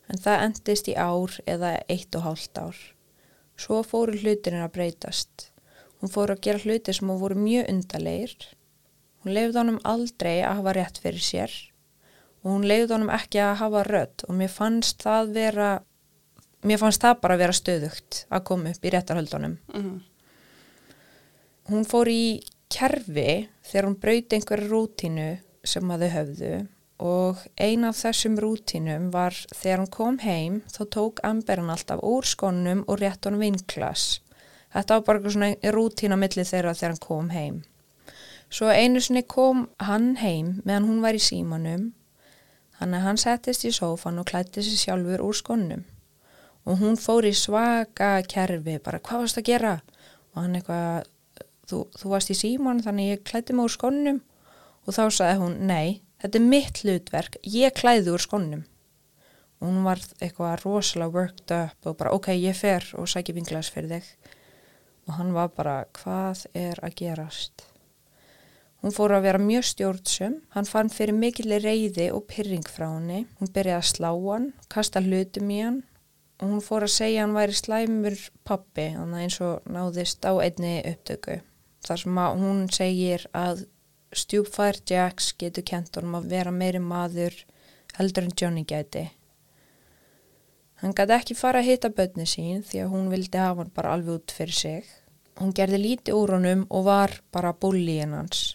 En 0.08 0.22
það 0.24 0.44
endist 0.46 0.88
í 0.88 0.94
ár 0.94 1.34
eða 1.44 1.74
eitt 1.90 2.14
og 2.14 2.24
hálft 2.24 2.58
ár. 2.58 2.78
Svo 3.58 3.82
fóru 3.82 4.14
hlutinir 4.14 4.62
að 4.62 4.76
breytast. 4.78 5.50
Hún 5.98 6.12
fóru 6.14 6.36
að 6.36 6.44
gera 6.46 6.62
hluti 6.62 6.94
sem 6.94 7.10
voru 7.10 7.34
mjög 7.34 7.66
undarleir 7.72 8.36
Hún 9.24 9.34
leiði 9.34 9.58
honum 9.58 9.78
aldrei 9.84 10.38
að 10.40 10.60
hafa 10.60 10.74
rétt 10.76 10.98
fyrir 11.02 11.24
sér 11.24 11.54
og 12.44 12.52
hún 12.52 12.66
leiði 12.70 12.92
honum 12.94 13.10
ekki 13.12 13.40
að 13.42 13.56
hafa 13.60 13.82
rödd 13.88 14.22
og 14.28 14.36
mér 14.38 14.52
fannst 14.52 15.02
það 15.02 15.32
vera, 15.34 15.70
mér 16.62 16.80
fannst 16.80 17.02
það 17.02 17.18
bara 17.24 17.38
vera 17.40 17.56
stöðugt 17.56 18.22
að 18.30 18.44
koma 18.50 18.70
upp 18.72 18.86
í 18.86 18.92
réttarhöldunum. 18.94 19.56
Mm 19.74 19.82
-hmm. 19.82 19.98
Hún 21.68 21.84
fór 21.84 22.08
í 22.08 22.40
kerfi 22.72 23.48
þegar 23.64 23.88
hún 23.88 24.00
brauti 24.02 24.38
einhverju 24.38 24.68
rútínu 24.72 25.28
sem 25.64 25.92
að 25.92 26.04
þau 26.04 26.12
höfðu 26.16 26.52
og 26.98 27.42
eina 27.56 27.92
af 27.92 27.98
þessum 28.00 28.38
rútínum 28.42 29.10
var 29.14 29.36
þegar 29.54 29.82
hún 29.84 29.92
kom 29.94 30.16
heim 30.22 30.62
þá 30.72 30.80
tók 30.96 31.20
Amberin 31.26 31.70
alltaf 31.70 32.02
úr 32.02 32.26
skónum 32.26 32.82
og 32.86 32.98
rétt 33.00 33.28
honum 33.28 33.44
vinklas. 33.44 34.20
Þetta 34.74 34.98
var 34.98 35.04
bara 35.06 35.32
svona 35.32 35.74
rútína 35.74 36.18
millir 36.18 36.48
þeirra 36.48 36.74
þegar 36.74 36.94
hann 36.94 37.04
kom 37.04 37.30
heim. 37.30 37.60
Svo 38.50 38.72
einu 38.72 39.00
sinni 39.00 39.22
kom 39.22 39.68
hann 39.78 40.16
heim 40.18 40.58
meðan 40.64 40.88
hún 40.88 41.04
var 41.04 41.16
í 41.16 41.22
símanum 41.22 41.92
þannig 42.78 42.98
að 42.98 43.06
hann 43.06 43.20
settist 43.20 43.66
í 43.68 43.72
sófan 43.74 44.18
og 44.20 44.28
klætti 44.30 44.64
sér 44.64 44.82
sjálfur 44.82 45.22
úr 45.26 45.36
skonnum 45.36 45.84
og 46.68 46.82
hún 46.82 46.98
fór 47.00 47.28
í 47.28 47.34
svaka 47.36 48.18
kerfi 48.28 48.78
bara 48.84 49.00
hvað 49.04 49.24
varst 49.24 49.40
að 49.40 49.48
gera 49.50 49.74
og 50.34 50.42
hann 50.42 50.58
eitthvað 50.58 51.08
þú, 51.68 51.84
þú 51.98 52.12
varst 52.12 52.32
í 52.32 52.38
síman 52.38 52.82
þannig 52.84 53.12
ég 53.12 53.24
klætti 53.28 53.56
mig 53.56 53.68
úr 53.68 53.74
skonnum 53.76 54.20
og 54.86 54.96
þá 54.96 55.04
sagði 55.12 55.38
hún 55.42 55.56
nei 55.68 56.00
þetta 56.22 56.40
er 56.40 56.50
mitt 56.54 56.82
hlutverk 56.82 57.38
ég 57.44 57.76
klæði 57.78 58.14
úr 58.14 58.24
skonnum 58.24 58.66
og 59.58 59.64
hún 59.66 59.80
var 59.86 60.02
eitthvað 60.20 60.62
rosalega 60.64 61.14
worked 61.14 61.54
up 61.54 61.88
og 61.88 61.98
bara 62.00 62.14
ok 62.14 62.32
ég 62.36 62.58
fer 62.58 62.86
og 62.98 63.10
sækja 63.10 63.36
vinglas 63.36 63.72
fyrir 63.74 63.98
þig 63.98 64.36
og 65.08 65.16
hann 65.18 65.34
var 65.36 65.50
bara 65.56 65.80
hvað 65.98 66.46
er 66.56 66.80
að 66.84 66.96
gerast 67.02 67.68
Hún 68.78 68.94
fór 68.94 69.10
að 69.16 69.24
vera 69.26 69.38
mjög 69.42 69.64
stjórnsum, 69.72 70.34
hann 70.54 70.68
fann 70.68 70.90
fyrir 70.92 71.16
mikillir 71.18 71.64
reyði 71.66 72.12
og 72.14 72.28
pyrring 72.30 72.66
frá 72.70 72.86
henni. 72.92 73.24
Hún 73.40 73.50
byrjaði 73.50 73.78
að 73.80 73.88
slá 73.90 74.10
hann, 74.12 74.52
kasta 74.70 75.02
hlutum 75.02 75.50
í 75.50 75.62
hann 75.64 75.80
og 76.38 76.52
hún 76.52 76.62
fór 76.62 76.86
að 76.86 76.94
segja 76.94 77.24
hann 77.24 77.34
væri 77.34 77.56
slæmur 77.58 78.14
pappi, 78.46 78.92
þannig 78.94 79.24
eins 79.24 79.40
og 79.42 79.64
náðist 79.66 80.22
á 80.22 80.38
einni 80.38 80.76
upptöku. 80.86 81.40
Þar 81.86 82.02
sem 82.02 82.18
að 82.22 82.40
hún 82.42 82.64
segir 82.74 83.26
að 83.36 83.66
stjúpfær 84.16 84.80
Jax 84.88 85.32
getur 85.38 85.66
kent 85.66 85.96
honum 85.98 86.18
að 86.18 86.30
vera 86.32 86.52
meiri 86.54 86.80
maður 86.82 87.36
heldur 87.98 88.28
en 88.28 88.36
Johnny 88.40 88.64
gæti. 88.68 89.08
Hann 90.82 90.94
gæti 90.94 91.16
ekki 91.16 91.34
fara 91.34 91.60
að 91.62 91.72
hitta 91.72 91.90
börni 91.90 92.26
sín 92.28 92.62
því 92.66 92.84
að 92.84 92.92
hún 92.94 93.10
vildi 93.12 93.40
hafa 93.42 93.64
hann 93.64 93.74
bara 93.74 93.94
alveg 93.96 94.20
út 94.20 94.34
fyrir 94.34 94.54
sig. 94.54 94.90
Hún 95.38 95.54
gerði 95.54 95.80
líti 95.82 96.14
úr 96.14 96.36
honum 96.36 96.64
og 96.70 96.86
var 96.86 97.18
bara 97.34 97.54
búlíinn 97.54 98.14
hans. 98.14 98.54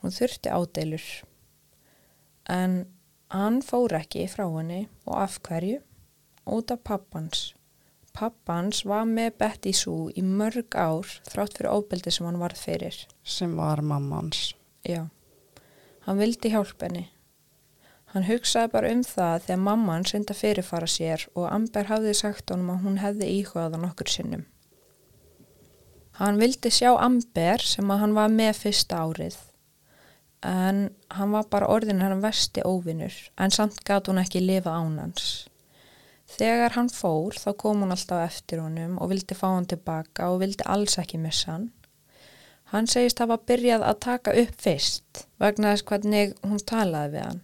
Hún 0.00 0.12
þurfti 0.12 0.52
ádeilur. 0.52 1.04
En 2.48 2.84
hann 3.32 3.60
fór 3.64 3.94
ekki 4.00 4.26
frá 4.32 4.46
henni 4.48 4.86
og 5.06 5.18
af 5.22 5.38
hverju? 5.46 5.80
Út 6.48 6.72
af 6.74 6.82
pappans. 6.84 7.52
Pappans 8.12 8.82
var 8.84 9.06
með 9.08 9.38
Betty 9.40 9.72
Sue 9.76 10.12
í 10.18 10.22
mörg 10.24 10.76
ár 10.76 11.08
þrátt 11.30 11.56
fyrir 11.56 11.72
óbeldi 11.72 12.12
sem 12.12 12.28
hann 12.28 12.40
varð 12.42 12.60
fyrir. 12.60 12.98
Sem 13.24 13.56
var 13.56 13.80
mammans. 13.80 14.52
Já. 14.84 15.06
Hann 16.06 16.20
vildi 16.20 16.50
hjálp 16.52 16.82
henni. 16.84 17.06
Hann 18.12 18.26
hugsaði 18.28 18.68
bara 18.74 18.90
um 18.92 19.00
það 19.08 19.46
þegar 19.46 19.62
mamman 19.64 20.04
synda 20.08 20.34
fyrirfara 20.36 20.88
sér 20.90 21.24
og 21.32 21.46
Amber 21.48 21.88
hafði 21.88 22.12
sagt 22.18 22.52
honum 22.52 22.74
að 22.74 22.82
hún 22.84 22.98
hefði 23.00 23.30
íhugaðan 23.38 23.86
okkur 23.88 24.12
sinnum. 24.12 24.42
Hann 26.20 26.36
vildi 26.42 26.68
sjá 26.68 26.90
Amber 26.92 27.64
sem 27.64 27.88
að 27.88 28.04
hann 28.04 28.18
var 28.18 28.28
með 28.34 28.52
fyrsta 28.66 29.00
árið 29.00 29.38
en 30.42 30.90
hann 31.14 31.32
var 31.32 31.46
bara 31.48 31.70
orðin 31.70 32.02
hann 32.02 32.20
vesti 32.20 32.64
óvinnur 32.66 33.14
en 33.38 33.54
samt 33.54 33.80
gæti 33.86 34.10
hún 34.10 34.20
ekki 34.20 34.42
lifa 34.42 34.74
ánans. 34.74 35.46
Þegar 36.32 36.72
hann 36.78 36.88
fór 36.88 37.36
þá 37.36 37.50
kom 37.60 37.82
hún 37.84 37.92
alltaf 37.92 38.24
eftir 38.24 38.62
honum 38.62 38.96
og 39.02 39.10
vildi 39.12 39.36
fá 39.36 39.50
hann 39.50 39.68
tilbaka 39.68 40.30
og 40.32 40.40
vildi 40.40 40.64
alls 40.64 40.96
ekki 41.02 41.20
missa 41.20 41.52
hann. 41.52 41.70
Hann 42.72 42.88
segist 42.88 43.20
að 43.20 43.34
hafa 43.34 43.48
byrjað 43.50 43.82
að 43.84 43.98
taka 44.06 44.32
upp 44.42 44.52
fyrst 44.64 45.26
vegna 45.42 45.74
þess 45.74 45.86
hvernig 45.90 46.32
hún 46.40 46.62
talaði 46.70 47.12
við 47.12 47.26
hann. 47.26 47.42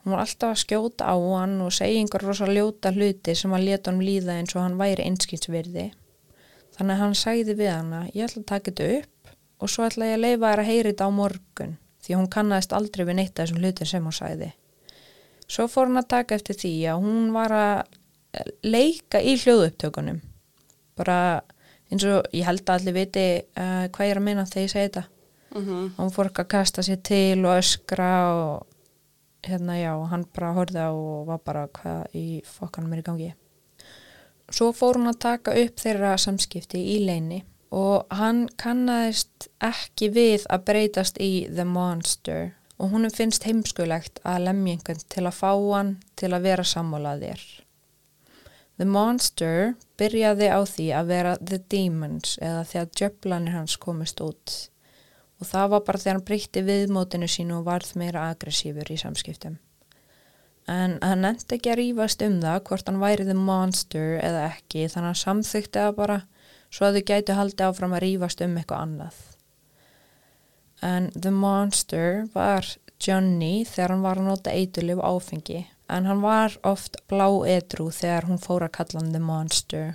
Hún 0.00 0.14
var 0.14 0.22
alltaf 0.22 0.54
að 0.54 0.60
skjóta 0.62 1.10
á 1.10 1.16
hann 1.18 1.56
og 1.64 1.74
segja 1.74 1.98
einhver 1.98 2.24
rosa 2.24 2.46
ljóta 2.48 2.92
hluti 2.94 3.34
sem 3.36 3.56
að 3.56 3.66
leta 3.66 3.90
hann 3.90 4.04
líða 4.06 4.38
eins 4.38 4.54
og 4.54 4.62
hann 4.62 4.78
væri 4.78 5.08
einskilsvirði. 5.10 5.90
Þannig 6.76 6.94
að 6.94 7.02
hann 7.02 7.18
sagði 7.18 7.58
við 7.58 7.72
hann 7.74 7.92
að 7.98 8.14
ég 8.14 8.30
ætla 8.30 8.44
að 8.44 8.48
taka 8.52 8.70
þetta 8.70 9.00
upp 9.00 9.34
og 9.60 9.74
svo 9.74 9.88
ætla 9.88 10.12
ég 10.12 10.16
að 10.20 10.24
leifa 10.24 10.46
þær 10.46 10.62
að 10.62 10.70
heyri 10.70 10.92
þetta 10.92 11.10
á 11.10 11.18
morgun 11.18 11.76
því 12.00 12.16
hún 12.16 12.32
kannast 12.38 12.72
aldrei 12.72 13.04
við 13.04 13.18
neitt 13.18 13.34
af 13.34 13.42
þessum 13.44 13.60
hlutin 13.60 13.90
sem 13.90 14.06
hún 14.06 14.16
sæði. 14.16 14.52
Svo 15.50 15.66
fór 15.66 15.88
hún 15.90 15.98
að 15.98 16.10
taka 16.12 16.36
eftir 16.38 16.58
því 16.58 16.74
að 16.92 17.04
hún 17.04 17.30
var 17.34 17.54
að 17.54 17.96
leika 18.62 19.18
í 19.22 19.34
hljóðupptökunum. 19.40 20.20
Bara 20.98 21.18
eins 21.90 22.04
og 22.06 22.28
ég 22.36 22.46
held 22.46 22.62
að 22.68 22.76
allir 22.76 22.96
viti 23.00 23.24
uh, 23.58 23.86
hvað 23.90 24.06
ég 24.06 24.14
er 24.14 24.20
að 24.20 24.26
minna 24.28 24.46
þegar 24.46 24.66
ég 24.66 24.72
segi 24.74 24.88
þetta. 24.88 25.04
Mm 25.50 25.64
-hmm. 25.66 25.88
Hún 25.96 26.12
fór 26.14 26.30
ekki 26.30 26.44
að 26.44 26.52
kasta 26.54 26.82
sér 26.82 27.00
til 27.02 27.44
og 27.44 27.58
öskra 27.58 28.12
og 28.34 28.66
hérna 29.42 29.74
já, 29.80 29.92
hann 30.10 30.24
bara 30.34 30.52
horfið 30.52 30.76
á 30.86 30.90
og 30.92 31.26
var 31.26 31.38
bara 31.44 31.68
hvað 31.68 32.14
í 32.14 32.42
fokkanum 32.44 32.92
er 32.92 32.98
í 32.98 33.02
gangi. 33.02 33.34
Svo 34.50 34.72
fór 34.72 34.98
hún 34.98 35.08
að 35.10 35.18
taka 35.18 35.50
upp 35.50 35.80
þeirra 35.80 36.16
samskipti 36.18 36.78
í 36.78 36.98
leini 37.06 37.44
og 37.70 38.06
hann 38.10 38.48
kannast 38.56 39.48
ekki 39.62 40.10
við 40.10 40.46
að 40.50 40.64
breytast 40.64 41.20
í 41.20 41.46
The 41.54 41.64
Monster 41.64 42.52
og 42.80 42.94
húnum 42.94 43.12
finnst 43.12 43.44
heimskulegt 43.44 44.22
að 44.24 44.46
lemja 44.48 44.78
einhvern 44.78 45.02
til 45.12 45.26
að 45.26 45.36
fá 45.36 45.50
hann 45.52 45.92
til 46.16 46.32
að 46.32 46.46
vera 46.48 46.64
sammálaðir. 46.64 47.42
The 48.80 48.86
Monster 48.88 49.74
byrjaði 50.00 50.48
á 50.48 50.60
því 50.64 50.86
að 50.96 51.10
vera 51.12 51.32
The 51.36 51.58
Demons 51.68 52.38
eða 52.40 52.62
þegar 52.70 52.92
djöflanir 52.96 53.56
hans 53.58 53.76
komist 53.76 54.22
út 54.24 54.54
og 55.40 55.48
það 55.48 55.72
var 55.72 55.82
bara 55.84 56.00
þegar 56.00 56.16
hann 56.16 56.28
breytti 56.28 56.62
viðmótinu 56.64 57.28
sínu 57.28 57.58
og 57.58 57.66
varð 57.68 57.92
meira 58.00 58.26
aggressífur 58.32 58.92
í 58.92 58.96
samskiptum. 59.00 59.58
En 60.68 60.98
hann 61.04 61.24
endi 61.28 61.56
ekki 61.56 61.72
að 61.72 61.80
rýfast 61.80 62.24
um 62.24 62.38
það 62.40 62.58
hvort 62.68 62.88
hann 62.88 63.00
væri 63.02 63.28
The 63.28 63.36
Monster 63.36 64.16
eða 64.20 64.46
ekki 64.50 64.86
þannig 64.86 65.00
að 65.02 65.10
hann 65.10 65.20
samþykti 65.24 65.84
að 65.84 65.96
bara 66.00 66.18
svo 66.70 66.88
að 66.88 67.00
þau 67.00 67.06
gætu 67.12 67.36
haldi 67.36 67.66
áfram 67.66 67.96
að 67.96 68.04
rýfast 68.06 68.44
um 68.44 68.56
eitthvað 68.60 68.84
annað. 68.86 69.20
En 70.82 71.10
The 71.12 71.30
Monster 71.30 72.26
var 72.34 72.66
Johnny 73.00 73.64
þegar 73.68 73.94
hann 73.94 74.04
var 74.04 74.20
að 74.20 74.28
nota 74.30 74.52
eitulif 74.54 75.00
áfengi 75.00 75.64
en 75.90 76.06
hann 76.06 76.22
var 76.22 76.54
oft 76.66 77.00
blá 77.10 77.26
edru 77.48 77.90
þegar 77.92 78.28
hún 78.28 78.40
fór 78.40 78.64
að 78.66 78.74
kalla 78.78 79.00
hann 79.00 79.12
The 79.12 79.20
Monster. 79.24 79.94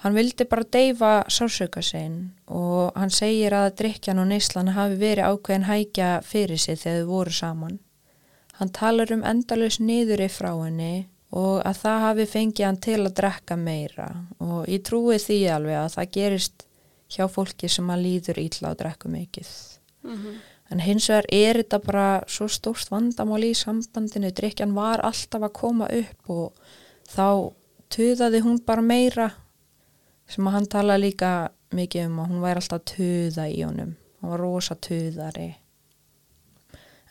Hann 0.00 0.16
vildi 0.16 0.46
bara 0.48 0.64
deyfa 0.72 1.12
sársöka 1.28 1.82
sinn 1.84 2.32
og 2.46 2.96
hann 2.96 3.12
segir 3.12 3.52
að 3.52 3.74
drikjan 3.82 4.22
og 4.22 4.30
neyslan 4.30 4.72
hafi 4.76 4.96
verið 5.00 5.28
ákveðin 5.28 5.68
hækja 5.68 6.10
fyrir 6.24 6.60
sig 6.60 6.80
þegar 6.80 7.02
þau 7.02 7.10
voru 7.10 7.34
saman. 7.36 7.78
Hann 8.60 8.72
talar 8.76 9.12
um 9.12 9.24
endalus 9.24 9.80
niður 9.80 10.24
í 10.24 10.30
frá 10.32 10.54
henni 10.54 10.94
og 11.36 11.60
að 11.68 11.82
það 11.82 12.02
hafi 12.06 12.26
fengið 12.32 12.66
hann 12.66 12.80
til 12.86 12.98
að 13.02 13.14
drekka 13.20 13.56
meira 13.60 14.08
og 14.40 14.64
ég 14.72 14.82
trúi 14.88 15.20
því 15.20 15.38
alveg 15.52 15.78
að 15.82 15.94
það 15.98 16.10
gerist 16.16 16.66
hjá 17.10 17.26
fólki 17.28 17.68
sem 17.68 17.90
að 17.90 18.04
líður 18.06 18.40
ítla 18.44 18.72
að 18.72 18.80
drekka 18.84 19.08
mikið. 19.08 19.50
Mm 20.02 20.16
-hmm. 20.16 20.40
En 20.70 20.80
hins 20.80 21.08
vegar 21.10 21.26
er 21.34 21.56
þetta 21.56 21.78
bara 21.82 22.22
svo 22.30 22.46
stórt 22.48 22.90
vandamál 22.90 23.42
í 23.44 23.54
sambandinu, 23.54 24.30
drikjan 24.30 24.74
var 24.74 25.00
alltaf 25.00 25.42
að 25.42 25.52
koma 25.52 25.88
upp 25.90 26.30
og 26.30 26.52
þá 27.10 27.52
tuðaði 27.90 28.40
hún 28.44 28.60
bara 28.66 28.82
meira 28.82 29.30
sem 30.30 30.46
að 30.46 30.52
hann 30.52 30.66
tala 30.66 30.96
líka 30.96 31.50
mikið 31.74 32.06
um 32.06 32.20
að 32.22 32.30
hún 32.30 32.44
væri 32.44 32.62
alltaf 32.62 32.78
að 32.78 32.88
tuða 32.94 33.48
í 33.50 33.62
honum, 33.62 33.96
hann 34.20 34.30
var 34.30 34.40
rosa 34.40 34.74
tuðari. 34.74 35.56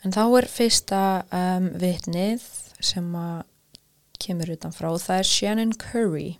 En 0.04 0.12
þá 0.12 0.22
er 0.38 0.48
fyrsta 0.48 1.24
um, 1.28 1.68
vitnið 1.76 2.46
sem 2.80 3.14
að 3.14 3.42
kemur 4.20 4.54
utanfrá, 4.54 4.94
það 4.96 5.18
er 5.18 5.28
Shannon 5.28 5.76
Curry 5.76 6.30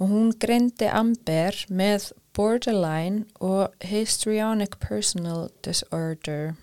og 0.00 0.10
hún 0.10 0.32
greindi 0.40 0.88
Amber 0.90 1.56
með 1.72 2.10
borderline 2.34 3.24
og 3.40 3.72
histrionic 3.80 4.78
personal 4.80 5.48
disorder. 5.64 6.54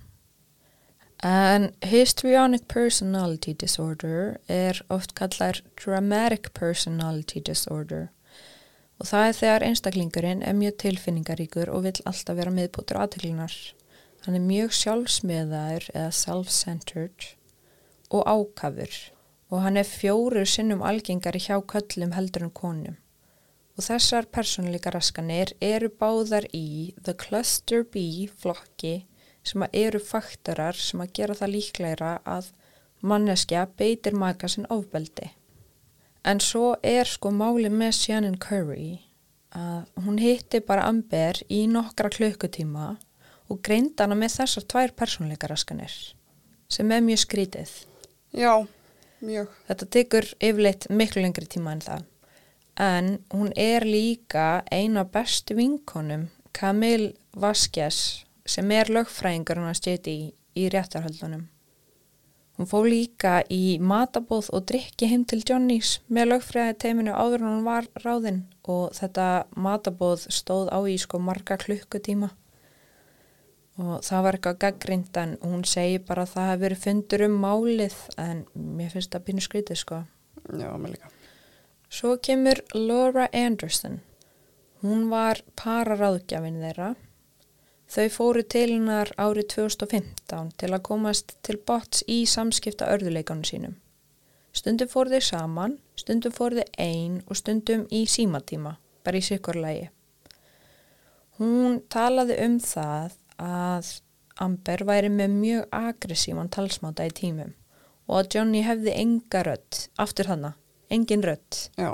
En 1.24 1.70
histrionic 1.84 2.68
personality 2.68 3.54
disorder 3.54 4.38
er 4.48 4.82
oft 4.90 5.16
kallar 5.16 5.62
dramatic 5.86 6.52
personality 6.54 7.40
disorder 7.40 8.10
og 9.02 9.08
það 9.10 9.28
er 9.28 9.38
þegar 9.38 9.64
einstaklingurinn 9.66 10.42
er 10.46 10.58
mjög 10.58 10.76
tilfinningaríkur 10.84 11.72
og 11.74 11.88
vill 11.88 12.02
alltaf 12.06 12.38
vera 12.38 12.54
miðbútur 12.54 13.00
aðteglunar. 13.02 13.56
Hann 14.28 14.38
er 14.38 14.44
mjög 14.46 14.76
sjálfsmiðaður 14.78 15.88
eða 15.96 16.12
self-centered 16.14 17.32
og 18.14 18.28
ákafur 18.30 18.98
og 19.52 19.64
hann 19.66 19.82
er 19.82 19.90
fjóru 19.90 20.46
sinnum 20.46 20.84
algengari 20.86 21.42
hjá 21.42 21.58
köllum 21.74 22.14
heldur 22.14 22.46
en 22.46 22.54
konum. 22.54 23.01
Og 23.78 23.86
þessar 23.86 24.28
persónleika 24.34 24.92
raskanir 24.94 25.54
eru 25.64 25.90
báðar 25.90 26.48
í 26.54 26.94
The 27.04 27.16
Cluster 27.18 27.86
B 27.88 28.28
flokki 28.28 29.06
sem 29.48 29.64
eru 29.74 30.02
faktorar 30.04 30.78
sem 30.78 31.02
að 31.02 31.14
gera 31.20 31.38
það 31.38 31.54
líklæra 31.56 32.12
að 32.28 32.52
manneskja 33.02 33.66
beitir 33.78 34.18
maka 34.18 34.50
sinn 34.52 34.68
ofbeldi. 34.70 35.32
En 36.24 36.42
svo 36.44 36.76
er 36.86 37.10
sko 37.10 37.32
máli 37.34 37.72
með 37.74 37.96
Shannon 37.98 38.38
Curry 38.42 39.00
að 39.58 39.88
hún 40.06 40.20
hitti 40.22 40.62
bara 40.64 40.86
Amber 40.88 41.42
í 41.50 41.64
nokkra 41.68 42.12
klukkutíma 42.14 42.92
og 43.52 43.64
greinda 43.66 44.06
hana 44.06 44.16
með 44.20 44.38
þessar 44.38 44.68
tvær 44.70 44.94
persónleika 44.96 45.50
raskanir 45.52 45.96
sem 46.72 46.92
er 46.94 47.02
mjög 47.04 47.26
skrítið. 47.26 47.72
Já, 48.32 48.54
mjög. 49.20 49.50
Þetta 49.68 49.90
tekur 49.98 50.30
yfirleitt 50.40 50.88
miklu 50.94 51.26
lengri 51.26 51.50
tíma 51.50 51.74
en 51.76 51.84
það. 51.84 52.06
En 52.80 53.20
hún 53.34 53.52
er 53.56 53.86
líka 53.86 54.64
eina 54.72 55.04
bestu 55.04 55.56
vinkonum 55.58 56.30
Camille 56.54 57.14
Vasquez 57.36 58.26
sem 58.46 58.72
er 58.72 58.92
lögfræðingur 58.92 59.62
hann 59.62 59.72
að 59.72 59.80
stjéti 59.80 60.12
í, 60.12 60.30
í 60.56 60.70
réttarhaldunum. 60.72 61.48
Hún 62.60 62.68
fó 62.70 62.82
líka 62.86 63.40
í 63.50 63.80
matabóð 63.80 64.52
og 64.54 64.66
drikki 64.70 65.08
heim 65.10 65.24
til 65.26 65.40
Johnnys 65.48 65.96
með 66.12 66.34
lögfræði 66.34 66.76
teiminu 66.84 67.16
áður 67.16 67.46
en 67.46 67.50
hann 67.50 67.64
var 67.66 67.88
ráðinn 68.04 68.44
og 68.70 68.92
þetta 68.98 69.28
matabóð 69.56 70.28
stóð 70.30 70.70
á 70.70 70.80
í 70.86 70.98
sko 71.02 71.22
marga 71.24 71.58
klukkutíma 71.62 72.30
og 73.82 74.04
það 74.06 74.26
var 74.26 74.38
eitthvað 74.38 74.60
gaggrind 74.66 75.18
en 75.18 75.38
hún 75.42 75.64
segi 75.66 76.02
bara 76.06 76.28
að 76.28 76.36
það 76.36 76.50
hefði 76.52 76.64
verið 76.66 76.84
fundur 76.84 77.26
um 77.26 77.40
málið 77.46 77.98
en 78.22 78.44
mér 78.54 78.94
finnst 78.94 79.16
það 79.16 79.26
pínu 79.30 79.46
skrítið 79.48 79.82
sko. 79.82 80.04
Já, 80.52 80.70
mér 80.76 80.98
líka. 80.98 81.12
Svo 81.92 82.18
kemur 82.24 82.62
Laura 82.74 83.28
Anderson. 83.34 83.98
Hún 84.80 85.10
var 85.12 85.42
pararáðgjafin 85.60 86.62
þeirra. 86.64 86.94
Þau 87.92 88.06
fóru 88.14 88.44
til 88.48 88.70
hennar 88.78 89.12
árið 89.20 89.50
2015 89.58 90.54
til 90.56 90.70
að 90.72 90.86
komast 90.88 91.34
til 91.44 91.58
bots 91.68 92.06
í 92.08 92.22
samskipta 92.24 92.88
örðuleikanu 92.94 93.44
sínum. 93.44 93.74
Stundum 94.56 94.88
fóru 94.88 95.12
þau 95.12 95.28
saman, 95.28 95.76
stundum 96.00 96.32
fóru 96.32 96.62
þau 96.62 96.80
einn 96.80 97.20
og 97.28 97.42
stundum 97.42 97.84
í 97.92 98.06
símatíma, 98.08 98.78
bara 99.04 99.20
í 99.20 99.28
sikkurlægi. 99.28 99.89
Hún 101.44 101.82
talaði 101.92 102.39
um 102.46 102.58
það 102.64 103.20
að 103.36 103.92
Amber 104.39 104.88
væri 104.88 105.12
með 105.12 105.36
mjög 105.44 105.68
aggressívan 105.76 106.56
talsmáta 106.56 107.04
í 107.04 107.12
tímum 107.20 107.52
og 108.08 108.24
að 108.24 108.34
Johnny 108.38 108.64
hefði 108.64 108.96
enga 108.96 109.44
rött, 109.46 109.89
aftur 110.00 110.32
hana, 110.32 110.56
engin 110.92 111.24
rött. 111.26 111.70
Já. 111.80 111.94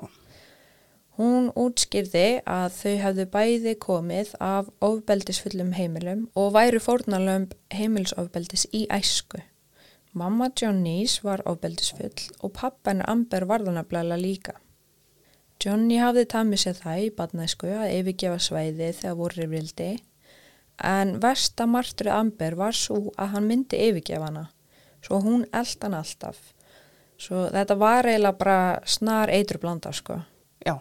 Hún 1.17 1.49
útskýrði 1.57 2.43
að 2.45 2.67
þau 2.75 2.95
hefðu 3.01 3.25
bæði 3.33 3.73
komið 3.81 4.33
af 4.43 4.67
ofbeldisfullum 4.85 5.71
heimilum 5.73 6.27
og 6.37 6.51
væru 6.53 6.81
fórnalömb 6.83 7.55
heimilsofbeldis 7.73 8.67
í 8.69 8.83
æsku. 8.93 9.41
Mamma 10.17 10.51
Johnnys 10.53 11.19
var 11.25 11.41
ofbeldisfull 11.49 12.27
og 12.41 12.53
pappan 12.57 13.01
Amber 13.05 13.47
varðanablaðla 13.49 14.17
líka. 14.21 14.53
Johnny 15.57 15.97
hafði 15.97 16.27
tamið 16.29 16.61
sér 16.61 16.77
það 16.77 17.01
í 17.01 17.09
badnæsku 17.17 17.71
að 17.73 17.95
yfirgefa 17.95 18.37
svæði 18.45 18.91
þegar 18.99 19.17
voru 19.17 19.47
vildi 19.49 19.89
en 20.85 21.15
versta 21.21 21.65
martrið 21.65 22.13
Amber 22.13 22.57
var 22.59 22.77
svo 22.77 23.07
að 23.17 23.33
hann 23.33 23.49
myndi 23.49 23.81
yfirgefa 23.87 24.29
hana 24.29 24.45
svo 25.01 25.21
hún 25.23 25.45
eldan 25.55 25.97
alltaf. 25.97 26.37
Svo 27.17 27.47
þetta 27.53 27.77
var 27.81 28.05
eiginlega 28.05 28.37
bara 28.37 28.59
snar 28.85 29.31
eitur 29.33 29.57
blanda 29.61 29.91
sko. 29.93 30.19
Já. 30.65 30.77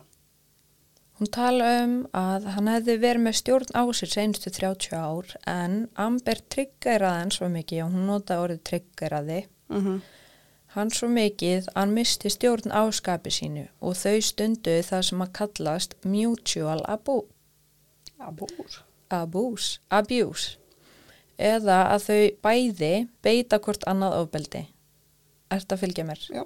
Hún 1.16 1.30
tala 1.32 1.70
um 1.84 1.95
að 2.12 2.51
hann 2.53 2.68
hefði 2.68 2.99
verið 3.01 3.24
með 3.24 3.39
stjórn 3.41 3.72
á 3.72 3.82
sér 3.97 4.12
senstu 4.12 4.53
30 4.53 4.93
ár 5.01 5.37
en 5.49 5.78
Amber 5.97 6.43
tryggeraði 6.53 7.22
hann 7.22 7.32
svo 7.32 7.49
mikið 7.49 7.87
og 7.87 7.95
hún 7.95 8.11
notaði 8.11 8.45
orðið 8.47 8.64
tryggeraði 8.70 9.45
Mm 9.68 9.84
-hmm. 9.84 10.01
hann 10.66 10.91
svo 10.91 11.09
mikið 11.09 11.66
hann 11.74 11.91
misti 11.91 12.30
stjórn 12.30 12.70
á 12.70 12.87
skapi 12.93 13.30
sínu 13.30 13.64
og 13.80 13.97
þau 13.97 14.20
stundu 14.22 14.82
það 14.82 15.03
sem 15.03 15.22
að 15.22 15.32
kallast 15.32 15.95
mutual 16.05 16.82
abuse. 16.87 17.32
Abúr. 18.18 18.84
Abuse. 19.11 19.80
Abuse. 19.91 20.59
Eða 21.39 21.78
að 21.95 22.01
þau 22.09 22.30
bæði 22.43 23.09
beita 23.22 23.59
hvort 23.59 23.84
annað 23.87 24.16
ofbeldi. 24.20 24.66
Ert 25.55 25.73
að 25.73 25.83
fylgja 25.85 26.07
mér? 26.09 26.23
Já. 26.33 26.45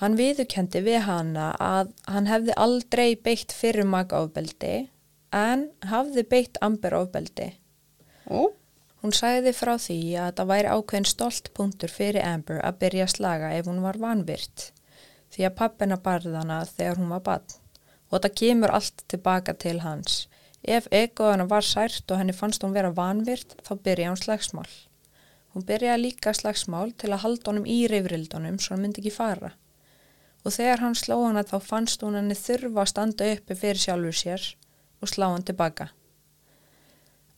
Hann 0.00 0.16
viðukendi 0.18 0.82
við 0.82 1.04
hana 1.06 1.52
að 1.62 1.92
hann 2.10 2.26
hefði 2.26 2.56
aldrei 2.58 3.14
beitt 3.14 3.54
fyrir 3.54 3.86
maka 3.86 4.24
ofbeldi 4.24 4.88
en 5.34 5.68
hafði 5.86 6.24
beitt 6.30 6.58
Amber 6.64 6.96
ofbeldi. 6.98 7.52
Ó. 8.26 8.50
Hún 9.04 9.12
sagði 9.14 9.52
frá 9.52 9.74
því 9.76 9.98
að 10.16 10.30
það 10.38 10.50
væri 10.50 10.72
ákveðin 10.72 11.06
stolt 11.10 11.50
punktur 11.54 11.92
fyrir 11.92 12.24
Amber 12.24 12.62
að 12.64 12.78
byrja 12.80 13.06
að 13.06 13.14
slaga 13.18 13.52
ef 13.58 13.68
hún 13.68 13.82
var 13.84 14.00
vanvirt 14.00 14.70
því 15.34 15.46
að 15.48 15.56
pappina 15.58 15.98
barði 16.00 16.34
hana 16.38 16.62
þegar 16.70 17.00
hún 17.02 17.12
var 17.12 17.22
bann 17.26 17.54
og 18.10 18.22
það 18.22 18.36
kemur 18.40 18.72
allt 18.74 19.04
tilbaka 19.10 19.54
til 19.58 19.80
hans. 19.82 20.24
Ef 20.64 20.86
egoðana 20.94 21.44
var 21.50 21.66
sært 21.66 22.10
og 22.10 22.20
henni 22.20 22.34
fannst 22.34 22.64
hún 22.64 22.74
vera 22.76 22.94
vanvirt 22.94 23.56
þá 23.66 23.72
byrja 23.84 24.12
hún 24.12 24.20
slagsmál. 24.20 24.70
Hún 25.54 25.66
byrjaði 25.68 26.02
líka 26.02 26.32
slagsmál 26.34 26.92
til 26.98 27.12
að 27.12 27.22
halda 27.22 27.52
honum 27.52 27.66
í 27.70 27.84
reyfrildunum 27.90 28.58
svo 28.58 28.74
hann 28.74 28.82
myndi 28.84 29.02
ekki 29.04 29.14
fara. 29.14 29.52
Og 30.42 30.52
þegar 30.56 30.82
hann 30.82 30.96
sló 30.98 31.20
hana 31.22 31.44
þá 31.46 31.56
fannst 31.62 32.02
hún 32.02 32.18
henni 32.18 32.36
þurfa 32.36 32.82
að 32.82 32.90
standa 32.90 33.28
uppi 33.36 33.56
fyrir 33.60 33.80
sjálfur 33.80 34.18
sér 34.18 34.48
og 35.00 35.12
slá 35.12 35.28
hann 35.30 35.46
tilbaka. 35.46 35.92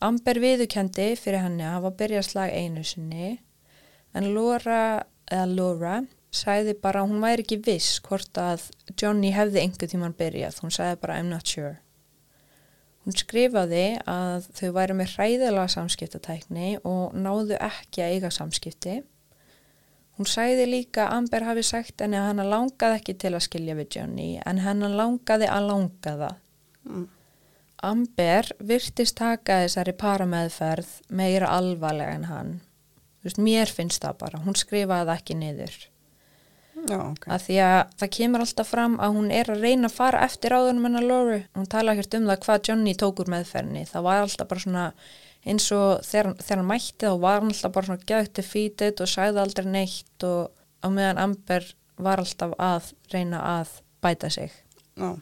Amber 0.01 0.41
viðukendi 0.41 1.11
fyrir 1.17 1.45
henni 1.45 1.65
að 1.65 1.77
hafa 1.77 1.93
byrjað 2.01 2.27
slag 2.27 2.53
einu 2.53 2.83
sinni 2.85 3.37
en 4.17 4.31
Laura, 4.33 5.05
Laura 5.29 6.01
sæði 6.33 6.75
bara 6.81 7.03
að 7.03 7.13
hún 7.13 7.23
væri 7.23 7.45
ekki 7.45 7.61
viss 7.65 8.01
hvort 8.05 8.37
að 8.41 8.67
Johnny 8.97 9.31
hefði 9.33 9.61
einhver 9.63 9.89
tíman 9.93 10.17
byrjað. 10.17 10.61
Hún 10.63 10.73
sæði 10.73 10.99
bara 11.01 11.21
I'm 11.21 11.29
not 11.29 11.45
sure. 11.47 11.77
Hún 13.07 13.15
skrifaði 13.15 13.85
að 14.03 14.49
þau 14.57 14.71
væri 14.75 14.95
með 14.99 15.13
hræðilega 15.13 15.69
samskiptatækni 15.71 16.71
og 16.83 17.13
náðu 17.15 17.55
ekki 17.55 18.01
að 18.03 18.15
eiga 18.17 18.31
samskipti. 18.35 18.97
Hún 20.17 20.27
sæði 20.27 20.65
líka 20.67 21.05
að 21.05 21.13
Amber 21.15 21.45
hafi 21.47 21.63
sagt 21.63 22.03
henni 22.03 22.17
að 22.19 22.25
hann 22.33 22.49
langaði 22.51 22.97
ekki 22.99 23.15
til 23.21 23.31
að 23.37 23.45
skilja 23.45 23.77
við 23.77 23.95
Johnny 23.95 24.27
en 24.43 24.59
hann 24.65 24.83
langaði 24.99 25.47
að 25.47 25.69
langa 25.69 26.13
það. 26.19 26.35
Mm. 26.83 27.07
Amber 27.87 28.51
virtist 28.73 29.15
taka 29.21 29.61
þessari 29.63 29.93
parameðferð 30.03 30.93
meira 31.07 31.53
alvarlega 31.53 32.15
en 32.17 32.27
hann. 32.27 32.53
Veist, 33.23 33.39
mér 33.39 33.71
finnst 33.71 34.03
það 34.03 34.19
bara. 34.25 34.41
Hún 34.43 34.59
skrifaði 34.59 35.07
það 35.07 35.19
ekki 35.21 35.37
niður. 35.45 35.77
Já, 36.87 36.97
ok. 37.03 37.27
Að 37.27 37.45
því 37.45 37.55
að 37.65 37.77
það 37.99 38.11
kemur 38.17 38.43
alltaf 38.43 38.69
fram 38.71 38.97
að 39.03 39.15
hún 39.17 39.31
er 39.35 39.49
að 39.51 39.63
reyna 39.65 39.89
að 39.89 39.95
fara 39.97 40.25
eftir 40.25 40.55
áðunum 40.55 40.87
hennar 40.87 41.07
Lóru. 41.07 41.39
Hún 41.57 41.69
tala 41.71 41.93
ekkert 41.93 42.19
um 42.19 42.27
það 42.29 42.43
hvað 42.45 42.69
Johnny 42.69 42.93
tók 42.97 43.21
úr 43.23 43.31
meðferðinni. 43.33 43.87
Það 43.89 44.05
var 44.07 44.21
alltaf 44.23 44.49
bara 44.51 44.63
svona 44.63 44.85
eins 45.47 45.67
og 45.75 46.03
þegar, 46.07 46.33
þegar 46.41 46.61
hann 46.61 46.69
mætti 46.69 47.07
þá 47.07 47.17
var 47.23 47.41
hann 47.41 47.51
alltaf 47.53 47.73
bara 47.75 47.89
svona 47.89 48.07
gætt 48.11 48.33
defeated 48.39 49.03
og 49.03 49.11
sagði 49.11 49.43
aldrei 49.43 49.67
neitt 49.71 50.27
og 50.27 50.51
á 50.83 50.87
meðan 50.87 51.21
Amber 51.23 51.67
var 51.97 52.21
alltaf 52.23 52.55
að 52.61 52.91
reyna 53.13 53.41
að 53.57 53.73
bæta 54.03 54.31
sig. 54.33 54.53
Já. 54.97 55.15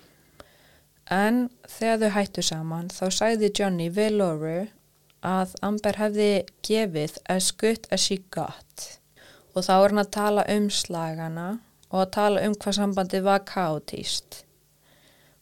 En 1.13 1.45
þegar 1.69 2.01
þau 2.01 2.15
hættu 2.15 2.45
saman 2.45 2.89
þá 2.93 3.05
sagði 3.13 3.51
Johnny 3.53 3.89
við 3.93 4.17
Lóru 4.19 4.57
að 5.25 5.53
Amber 5.65 5.97
hefði 6.01 6.29
gefið 6.65 7.17
as 7.29 7.51
good 7.51 7.89
as 7.93 8.05
she 8.05 8.21
got 8.33 8.89
og 9.55 9.63
þá 9.63 9.73
er 9.75 9.93
hann 9.93 10.03
að 10.03 10.11
tala 10.17 10.45
um 10.51 10.67
slagana 10.69 11.47
og 11.91 12.01
að 12.03 12.11
tala 12.17 12.43
um 12.45 12.55
hvað 12.59 12.77
sambandið 12.79 13.25
var 13.25 13.43
kaotíst. 13.47 14.41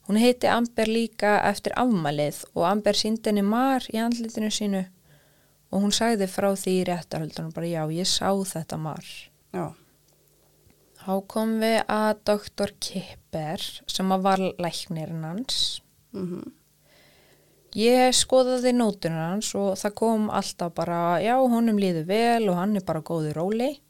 Hún 0.06 0.20
heiti 0.20 0.50
Amber 0.52 0.90
líka 0.90 1.38
eftir 1.48 1.74
afmælið 1.80 2.42
og 2.54 2.66
Amber 2.68 2.98
síndi 2.98 3.30
henni 3.30 3.44
mar 3.46 3.86
í 3.90 3.98
andlitinu 3.98 4.50
sínu 4.52 4.82
og 5.74 5.80
hún 5.82 5.94
sagði 5.96 6.28
frá 6.30 6.52
því 6.54 6.74
í 6.80 6.84
réttarhöldunum 6.90 7.54
bara 7.54 7.70
já, 7.70 7.82
ég 7.90 8.06
sá 8.06 8.28
þetta 8.30 8.78
mar. 8.78 9.06
Já. 9.54 9.72
Þá 11.04 11.14
kom 11.28 11.56
við 11.60 11.78
að 11.90 12.20
doktor 12.30 12.74
Kipper 12.80 13.64
sem 13.90 14.12
var 14.24 14.40
læknirinn 14.60 15.24
hans. 15.26 15.80
Mhm. 16.12 16.52
Ég 17.74 18.14
skoðaði 18.14 18.70
nótunum 18.70 19.18
hans 19.18 19.50
og 19.58 19.74
það 19.74 19.94
kom 19.98 20.28
alltaf 20.30 20.74
bara, 20.74 21.18
já, 21.18 21.34
honum 21.34 21.80
líður 21.80 22.06
vel 22.06 22.48
og 22.48 22.56
hann 22.60 22.76
er 22.76 22.84
bara 22.86 23.02
góði 23.02 23.32
róli, 23.34 23.80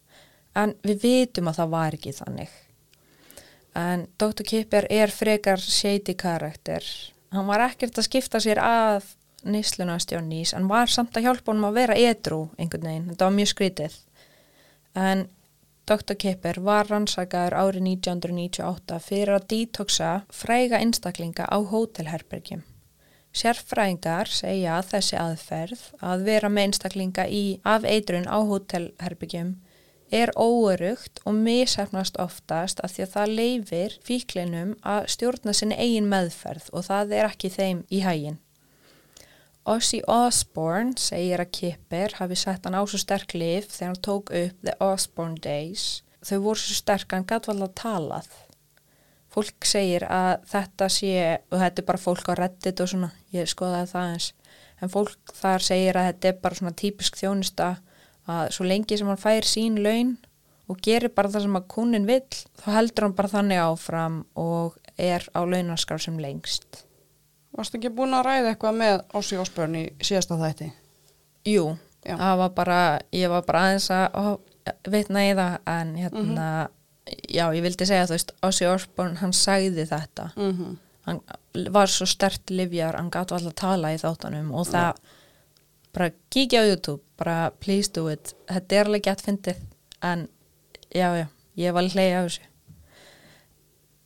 en 0.55 0.75
við 0.87 1.03
vitum 1.03 1.51
að 1.51 1.61
það 1.61 1.75
var 1.75 1.99
ekki 1.99 2.15
þannig. 2.19 2.55
En 3.75 4.07
Dr. 4.23 4.45
Kipper 4.47 4.87
er 4.91 5.11
frekar 5.11 5.61
shady 5.61 6.15
karakter. 6.15 6.85
Hann 7.35 7.49
var 7.51 7.65
ekkert 7.67 7.99
að 7.99 8.07
skipta 8.07 8.41
sér 8.43 8.61
af 8.63 9.15
nýsluna 9.45 9.99
stjónís, 10.01 10.55
en 10.57 10.69
var 10.71 10.89
samt 10.89 11.17
að 11.19 11.27
hjálpa 11.27 11.53
honum 11.53 11.69
að 11.69 11.81
vera 11.81 11.97
edru 11.99 12.45
einhvern 12.57 12.87
veginn. 12.89 13.09
Þetta 13.11 13.27
var 13.27 13.35
mjög 13.35 13.51
skrítið. 13.51 13.97
En 14.95 15.27
Dr. 15.85 16.15
Kipper 16.17 16.61
var 16.65 16.89
rannsakaður 16.89 17.57
árið 17.61 17.89
1998 17.91 19.01
fyrir 19.05 19.35
að 19.35 19.49
detoxa 19.51 20.13
fræga 20.33 20.79
einstaklinga 20.81 21.45
á 21.45 21.59
hótelherbergjum. 21.61 22.63
Sérfræðingar 23.35 24.31
segja 24.31 24.79
að 24.79 24.91
þessi 24.95 25.19
aðferð 25.19 25.83
að 25.99 26.25
vera 26.31 26.49
með 26.49 26.69
einstaklinga 26.69 27.27
í 27.27 27.45
af 27.67 27.85
eitrun 27.85 28.31
á 28.31 28.39
hótelherbyggjum 28.39 29.57
er 30.15 30.33
óörugt 30.39 31.21
og 31.25 31.37
mishefnast 31.47 32.19
oftast 32.23 32.81
af 32.85 32.95
því 32.95 33.05
að 33.05 33.13
það 33.17 33.35
leifir 33.41 33.99
fíklinum 34.07 34.73
að 34.95 35.11
stjórna 35.15 35.55
sinni 35.57 35.79
eigin 35.81 36.09
meðferð 36.11 36.71
og 36.73 36.87
það 36.89 37.15
er 37.19 37.29
ekki 37.33 37.53
þeim 37.57 37.85
í 37.91 38.01
hægin. 38.07 38.41
Ozzy 39.65 40.03
Osbourne 40.11 41.01
segir 41.01 41.41
að 41.41 41.53
Kipper 41.59 42.19
hafi 42.19 42.37
sett 42.37 42.67
hann 42.67 42.77
á 42.77 42.83
svo 42.85 43.01
sterk 43.01 43.33
lif 43.35 43.71
þegar 43.73 43.95
hann 43.95 44.03
tók 44.05 44.33
upp 44.43 44.65
The 44.65 44.75
Osbourne 44.85 45.41
Days. 45.41 46.03
Þau 46.25 46.39
voru 46.49 46.61
svo 46.61 46.77
sterk 46.77 47.17
hann 47.17 47.29
gæti 47.29 47.51
vel 47.53 47.65
að 47.65 47.79
talað 47.81 48.29
fólk 49.35 49.67
segir 49.67 50.05
að 50.07 50.45
þetta 50.51 50.89
sé, 50.93 51.15
og 51.51 51.59
þetta 51.59 51.83
er 51.83 51.89
bara 51.89 52.03
fólk 52.03 52.31
á 52.31 52.35
reddit 52.39 52.83
og 52.83 52.91
svona, 52.91 53.11
ég 53.35 53.51
skoðaði 53.51 53.91
það 53.91 54.13
eins, 54.13 54.29
en 54.79 54.93
fólk 54.93 55.35
þar 55.35 55.67
segir 55.67 55.99
að 55.99 56.09
þetta 56.11 56.31
er 56.31 56.39
bara 56.45 56.59
svona 56.61 56.79
típisk 56.79 57.19
þjónista 57.19 57.71
að 58.31 58.53
svo 58.57 58.67
lengi 58.69 58.99
sem 58.99 59.11
hann 59.11 59.21
fær 59.21 59.49
sín 59.49 59.81
laun 59.85 60.17
og 60.71 60.81
gerir 60.85 61.13
bara 61.13 61.29
það 61.29 61.47
sem 61.47 61.59
að 61.59 61.67
kunin 61.75 62.07
vill, 62.09 62.39
þá 62.63 62.69
heldur 62.79 63.09
hann 63.09 63.17
bara 63.19 63.33
þannig 63.35 63.63
áfram 63.65 64.21
og 64.41 64.79
er 64.97 65.27
á 65.37 65.41
launaskraf 65.45 66.01
sem 66.01 66.17
lengst. 66.19 66.85
Varst 67.55 67.77
ekki 67.77 67.93
búin 67.95 68.17
að 68.17 68.25
ræða 68.29 68.55
eitthvað 68.55 68.79
með 68.81 69.03
Ossi 69.15 69.37
Osborn 69.39 69.77
í 69.79 69.85
síðasta 70.03 70.39
þætti? 70.41 70.71
Jú, 71.47 71.75
það 72.07 72.39
var 72.41 72.55
bara, 72.57 72.79
ég 73.13 73.31
var 73.31 73.45
bara 73.47 73.67
aðeins 73.69 73.91
að 73.93 74.39
veitna 74.89 75.27
í 75.29 75.37
það 75.37 75.59
en 75.69 75.95
hérna, 76.01 76.23
mm 76.23 76.33
-hmm 76.33 76.73
já, 77.05 77.49
ég 77.55 77.65
vildi 77.65 77.87
segja 77.89 78.07
þú 78.09 78.17
veist, 78.17 78.33
Ozzy 78.45 78.69
Osbourne, 78.69 79.19
hann 79.21 79.35
sagði 79.37 79.87
þetta 79.89 80.31
mm 80.37 80.53
-hmm. 80.53 80.77
hann 81.07 81.21
var 81.73 81.89
svo 81.89 82.07
stert 82.07 82.51
livjar, 82.51 82.97
hann 82.97 83.11
gæti 83.11 83.35
alltaf 83.35 83.53
að 83.53 83.61
tala 83.61 83.93
í 83.95 83.99
þáttanum 83.99 84.53
og 84.55 84.67
það 84.67 84.93
ja. 84.95 84.95
Bara 85.95 86.11
kíkja 86.35 86.63
á 86.63 86.69
YouTube, 86.69 87.03
bara 87.19 87.53
please 87.63 87.91
do 87.95 88.09
it 88.11 88.35
þetta 88.51 88.81
er 88.81 88.91
alveg 88.91 89.07
gett 89.09 89.25
fyndið 89.25 89.63
en 90.05 90.27
já, 90.91 91.09
já, 91.23 91.27
ég 91.57 91.75
var 91.77 91.89
hleyja 91.89 92.21
á 92.21 92.25
þessu 92.27 92.51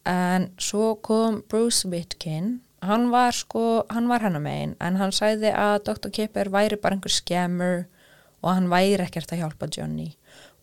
en 0.08 0.48
svo 0.56 0.94
kom 1.04 1.42
Bruce 1.48 1.88
Witkin 1.88 2.60
hann 2.84 3.08
var 3.10 3.34
sko, 3.34 3.84
hann 3.90 4.08
var 4.08 4.22
hennar 4.24 4.42
megin 4.42 4.76
en 4.80 4.96
hann 5.00 5.12
sagði 5.12 5.50
að 5.52 5.82
Dr. 5.88 6.12
Kipper 6.14 6.50
væri 6.52 6.78
bara 6.80 6.96
einhver 6.96 7.12
skemmer 7.12 7.86
og 8.42 8.52
hann 8.54 8.70
væri 8.70 9.02
ekkert 9.02 9.34
að 9.34 9.42
hjálpa 9.42 9.68
Johnny 9.74 10.12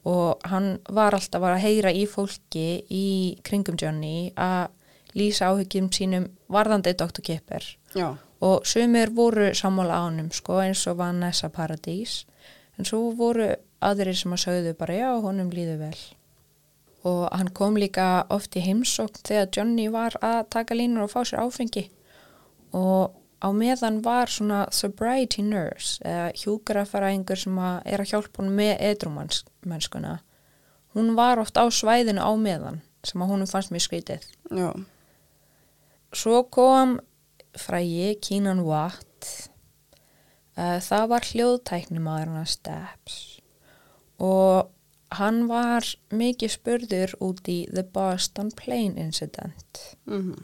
og 0.06 0.46
hann 0.48 0.78
var 0.88 1.18
alltaf 1.18 1.44
að 1.44 1.62
heyra 1.66 1.92
í 1.92 2.06
fólki 2.10 2.86
í 2.94 3.06
kringum 3.46 3.78
Johnny 3.82 4.32
að 4.38 4.72
lýsa 5.16 5.50
áhyggjum 5.52 5.90
sínum 5.96 6.30
varðandi 6.52 6.94
Dr. 6.98 7.24
Kipper 7.26 7.68
Já. 7.96 8.16
Og 8.46 8.68
sumir 8.70 9.12
voru 9.16 9.50
sammála 9.58 9.98
ánum 10.06 10.30
sko 10.34 10.60
eins 10.62 10.86
og 10.92 11.00
Vanessa 11.00 11.50
Paradís. 11.50 12.24
En 12.78 12.86
svo 12.86 13.10
voru 13.18 13.50
aðrir 13.82 14.18
sem 14.18 14.34
að 14.36 14.44
sögðu 14.46 14.76
bara 14.78 15.00
já, 15.00 15.10
honum 15.24 15.50
líður 15.54 15.82
vel. 15.86 16.00
Og 17.06 17.28
hann 17.32 17.52
kom 17.54 17.78
líka 17.78 18.26
oft 18.34 18.56
í 18.58 18.64
heimsókn 18.66 19.24
þegar 19.26 19.52
Johnny 19.56 19.90
var 19.94 20.18
að 20.22 20.50
taka 20.58 20.78
línur 20.78 21.06
og 21.06 21.14
fá 21.14 21.22
sér 21.24 21.46
áfengi. 21.46 21.88
Og 22.76 23.14
á 23.46 23.50
meðan 23.54 24.02
var 24.06 24.32
svona 24.32 24.66
sobriety 24.72 25.44
nurse 25.46 26.00
eða 26.06 26.32
hjúgrafæraengur 26.40 27.40
sem 27.40 27.58
að 27.60 27.76
er 27.86 28.02
að 28.02 28.12
hjálpa 28.14 28.42
hún 28.42 28.56
með 28.58 28.74
edrumannskuna 28.92 30.20
hún 30.96 31.16
var 31.16 31.42
oft 31.44 31.58
á 31.60 31.66
svæðinu 31.68 32.24
á 32.24 32.32
meðan 32.40 32.80
sem 33.06 33.22
að 33.22 33.34
húnum 33.34 33.50
fannst 33.50 33.74
mjög 33.74 33.86
skritið 33.86 34.28
Já. 34.50 34.72
svo 36.16 36.44
kom 36.48 36.98
frægi 37.60 38.16
Kínan 38.22 38.64
Watt. 38.68 39.50
Uh, 40.56 40.80
það 40.80 41.08
var 41.12 41.30
hljóðtæknimaðurna 41.32 42.46
Steps. 42.48 43.20
Og 44.24 44.72
hann 45.16 45.46
var 45.48 45.88
mikið 46.16 46.56
spurður 46.56 47.16
út 47.24 47.48
í 47.52 47.66
The 47.72 47.84
Boston 47.84 48.52
Plane 48.56 49.00
Incident. 49.00 49.96
Mm 50.08 50.36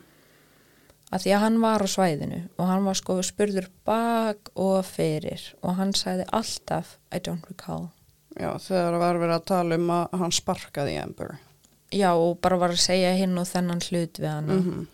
að 1.11 1.25
því 1.25 1.33
að 1.35 1.43
hann 1.43 1.59
var 1.61 1.83
á 1.83 1.87
svæðinu 1.91 2.39
og 2.55 2.69
hann 2.69 2.85
var 2.87 2.99
sko 2.99 3.17
spurður 3.25 3.67
bak 3.87 4.51
og 4.55 4.79
fyrir 4.87 5.43
og 5.61 5.75
hann 5.79 5.93
sagði 5.97 6.27
alltaf 6.31 6.95
I 7.11 7.19
don't 7.19 7.47
recall. 7.49 7.89
Já, 8.39 8.55
þegar 8.63 8.99
var 9.01 9.19
verið 9.19 9.35
að 9.35 9.47
tala 9.51 9.79
um 9.79 9.89
að 9.91 10.19
hann 10.21 10.35
sparkaði 10.35 10.95
Amber. 11.01 11.35
Já, 11.91 12.13
og 12.15 12.37
bara 12.39 12.59
var 12.61 12.71
að 12.71 12.83
segja 12.85 13.11
hinn 13.19 13.35
og 13.39 13.49
þennan 13.49 13.83
hlut 13.89 14.19
við 14.21 14.29
hann 14.31 14.47
mm 14.47 14.61
-hmm. 14.63 14.85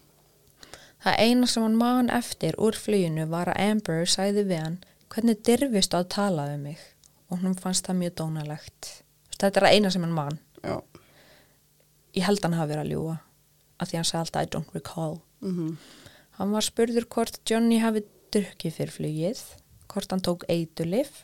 Það 1.04 1.20
eina 1.24 1.48
sem 1.48 1.64
hann 1.64 1.78
man 1.78 2.10
eftir 2.10 2.58
úr 2.58 2.76
fluginu 2.76 3.28
var 3.30 3.52
að 3.54 3.62
Amber 3.72 4.06
sagði 4.10 4.48
við 4.50 4.64
hann 4.64 4.80
hvernig 5.14 5.44
dirfist 5.46 5.94
að 5.94 6.10
tala 6.16 6.50
um 6.54 6.66
mig 6.68 6.82
og 7.30 7.44
hann 7.44 7.56
fannst 7.56 7.88
það 7.88 8.02
mjög 8.02 8.18
dónalegt 8.22 8.92
Þetta 9.38 9.60
er 9.60 9.68
það 9.68 9.76
eina 9.76 9.94
sem 9.94 10.04
hann 10.08 10.18
man 10.18 10.40
Já. 10.64 10.82
Ég 12.18 12.26
held 12.26 12.44
hann 12.44 12.58
hafi 12.58 12.74
verið 12.74 12.84
að 12.86 12.92
ljúa 12.96 13.16
að 13.78 13.90
því 13.90 14.00
hann 14.00 14.10
sagði 14.10 14.24
alltaf 14.24 14.44
I 14.44 14.52
don't 14.56 14.74
recall 14.74 15.20
mm 15.40 15.56
-hmm. 15.58 15.78
Hann 16.38 16.52
var 16.54 16.62
spurður 16.62 17.08
hvort 17.10 17.40
Johnny 17.50 17.80
hafi 17.82 18.04
drukkið 18.34 18.74
fyrir 18.76 18.94
flugið, 18.94 19.40
hvort 19.90 20.12
hann 20.14 20.22
tók 20.22 20.44
eitulif, 20.54 21.24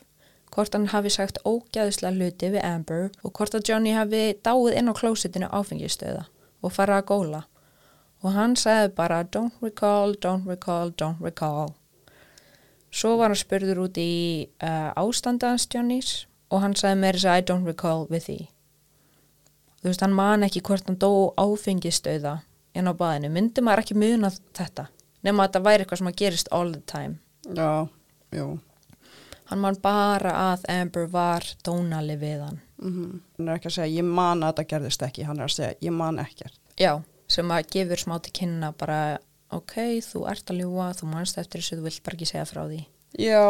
hvort 0.54 0.74
hann 0.74 0.88
hafi 0.90 1.12
sagt 1.14 1.38
ógæðislega 1.46 2.16
hluti 2.16 2.50
við 2.54 2.64
Amber 2.66 3.10
og 3.22 3.32
hvort 3.32 3.54
að 3.54 3.68
Johnny 3.68 3.92
hafi 3.94 4.34
dáið 4.42 4.78
inn 4.78 4.90
á 4.90 4.94
klósitinu 4.98 5.50
áfengistöða 5.54 6.24
og 6.62 6.72
farað 6.72 7.02
að 7.02 7.08
góla. 7.12 7.42
Og 8.24 8.32
hann 8.32 8.56
sagði 8.56 8.94
bara 8.96 9.22
don't 9.24 9.52
recall, 9.60 10.14
don't 10.16 10.48
recall, 10.48 10.90
don't 10.96 11.20
recall. 11.20 11.74
Svo 12.94 13.18
var 13.20 13.34
hann 13.34 13.40
spurður 13.40 13.84
út 13.84 14.00
í 14.00 14.48
uh, 14.62 14.90
ástandans 14.96 15.68
Johnnys 15.68 16.24
og 16.48 16.62
hann 16.64 16.76
sagði 16.78 17.00
mér 17.02 17.18
þess 17.18 17.30
að 17.30 17.38
I 17.38 17.46
don't 17.50 17.68
recall 17.68 18.06
with 18.08 18.26
því. 18.30 18.40
Þú 19.82 19.90
veist, 19.90 20.00
hann 20.00 20.16
man 20.16 20.46
ekki 20.46 20.64
hvort 20.64 20.88
hann 20.88 20.98
dó 20.98 21.34
áfengistöða 21.36 22.38
inn 22.74 22.88
á 22.88 22.94
baðinu. 22.96 23.30
Myndi 23.34 23.62
maður 23.62 23.84
ekki 23.84 23.98
muna 24.00 24.32
þetta? 24.56 24.88
nema 25.24 25.44
að 25.44 25.50
þetta 25.50 25.64
væri 25.64 25.84
eitthvað 25.84 26.00
sem 26.00 26.10
að 26.10 26.20
gerist 26.20 26.52
all 26.52 26.70
the 26.74 26.82
time 26.90 27.18
Já, 27.56 27.88
jú 28.34 28.48
Hann 29.50 29.60
man 29.60 29.76
bara 29.82 30.32
að 30.54 30.64
Amber 30.72 31.08
var 31.12 31.44
dónali 31.66 32.16
við 32.20 32.44
hann 32.46 32.60
mm 32.80 32.92
-hmm. 32.92 33.18
Hann 33.38 33.48
er 33.48 33.58
ekki 33.58 33.68
að 33.68 33.76
segja, 33.78 33.96
ég 33.96 34.04
man 34.04 34.42
að 34.42 34.52
þetta 34.52 34.68
gerðist 34.72 35.02
ekki 35.02 35.24
hann 35.24 35.40
er 35.40 35.48
að 35.48 35.56
segja, 35.56 35.74
ég 35.80 35.92
man 35.92 36.18
ekkert 36.18 36.58
Já, 36.78 37.02
sem 37.34 37.54
að 37.54 37.70
gefur 37.74 38.04
smá 38.04 38.16
til 38.22 38.34
kynna 38.40 38.70
bara, 38.78 39.00
ok, 39.54 39.76
þú 40.06 40.24
ert 40.30 40.54
að 40.54 40.62
ljúa 40.62 40.92
þú 40.98 41.10
manst 41.10 41.40
eftir 41.42 41.62
þessu, 41.62 41.80
þú 41.80 41.88
vilt 41.88 42.04
bara 42.06 42.18
ekki 42.18 42.30
segja 42.30 42.46
frá 42.48 42.62
því 42.64 42.80
Já, 43.20 43.44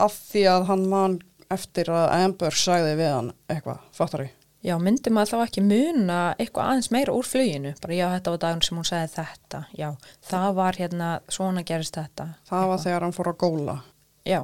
af 0.00 0.20
því 0.30 0.46
að 0.52 0.68
hann 0.70 0.86
man 0.92 1.18
eftir 1.52 1.90
að 1.92 2.06
Amber 2.16 2.56
sagði 2.56 2.94
við 3.00 3.12
hann 3.12 3.34
eitthvað, 3.52 3.82
fattar 3.96 4.26
ég 4.26 4.38
Já, 4.62 4.76
myndi 4.78 5.10
maður 5.10 5.32
þá 5.32 5.38
ekki 5.42 5.62
muna 5.66 6.16
eitthvað 6.38 6.68
aðeins 6.70 6.88
meira 6.94 7.14
úr 7.18 7.26
fluginu, 7.26 7.72
bara 7.82 7.96
já, 7.96 8.04
þetta 8.12 8.34
var 8.34 8.42
dagun 8.44 8.60
sem 8.62 8.76
hún 8.78 8.86
segði 8.86 9.08
þetta, 9.16 9.62
já, 9.74 9.88
það 10.28 10.52
var 10.58 10.78
hérna, 10.78 11.08
svona 11.34 11.64
gerist 11.66 11.98
þetta. 11.98 12.26
Það 12.46 12.60
var 12.60 12.68
eitthvað. 12.68 12.84
þegar 12.84 13.06
hann 13.06 13.16
fór 13.16 13.30
að 13.32 13.40
góla. 13.40 13.74
Já, 14.22 14.38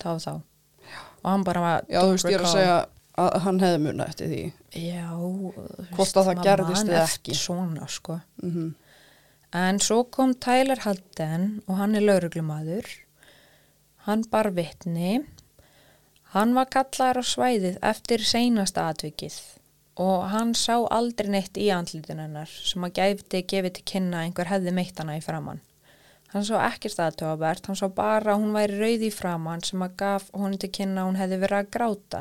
það 0.00 0.14
var 0.14 0.22
þá. 0.24 0.32
Já. 0.88 1.02
Og 1.18 1.28
hann 1.28 1.44
bara 1.50 1.64
var... 1.66 1.84
Já, 1.84 2.00
þú 2.00 2.14
veist, 2.14 2.30
ég 2.32 2.38
er 2.38 2.46
að 2.46 2.54
segja 2.54 2.78
að 3.18 3.36
hann 3.44 3.60
hefði 3.66 3.84
muna 3.84 4.08
eftir 4.08 4.32
því. 4.32 4.40
Já, 4.78 5.08
hvort 5.96 6.20
að 6.20 6.30
það 6.30 6.44
gerðist 6.46 6.88
eða 6.88 7.02
ekki. 7.06 7.34
Svona, 7.34 7.88
sko. 7.88 8.20
Mm 8.42 8.54
-hmm. 8.54 8.70
En 9.58 9.80
svo 9.80 10.04
kom 10.04 10.34
Tyler 10.34 10.80
Halden 10.84 11.62
og 11.66 11.76
hann 11.76 11.94
er 11.94 12.04
lauruglumadur. 12.04 12.84
Hann 14.04 14.24
bar 14.30 14.50
vittni 14.50 15.24
Hann 16.34 16.52
var 16.52 16.66
kallaður 16.68 17.22
á 17.22 17.24
svæðið 17.24 17.76
eftir 17.88 18.20
seinasta 18.20 18.90
atvikið 18.92 19.36
og 19.98 20.26
hann 20.28 20.50
sá 20.54 20.74
aldrei 20.94 21.30
neitt 21.32 21.56
í 21.56 21.70
andlítun 21.72 22.20
hennar 22.20 22.50
sem 22.52 22.84
að 22.84 22.98
gæfti 22.98 23.40
gefið 23.48 23.72
til 23.78 23.84
kynna 23.92 24.20
einhver 24.26 24.50
hefði 24.50 24.74
meitt 24.76 25.00
hana 25.00 25.16
í 25.16 25.22
framann. 25.24 25.62
Hann 26.34 26.44
sá 26.44 26.58
ekkert 26.66 27.00
aðtöfabert, 27.00 27.64
hann 27.66 27.78
sá 27.80 27.88
bara 27.88 28.34
að 28.34 28.42
hún 28.42 28.52
væri 28.52 28.76
rauð 28.76 29.06
í 29.08 29.10
framann 29.14 29.64
sem 29.64 29.82
að 29.82 29.96
gaf 30.02 30.28
honum 30.34 30.60
til 30.60 30.70
kynna 30.76 31.00
að 31.00 31.08
hún 31.08 31.18
hefði 31.22 31.40
verið 31.46 31.62
að 31.62 31.72
gráta. 31.78 32.20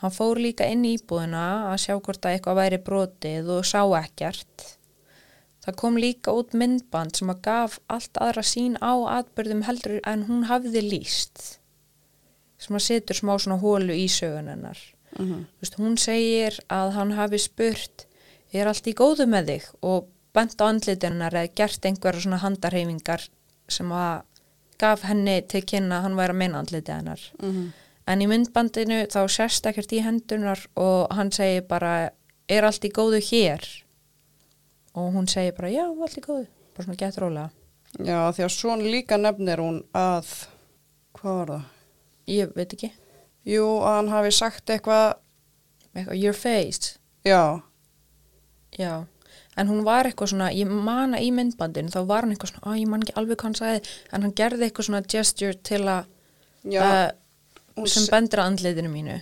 Hann 0.00 0.12
fór 0.16 0.40
líka 0.40 0.64
inn 0.64 0.84
í 0.88 0.94
íbúðina 0.96 1.70
að 1.70 1.80
sjá 1.84 1.94
hvort 1.98 2.24
að 2.24 2.36
eitthvað 2.36 2.60
væri 2.62 2.78
brotið 2.84 3.50
og 3.56 3.66
sá 3.68 3.82
ekkert. 4.00 4.66
Það 5.60 5.76
kom 5.82 5.98
líka 6.00 6.32
út 6.32 6.54
myndband 6.56 7.18
sem 7.18 7.32
að 7.32 7.42
gaf 7.44 7.74
allt 7.92 8.20
aðra 8.24 8.44
sín 8.48 8.78
á 8.80 8.96
atbyrðum 9.20 9.66
heldur 9.66 9.98
en 10.08 10.24
hún 10.30 10.46
hafði 10.48 10.82
líst. 10.86 11.58
Sem 12.60 12.76
að 12.76 12.86
setur 12.86 13.18
smá 13.18 13.34
svona 13.36 13.60
hólu 13.60 13.92
í 13.92 14.06
sögunennar. 14.08 14.80
Mm 15.18 15.26
-hmm. 15.26 15.44
Vist, 15.60 15.76
hún 15.76 15.98
segir 15.98 16.56
að 16.68 16.92
hann 16.96 17.12
hafi 17.12 17.38
spurt 17.38 18.06
er 18.52 18.66
allt 18.66 18.86
í 18.86 18.94
góðu 18.94 19.26
með 19.26 19.46
þig 19.46 19.68
og 19.82 20.08
bent 20.32 20.60
á 20.62 20.64
andlitunar 20.64 21.34
eða 21.34 21.54
gert 21.54 21.84
einhverja 21.84 22.20
svona 22.20 22.42
handarhefingar 22.42 23.28
sem 23.68 23.92
að 23.92 24.22
gaf 24.78 25.02
henni 25.02 25.42
til 25.42 25.62
kynna 25.62 25.98
að 25.98 26.02
hann 26.02 26.16
væri 26.16 26.34
að 26.34 26.40
meina 26.42 26.58
andlitið 26.58 26.94
hennar. 26.94 27.20
Mm 27.42 27.50
-hmm. 27.52 27.70
En 28.10 28.22
í 28.24 28.26
myndbandinu 28.26 29.04
þá 29.12 29.20
sérst 29.30 29.68
ekkert 29.70 29.92
í 29.94 30.02
hendunar 30.02 30.64
og 30.80 31.12
hann 31.14 31.30
segir 31.34 31.62
bara 31.70 32.10
er 32.50 32.66
allt 32.66 32.86
í 32.86 32.90
góðu 32.90 33.20
hér? 33.22 33.66
Og 34.98 35.12
hún 35.14 35.28
segir 35.30 35.54
bara 35.54 35.70
já, 35.70 35.84
allt 35.86 36.18
í 36.18 36.24
góðu, 36.24 36.48
bara 36.74 36.88
svona 36.88 36.98
gett 36.98 37.20
rólega. 37.22 37.50
Já, 37.98 38.18
því 38.34 38.46
að 38.46 38.52
svona 38.54 38.90
líka 38.96 39.18
nefnir 39.18 39.62
hún 39.62 39.80
að, 39.96 40.32
hvað 41.18 41.38
var 41.40 41.52
það? 41.54 41.68
Ég 42.30 42.52
veit 42.56 42.74
ekki. 42.76 42.90
Jú, 43.50 43.66
að 43.78 43.96
hann 43.96 44.12
hafi 44.12 44.34
sagt 44.34 44.70
eitthvað 44.70 45.06
eitthvað, 45.94 46.18
your 46.18 46.36
face. 46.36 46.98
Já. 47.26 47.62
Já, 48.78 49.06
en 49.58 49.70
hún 49.70 49.82
var 49.86 50.06
eitthvað 50.06 50.32
svona 50.32 50.50
ég 50.54 50.70
mana 50.70 51.18
í 51.22 51.30
myndbandinu, 51.34 51.90
þá 51.90 52.04
var 52.06 52.24
hann 52.24 52.34
eitthvað 52.34 52.52
svona 52.54 52.70
ó, 52.70 52.78
ég 52.78 52.90
man 52.90 53.02
ekki 53.04 53.16
alveg 53.18 53.40
hvað 53.40 53.48
hann 53.48 53.58
sagði, 53.58 53.96
en 54.10 54.26
hann 54.26 54.36
gerði 54.38 54.66
eitthvað 54.66 54.86
svona 54.86 55.02
gesture 55.10 55.58
til 55.66 55.82
að 55.90 56.06
uh, 56.70 57.08
sem 57.86 58.06
bendur 58.10 58.42
að 58.42 58.52
andleitinu 58.52 58.92
mínu. 58.92 59.20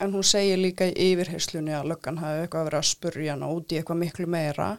En 0.00 0.12
hún 0.12 0.24
segir 0.24 0.58
líka 0.60 0.86
í 0.90 1.12
yfirheyslunni 1.12 1.72
að 1.72 1.88
löggan 1.92 2.18
hafi 2.20 2.44
eitthvað 2.44 2.66
verið 2.68 2.78
að 2.78 2.90
spurja 2.90 3.32
hana 3.32 3.48
út 3.48 3.72
í 3.72 3.78
eitthvað 3.80 4.02
miklu 4.02 4.26
meira. 4.26 4.76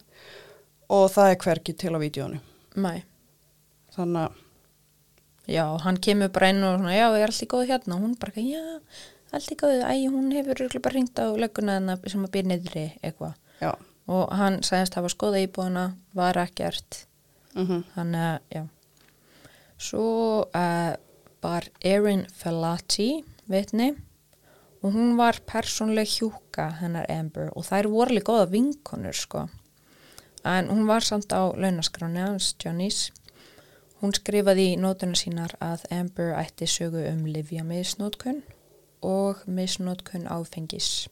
Og 0.93 1.09
það 1.11 1.31
er 1.31 1.39
hverki 1.43 1.73
til 1.75 1.91
á 1.91 1.99
vídjónu 1.99 2.37
Nei 2.79 3.03
Þannig 3.91 4.21
að 4.21 4.43
Já, 5.47 5.63
hann 5.79 5.95
kemur 6.03 6.27
bara 6.35 6.49
inn 6.51 6.63
og 6.67 6.73
svona, 6.75 6.91
já, 6.91 7.05
er 7.15 7.31
allt 7.31 7.43
í 7.45 7.47
góðu 7.47 7.69
hérna? 7.69 7.95
Og 7.95 8.01
hún 8.03 8.15
bara, 8.19 8.33
já, 8.43 8.63
allt 9.31 9.51
í 9.53 9.55
góðu. 9.55 9.77
Æg, 9.87 10.01
hún 10.11 10.33
hefur 10.35 10.81
bara 10.83 10.95
ringt 10.97 11.21
á 11.23 11.25
lögguna 11.39 11.95
sem 12.03 12.25
að 12.25 12.33
byrja 12.33 12.49
niðri 12.51 12.83
eitthvað. 12.99 13.37
Og 14.11 14.33
hann 14.35 14.59
sagðist 14.67 14.97
hafa 14.99 15.11
skoða 15.11 15.39
íbúðuna 15.45 15.85
var 16.19 16.39
ekkert. 16.43 17.05
Mm 17.55 17.67
-hmm. 17.67 17.83
þannig 17.95 18.25
að, 18.27 18.39
já. 18.55 18.63
Svo 19.77 20.03
uh, 20.51 20.93
var 21.41 21.69
Erin 21.81 22.25
Felati 22.33 23.23
vitni 23.47 23.91
og 24.81 24.93
hún 24.93 25.15
var 25.17 25.41
persónleg 25.45 26.09
hjúka 26.17 26.69
hennar 26.81 27.09
Amber 27.11 27.51
og 27.55 27.65
þær 27.69 27.91
voru 27.93 28.11
alveg 28.11 28.27
góða 28.29 28.49
vinkonur 28.51 29.17
sko 29.17 29.47
en 30.47 30.69
hún 30.71 30.85
var 30.87 31.03
samt 31.03 31.33
á 31.33 31.51
launaskráni 31.53 32.23
hans 32.23 32.55
Johnnys 32.63 33.07
Hún 33.97 34.13
skrifaði 34.13 34.63
í 34.71 34.73
nótuna 34.77 35.17
sínar 35.17 35.55
að 35.57 35.87
Amber 35.89 36.35
ætti 36.37 36.67
sögu 36.69 36.99
um 37.09 37.23
Livia 37.25 37.63
misnótkun 37.65 38.43
og 39.01 39.39
misnótkun 39.49 40.27
áfengis. 40.29 41.07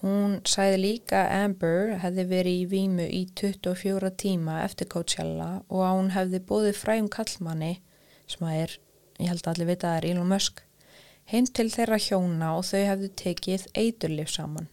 Hún 0.00 0.38
sæði 0.48 0.78
líka 0.80 1.26
Amber 1.42 1.98
hefði 2.00 2.24
verið 2.30 2.62
í 2.62 2.64
výmu 2.70 3.08
í 3.18 3.20
24 3.42 4.08
tíma 4.22 4.62
eftir 4.62 4.88
Coachella 4.94 5.50
og 5.68 5.84
að 5.84 5.94
hún 5.98 6.10
hefði 6.16 6.40
bóðið 6.48 6.80
fræum 6.80 7.10
kallmanni, 7.12 7.74
sem 8.24 8.48
að 8.48 8.62
er, 8.62 8.76
ég 9.18 9.28
held 9.30 9.44
að 9.46 9.52
allir 9.52 9.70
vita 9.72 9.88
að 9.88 9.92
það 9.92 9.98
er 9.98 10.08
Elon 10.10 10.32
Musk, 10.32 10.62
hinn 11.26 11.46
til 11.46 11.68
þeirra 11.72 11.98
hjóna 11.98 12.52
og 12.58 12.64
þau 12.68 12.82
hefði 12.90 13.10
tekið 13.22 13.66
eiturlif 13.74 14.30
saman. 14.30 14.68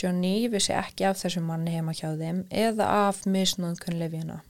Johnny 0.00 0.48
vissi 0.48 0.72
ekki 0.72 1.04
af 1.04 1.18
þessu 1.20 1.42
manni 1.44 1.74
heima 1.74 1.92
hjá 1.92 2.14
þeim 2.16 2.44
eða 2.48 2.86
af 3.08 3.24
misnótkun 3.28 3.98
Liviana. 4.00 4.40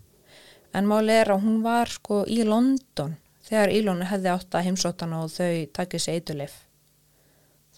En 0.74 0.86
máli 0.86 1.16
er 1.18 1.32
að 1.34 1.43
hún 1.47 1.62
var 1.64 1.91
sko 1.91 2.22
í 2.30 2.45
London 2.47 3.16
þegar 3.49 3.72
Ílónu 3.74 4.07
hefði 4.07 4.30
átt 4.30 4.55
að 4.55 4.66
heimsóttana 4.68 5.24
og 5.24 5.32
þau 5.34 5.66
takkið 5.74 6.05
sér 6.05 6.18
eitulif. 6.20 6.55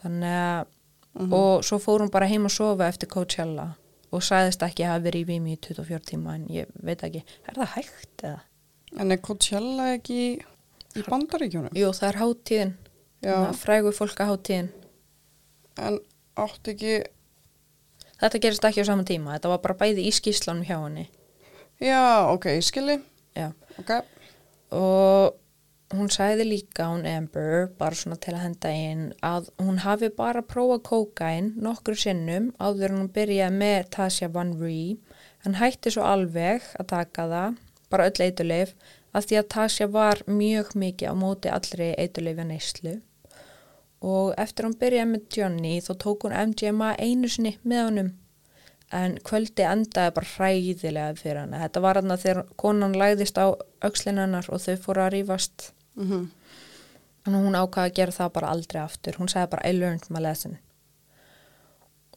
Þannig 0.02 0.36
að, 0.36 0.66
mm 1.14 1.22
-hmm. 1.22 1.34
og 1.38 1.64
svo 1.64 1.78
fór 1.78 2.04
hún 2.04 2.12
bara 2.12 2.28
heim 2.28 2.46
að 2.46 2.56
sofa 2.58 2.88
eftir 2.88 3.08
Coachella 3.08 3.74
og 4.12 4.22
sæðist 4.22 4.62
ekki 4.62 4.84
að 4.84 4.92
hafa 4.92 5.04
verið 5.06 5.20
í 5.20 5.28
Vimy 5.30 5.52
í 5.52 5.60
24 5.66 6.00
tíma 6.10 6.34
en 6.34 6.46
ég 6.52 6.66
veit 6.82 7.02
ekki, 7.02 7.24
er 7.48 7.54
það 7.54 7.74
hægt 7.76 8.22
eða? 8.22 8.40
En 9.00 9.12
er 9.12 9.16
Coachella 9.16 9.94
ekki 9.94 10.42
í, 10.96 11.04
bandaríkjónum? 11.06 11.74
Jú, 11.78 11.90
það 11.96 12.08
er 12.08 12.20
háttíðin, 12.22 12.72
frægu 13.62 13.92
fólka 13.96 14.28
háttíðin. 14.30 14.70
En 15.80 15.98
átt 16.40 16.72
ekki... 16.72 17.02
Þetta 18.22 18.38
gerist 18.38 18.66
ekki 18.68 18.84
á 18.84 18.90
saman 18.92 19.06
tíma, 19.08 19.34
þetta 19.34 19.50
var 19.50 19.62
bara 19.64 19.78
bæði 19.80 20.06
í 20.06 20.14
skíslanum 20.14 20.62
hjá 20.62 20.76
henni. 20.76 21.08
Já, 21.82 22.30
ok, 22.30 22.52
skilji. 22.62 23.00
Já. 23.34 23.48
Ok. 23.82 23.96
Og 24.78 25.34
hún 25.92 26.08
sæði 26.12 26.46
líka, 26.46 26.86
hún 26.88 27.02
Amber, 27.08 27.66
bara 27.78 27.96
svona 27.98 28.16
til 28.22 28.34
að 28.36 28.44
henda 28.46 28.70
inn, 28.72 29.02
að 29.26 29.50
hún 29.60 29.82
hafi 29.82 30.08
bara 30.14 30.44
prófað 30.46 30.84
kókain 30.88 31.52
nokkur 31.60 31.98
sinnum 31.98 32.50
áður 32.62 32.94
hún 32.96 33.10
byrjaði 33.12 33.58
með 33.58 33.90
Tasha 33.96 34.30
Van 34.32 34.54
Ree, 34.60 34.96
en 35.44 35.58
hætti 35.60 35.92
svo 35.92 36.06
alveg 36.06 36.64
að 36.78 36.88
taka 36.94 37.26
það, 37.32 37.60
bara 37.92 38.08
öll 38.08 38.24
eituleif, 38.24 38.72
að 39.12 39.28
því 39.28 39.38
að 39.40 39.48
Tasha 39.54 39.88
var 39.92 40.22
mjög 40.26 40.74
mikið 40.78 41.12
á 41.12 41.14
móti 41.16 41.52
allri 41.52 41.92
eituleifja 42.00 42.46
neyslu. 42.48 42.96
Og 44.02 44.32
eftir 44.40 44.66
hún 44.66 44.78
byrjaði 44.80 45.10
með 45.12 45.36
Johnny 45.36 45.76
þá 45.84 45.92
tók 46.02 46.26
hún 46.26 46.34
MGMA 46.34 46.94
einu 46.98 47.30
sinni 47.30 47.56
með 47.62 47.84
honum 47.86 48.10
en 48.92 49.14
kvöldi 49.24 49.64
endaði 49.64 50.14
bara 50.16 50.30
hræðilega 50.34 51.16
fyrir 51.20 51.42
hana. 51.44 51.62
Þetta 51.64 51.82
var 51.84 52.00
hann 52.00 52.12
að 52.12 52.24
þegar 52.26 52.50
konan 52.60 52.98
læðist 52.98 53.38
á 53.40 53.56
aukslinarnar 53.84 54.50
og 54.52 54.60
þau 54.64 54.74
fóru 54.84 55.04
að 55.04 55.14
rýfast. 55.16 55.70
Mm 55.96 56.08
-hmm. 56.10 56.26
Hún 57.32 57.56
ákvaði 57.56 57.88
að 57.88 57.96
gera 57.96 58.12
það 58.12 58.32
bara 58.32 58.50
aldrei 58.52 58.82
aftur. 58.82 59.16
Hún 59.18 59.28
segði 59.28 59.50
bara 59.50 59.68
I 59.68 59.72
learned 59.72 60.10
my 60.10 60.20
lesson. 60.20 60.58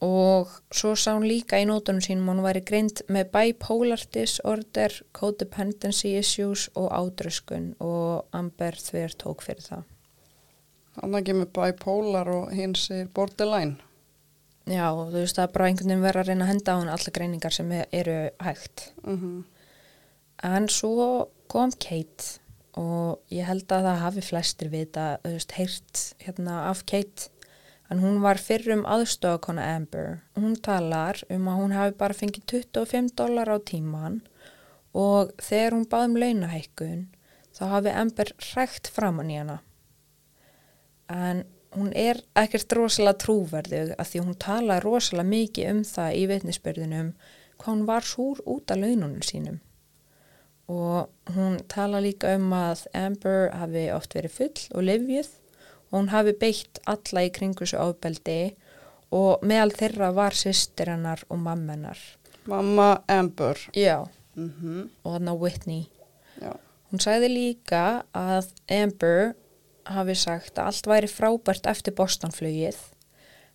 Og 0.04 0.50
svo 0.76 0.92
sá 0.92 1.14
hún 1.14 1.24
líka 1.24 1.56
í 1.56 1.64
nótunum 1.64 2.04
sínum 2.04 2.28
að 2.28 2.34
hún 2.34 2.44
væri 2.44 2.62
greint 2.68 3.00
með 3.08 3.30
bipolar 3.32 4.02
disorder, 4.12 4.92
codependency 5.16 6.12
issues 6.18 6.66
og 6.76 6.90
ádröskun 6.92 7.72
og 7.80 8.26
Amber 8.36 8.76
þver 8.76 9.16
tók 9.16 9.46
fyrir 9.46 9.64
það. 9.64 9.86
Þannig 10.96 11.20
ekki 11.22 11.36
með 11.40 11.52
bipolar 11.56 12.28
og 12.32 12.52
hins 12.56 12.90
er 12.92 13.08
borderline. 13.08 13.80
Já, 14.66 14.90
þú 14.90 15.14
veist 15.14 15.38
er 15.38 15.52
bara 15.54 15.68
einhvern 15.70 15.92
veginn 15.92 16.02
verið 16.02 16.20
að 16.20 16.28
reyna 16.32 16.44
að 16.44 16.50
henda 16.50 16.72
á 16.74 16.78
hann 16.80 16.88
alla 16.90 17.12
greiningar 17.14 17.54
sem 17.54 17.72
eru 17.72 18.16
hægt. 18.42 18.92
Mm 19.04 19.18
-hmm. 19.20 19.44
En 20.42 20.68
svo 20.68 21.28
kom 21.48 21.70
Kate 21.70 22.40
og 22.76 23.20
ég 23.30 23.44
held 23.44 23.72
að 23.72 23.86
það 23.88 24.02
hafi 24.02 24.20
flestir 24.20 24.68
vita, 24.68 25.18
þú 25.24 25.32
veist, 25.32 25.52
heyrt 25.52 26.14
hérna 26.18 26.68
af 26.70 26.84
Kate. 26.84 27.30
En 27.90 28.00
hún 28.02 28.18
var 28.22 28.40
fyrrum 28.42 28.82
aðstofakona 28.88 29.66
Amber. 29.76 30.22
Hún 30.34 30.56
talar 30.58 31.20
um 31.30 31.46
að 31.50 31.60
hún 31.60 31.74
hafi 31.76 31.96
bara 32.00 32.18
fengið 32.18 32.46
25 32.74 33.12
dólar 33.18 33.52
á 33.52 33.58
tíman 33.62 34.22
og 34.96 35.30
þegar 35.42 35.76
hún 35.76 35.86
baði 35.90 36.10
um 36.10 36.16
launahækkun 36.22 37.04
þá 37.56 37.62
hafi 37.74 37.92
Amber 38.02 38.32
rægt 38.54 38.90
framann 38.90 39.30
í 39.30 39.38
hana. 39.38 39.60
En 41.12 41.44
hún 41.76 41.92
er 41.94 42.22
ekkert 42.38 42.72
rosalega 42.74 43.20
trúverðug 43.22 43.94
að 43.94 44.10
því 44.10 44.24
hún 44.24 44.40
tala 44.42 44.80
rosalega 44.82 45.30
mikið 45.30 45.70
um 45.72 45.84
það 45.86 46.18
í 46.18 46.26
veitnisspörðunum 46.32 47.14
hvað 47.56 47.72
hún 47.72 47.86
var 47.88 48.06
súr 48.06 48.42
út 48.44 48.72
af 48.72 48.80
laununum 48.80 49.22
sínum 49.24 49.60
og 50.66 51.10
hún 51.36 51.60
tala 51.70 52.00
líka 52.02 52.34
um 52.34 52.50
að 52.56 52.86
Amber 52.96 53.52
hafi 53.54 53.84
oft 53.94 54.16
verið 54.16 54.34
full 54.34 54.62
og 54.74 54.86
livjuð 54.88 55.28
og 55.90 55.98
hún 55.98 56.12
hafi 56.12 56.32
beitt 56.32 56.80
alla 56.86 57.26
í 57.26 57.32
kringu 57.32 57.64
þessu 57.64 57.80
ábeldi 57.80 58.40
og 59.14 59.42
meðal 59.46 59.72
þeirra 59.72 60.12
var 60.14 60.34
sýstir 60.34 60.90
hennar 60.90 61.22
og 61.28 61.38
mammenar 61.38 62.00
Mamma 62.46 63.02
Amber. 63.08 63.58
Já, 63.74 64.06
mm 64.34 64.52
-hmm. 64.60 64.88
og 65.04 65.12
þannig 65.12 65.32
á 65.32 65.40
Whitney. 65.42 65.86
Já. 66.40 66.52
Hún 66.90 67.00
sagði 67.00 67.28
líka 67.28 68.02
að 68.14 68.46
Amber 68.70 69.34
hafi 69.84 70.14
sagt 70.14 70.58
að 70.58 70.66
allt 70.66 70.86
væri 70.86 71.08
frábært 71.10 71.66
eftir 71.66 71.94
Bostonflugið 71.94 72.76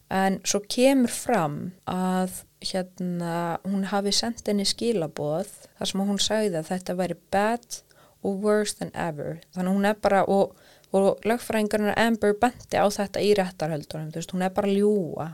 en 0.09 0.39
svo 0.43 0.59
kemur 0.59 1.09
fram 1.09 1.71
að 1.87 2.43
hérna 2.61 3.57
hún 3.63 3.87
hafi 3.89 4.11
sendt 4.11 4.47
henni 4.47 4.65
skilaboð 4.65 5.47
þar 5.47 5.87
sem 5.87 5.99
hún 5.99 6.19
sagði 6.19 6.59
að 6.59 6.69
þetta 6.71 6.97
væri 6.99 7.17
bad 7.31 7.83
og 8.23 8.43
worse 8.43 8.75
than 8.77 8.91
ever. 8.93 9.39
Þannig 9.55 9.73
hún 9.73 9.85
er 9.85 9.93
bara 9.93 10.23
og 10.27 10.55
og 10.93 11.21
lögfræðingurinn 11.27 11.93
Amber 11.97 12.33
benti 12.41 12.77
á 12.79 12.85
þetta 12.91 13.21
í 13.23 13.31
réttarhöldunum, 13.37 14.09
þú 14.11 14.19
veist, 14.19 14.33
hún 14.35 14.43
er 14.45 14.49
bara 14.55 14.67
ljúa 14.67 15.29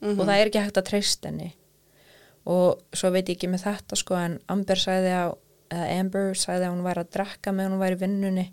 Mhm. 0.00 0.20
og 0.20 0.26
það 0.28 0.36
er 0.40 0.46
ekki 0.46 0.60
hægt 0.62 0.76
að 0.78 0.84
treysta 0.90 1.28
henni 1.28 1.52
og 2.46 2.78
svo 2.94 3.10
veit 3.10 3.26
ég 3.28 3.36
ekki 3.36 3.48
með 3.50 3.64
þetta 3.66 3.96
sko 3.96 4.14
en 4.14 4.38
Amber 4.48 4.76
sagði 4.76 5.10
að 5.10 5.34
Amber 5.98 6.30
sagði 6.38 6.64
að 6.68 6.70
hún 6.72 6.84
væri 6.86 7.02
að 7.02 7.10
drekka 7.16 7.52
meðan 7.52 7.72
hún 7.74 7.82
væri 7.82 7.98
vinnunni 8.00 8.44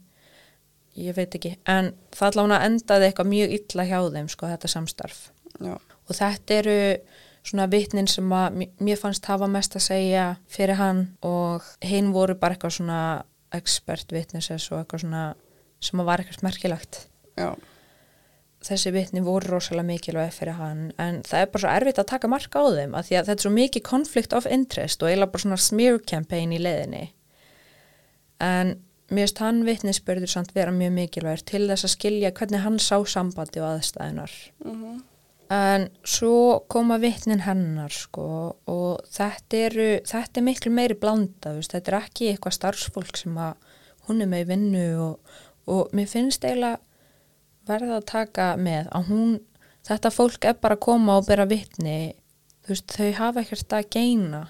ég 0.97 1.13
veit 1.15 1.35
ekki, 1.35 1.57
en 1.67 1.93
það 2.11 2.31
allavega 2.31 2.65
endaði 2.65 3.07
eitthvað 3.11 3.29
mjög 3.31 3.53
illa 3.59 3.85
hjá 3.85 3.99
þeim 4.15 4.29
sko 4.31 4.47
þetta 4.47 4.71
samstarf 4.73 5.21
Já. 5.61 5.73
og 6.09 6.15
þetta 6.15 6.57
eru 6.59 6.97
svona 7.45 7.67
vitnin 7.69 8.07
sem 8.09 8.29
að 8.33 8.67
mér 8.81 8.97
fannst 8.97 9.25
hafa 9.29 9.47
mest 9.47 9.75
að 9.77 9.85
segja 9.85 10.37
fyrir 10.49 10.75
hann 10.79 11.17
og 11.21 11.61
hinn 11.85 12.11
voru 12.11 12.33
bara 12.35 12.55
eitthvað 12.55 12.79
svona 12.79 13.23
expert 13.53 14.11
witnesses 14.11 14.71
og 14.71 14.79
eitthvað 14.81 15.03
svona 15.05 15.35
sem 15.85 16.03
var 16.07 16.23
eitthvað 16.23 16.45
merkilagt 16.49 16.99
Já. 17.37 17.49
þessi 18.65 18.91
vitni 18.95 19.21
voru 19.25 19.51
rosalega 19.55 19.85
mikilvæg 19.91 20.31
fyrir 20.33 20.57
hann 20.59 20.85
en 21.01 21.21
það 21.27 21.41
er 21.45 21.51
bara 21.53 21.63
svo 21.65 21.73
erfitt 21.77 21.99
að 22.01 22.09
taka 22.13 22.31
marka 22.31 22.63
á 22.63 22.65
þeim 22.79 22.95
að 22.97 23.09
því 23.09 23.17
að 23.19 23.27
þetta 23.29 23.37
er 23.39 23.45
svo 23.45 23.53
mikið 23.59 23.83
conflict 23.91 24.33
of 24.33 24.47
interest 24.49 25.03
og 25.03 25.09
eiginlega 25.11 25.33
bara 25.35 25.43
svona 25.45 25.61
smear 25.61 25.99
campaign 26.09 26.55
í 26.55 26.61
leiðinni 26.63 27.03
en 28.43 28.75
mér 29.13 29.27
finnst 29.27 29.41
hann 29.43 29.59
vitnisspörður 29.67 30.31
samt 30.31 30.55
vera 30.55 30.71
mjög 30.73 30.95
mikilvægur 30.95 31.43
til 31.45 31.65
þess 31.69 31.85
að 31.85 31.93
skilja 31.93 32.31
hvernig 32.35 32.63
hann 32.65 32.79
sá 32.81 32.97
sambandi 33.05 33.61
og 33.61 33.67
aðstæðunar 33.75 34.33
Mhm. 34.65 35.03
en 35.53 35.89
svo 36.03 36.63
koma 36.67 36.97
vitnin 36.97 37.43
hennar 37.45 37.93
sko 37.93 38.55
og 38.65 39.03
þetta, 39.13 39.53
eru, 39.67 39.99
þetta 40.01 40.37
er 40.41 40.47
miklu 40.47 40.71
meiri 40.73 40.95
blanda 40.97 41.53
þetta 41.61 41.87
er 41.93 41.99
ekki 42.01 42.31
eitthvað 42.33 42.57
starfsfólk 42.57 43.15
sem 43.21 43.35
að 43.37 43.53
hún 44.07 44.21
er 44.21 44.27
með 44.31 44.47
vinnu 44.47 44.87
og, 45.05 45.19
og 45.65 45.93
mér 45.95 46.09
finnst 46.09 46.45
eiginlega 46.45 46.81
verða 47.65 47.99
að 47.99 48.09
taka 48.11 48.49
með 48.61 48.89
að 48.93 49.09
hún, 49.09 49.31
þetta 49.85 50.11
fólk 50.13 50.45
er 50.45 50.59
bara 50.61 50.77
að 50.77 50.85
koma 50.85 51.17
og 51.19 51.27
bera 51.29 51.47
vitni 51.49 52.13
þú 52.65 52.73
veist, 52.73 52.93
þau 52.93 53.09
hafa 53.19 53.41
ekkert 53.41 53.77
að 53.77 53.89
geina 53.95 54.43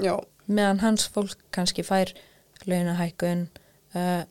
Já. 0.00 0.14
meðan 0.46 0.82
hans 0.84 1.06
fólk 1.12 1.40
kannski 1.54 1.84
fær 1.86 2.12
launahækun 2.66 3.46
uh, 3.96 4.24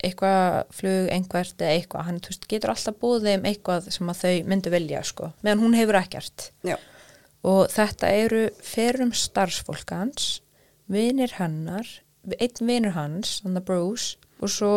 eitthvað 0.00 0.70
flug, 0.72 1.08
einhvert 1.12 1.60
eða 1.60 1.76
eitthvað, 1.76 2.06
hann 2.08 2.20
veist, 2.24 2.46
getur 2.50 2.72
alltaf 2.72 3.00
búið 3.02 3.28
þeim 3.28 3.48
eitthvað 3.50 3.90
sem 3.94 4.12
að 4.12 4.22
þau 4.22 4.36
myndu 4.52 4.74
vilja 4.74 5.02
sko, 5.06 5.32
meðan 5.44 5.64
hún 5.64 5.76
hefur 5.78 6.00
ekkert 6.00 6.50
Já. 6.66 6.76
og 7.46 7.66
þetta 7.72 8.14
eru 8.22 8.46
ferum 8.64 9.12
starfsfólk 9.16 9.92
hans 9.94 10.40
vinir 10.90 11.36
hennar 11.38 11.86
einn 12.36 12.66
vinur 12.66 12.94
hans, 12.96 13.38
þannig 13.44 13.62
að 13.62 13.68
Bruce 13.68 14.32
og 14.40 14.52
svo 14.52 14.74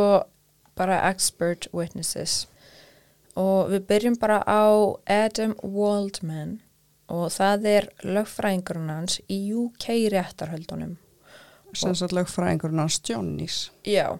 bara 0.77 1.01
expert 1.09 1.67
witnesses. 1.73 2.47
Og 3.39 3.71
við 3.71 3.87
byrjum 3.89 4.19
bara 4.21 4.41
á 4.45 4.69
Adam 5.09 5.55
Waldman 5.63 6.59
og 7.13 7.31
það 7.33 7.65
er 7.69 7.87
lögfræðingurinn 8.05 8.91
hans 8.93 9.19
í 9.31 9.39
UK 9.53 9.89
réttarhöldunum. 10.13 10.97
Sem 11.73 11.95
sagt 11.97 12.13
lögfræðingurinn 12.13 12.83
hans 12.83 13.01
Johnnys. 13.09 13.65
Já, 13.85 14.19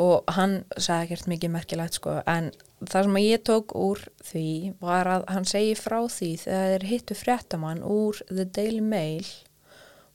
og 0.00 0.24
hann 0.36 0.62
sagði 0.78 1.04
ekkert 1.04 1.28
mikið 1.30 1.52
merkilegt 1.52 1.98
sko, 1.98 2.18
en 2.26 2.50
það 2.80 3.08
sem 3.08 3.18
ég 3.22 3.44
tók 3.46 3.74
úr 3.76 4.00
því 4.24 4.46
var 4.80 5.10
að 5.10 5.26
hann 5.34 5.48
segi 5.48 5.74
frá 5.78 5.98
því 6.08 6.30
þegar 6.44 6.70
þeir 6.72 6.88
hittu 6.90 7.18
fréttamann 7.18 7.82
úr 7.84 8.22
The 8.30 8.46
Daily 8.46 8.80
Mail, 8.80 9.26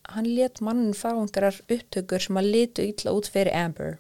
hann 0.09 0.29
let 0.37 0.61
mannin 0.63 0.97
fá 0.97 1.11
einhverjar 1.13 1.61
upptökur 1.67 2.23
sem 2.23 2.39
að 2.39 2.51
litu 2.55 2.87
illa 2.87 3.13
út 3.13 3.29
fyrir 3.29 3.53
Amber, 3.55 3.99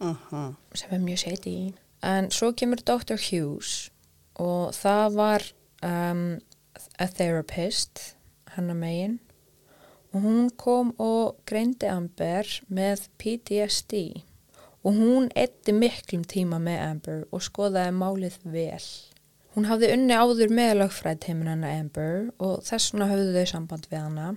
Uh 0.00 0.52
sem 0.74 0.90
er 0.90 1.02
mjög 1.02 1.18
shady. 1.18 1.72
En 2.02 2.30
svo 2.30 2.52
kemur 2.52 2.82
Dr. 2.82 3.16
Hughes 3.16 3.90
og 4.34 4.74
það 4.74 5.14
var 5.14 5.44
um, 5.82 6.40
a 6.98 7.06
therapist, 7.06 8.16
hennar 8.56 8.74
megin, 8.74 9.20
og 10.12 10.20
hún 10.22 10.50
kom 10.56 10.92
og 10.98 11.38
greindi 11.46 11.86
Amber 11.90 12.48
með 12.68 13.08
PTSD 13.18 14.22
og 14.84 14.98
hún 14.98 15.30
eitti 15.34 15.72
miklum 15.72 16.24
tíma 16.28 16.60
með 16.62 16.80
Amber 16.84 17.22
og 17.32 17.42
skoðaði 17.42 17.94
málið 17.96 18.36
vel. 18.44 18.84
Hún 19.54 19.68
hafði 19.70 19.92
unni 19.94 20.14
áður 20.18 20.50
með 20.52 20.72
lögfræðteimin 20.82 21.48
hennar 21.48 21.78
Amber 21.78 22.28
og 22.42 22.60
þess 22.66 22.92
vegna 22.92 23.08
höfðu 23.10 23.32
þau 23.38 23.50
samband 23.52 23.88
við 23.90 24.02
hana. 24.02 24.28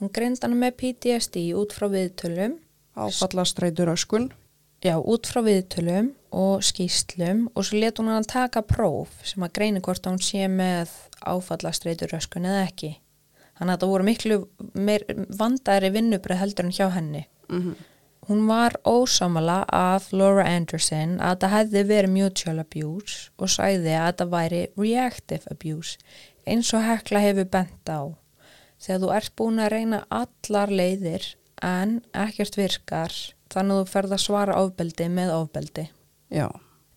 Hún 0.00 0.12
greindi 0.16 0.42
hana 0.44 0.58
með 0.58 0.76
PTSD 0.80 1.42
út 1.60 1.76
frá 1.76 1.86
viðtölum. 1.92 2.58
Áfallastreitur 3.00 3.92
öskun. 3.94 4.30
Já, 4.80 4.96
út 4.96 5.28
frá 5.28 5.42
viðtölum 5.44 6.14
og 6.32 6.62
skýslum 6.64 7.48
og 7.52 7.66
svo 7.68 7.80
let 7.82 8.00
hún 8.00 8.08
hann 8.08 8.24
taka 8.24 8.62
próf 8.64 9.12
sem 9.28 9.44
að 9.44 9.54
greini 9.58 9.82
hvort 9.84 10.06
hún 10.08 10.20
sé 10.24 10.46
með 10.48 10.92
áfallastreitur 11.20 12.14
öskun 12.16 12.48
eða 12.48 12.64
ekki. 12.68 12.94
Þannig 13.60 13.74
að 13.76 13.82
það 13.82 13.92
voru 13.92 14.06
miklu 14.08 14.38
vandæri 15.36 15.90
vinnubreið 15.92 16.40
heldur 16.40 16.68
en 16.68 16.76
hjá 16.76 16.86
henni. 16.94 17.26
Mhm. 17.48 17.74
Hún 18.28 18.46
var 18.46 18.76
ósamala 18.84 19.64
af 19.68 20.12
Laura 20.12 20.44
Anderson 20.44 21.18
að 21.18 21.38
það 21.40 21.54
hefði 21.56 21.84
verið 21.88 22.12
mutual 22.14 22.60
abuse 22.60 23.30
og 23.38 23.48
sæði 23.48 23.94
að 23.96 24.16
það 24.20 24.32
væri 24.34 24.60
reactive 24.78 25.50
abuse 25.50 25.98
eins 26.46 26.72
og 26.76 26.84
hekla 26.84 27.20
hefur 27.24 27.48
bent 27.50 27.90
á. 27.90 28.14
Þegar 28.80 29.00
þú 29.02 29.10
ert 29.16 29.36
búin 29.36 29.58
að 29.60 29.72
reyna 29.74 30.04
allar 30.08 30.70
leiðir 30.70 31.26
en 31.64 32.00
ekkert 32.16 32.58
virkar 32.58 33.14
þannig 33.50 33.76
að 33.76 33.82
þú 33.82 33.92
ferð 33.92 34.16
að 34.16 34.24
svara 34.24 34.58
ofbeldi 34.60 35.08
með 35.12 35.34
ofbeldi. 35.34 35.86
Já. 36.30 36.48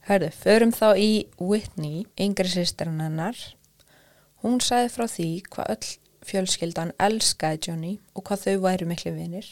Herðu, 0.03 0.29
förum 0.35 0.73
þá 0.75 0.87
í 0.99 1.11
Whitney, 1.39 2.05
yngri 2.19 2.49
sýstirinn 2.51 3.01
hennar. 3.01 3.37
Hún 4.43 4.59
sagði 4.59 4.89
frá 4.91 5.05
því 5.07 5.27
hvað 5.47 5.69
öll 5.73 5.91
fjölskyldan 6.27 6.91
elskaði 7.01 7.61
Johnny 7.67 7.93
og 8.13 8.25
hvað 8.27 8.43
þau 8.47 8.63
væri 8.65 8.87
miklu 8.89 9.13
vinir. 9.15 9.47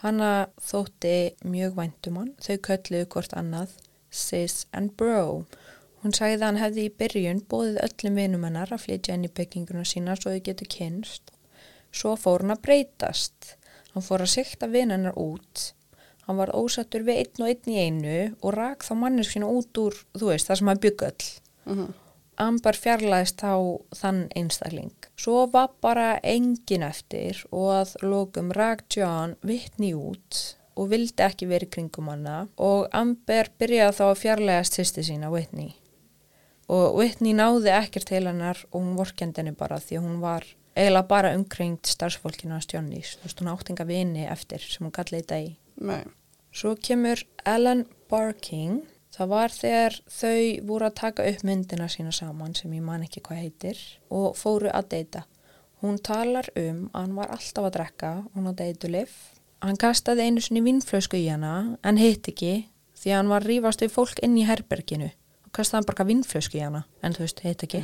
Hanna 0.00 0.48
þótti 0.64 1.34
mjög 1.44 1.76
væntum 1.76 2.16
hann, 2.16 2.32
þau 2.40 2.56
kölluðu 2.64 3.08
hvort 3.12 3.36
annað 3.36 3.76
sis 4.10 4.64
and 4.72 4.94
bro. 4.96 5.44
Hún 6.00 6.16
sagði 6.16 6.38
að 6.38 6.46
hann 6.46 6.60
hefði 6.62 6.86
í 6.88 6.92
byrjun 7.02 7.42
bóðið 7.50 7.82
öllum 7.84 8.16
vinum 8.16 8.46
hennar 8.48 8.72
að 8.72 8.86
flytja 8.86 9.16
inn 9.16 9.28
í 9.28 9.32
bygginguna 9.36 9.84
sína 9.84 10.16
svo 10.16 10.32
þau 10.32 10.44
getur 10.48 10.70
kynst. 10.72 11.34
Svo 11.92 12.14
fór 12.16 12.46
hann 12.46 12.54
að 12.56 12.62
breytast. 12.64 13.54
Hann 13.94 14.06
fór 14.06 14.24
að 14.24 14.34
sikta 14.34 14.68
vin 14.70 14.92
hennar 14.94 15.16
út. 15.18 15.70
Hann 16.26 16.38
var 16.38 16.52
ósattur 16.54 17.02
við 17.06 17.24
einn 17.24 17.42
og 17.42 17.48
einn 17.50 17.72
í 17.72 17.80
einu 17.80 18.18
og 18.38 18.54
rak 18.54 18.84
þá 18.86 18.92
mannins 19.00 19.32
sína 19.32 19.48
út 19.50 19.80
úr, 19.82 19.96
þú 20.14 20.30
veist, 20.30 20.46
það 20.46 20.60
sem 20.60 20.70
hann 20.70 20.84
bygg 20.84 21.04
öll. 21.08 21.26
Mhm. 21.66 21.88
Ambar 22.40 22.72
fjarlæðist 22.72 23.42
á 23.44 23.56
þann 23.92 24.20
einstakling. 24.32 24.94
Svo 25.16 25.44
var 25.52 25.68
bara 25.82 26.20
engin 26.22 26.86
eftir 26.86 27.44
og 27.50 27.68
að 27.82 27.96
lókum 28.00 28.52
rak 28.56 28.86
John 28.88 29.36
vittni 29.42 29.92
út 29.92 30.56
og 30.76 30.88
vildi 30.88 31.20
ekki 31.26 31.48
verið 31.50 31.72
kringum 31.74 32.08
hana 32.08 32.48
og 32.56 32.88
Amber 32.96 33.50
byrjaði 33.60 33.96
þá 33.98 34.04
að 34.06 34.20
fjarlæðast 34.22 34.78
sýsti 34.78 35.04
sína 35.10 35.28
Whitney. 35.32 35.74
Og 36.70 36.96
Whitney 36.96 37.34
náði 37.34 37.74
ekkert 37.74 38.08
til 38.08 38.24
hennar 38.24 38.64
og 38.70 38.80
hún 38.80 38.96
vorkendi 38.96 39.42
henni 39.42 39.52
bara 39.58 39.80
því 39.82 39.98
að 39.98 40.06
hún 40.06 40.20
var 40.22 40.46
eiginlega 40.76 41.08
bara 41.10 41.34
umkringt 41.36 41.90
starfsfólkinu 41.90 42.54
hans 42.54 42.68
Johnnys. 42.70 43.16
Þú 43.18 43.28
veist, 43.28 43.42
hún 43.42 43.52
áttinga 43.52 43.86
vini 43.88 44.26
eftir 44.30 44.62
sem 44.64 44.86
hún 44.86 44.94
kalli 44.94 45.20
þetta 45.20 45.40
í. 45.42 45.50
Nei. 45.80 46.02
Svo 46.52 46.74
kemur 46.82 47.22
Ellen 47.46 47.84
Barking. 48.10 48.82
Það 49.10 49.30
var 49.32 49.52
þegar 49.54 49.96
þau 50.06 50.42
voru 50.68 50.86
að 50.86 50.96
taka 51.00 51.26
upp 51.26 51.42
myndina 51.44 51.88
sína 51.90 52.12
saman 52.14 52.54
sem 52.54 52.72
ég 52.76 52.84
man 52.86 53.02
ekki 53.02 53.22
hvað 53.26 53.42
heitir 53.42 53.80
og 54.14 54.36
fóru 54.38 54.70
að 54.70 54.92
deyta. 54.94 55.24
Hún 55.82 55.98
talar 56.04 56.46
um 56.60 56.84
að 56.92 57.00
hann 57.00 57.16
var 57.16 57.32
alltaf 57.34 57.66
að 57.66 57.74
drekka, 57.78 58.10
hún 58.34 58.50
á 58.50 58.52
deytulif. 58.54 59.14
Hann 59.64 59.80
kastaði 59.80 60.28
einu 60.28 60.42
sinni 60.44 60.62
vinnflösku 60.64 61.18
í 61.18 61.26
hana 61.28 61.76
en 61.84 61.98
hitt 62.00 62.30
ekki 62.30 62.68
því 63.00 63.12
að 63.12 63.18
hann 63.18 63.32
var 63.32 63.46
rífast 63.48 63.82
við 63.84 63.94
fólk 63.96 64.22
inn 64.24 64.38
í 64.38 64.46
herberginu 64.48 65.10
og 65.10 65.52
kastaði 65.56 65.80
hann 65.80 65.88
bara 65.90 66.08
vinnflösku 66.12 66.60
í 66.60 66.64
hana 66.64 66.84
en 67.02 67.16
þú 67.16 67.26
veist, 67.26 67.42
hitt 67.44 67.64
ekki. 67.66 67.82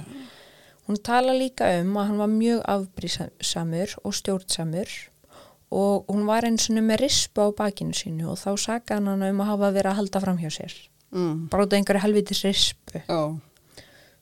Hún 0.87 0.97
tala 1.03 1.33
líka 1.35 1.67
um 1.81 1.97
að 1.99 2.07
hann 2.11 2.19
var 2.23 2.31
mjög 2.31 2.61
afbrísamur 2.71 3.95
og 4.05 4.15
stjórnsamur 4.15 4.93
og 5.75 6.07
hún 6.13 6.27
var 6.29 6.47
eins 6.47 6.69
og 6.71 6.77
með 6.79 7.01
rispu 7.03 7.43
á 7.43 7.51
bakinu 7.59 7.93
sínu 7.97 8.29
og 8.31 8.39
þá 8.39 8.53
sagaði 8.55 8.95
hann 9.01 9.09
hana 9.11 9.31
um 9.33 9.41
að 9.43 9.51
hafa 9.51 9.73
verið 9.75 9.91
að 9.91 9.99
halda 10.01 10.21
fram 10.23 10.39
hjá 10.39 10.51
sér. 10.55 10.75
Mm. 11.11 11.49
Af 11.51 11.73
einhverju 11.73 12.03
helvitis 12.05 12.45
rispu. 12.47 13.03
Já. 13.09 13.39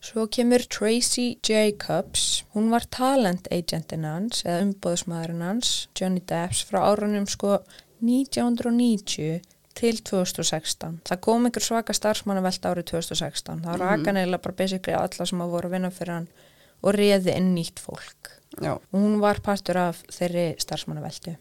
Svo 0.04 0.26
kemur 0.28 0.60
Tracy 0.68 1.38
Jacobs, 1.48 2.44
hún 2.54 2.70
var 2.70 2.84
talent 2.92 3.46
agentin 3.52 4.04
hans 4.04 4.42
eða 4.44 4.60
umbóðsmaðurinn 4.66 5.40
hans, 5.44 5.88
Johnny 5.96 6.20
Depps, 6.20 6.60
frá 6.68 6.82
árunum 6.90 7.24
sko 7.28 7.58
1990 8.04 9.40
til 9.74 9.96
2016. 10.06 11.00
Það 11.08 11.20
kom 11.24 11.46
einhver 11.48 11.64
svaka 11.64 11.96
starfsmannavelta 11.96 12.70
árið 12.74 12.84
2016. 12.92 13.60
Það 13.64 13.72
Mhm. 13.74 13.80
raka 13.80 14.12
neila 14.12 14.38
bara 14.38 14.54
basically 14.54 14.94
alla 14.94 15.26
sem 15.26 15.38
að 15.40 15.50
voru 15.50 15.68
að 15.68 15.70
vinna 15.70 15.90
fyrir 15.90 16.12
hann 16.14 16.28
og 16.82 16.96
reði 16.96 17.34
inn 17.36 17.52
nýtt 17.54 17.82
fólk. 17.82 18.32
Já. 18.62 18.78
Hún 18.94 19.18
var 19.22 19.40
partur 19.42 19.78
af 19.78 20.02
þeirri 20.14 20.54
starfsmannaveltu. 20.62 21.36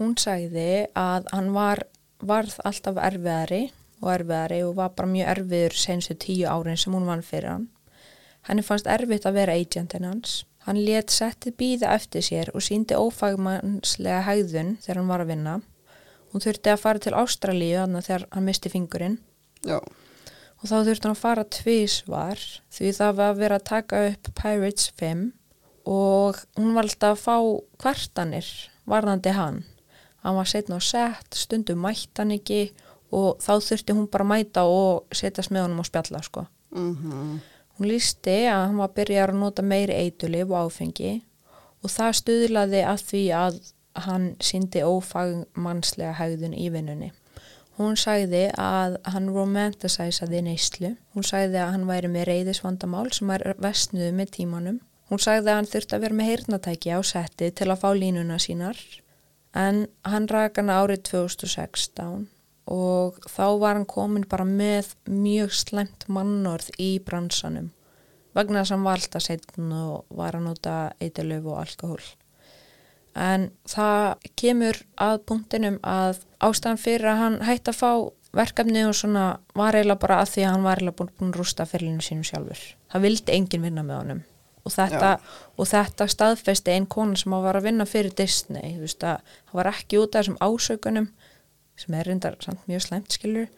Hún 0.00 0.16
sagði 0.18 0.86
að 0.98 1.28
hann 1.32 1.52
var, 1.54 1.84
varð 2.18 2.58
alltaf 2.66 2.98
erfiðari 3.00 3.68
og 4.02 4.10
erfiðari 4.12 4.62
og 4.66 4.74
var 4.80 4.92
bara 4.96 5.10
mjög 5.10 5.30
erfiður 5.36 5.78
senstu 5.78 6.16
tíu 6.18 6.48
árin 6.50 6.80
sem 6.80 6.94
hún 6.94 7.08
vann 7.08 7.24
fyrir 7.24 7.52
hann. 7.52 7.68
Henni 8.44 8.64
fannst 8.66 8.88
erfitt 8.90 9.24
að 9.28 9.38
vera 9.38 9.54
agentin 9.56 10.04
hans. 10.04 10.42
Hann 10.66 10.80
let 10.84 11.12
settið 11.12 11.56
býða 11.60 11.94
eftir 11.96 12.24
sér 12.24 12.50
og 12.56 12.64
síndi 12.64 12.96
ófagmannslega 12.96 14.22
hægðun 14.28 14.76
þegar 14.84 15.00
hann 15.00 15.12
var 15.12 15.24
að 15.24 15.32
vinna. 15.32 15.54
Hún 16.32 16.44
þurfti 16.44 16.72
að 16.72 16.80
fara 16.82 17.02
til 17.04 17.14
Ástralíu 17.14 17.78
þannig 17.78 18.06
þegar 18.08 18.26
hann 18.34 18.48
misti 18.48 18.72
fingurinn. 18.72 19.18
Já. 19.64 19.78
Og 20.64 20.70
þá 20.70 20.76
þurfti 20.86 21.04
hann 21.04 21.12
að 21.12 21.20
fara 21.20 21.44
tvísvar 21.52 22.42
því 22.72 22.92
það 22.96 23.16
var 23.18 23.32
að 23.34 23.40
vera 23.42 23.56
að 23.60 23.66
taka 23.68 23.98
upp 24.08 24.30
Pirates 24.38 24.86
5 24.96 25.24
og 25.84 26.38
hún 26.56 26.78
alltaf 26.80 27.18
að 27.18 27.20
fá 27.20 27.36
kvartanir 27.84 28.48
varðandi 28.88 29.34
hann. 29.36 29.58
Hann 30.24 30.38
var 30.38 30.48
setna 30.48 30.80
á 30.80 30.82
sett, 30.82 31.36
stundum 31.36 31.84
mætt 31.84 32.16
hann 32.16 32.32
ekki 32.32 32.70
og 33.12 33.42
þá 33.44 33.52
þurfti 33.60 33.96
hún 33.98 34.08
bara 34.08 34.24
mæta 34.24 34.64
og 34.64 35.04
setjast 35.12 35.52
með 35.52 35.66
honum 35.66 35.82
og 35.84 35.90
spjalla 35.90 36.22
sko. 36.24 36.46
Mhm. 36.72 37.42
Hún 37.76 37.90
lísti 37.90 38.46
að 38.48 38.66
hann 38.68 38.80
var 38.80 38.88
að 38.88 38.94
byrja 38.94 39.26
að 39.26 39.38
nota 39.38 39.62
meiri 39.62 39.94
eitulif 40.00 40.48
og 40.48 40.70
áfengi 40.70 41.22
og 41.82 41.90
það 41.90 42.18
stuðlaði 42.20 42.80
að 42.86 43.04
því 43.10 43.22
að 43.36 43.60
hann 44.06 44.36
síndi 44.40 44.80
ófagmannslega 44.82 46.14
hægðun 46.18 46.56
í 46.56 46.70
vinnunni. 46.72 47.12
Hún 47.74 47.96
sagði 47.98 48.44
að 48.60 49.00
hann 49.10 49.30
romantasæsaði 49.34 50.42
neyslu. 50.46 50.92
Hún 51.14 51.26
sagði 51.26 51.58
að 51.58 51.72
hann 51.74 51.86
væri 51.88 52.10
með 52.12 52.28
reyðisvandamál 52.30 53.08
sem 53.16 53.32
er 53.34 53.46
vestnuðu 53.58 54.12
með 54.14 54.34
tímanum. 54.38 54.78
Hún 55.10 55.22
sagði 55.22 55.50
að 55.50 55.58
hann 55.58 55.70
þurfti 55.72 55.96
að 55.96 56.04
vera 56.06 56.18
með 56.18 56.30
heyrnatæki 56.30 56.94
á 56.94 57.00
setti 57.04 57.50
til 57.50 57.68
að 57.70 57.80
fá 57.82 57.90
línuna 57.98 58.38
sínar 58.40 58.78
en 59.54 59.84
hann 60.06 60.28
rak 60.30 60.56
hann 60.58 60.72
árið 60.72 61.04
2016 61.10 62.24
og 62.74 63.18
þá 63.28 63.46
var 63.60 63.76
hann 63.76 63.86
komin 63.86 64.24
bara 64.30 64.46
með 64.48 64.94
mjög 65.10 65.52
slemt 65.54 66.06
mannorð 66.08 66.70
í 66.80 66.96
bransanum 67.04 67.70
að 68.34 68.70
hann 68.70 68.82
var 68.82 68.98
alltaf 68.98 69.22
setn 69.22 69.72
og 69.72 70.06
var 70.10 70.34
að 70.34 70.46
nota 70.48 70.74
eitilöf 70.98 71.44
og 71.46 71.60
alkohól. 71.60 72.02
En 73.14 73.48
það 73.70 74.28
kemur 74.40 74.80
að 74.98 75.20
punktinum 75.28 75.78
að 75.86 76.24
ástæðan 76.42 76.80
fyrir 76.82 77.12
að 77.12 77.20
hann 77.22 77.40
hætti 77.46 77.70
að 77.70 77.78
fá 77.78 77.90
verkefni 78.34 78.82
og 78.88 78.96
svona 78.98 79.24
var 79.54 79.76
eiginlega 79.78 80.02
bara 80.02 80.20
að 80.22 80.32
því 80.32 80.44
að 80.44 80.54
hann 80.54 80.64
var 80.66 80.80
eiginlega 80.80 80.98
búin, 80.98 81.12
búin 81.18 81.30
að 81.30 81.38
rústa 81.38 81.66
fyrirlinu 81.70 82.02
sínum 82.02 82.26
sjálfur. 82.26 82.64
Það 82.90 83.04
vildi 83.06 83.36
enginn 83.36 83.68
vinna 83.68 83.84
með 83.86 84.00
honum 84.00 84.24
og 84.64 84.72
þetta, 84.72 85.10
og 85.60 85.68
þetta 85.68 86.06
staðfesti 86.08 86.72
einn 86.72 86.88
kona 86.90 87.18
sem 87.20 87.34
var 87.36 87.58
að 87.58 87.68
vinna 87.68 87.86
fyrir 87.88 88.14
Disney, 88.16 88.74
þú 88.78 88.86
veist 88.86 89.04
að 89.04 89.34
það 89.50 89.58
var 89.60 89.70
ekki 89.74 90.00
út 90.00 90.14
af 90.14 90.24
þessum 90.24 90.38
ásökunum 90.40 91.08
sem 91.78 91.96
er 91.98 92.08
reyndar 92.08 92.38
samt 92.42 92.62
mjög 92.70 92.84
slæmt 92.86 93.16
skilur 93.16 93.48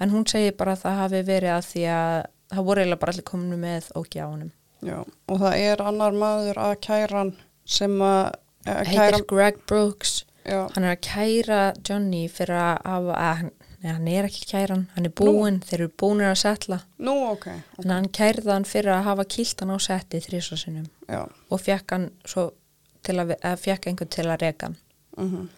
en 0.00 0.12
hún 0.12 0.24
segir 0.28 0.56
bara 0.58 0.74
að 0.74 0.86
það 0.86 1.00
hafi 1.02 1.20
verið 1.28 1.52
að 1.54 1.68
því 1.70 1.84
að 1.92 2.14
það 2.54 2.68
voru 2.68 2.82
eiginlega 2.82 3.02
bara 3.02 3.14
allir 3.14 3.28
kominu 3.30 3.58
með 3.60 3.90
ógi 3.98 4.22
á 4.22 4.26
honum. 4.26 4.50
Já, 4.84 4.98
og 5.04 5.40
það 5.42 5.60
er 5.68 5.82
annar 5.82 6.16
maður 6.16 6.60
að 6.62 6.74
kæra 6.86 7.20
hann 7.20 7.32
sem 7.66 7.94
að 8.04 8.34
heitir 8.66 9.26
Greg 9.30 9.60
Brooks. 9.66 10.24
Já. 10.46 10.68
hann 10.76 10.84
er 10.86 10.94
að 10.94 11.02
kæra 11.02 11.60
Johnny 11.82 12.26
fyrir 12.30 12.54
að 12.54 12.76
hafa 12.86 13.14
að 13.18 13.38
hann, 13.86 14.08
er 14.10 14.26
ekki 14.28 14.44
kæran, 14.50 14.84
hann. 14.94 15.08
Er 15.08 15.14
búinn. 15.18 15.58
Þeir 15.66 15.80
eru 15.80 15.92
búinir 16.02 16.30
að 16.30 16.38
setla. 16.42 16.80
Nú 17.02 17.14
ok, 17.32 17.48
en 17.82 17.92
hann 17.92 18.08
kærði 18.14 18.52
hann 18.52 18.66
fyrir 18.68 18.94
að 18.94 19.06
hafa 19.08 19.26
kýlt 19.36 19.62
hann 19.62 19.74
á 19.74 19.78
setti 19.82 20.20
þrísvarsinnum 20.22 20.86
já, 21.10 21.22
og 21.26 21.62
fekk 21.62 21.94
hann 21.96 22.08
að, 22.26 23.34
að 23.42 23.62
fekk 23.64 23.90
einhvern 23.90 24.12
til 24.16 24.26
að 24.26 24.42
reka 24.44 24.70
hann. 24.70 24.78
Mhm, 25.16 25.48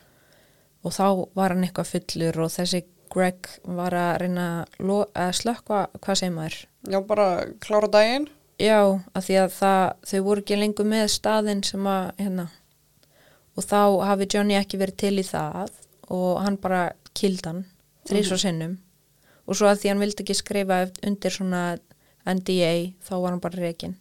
og 0.85 0.95
þá 0.95 1.07
var 1.37 1.55
hann 1.55 1.67
eitthvað 1.67 1.93
fullur 1.93 2.41
og 2.47 2.55
þessi 2.57 2.85
Greg 3.09 3.49
var 3.65 3.95
að 3.97 4.11
reyna 4.23 4.49
að 4.85 5.07
að 5.17 5.31
slökka, 5.39 5.87
hvað 5.97 6.19
segir 6.21 6.35
maður? 6.35 6.59
Já 6.93 6.99
bara 7.09 7.29
klára 7.65 7.89
daginn, 7.89 8.29
já, 8.61 8.81
af 9.17 9.25
því 9.25 9.39
að 9.41 9.55
það, 9.57 9.85
þau 10.11 10.21
voru 10.27 10.45
ekki 10.45 10.59
lengur 10.61 10.89
með 10.89 11.07
staðinn 11.15 11.65
sem 11.65 11.89
að 11.89 12.11
hérna 12.21 12.49
og 13.59 13.65
þá 13.67 13.81
hafi 14.07 14.29
Johnny 14.31 14.55
ekki 14.59 14.79
verið 14.79 14.97
til 15.03 15.15
í 15.19 15.27
það 15.27 15.73
og 16.15 16.39
hann 16.45 16.57
bara 16.63 16.85
kild 17.19 17.43
hann 17.49 17.65
þrís 18.09 18.31
og 18.33 18.41
sinnum. 18.41 18.77
Og 19.49 19.57
svo 19.59 19.67
að 19.69 19.81
því 19.83 19.91
hann 19.93 20.03
vildi 20.05 20.23
ekki 20.25 20.37
skrifa 20.39 20.79
undir 21.09 21.35
svona 21.35 21.63
NDA 22.29 22.73
þá 23.03 23.13
var 23.19 23.33
hann 23.35 23.43
bara 23.43 23.63
rekin 23.63 23.97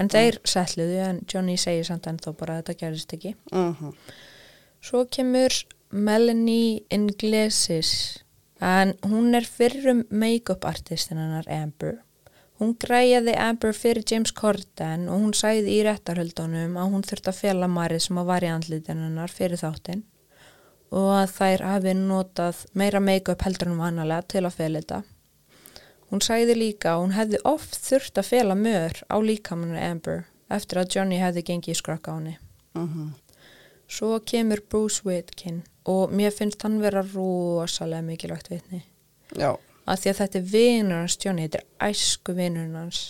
en 0.00 0.08
þeir 0.10 0.40
setluðu 0.48 0.96
en 1.06 1.20
Johnny 1.30 1.54
segir 1.60 1.86
samt 1.86 2.08
en 2.10 2.16
þó 2.18 2.32
bara 2.34 2.56
að 2.58 2.64
þetta 2.64 2.78
gerist 2.80 3.12
ekki. 3.14 3.34
Mhm, 3.52 3.92
Svo 4.84 5.04
kemur 5.06 5.54
Melanie 5.92 6.82
Iglesias 6.92 8.18
en 8.60 8.94
hún 9.06 9.34
er 9.38 9.46
fyrrum 9.46 10.04
make-up 10.10 10.64
artistin 10.68 11.16
hennar 11.18 11.46
Amber. 11.48 12.00
Hún 12.64 12.78
græjaði 12.80 13.34
Amber 13.36 13.74
fyrir 13.76 14.06
James 14.08 14.30
Corden 14.32 15.02
og 15.12 15.18
hún 15.20 15.34
sæði 15.36 15.74
í 15.74 15.80
réttarhöldunum 15.84 16.78
að 16.80 16.92
hún 16.94 17.02
þurfti 17.04 17.28
að 17.28 17.40
fela 17.42 17.66
marið 17.68 17.98
sem 18.06 18.20
að 18.22 18.30
var 18.30 18.46
í 18.46 18.48
andlitin 18.48 19.02
hennar 19.04 19.32
fyrir 19.34 19.60
þáttinn 19.60 20.00
og 20.94 21.10
að 21.12 21.34
þær 21.34 21.64
hafi 21.68 21.92
notað 21.98 22.62
meira 22.72 23.02
make-up 23.04 23.44
heldur 23.44 23.68
en 23.68 23.82
vanalega 23.82 24.24
til 24.32 24.44
að 24.46 24.56
fela 24.56 24.80
þetta. 24.80 25.02
Hún 26.08 26.24
sæði 26.24 26.54
líka 26.56 26.94
að 26.94 27.02
hún 27.02 27.14
hefði 27.18 27.42
oft 27.52 27.76
þurft 27.84 28.22
að 28.22 28.30
fela 28.30 28.56
mör 28.56 29.02
á 29.12 29.16
líkamannu 29.20 29.84
Amber 29.84 30.24
eftir 30.48 30.80
að 30.80 30.96
Johnny 30.96 31.20
hefði 31.20 31.44
gengið 31.50 31.74
í 31.74 31.78
skrakka 31.82 32.14
á 32.14 32.16
henni. 32.16 32.38
mhm, 32.78 33.12
Svo 33.88 34.16
kemur 34.24 34.64
Bruce 34.70 35.04
Whitkin 35.04 35.64
og 35.84 36.12
mér 36.16 36.32
finnst 36.32 36.62
hann 36.64 36.80
vera 36.80 37.04
rosalega 37.12 38.00
mikilvægt 38.02 38.48
vitni. 38.48 38.84
já, 39.36 39.52
Af 39.84 40.00
því 40.00 40.10
að 40.10 40.20
þetta 40.20 40.38
er 40.40 40.46
vinur 40.52 41.02
hans 41.02 41.18
Johnny, 41.20 41.48
þetta 41.48 41.60
er 41.60 41.90
æsku 41.90 42.34
vinur 42.36 42.70
hans. 42.78 43.02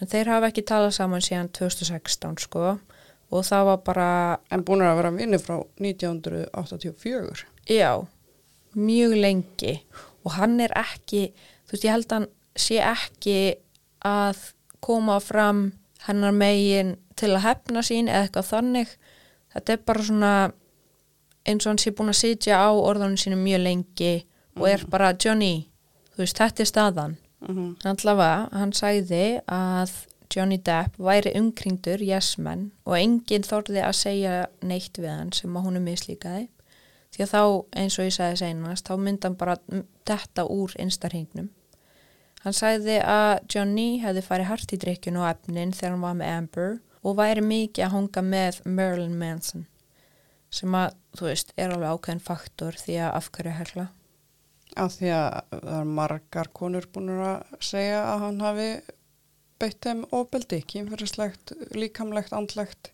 En 0.00 0.10
þeir 0.12 0.30
hafa 0.30 0.50
ekki 0.52 0.66
talað 0.68 0.94
saman 0.98 1.24
síðan 1.24 1.50
2016 1.56 2.36
sko 2.44 2.76
og 3.26 3.42
það 3.42 3.64
var 3.66 3.78
bara, 3.82 4.10
en 4.54 4.62
búin 4.62 4.84
að 4.86 5.00
vera 5.00 5.10
vinni 5.16 5.38
frá 5.42 5.56
1984, 5.82 7.46
já, 7.66 8.06
mjög 8.78 9.16
lengi 9.18 9.72
og 10.22 10.36
hann 10.36 10.60
er 10.62 10.74
ekki, 10.78 11.32
þú 11.66 11.74
veist 11.74 11.86
ég 11.88 11.96
held 11.96 12.06
að 12.06 12.20
hann 12.20 12.28
sé 12.56 12.78
ekki 12.82 13.38
að 14.06 14.44
koma 14.84 15.18
fram 15.22 15.72
hennar 16.06 16.34
megin 16.36 16.94
til 17.18 17.32
að 17.34 17.44
hefna 17.46 17.82
sín 17.86 18.10
eða 18.10 18.26
eitthvað 18.26 18.50
þannig. 18.52 18.90
Þetta 19.54 19.72
er 19.72 19.84
bara 19.88 20.06
svona 20.06 20.32
eins 21.46 21.64
og 21.64 21.72
hann 21.72 21.80
sé 21.82 21.92
búin 21.96 22.12
að 22.12 22.20
sitja 22.20 22.60
á 22.60 22.70
orðanum 22.70 23.18
sínum 23.20 23.42
mjög 23.46 23.62
lengi 23.64 24.12
og 24.56 24.68
er 24.70 24.84
bara 24.90 25.14
Johnny, 25.14 25.68
þú 26.16 26.24
veist, 26.24 26.40
þetta 26.40 26.62
er 26.64 26.70
staðan. 26.72 27.16
mhm, 27.46 27.76
En 27.84 27.90
allavega, 27.92 28.48
hann 28.52 28.72
sagði 28.72 29.40
að 29.46 29.92
Johnny 30.34 30.56
Depp 30.58 30.96
væri 30.98 31.32
umkringdur 31.38 32.02
yes-menn 32.02 32.70
og 32.84 32.96
enginn 32.98 33.44
þorði 33.46 33.82
að 33.84 33.92
segja 33.94 34.46
neitt 34.62 34.98
við 34.98 35.12
hann 35.12 35.32
sem 35.32 35.54
að 35.56 35.62
hún 35.68 35.76
er 35.76 35.84
mislíkaði. 35.84 36.48
Því 37.14 37.22
að 37.22 37.30
þá, 37.30 37.42
eins 37.76 37.98
og 37.98 38.04
ég 38.08 38.16
sagði 38.16 38.40
seinast, 38.40 38.88
þá 38.88 38.96
myndi 38.98 39.28
hann 39.28 39.36
bara 39.38 39.56
detta 40.04 40.44
úr 40.50 40.74
einstarhingnum. 40.82 41.50
Hann 42.42 42.52
sagði 42.52 42.98
að 43.02 43.38
Johnny 43.54 43.98
hefði 44.02 44.22
farið 44.26 44.50
hart 44.50 44.72
í 44.74 44.80
drikkjun 44.82 45.16
og 45.22 45.28
efnin 45.30 45.72
þegar 45.72 45.94
hann 45.94 46.04
var 46.04 46.18
með 46.18 46.34
Amber 46.34 46.76
og 47.02 47.16
væri 47.16 47.42
mikið 47.46 47.86
að 47.86 47.94
honga 47.94 48.22
með 48.22 48.60
Marilyn 48.66 49.16
Manson 49.18 49.66
sem 50.56 50.72
að, 50.78 50.94
þú 51.18 51.26
veist, 51.26 51.50
er 51.58 51.72
alveg 51.74 51.90
ákveðin 51.96 52.22
faktor 52.22 52.76
því 52.78 52.94
að 53.02 53.16
afhverju 53.18 53.54
hella. 53.58 53.86
Af 54.76 54.92
því 54.98 55.10
að 55.16 55.26
það 55.52 55.72
er 55.80 55.90
margar 55.98 56.48
konur 56.56 56.86
búin 56.92 57.10
að 57.16 57.56
segja 57.64 58.02
að 58.12 58.22
hann 58.26 58.40
hafi 58.44 58.68
beitt 59.60 59.80
þeim 59.86 60.02
ofbeldi, 60.12 60.58
kynferðislegt, 60.68 61.52
líkamlegt, 61.72 62.32
andlegt 62.36 62.90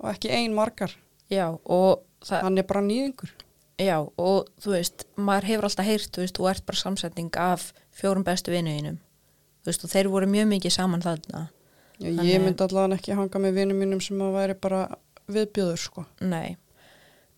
og 0.00 0.10
ekki 0.14 0.30
ein 0.32 0.54
margar. 0.56 0.94
Já, 1.30 1.50
og 1.64 2.02
það, 2.24 2.42
Hann 2.46 2.58
er 2.58 2.66
bara 2.68 2.82
nýðingur. 2.84 3.32
Já, 3.80 3.98
og 4.00 4.48
þú 4.62 4.74
veist, 4.76 5.04
maður 5.18 5.48
hefur 5.50 5.66
alltaf 5.68 5.86
heyrt, 5.88 6.10
þú 6.14 6.22
veist, 6.24 6.36
þú 6.38 6.48
ert 6.50 6.64
bara 6.68 6.80
samsetning 6.80 7.30
af 7.42 7.72
fjórum 7.94 8.24
bestu 8.24 8.52
vinnuðinum. 8.54 9.00
Þú 9.64 9.70
veist, 9.72 9.84
og 9.86 9.92
þeir 9.92 10.10
voru 10.12 10.28
mjög 10.30 10.50
mikið 10.52 10.74
saman 10.76 11.02
þarna. 11.04 11.46
Já, 11.98 12.06
ég 12.08 12.16
Þannig- 12.18 12.44
myndi 12.44 12.64
allavega 12.64 12.98
ekki 12.98 13.16
hanga 13.18 13.38
með 13.44 13.54
vinnum 13.58 13.80
mínum 13.82 14.00
sem 14.02 14.18
að 14.24 14.32
væri 14.38 14.54
bara 14.60 14.80
viðbjöður, 15.28 15.78
sko. 15.78 16.06
Nei. 16.20 16.56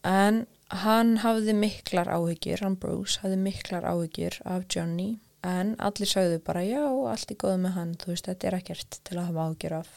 En 0.04 0.46
hann 0.72 1.18
hafði 1.22 1.54
miklar 1.56 2.08
áhyggjur, 2.10 2.64
hann 2.64 2.78
Bruce 2.80 3.20
hafði 3.22 3.38
miklar 3.42 3.86
áhyggjur 3.86 4.40
af 4.44 4.66
Johnny, 4.72 5.18
en 5.46 5.74
allir 5.78 6.10
sagðu 6.10 6.40
bara, 6.46 6.64
já, 6.66 6.82
allt 6.86 7.30
er 7.30 7.38
góð 7.42 7.60
með 7.62 7.76
hann, 7.76 7.94
þú 8.02 8.12
veist, 8.12 8.26
þetta 8.30 8.48
er 8.48 8.58
ekkert 8.58 8.98
til 9.06 9.18
að 9.18 9.28
hafa 9.30 9.46
áhyggjur 9.46 9.76
af. 9.78 9.92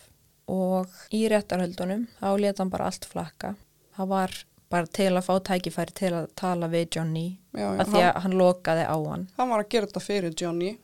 Og 0.49 0.99
í 1.13 1.23
réttarhöldunum, 1.29 2.05
þá 2.19 2.29
leta 2.41 2.63
hann 2.63 2.73
bara 2.73 2.89
allt 2.89 3.05
flakka. 3.09 3.55
Það 3.97 4.11
var 4.13 4.37
bara 4.69 4.89
til 4.93 5.09
að 5.09 5.25
fá 5.25 5.33
tækifæri 5.49 5.95
til 5.97 6.11
að 6.13 6.29
tala 6.37 6.69
við 6.69 6.97
Johnny, 6.97 7.27
Já, 7.57 7.65
já, 7.65 7.81
af 7.81 7.89
því 7.89 8.03
að 8.05 8.21
hann 8.25 8.37
lokaði 8.37 8.85
á 8.85 8.97
hann. 9.09 9.27
Hann 9.37 9.49
var 9.53 9.63
að 9.63 9.71
gera 9.73 9.89
þetta 9.89 10.05
fyrir 10.05 10.35
Johnny. 10.37 10.75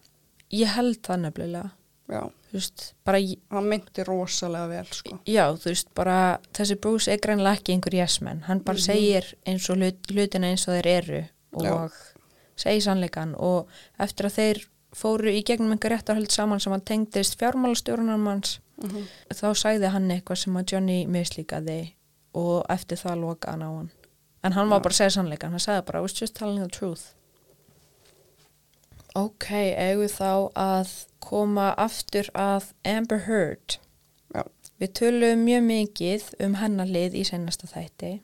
Ég 0.54 0.74
held 0.74 1.02
það 1.06 1.22
nefnilega. 1.28 1.70
Já, 2.10 2.22
veist, 2.60 2.94
bara, 3.06 3.20
hann 3.52 3.68
myndi 3.70 4.04
rosalega 4.08 4.68
vel, 4.68 4.86
sko. 4.92 5.20
já, 5.28 5.46
þú 5.56 5.70
veist, 5.72 5.88
bara 5.96 6.40
þessi 6.54 6.76
Bruce 6.82 7.12
er 7.12 7.18
greinlega 7.24 7.58
ekki 7.60 7.74
einhver 7.76 7.94
jesmenn. 8.00 8.44
Hann 8.48 8.60
bara 8.60 8.78
Mhm. 8.78 8.84
segir 8.86 9.34
eins 9.46 9.70
og 9.70 9.78
hlut, 9.78 10.08
hlutina 10.12 10.48
eins 10.52 10.68
og 10.68 10.74
þeir 10.76 10.88
eru 10.88 11.24
og 11.54 11.64
Já. 11.64 11.90
segi 12.58 12.82
sannleikan 12.82 13.36
og 13.38 13.68
eftir 14.00 14.26
að 14.26 14.36
þeir 14.40 14.66
fóru 14.96 15.28
í 15.32 15.44
gegnum 15.44 15.72
einhver 15.74 15.92
réttarhöld 15.98 16.32
saman 16.32 16.60
sem 16.60 16.72
hann 16.72 16.82
tengdist 16.82 17.38
fjármálastjórnum 17.38 18.26
hans 18.28 18.60
Mhm. 18.82 19.08
þá 19.34 19.54
sagði 19.56 19.90
hann 19.90 20.10
eitthvað 20.10 20.38
sem 20.38 20.54
að 20.54 20.66
Johnny 20.72 21.06
mislíkaði 21.06 21.94
og 22.34 22.66
eftir 22.70 22.98
það 22.98 23.20
loka 23.22 23.52
hann 23.52 23.62
á 23.62 23.72
hann 23.78 23.92
en 24.44 24.52
hann 24.52 24.70
var 24.70 24.80
bara 24.80 24.92
að 24.94 24.98
segja 24.98 25.12
sannleikan, 25.22 25.50
hann 25.52 25.60
sagði 25.60 25.86
bara 25.86 26.00
I 26.00 26.02
was 26.02 26.14
just 26.14 26.36
telling 26.36 26.60
the 26.62 26.68
truth 26.70 27.14
Ok, 29.16 29.46
eigum 29.78 30.10
þá 30.12 30.52
að 30.60 30.90
koma 31.26 31.72
aftur 31.82 32.30
að 32.38 32.72
Amber 32.88 33.26
Heard. 33.26 33.80
Já. 34.36 34.44
Við 34.82 34.94
tölum 35.00 35.44
mjög 35.48 35.68
mikið 35.70 36.30
um 36.46 36.58
hennar 36.60 36.90
lið 36.92 37.20
í 37.22 37.26
senasta 37.28 37.70
þætti 37.72 38.18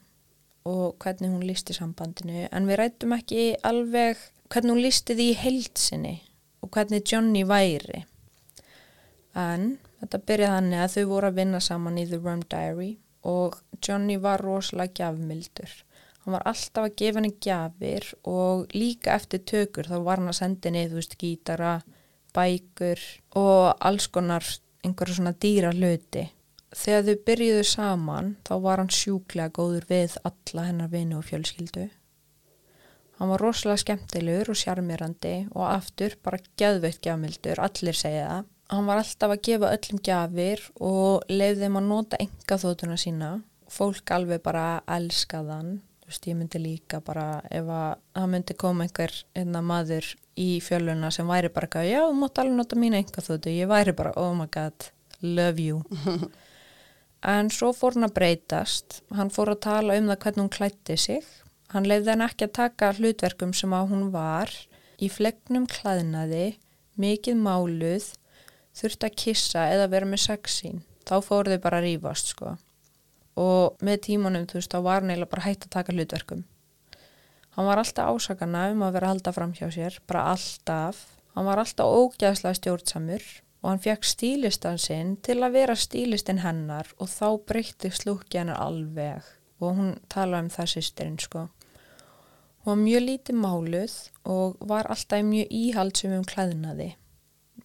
og 0.70 0.98
hvernig 1.02 1.32
hún 1.32 1.46
lísti 1.48 1.74
sambandinu 1.74 2.46
en 2.52 2.68
við 2.70 2.82
rættum 2.82 3.16
ekki 3.16 3.46
alveg 3.66 4.20
hvernig 4.52 4.76
hún 4.76 4.84
lísti 4.84 5.16
því 5.18 5.28
í 5.32 5.38
heilsinni 5.42 6.16
og 6.62 6.70
hvernig 6.76 7.06
Johnny 7.08 7.46
væri. 7.48 8.04
En 9.38 9.78
þetta 10.02 10.20
byrjaði 10.28 10.56
hann 10.58 10.74
að 10.76 10.98
þau 10.98 11.06
voru 11.14 11.30
að 11.32 11.40
vinna 11.40 11.62
saman 11.64 12.02
í 12.02 12.08
The 12.10 12.20
Rum 12.20 12.44
Diary 12.52 12.92
og 13.28 13.58
Johnny 13.80 14.18
var 14.22 14.44
rosalega 14.44 15.00
gjafmildur. 15.00 15.72
Hann 16.22 16.36
var 16.36 16.46
alltaf 16.52 16.86
að 16.86 16.98
gefa 17.00 17.22
henni 17.22 17.34
gjafir 17.42 18.08
og 18.30 18.76
líka 18.76 19.16
eftir 19.16 19.42
tökur 19.48 19.88
þá 19.90 19.98
var 20.06 20.22
hann 20.22 20.30
að 20.30 20.38
senda 20.38 20.70
henni, 20.70 20.90
þú 20.92 21.00
veist, 21.00 21.18
gítara 21.18 21.74
bækur 22.36 23.02
og 23.40 23.74
alls 23.80 24.08
konar 24.08 24.46
einhverju 24.86 25.18
svona 25.18 25.34
dýra 25.34 25.72
hluti. 25.76 26.28
Þegar 26.72 27.04
þau 27.08 27.24
byrjuðu 27.28 27.64
saman 27.68 28.30
þá 28.48 28.54
var 28.64 28.82
hann 28.82 28.94
sjúklega 28.96 29.52
góður 29.58 29.88
við 29.90 30.16
alla 30.28 30.68
hennar 30.70 30.92
vini 30.94 31.18
og 31.18 31.26
fjölskyldu. 31.28 31.90
Hann 33.20 33.30
var 33.30 33.44
rosalega 33.44 33.84
skemmtilegur 33.84 34.54
og 34.54 34.58
sjarmirandi 34.58 35.36
og 35.52 35.68
aftur 35.68 36.16
bara 36.24 36.40
geðveitt 36.58 37.04
gjafmildur, 37.06 37.60
allir 37.62 37.98
segja 37.98 38.26
það. 38.30 38.50
Hann 38.72 38.88
var 38.88 39.02
alltaf 39.02 39.34
að 39.36 39.44
gefa 39.46 39.72
öllum 39.76 40.00
gjafir 40.08 40.64
og 40.80 41.30
leiði 41.30 41.66
þeim 41.66 41.78
að 41.78 41.88
nota 41.90 42.20
enga 42.24 42.58
þótuna 42.64 42.98
sína. 42.98 43.32
Fólk 43.72 44.14
alveg 44.16 44.42
bara 44.44 44.66
elskaðan 44.90 45.82
þú 46.02 46.10
veist, 46.10 46.28
ég 46.28 46.38
myndi 46.40 46.60
líka 46.60 47.00
bara 47.04 47.42
ef 47.52 47.68
að 47.68 48.00
það 48.16 48.32
myndi 48.34 48.58
koma 48.64 48.88
einhver 48.88 49.14
einna 49.38 49.62
maður 49.64 50.08
í 50.40 50.62
fjöluna 50.64 51.12
sem 51.12 51.28
væri 51.28 51.52
bara 51.52 51.68
eitthvað, 51.68 51.90
já, 51.90 52.02
þú 52.08 52.16
mátt 52.22 52.42
alveg 52.42 52.58
nota 52.58 52.80
mína 52.80 53.02
enga 53.02 53.24
þóttu, 53.26 53.52
ég 53.56 53.70
væri 53.72 53.96
bara, 53.98 54.14
oh 54.20 54.34
my 54.38 54.48
god 54.52 54.92
love 55.22 55.62
you. 55.62 55.84
En 57.22 57.52
svo 57.54 57.70
fór 57.78 57.94
hann 57.94 58.08
að 58.08 58.16
breytast. 58.16 59.02
Hann 59.14 59.30
fór 59.30 59.52
að 59.54 59.60
tala 59.68 59.98
um 60.00 60.08
það 60.10 60.24
hvernig 60.24 60.42
hún 60.42 60.54
klætti 60.56 60.96
sig. 60.98 61.28
Hann 61.70 61.86
leiði 61.86 62.10
hann 62.10 62.26
ekki 62.26 62.48
að 62.48 62.56
taka 62.58 62.90
hlutverkum 62.98 63.54
sem 63.54 63.76
að 63.78 63.92
hún 63.94 64.08
var. 64.14 64.50
Í 64.98 65.10
flegnum 65.10 65.68
klæðnaði 65.70 66.56
mikið 67.02 67.38
máluð 67.38 68.08
þurfti 68.78 69.08
að 69.08 69.20
kissa 69.22 69.68
eða 69.70 69.88
vera 69.92 70.10
með 70.10 70.24
sexín 70.26 70.82
þá 71.06 71.16
fór 71.26 71.50
þau 71.52 71.62
bara 71.62 71.82
að 71.82 71.88
rífast 71.88 72.34
sko. 72.34 72.56
Og 73.38 73.78
með 73.86 74.04
tímanum 74.10 74.50
þú 74.50 74.58
veist 74.58 74.74
þá 74.74 74.80
var 74.82 75.02
hann 75.02 75.14
eiginlega 75.14 75.34
bara 75.36 75.46
hægt 75.46 75.68
að 75.68 75.76
taka 75.78 75.96
hlutverkum 75.96 76.44
hann 77.56 77.68
var 77.68 77.82
alltaf 77.82 78.12
ásakana 78.12 78.68
um 78.72 78.84
að 78.86 78.98
vera 78.98 79.10
að 79.10 79.16
halda 79.16 79.34
fram 79.36 79.56
hjá 79.58 79.68
sér 79.74 80.00
bara 80.08 80.28
alltaf. 80.34 81.06
Hann 81.36 81.48
var 81.48 81.62
alltaf 81.62 81.88
ógæðslega 81.88 82.60
stjórnsamur 82.60 83.26
og 83.62 83.70
hann 83.70 83.82
fekk 83.84 84.08
stílistan 84.08 84.80
sinn 84.82 85.16
til 85.24 85.40
að 85.46 85.58
vera 85.60 85.78
stílistinn 85.78 86.42
hennar 86.44 86.90
og 86.98 87.12
þá 87.12 87.28
breytti 87.48 87.92
slúkki 87.94 88.42
hennar 88.42 88.62
alveg. 88.62 89.26
Og 89.62 89.76
hún 89.78 89.92
talaði 90.10 90.48
um 90.48 90.54
það 90.56 90.72
sýstirinn 90.74 91.20
sko. 91.22 91.46
Hún 92.62 92.72
var 92.72 92.82
mjög 92.82 93.04
lítið 93.06 93.38
máluð 93.42 93.94
og 94.30 94.58
var 94.70 94.90
alltaf 94.90 95.24
mjög 95.26 95.54
íhaldsum 95.54 96.18
um 96.18 96.26
klæðnaði. 96.26 96.92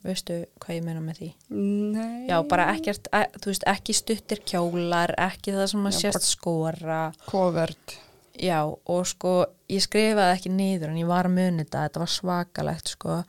Veistu 0.06 0.42
hvað 0.60 0.76
ég 0.76 0.84
meina 0.84 1.02
með 1.02 1.20
því? 1.20 1.28
Nei. 1.56 2.26
já 2.28 2.36
bara 2.48 2.68
ekkert, 2.74 3.08
e, 3.16 3.22
þú 3.40 3.50
veist 3.50 3.64
ekki 3.70 3.94
stuttir 3.96 4.42
kjólar, 4.46 5.12
ekki 5.18 5.54
það 5.56 5.70
sem 5.72 5.88
að 5.88 5.96
Já, 5.96 5.98
sést 6.04 6.28
skora. 6.28 7.00
Covert. 7.26 7.96
Já 8.42 8.60
og 8.66 9.06
sko 9.08 9.34
ég 9.72 9.84
skrifaði 9.84 10.36
ekki 10.36 10.52
niður 10.54 10.92
en 10.92 11.00
ég 11.00 11.10
var 11.10 11.28
að 11.28 11.36
muni 11.36 11.64
þetta, 11.64 11.86
þetta 11.86 12.02
var 12.02 12.12
svakalegt 12.14 12.92
sko. 12.94 13.20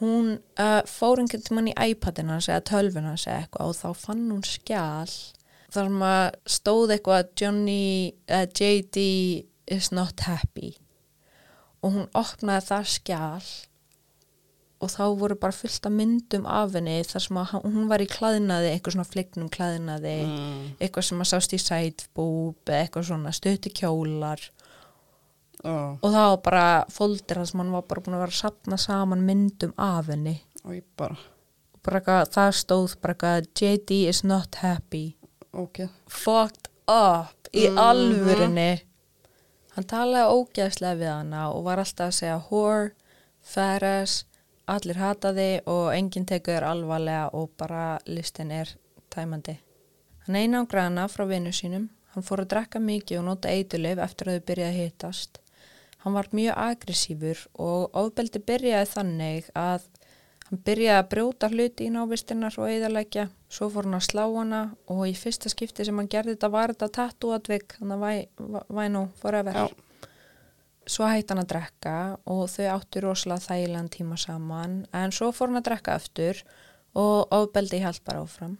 Hún 0.00 0.34
uh, 0.60 0.82
fór 0.90 1.22
einhvern 1.22 1.44
tímann 1.46 1.70
í 1.72 1.76
iPadin 1.92 2.32
hans 2.34 2.50
eða 2.50 2.64
tölvun 2.68 3.08
hans 3.08 3.26
eða 3.28 3.44
eitthvað 3.44 3.70
og 3.72 3.78
þá 3.78 4.02
fann 4.06 4.26
hún 4.28 4.44
skjál 4.44 5.14
þar 5.72 5.92
að 6.08 6.26
stóð 6.56 6.96
eitthvað 6.96 7.30
Johnny, 7.40 8.12
uh, 8.28 8.44
JD 8.46 9.06
is 9.76 9.90
not 9.92 10.26
happy. 10.28 10.74
Og 11.84 11.94
hún 11.96 12.12
opnaði 12.16 12.68
það 12.70 12.92
skjál 12.92 13.48
og 14.86 14.92
þá 14.94 15.02
voru 15.20 15.36
bara 15.42 15.52
fullt 15.56 15.86
af 15.88 15.92
myndum 15.94 16.46
af 16.46 16.72
henni 16.78 16.96
þar 17.06 17.24
sem 17.26 17.40
að 17.42 17.54
hún 17.66 17.88
var 17.90 18.04
í 18.04 18.06
klæðinaði 18.10 18.70
eitthvað 18.72 18.94
svona 18.96 19.08
flignum 19.10 19.50
klæðinaði 19.56 20.14
eitthvað 20.80 21.08
sem 21.08 21.22
að 21.24 21.30
sást 21.32 21.56
í 21.56 21.60
sætbúb 21.62 22.72
eitthvað 22.78 23.08
svona 23.10 23.32
stutti 23.34 23.72
kjólar. 23.74 24.40
Oh. 25.66 25.96
og 26.04 26.12
var 26.12 26.36
bara 26.44 26.64
fóldir 26.92 27.38
þar 27.40 27.46
sem 27.48 27.60
hann 27.62 27.72
var 27.72 27.86
bara 27.88 28.02
búin 28.04 28.14
að 28.18 28.20
vera 28.26 28.34
að 28.34 28.42
sapna 28.42 28.76
saman 28.78 29.22
myndum 29.26 29.72
af 29.80 30.10
henni. 30.12 30.34
Og 30.68 30.76
bara. 31.00 31.16
Bara 31.82 32.18
það 32.28 32.50
stóð 32.60 32.94
bara 33.02 33.32
JD 33.56 34.02
is 34.10 34.20
not 34.22 34.54
happy. 34.60 35.16
Ok. 35.56 35.88
Fucked 36.06 36.68
up 36.86 37.48
í 37.56 37.64
Mhm. 37.70 37.78
alvörinni 37.78 38.80
hann 39.74 39.84
talaði 39.84 40.36
ógeðslega 40.36 40.98
við 41.00 41.10
hana 41.12 41.50
og 41.52 41.64
var 41.64 41.78
alltaf 41.78 42.08
að 42.12 42.16
segja 42.20 42.38
whore, 42.50 42.92
færas 43.42 44.24
allir 44.66 44.98
hata 44.98 45.32
þig 45.36 45.70
og 45.70 45.92
enginn 45.94 46.26
tekur 46.26 46.56
þér 46.56 46.68
alvarlega 46.72 47.30
og 47.38 47.50
bara 47.58 47.98
listin 48.06 48.50
er 48.50 48.74
tæmandi. 49.14 49.58
Hann 50.26 50.36
einangraði 50.42 50.90
hana 50.90 51.08
frá 51.08 51.26
vinnu 51.28 51.54
sínum. 51.54 51.90
Hann 52.14 52.24
fór 52.24 52.42
að 52.42 52.52
drekka 52.54 52.80
mikið 52.80 53.20
og 53.20 53.26
nota 53.30 53.52
eitulif 53.52 54.00
eftir 54.02 54.30
að 54.30 54.38
þau 54.38 54.46
byrjaði 54.50 54.72
að 54.72 54.80
hitast 54.82 55.40
hann 56.06 56.14
var 56.14 56.28
mjög 56.30 56.54
aggressífur 56.62 57.40
og 57.58 57.96
ofbeldi 57.98 58.38
byrjaði 58.46 58.86
þannig 58.92 59.46
að 59.58 59.88
hann 60.46 60.60
byrjaði 60.68 61.00
að 61.00 61.08
brjóta 61.10 61.48
hluti 61.50 61.88
í 61.88 61.90
návistinnar 61.90 62.58
og 62.62 62.70
eðalækja 62.70 63.24
svo 63.50 63.66
fór 63.74 63.88
hann 63.88 63.98
að 63.98 64.04
slá 64.06 64.22
hana 64.22 64.60
og 64.86 65.00
í 65.10 65.16
fyrsta 65.18 65.50
skipti 65.50 65.82
sem 65.88 65.98
hann 65.98 66.10
gerði 66.12 66.36
þetta 66.36 66.52
var 66.54 66.74
þetta 66.76 66.88
tattooatvik 67.00 67.74
þannig 67.80 68.06
að 68.38 68.70
væ 68.78 68.84
nú 68.94 69.02
forever. 69.18 69.58
Já. 69.58 69.85
Svo 70.86 71.08
hætti 71.10 71.34
hann 71.34 71.42
að 71.42 71.50
drekka 71.50 71.94
og 72.30 72.44
þau 72.52 72.66
áttu 72.76 73.02
rosalega 73.02 73.44
þægilegan 73.48 73.90
tíma 73.90 74.18
saman 74.20 74.76
en 74.94 75.14
svo 75.14 75.32
fór 75.34 75.50
hann 75.50 75.60
að 75.60 75.68
drekka 75.70 75.96
aftur 75.98 76.42
og 76.96 77.34
ofbeldi 77.34 77.82
held 77.82 77.98
bara 78.06 78.22
áfram. 78.22 78.54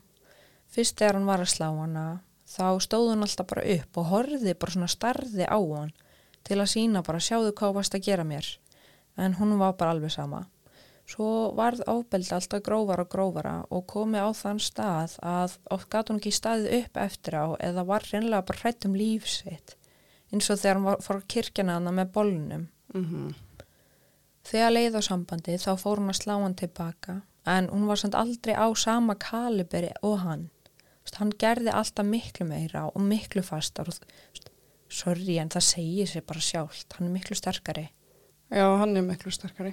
Fyrst 0.67 0.99
þegar 0.99 1.21
hann 1.21 1.31
var 1.31 1.45
að 1.45 1.53
slá 1.55 1.69
hana 1.71 2.07
þá 2.51 2.83
stóð 2.83 3.13
hann 3.13 3.25
alltaf 3.27 3.49
bara 3.53 3.65
upp 3.77 4.03
og 4.03 4.11
horfði 4.11 4.57
bara 4.59 4.75
svona 4.75 4.91
starði 4.91 5.47
á 5.47 5.59
hann 5.59 5.95
til 6.47 6.59
að 6.59 6.73
sína 6.75 7.05
bara 7.07 7.23
sjáðu 7.23 7.55
hvað 7.59 7.79
varst 7.79 7.97
að 7.97 8.07
gera 8.11 8.27
mér. 8.27 8.51
En 9.17 9.39
hún 9.39 9.57
var 9.59 9.79
bara 9.79 9.95
alveg 9.95 10.13
sama. 10.13 10.45
Svo 11.07 11.55
varð 11.55 11.85
ofbeldi 11.87 12.35
alltaf 12.35 12.63
grófara 12.67 13.07
og 13.07 13.11
grófara 13.15 13.57
og 13.71 13.87
komið 13.87 14.27
á 14.27 14.31
þann 14.35 14.61
stað 14.61 15.15
að 15.23 15.59
oft 15.71 15.89
gat 15.95 16.11
hún 16.11 16.19
ekki 16.19 16.35
staðið 16.35 16.79
upp 16.83 17.03
eftir 17.07 17.39
á 17.39 17.47
eða 17.63 17.87
var 17.87 18.07
reynlega 18.11 18.47
bara 18.49 18.65
hrætt 18.65 18.89
um 18.91 18.99
líf 18.99 19.29
sitt 19.31 19.77
eins 20.33 20.51
og 20.51 20.59
þegar 20.59 20.81
hann 20.81 21.03
fór 21.07 21.23
kirkjana 21.29 21.79
hana 21.79 21.93
með 21.93 22.13
bollunum 22.13 22.69
Mhm. 22.95 23.35
þegar 24.47 24.73
leið 24.73 24.99
á 24.99 25.03
sambandi 25.03 25.57
þá 25.59 25.73
fór 25.81 25.99
hún 26.01 26.13
að 26.13 26.21
slá 26.23 26.35
hann 26.43 26.55
tilbaka 26.55 27.23
en 27.47 27.69
hún 27.69 27.87
var 27.87 27.97
samt 28.01 28.15
aldrei 28.19 28.55
á 28.55 28.67
sama 28.77 29.15
kaliberi 29.15 29.93
og 30.03 30.19
hann 30.27 30.51
Þú 31.07 31.09
veist, 31.09 31.19
hann 31.21 31.31
gerði 31.39 31.71
alltaf 31.73 32.07
miklu 32.07 32.47
meira 32.49 32.87
og 32.89 33.01
miklu 33.03 33.43
fastar 33.47 33.87
og 33.89 33.95
sorry 34.91 35.39
en 35.39 35.49
það 35.49 35.63
segir 35.63 36.07
sér 36.11 36.25
bara 36.27 36.41
sjálft 36.43 36.97
hann 36.99 37.07
er 37.09 37.13
miklu 37.15 37.37
sterkari 37.39 37.89
Já, 38.51 38.77
hann 38.79 38.97
er 38.97 39.03
miklu 39.03 39.31
sterkari. 39.35 39.73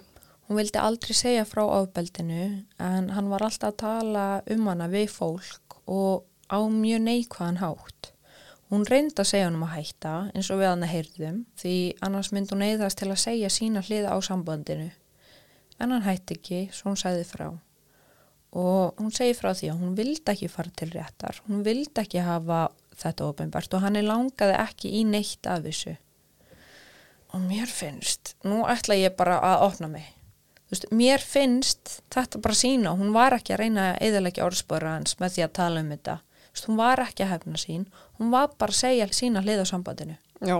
Hún 0.49 0.57
vildi 0.57 0.79
aldrei 0.81 1.13
segja 1.13 1.43
frá 1.45 1.61
ofbeldinu 1.63 2.65
en 2.79 3.09
hann 3.13 3.29
var 3.29 3.43
alltaf 3.45 3.73
að 3.73 3.77
tala 3.77 4.23
um 4.49 4.65
hana 4.67 4.87
við 4.89 5.09
fólk 5.13 5.77
og 5.87 6.23
á 6.49 6.57
mjög 6.69 7.01
neikvæðan 7.05 7.59
hátt. 7.61 8.12
Hún 8.73 8.87
reyndi 8.89 9.21
að 9.21 9.27
segja 9.29 9.45
hann 9.45 9.59
um 9.59 9.67
að 9.67 9.75
hætta 9.75 10.11
eins 10.33 10.47
og 10.49 10.57
við 10.57 10.71
hann 10.71 10.83
að 10.85 10.93
heyrðum 10.95 11.35
því 11.61 11.73
annars 12.07 12.31
myndi 12.33 12.55
hún 12.55 12.63
eðast 12.65 12.97
til 12.97 13.11
að 13.11 13.19
segja 13.21 13.51
sína 13.53 13.83
hliða 13.85 14.15
á 14.15 14.17
sambandinu. 14.25 14.87
En 15.77 15.93
hann 15.93 16.05
hætti 16.07 16.39
ekki, 16.39 16.61
svo 16.73 16.89
hún 16.89 16.97
sagði 16.97 17.27
frá. 17.29 17.51
Og 18.57 18.97
hún 18.97 19.13
segi 19.13 19.35
frá 19.37 19.51
því 19.53 19.69
að 19.69 19.83
hún 19.83 19.93
vildi 19.99 20.33
ekki 20.33 20.49
fara 20.49 20.73
til 20.73 20.89
réttar. 20.89 21.37
Hún 21.45 21.61
vildi 21.67 22.01
ekki 22.01 22.25
hafa 22.25 22.63
þetta 22.97 23.29
ofinbært 23.29 23.77
og 23.77 23.85
hann 23.85 23.99
er 24.01 24.09
langaði 24.09 24.57
ekki 24.63 24.95
í 24.97 25.05
neitt 25.05 25.45
af 25.53 25.61
þessu. 25.67 25.93
Og 27.37 27.45
mér 27.45 27.69
finnst, 27.69 28.33
nú 28.41 28.65
ætla 28.69 28.97
ég 28.97 29.13
bara 29.17 29.37
að 29.53 29.67
opna 29.69 29.93
mig. 29.93 30.09
Veist, 30.73 30.89
mér 30.89 31.21
finnst 31.21 31.99
þetta 32.13 32.41
bara 32.41 32.57
sína, 32.57 32.97
hún 32.97 33.13
var 33.13 33.37
ekki 33.37 33.53
að 33.53 33.67
reyna 33.67 33.91
að 33.91 34.05
eðalegja 34.09 34.49
orðspöra 34.49 34.97
hans 34.97 35.19
með 35.21 35.37
því 35.37 35.45
að 35.45 35.57
tala 35.61 35.85
um 35.85 35.93
þetta. 35.93 36.21
Veist, 36.53 36.67
hún 36.69 36.77
var 36.77 37.01
ekki 37.01 37.23
að 37.25 37.31
hefna 37.33 37.57
sín, 37.57 37.85
hún 38.19 38.29
var 38.33 38.51
bara 38.61 38.71
að 38.71 38.77
segja 38.83 39.07
sína 39.11 39.41
hlið 39.41 39.63
á 39.63 39.65
sambandinu. 39.65 40.15
Já, 40.45 40.59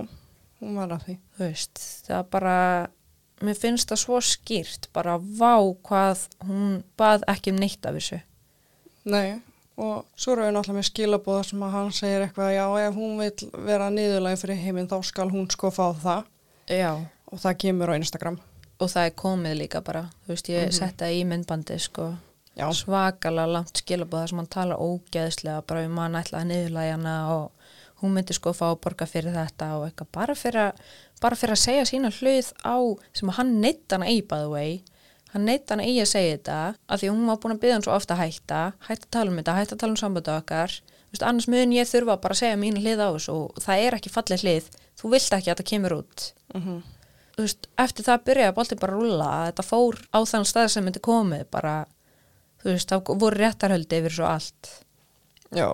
hún 0.60 0.74
var 0.78 0.90
að 0.96 1.04
því. 1.06 1.16
Þú 1.36 1.44
veist, 1.46 1.82
það 2.08 2.24
bara, 2.34 2.54
mér 3.44 3.58
finnst 3.60 3.88
það 3.92 4.00
svo 4.02 4.20
skýrt 4.24 4.88
bara 4.92 5.18
vá 5.18 5.54
hvað 5.86 6.24
hún 6.48 6.82
bað 6.98 7.22
ekki 7.30 7.52
um 7.54 7.58
neitt 7.62 7.84
af 7.86 7.94
þessu 7.98 8.20
Nei, 9.04 9.40
og 9.76 10.06
svo 10.16 10.32
eru 10.32 10.46
við 10.46 10.54
náttúrulega 10.56 10.78
með 10.78 10.86
skilabóða 10.88 11.44
sem 11.44 11.62
að 11.66 11.72
hann 11.76 11.90
segir 11.92 12.22
eitthvað, 12.24 12.52
já, 12.56 12.64
ef 12.88 12.94
hún 12.96 13.18
vil 13.20 13.50
vera 13.66 13.90
niðurlæg 13.92 14.38
fyrir 14.40 14.60
heiminn, 14.62 14.88
þá 14.88 14.96
skal 15.04 15.28
hún 15.30 15.50
sko 15.52 15.68
fá 15.74 15.90
það. 16.00 16.24
Já. 16.72 16.92
Og 17.30 17.38
það 17.42 17.58
kemur 17.66 17.92
á 17.92 17.98
Instagram. 18.00 18.40
og 18.80 18.88
það 18.90 19.06
er 19.06 19.12
komið 19.14 19.52
líka 19.60 19.80
bara 19.84 20.00
þú 20.26 20.32
veist, 20.32 20.48
ég 20.50 20.64
Mhm. 20.66 20.72
setta 20.72 21.06
í 21.06 21.20
myndbandi 21.24 21.78
sko, 21.78 22.16
Já. 22.56 22.68
svakalega 22.72 23.50
langt 23.50 23.80
skilabóða 23.82 24.28
sem 24.30 24.38
hann 24.38 24.46
tala 24.52 24.76
ógeðslega 24.78 25.62
bara 25.66 25.84
um 25.88 25.96
að 25.98 26.02
hann 26.06 26.20
ætla 26.22 26.38
að 26.42 26.48
niðurlæja 26.52 26.96
hana 26.96 27.14
og 27.34 27.50
hún 28.02 28.14
myndi 28.14 28.34
sko 28.36 28.52
fá 28.54 28.66
að 28.72 28.80
borga 28.84 29.06
fyrir 29.10 29.34
þetta 29.34 29.70
og 29.78 29.86
eitthvað 29.88 30.10
bara 30.14 30.34
fyrir 30.38 30.60
að, 30.68 30.82
bara 31.22 31.36
fyrir 31.40 31.56
að 31.56 31.62
segja 31.64 31.84
sína 31.88 32.10
hluð 32.14 32.52
á 32.62 32.76
sem 33.16 33.30
að 33.32 33.38
hann 33.40 33.54
neitt 33.64 33.90
hana 33.90 34.06
í 34.12 34.20
by 34.22 34.42
the 34.44 34.50
way 34.52 34.72
hann 35.34 35.46
neitt 35.48 35.70
hana 35.70 35.82
í 35.82 35.96
að 35.98 36.10
segja 36.12 36.36
þetta 36.36 36.58
af 36.86 37.00
því 37.02 37.08
að 37.10 37.14
hún 37.16 37.26
var 37.32 37.40
búin 37.42 37.56
að 37.56 37.62
byggja 37.64 37.74
hann 37.78 37.86
svo 37.88 37.94
ofta 37.96 38.14
að 38.14 38.22
hætta 38.26 38.60
hætta 38.86 39.06
að 39.08 39.12
tala 39.16 39.30
um 39.32 39.38
þetta, 39.40 39.56
hætta 39.58 39.74
að 39.74 39.82
tala 39.84 39.96
um 39.96 40.02
samböndu 40.04 40.36
okkar 40.38 40.76
Þú 41.14 41.16
veist, 41.18 41.26
annars 41.30 41.46
mun 41.46 41.70
ég 41.74 41.86
þurfa 41.86 42.14
bara 42.22 42.34
að 42.34 42.38
segja 42.40 42.56
mínu 42.58 42.80
hlið 42.82 43.02
á 43.02 43.08
þessu 43.14 43.34
og 43.38 43.58
það 43.62 43.82
er 43.86 43.94
ekki 43.98 44.10
fallið 44.10 44.40
hlið 44.42 44.64
þú 44.98 45.10
vilt 45.12 45.34
ekki 45.36 45.50
að 45.50 45.52
þetta 45.54 45.66
kemur 45.70 45.92
út 46.00 46.24
Mhm. 46.54 46.80
þú 47.36 47.42
veist, 47.46 47.68
eftir 47.78 48.04
það 48.08 48.24
byrjaði 48.26 48.54
boltinn 48.56 48.80
bara 48.82 48.92
að 48.94 48.98
rúlla 48.98 49.28
að 49.36 49.44
þetta 49.52 49.64
fór 49.68 50.00
á 50.10 50.18
þann 50.26 50.46
stað 50.50 50.68
sem 50.74 50.84
myndi 50.86 51.02
komið 51.06 51.44
bara, 51.54 51.74
þú 52.64 52.72
veist, 52.72 52.90
þá 52.90 53.14
voru 53.20 53.36
réttarhöldi 53.38 54.00
yfir 54.00 54.16
svo 54.16 54.26
allt 54.30 54.70
Já. 55.54 55.68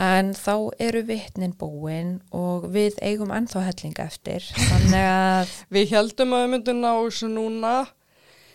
en 0.00 0.34
þá 0.36 0.54
eru 0.82 1.04
vitnin 1.08 1.54
búin 1.56 2.18
og 2.36 2.66
við 2.74 2.98
eigum 3.04 3.32
ennþá 3.36 3.62
hellinga 3.68 4.08
eftir 4.10 4.44
þannig 4.56 5.06
að 5.06 5.54
Við 5.78 5.94
heldum 5.94 6.36
að 6.36 6.44
við 6.44 6.52
myndum 6.56 6.82
ná 6.82 6.90
þessu 6.98 7.30
núna, 7.30 7.74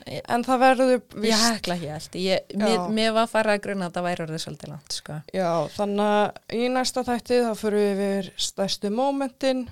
en 0.05 0.45
það 0.45 0.61
verður 0.61 0.93
ég 1.25 1.45
hekla 1.45 1.79
hélt 1.81 2.19
ég, 2.21 2.53
mér, 2.59 2.85
mér 2.93 3.15
var 3.15 3.31
farið 3.31 3.55
að 3.55 3.63
grunna 3.63 3.89
að 3.89 3.97
það 3.97 4.07
væri 4.09 4.25
orðið 4.27 4.43
svolítið 4.43 4.73
langt 4.73 4.99
sko. 4.99 5.17
Já, 5.33 5.49
þannig 5.77 6.13
að 6.19 6.59
í 6.59 6.69
næsta 6.75 7.05
þætti 7.07 7.41
þá 7.47 7.51
fyrir 7.63 7.81
við 7.81 7.95
yfir 7.95 8.31
stærstu 8.49 8.93
mómentin. 8.93 9.65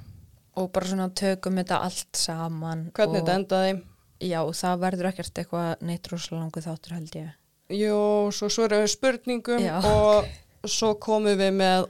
og 0.55 0.69
bara 0.73 0.85
svona 0.85 1.09
tökum 1.09 1.55
þetta 1.57 1.81
allt 1.81 2.17
saman 2.17 2.87
Hvernig 2.93 3.21
og, 3.21 3.25
þetta 3.25 3.37
endaði. 3.39 3.77
Já, 4.23 4.39
það 4.55 4.83
verður 4.87 5.09
ekkert 5.11 5.41
eitthvað 5.43 5.87
neitt 5.87 6.11
rosalega 6.11 6.43
langu 6.43 6.63
þáttur 6.63 6.97
held 6.97 7.17
ég 7.19 7.31
Jú, 7.73 8.29
svo 8.35 8.67
við 8.69 8.87
spurningum 8.91 9.61
Já. 9.63 9.77
og 9.87 10.27
svo 10.67 10.93
komum 11.01 11.37
við 11.39 11.53
með 11.55 11.85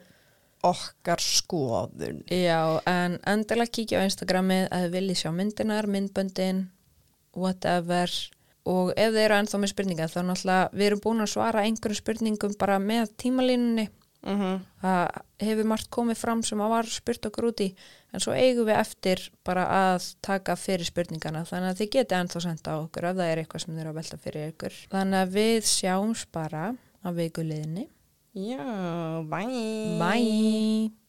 okkar 0.63 1.19
skoðun. 1.19 2.21
Já, 2.31 2.79
en 2.87 3.17
endilega 3.27 3.73
kíkja 3.73 3.99
á 3.99 4.07
Instagramið 4.07 4.69
að 4.69 4.85
þið 4.85 4.93
viljið 4.93 5.19
sjá 5.19 5.31
myndinar, 5.35 5.89
myndböndin, 5.91 6.61
whatever 7.35 8.13
og 8.69 8.93
ef 8.95 9.11
þið 9.11 9.19
eru 9.25 9.37
ennþá 9.41 9.59
með 9.59 9.73
spurningar 9.73 10.11
þá 10.13 10.19
náttúrulega 10.23 10.69
við 10.71 10.87
erum 10.87 11.01
búin 11.03 11.25
að 11.25 11.33
svara 11.33 11.65
einhverjum 11.67 11.99
spurningum 11.99 12.55
bara 12.61 12.77
með 12.79 13.11
tímalínunni 13.19 13.89
Mhm. 14.23 14.61
það 14.81 15.21
hefur 15.43 15.67
margt 15.67 15.89
komið 15.91 16.17
fram 16.17 16.43
sem 16.43 16.61
að 16.63 16.69
var 16.69 16.85
spurt 16.85 17.25
okkur 17.27 17.49
út 17.51 17.59
í 17.65 17.69
en 18.13 18.23
svo 18.23 18.31
eigum 18.33 18.67
við 18.69 18.79
eftir 18.79 19.29
bara 19.43 19.65
að 19.67 20.15
taka 20.21 20.55
fyrir 20.55 20.87
spurningana 20.87 21.43
þannig 21.43 21.73
að 21.73 21.79
þið 21.81 21.91
geti 21.97 22.15
ennþá 22.15 22.41
senda 22.41 22.77
á 22.77 22.83
okkur 22.85 23.09
ef 23.09 23.17
það 23.17 23.31
er 23.31 23.43
eitthvað 23.43 23.65
sem 23.65 23.73
þið 23.73 23.83
eru 23.83 23.93
að 23.93 23.99
velta 23.99 24.17
fyrir 24.23 24.53
ykkur 24.53 24.79
þannig 24.95 25.19
að 25.19 25.35
við 25.39 25.61
sjáums 25.73 26.25
bara 26.31 26.63
á 27.03 27.09
vikuliðinni 27.11 27.87
Já, 28.33 29.21
bye. 29.29 29.99
Bye 29.99 31.02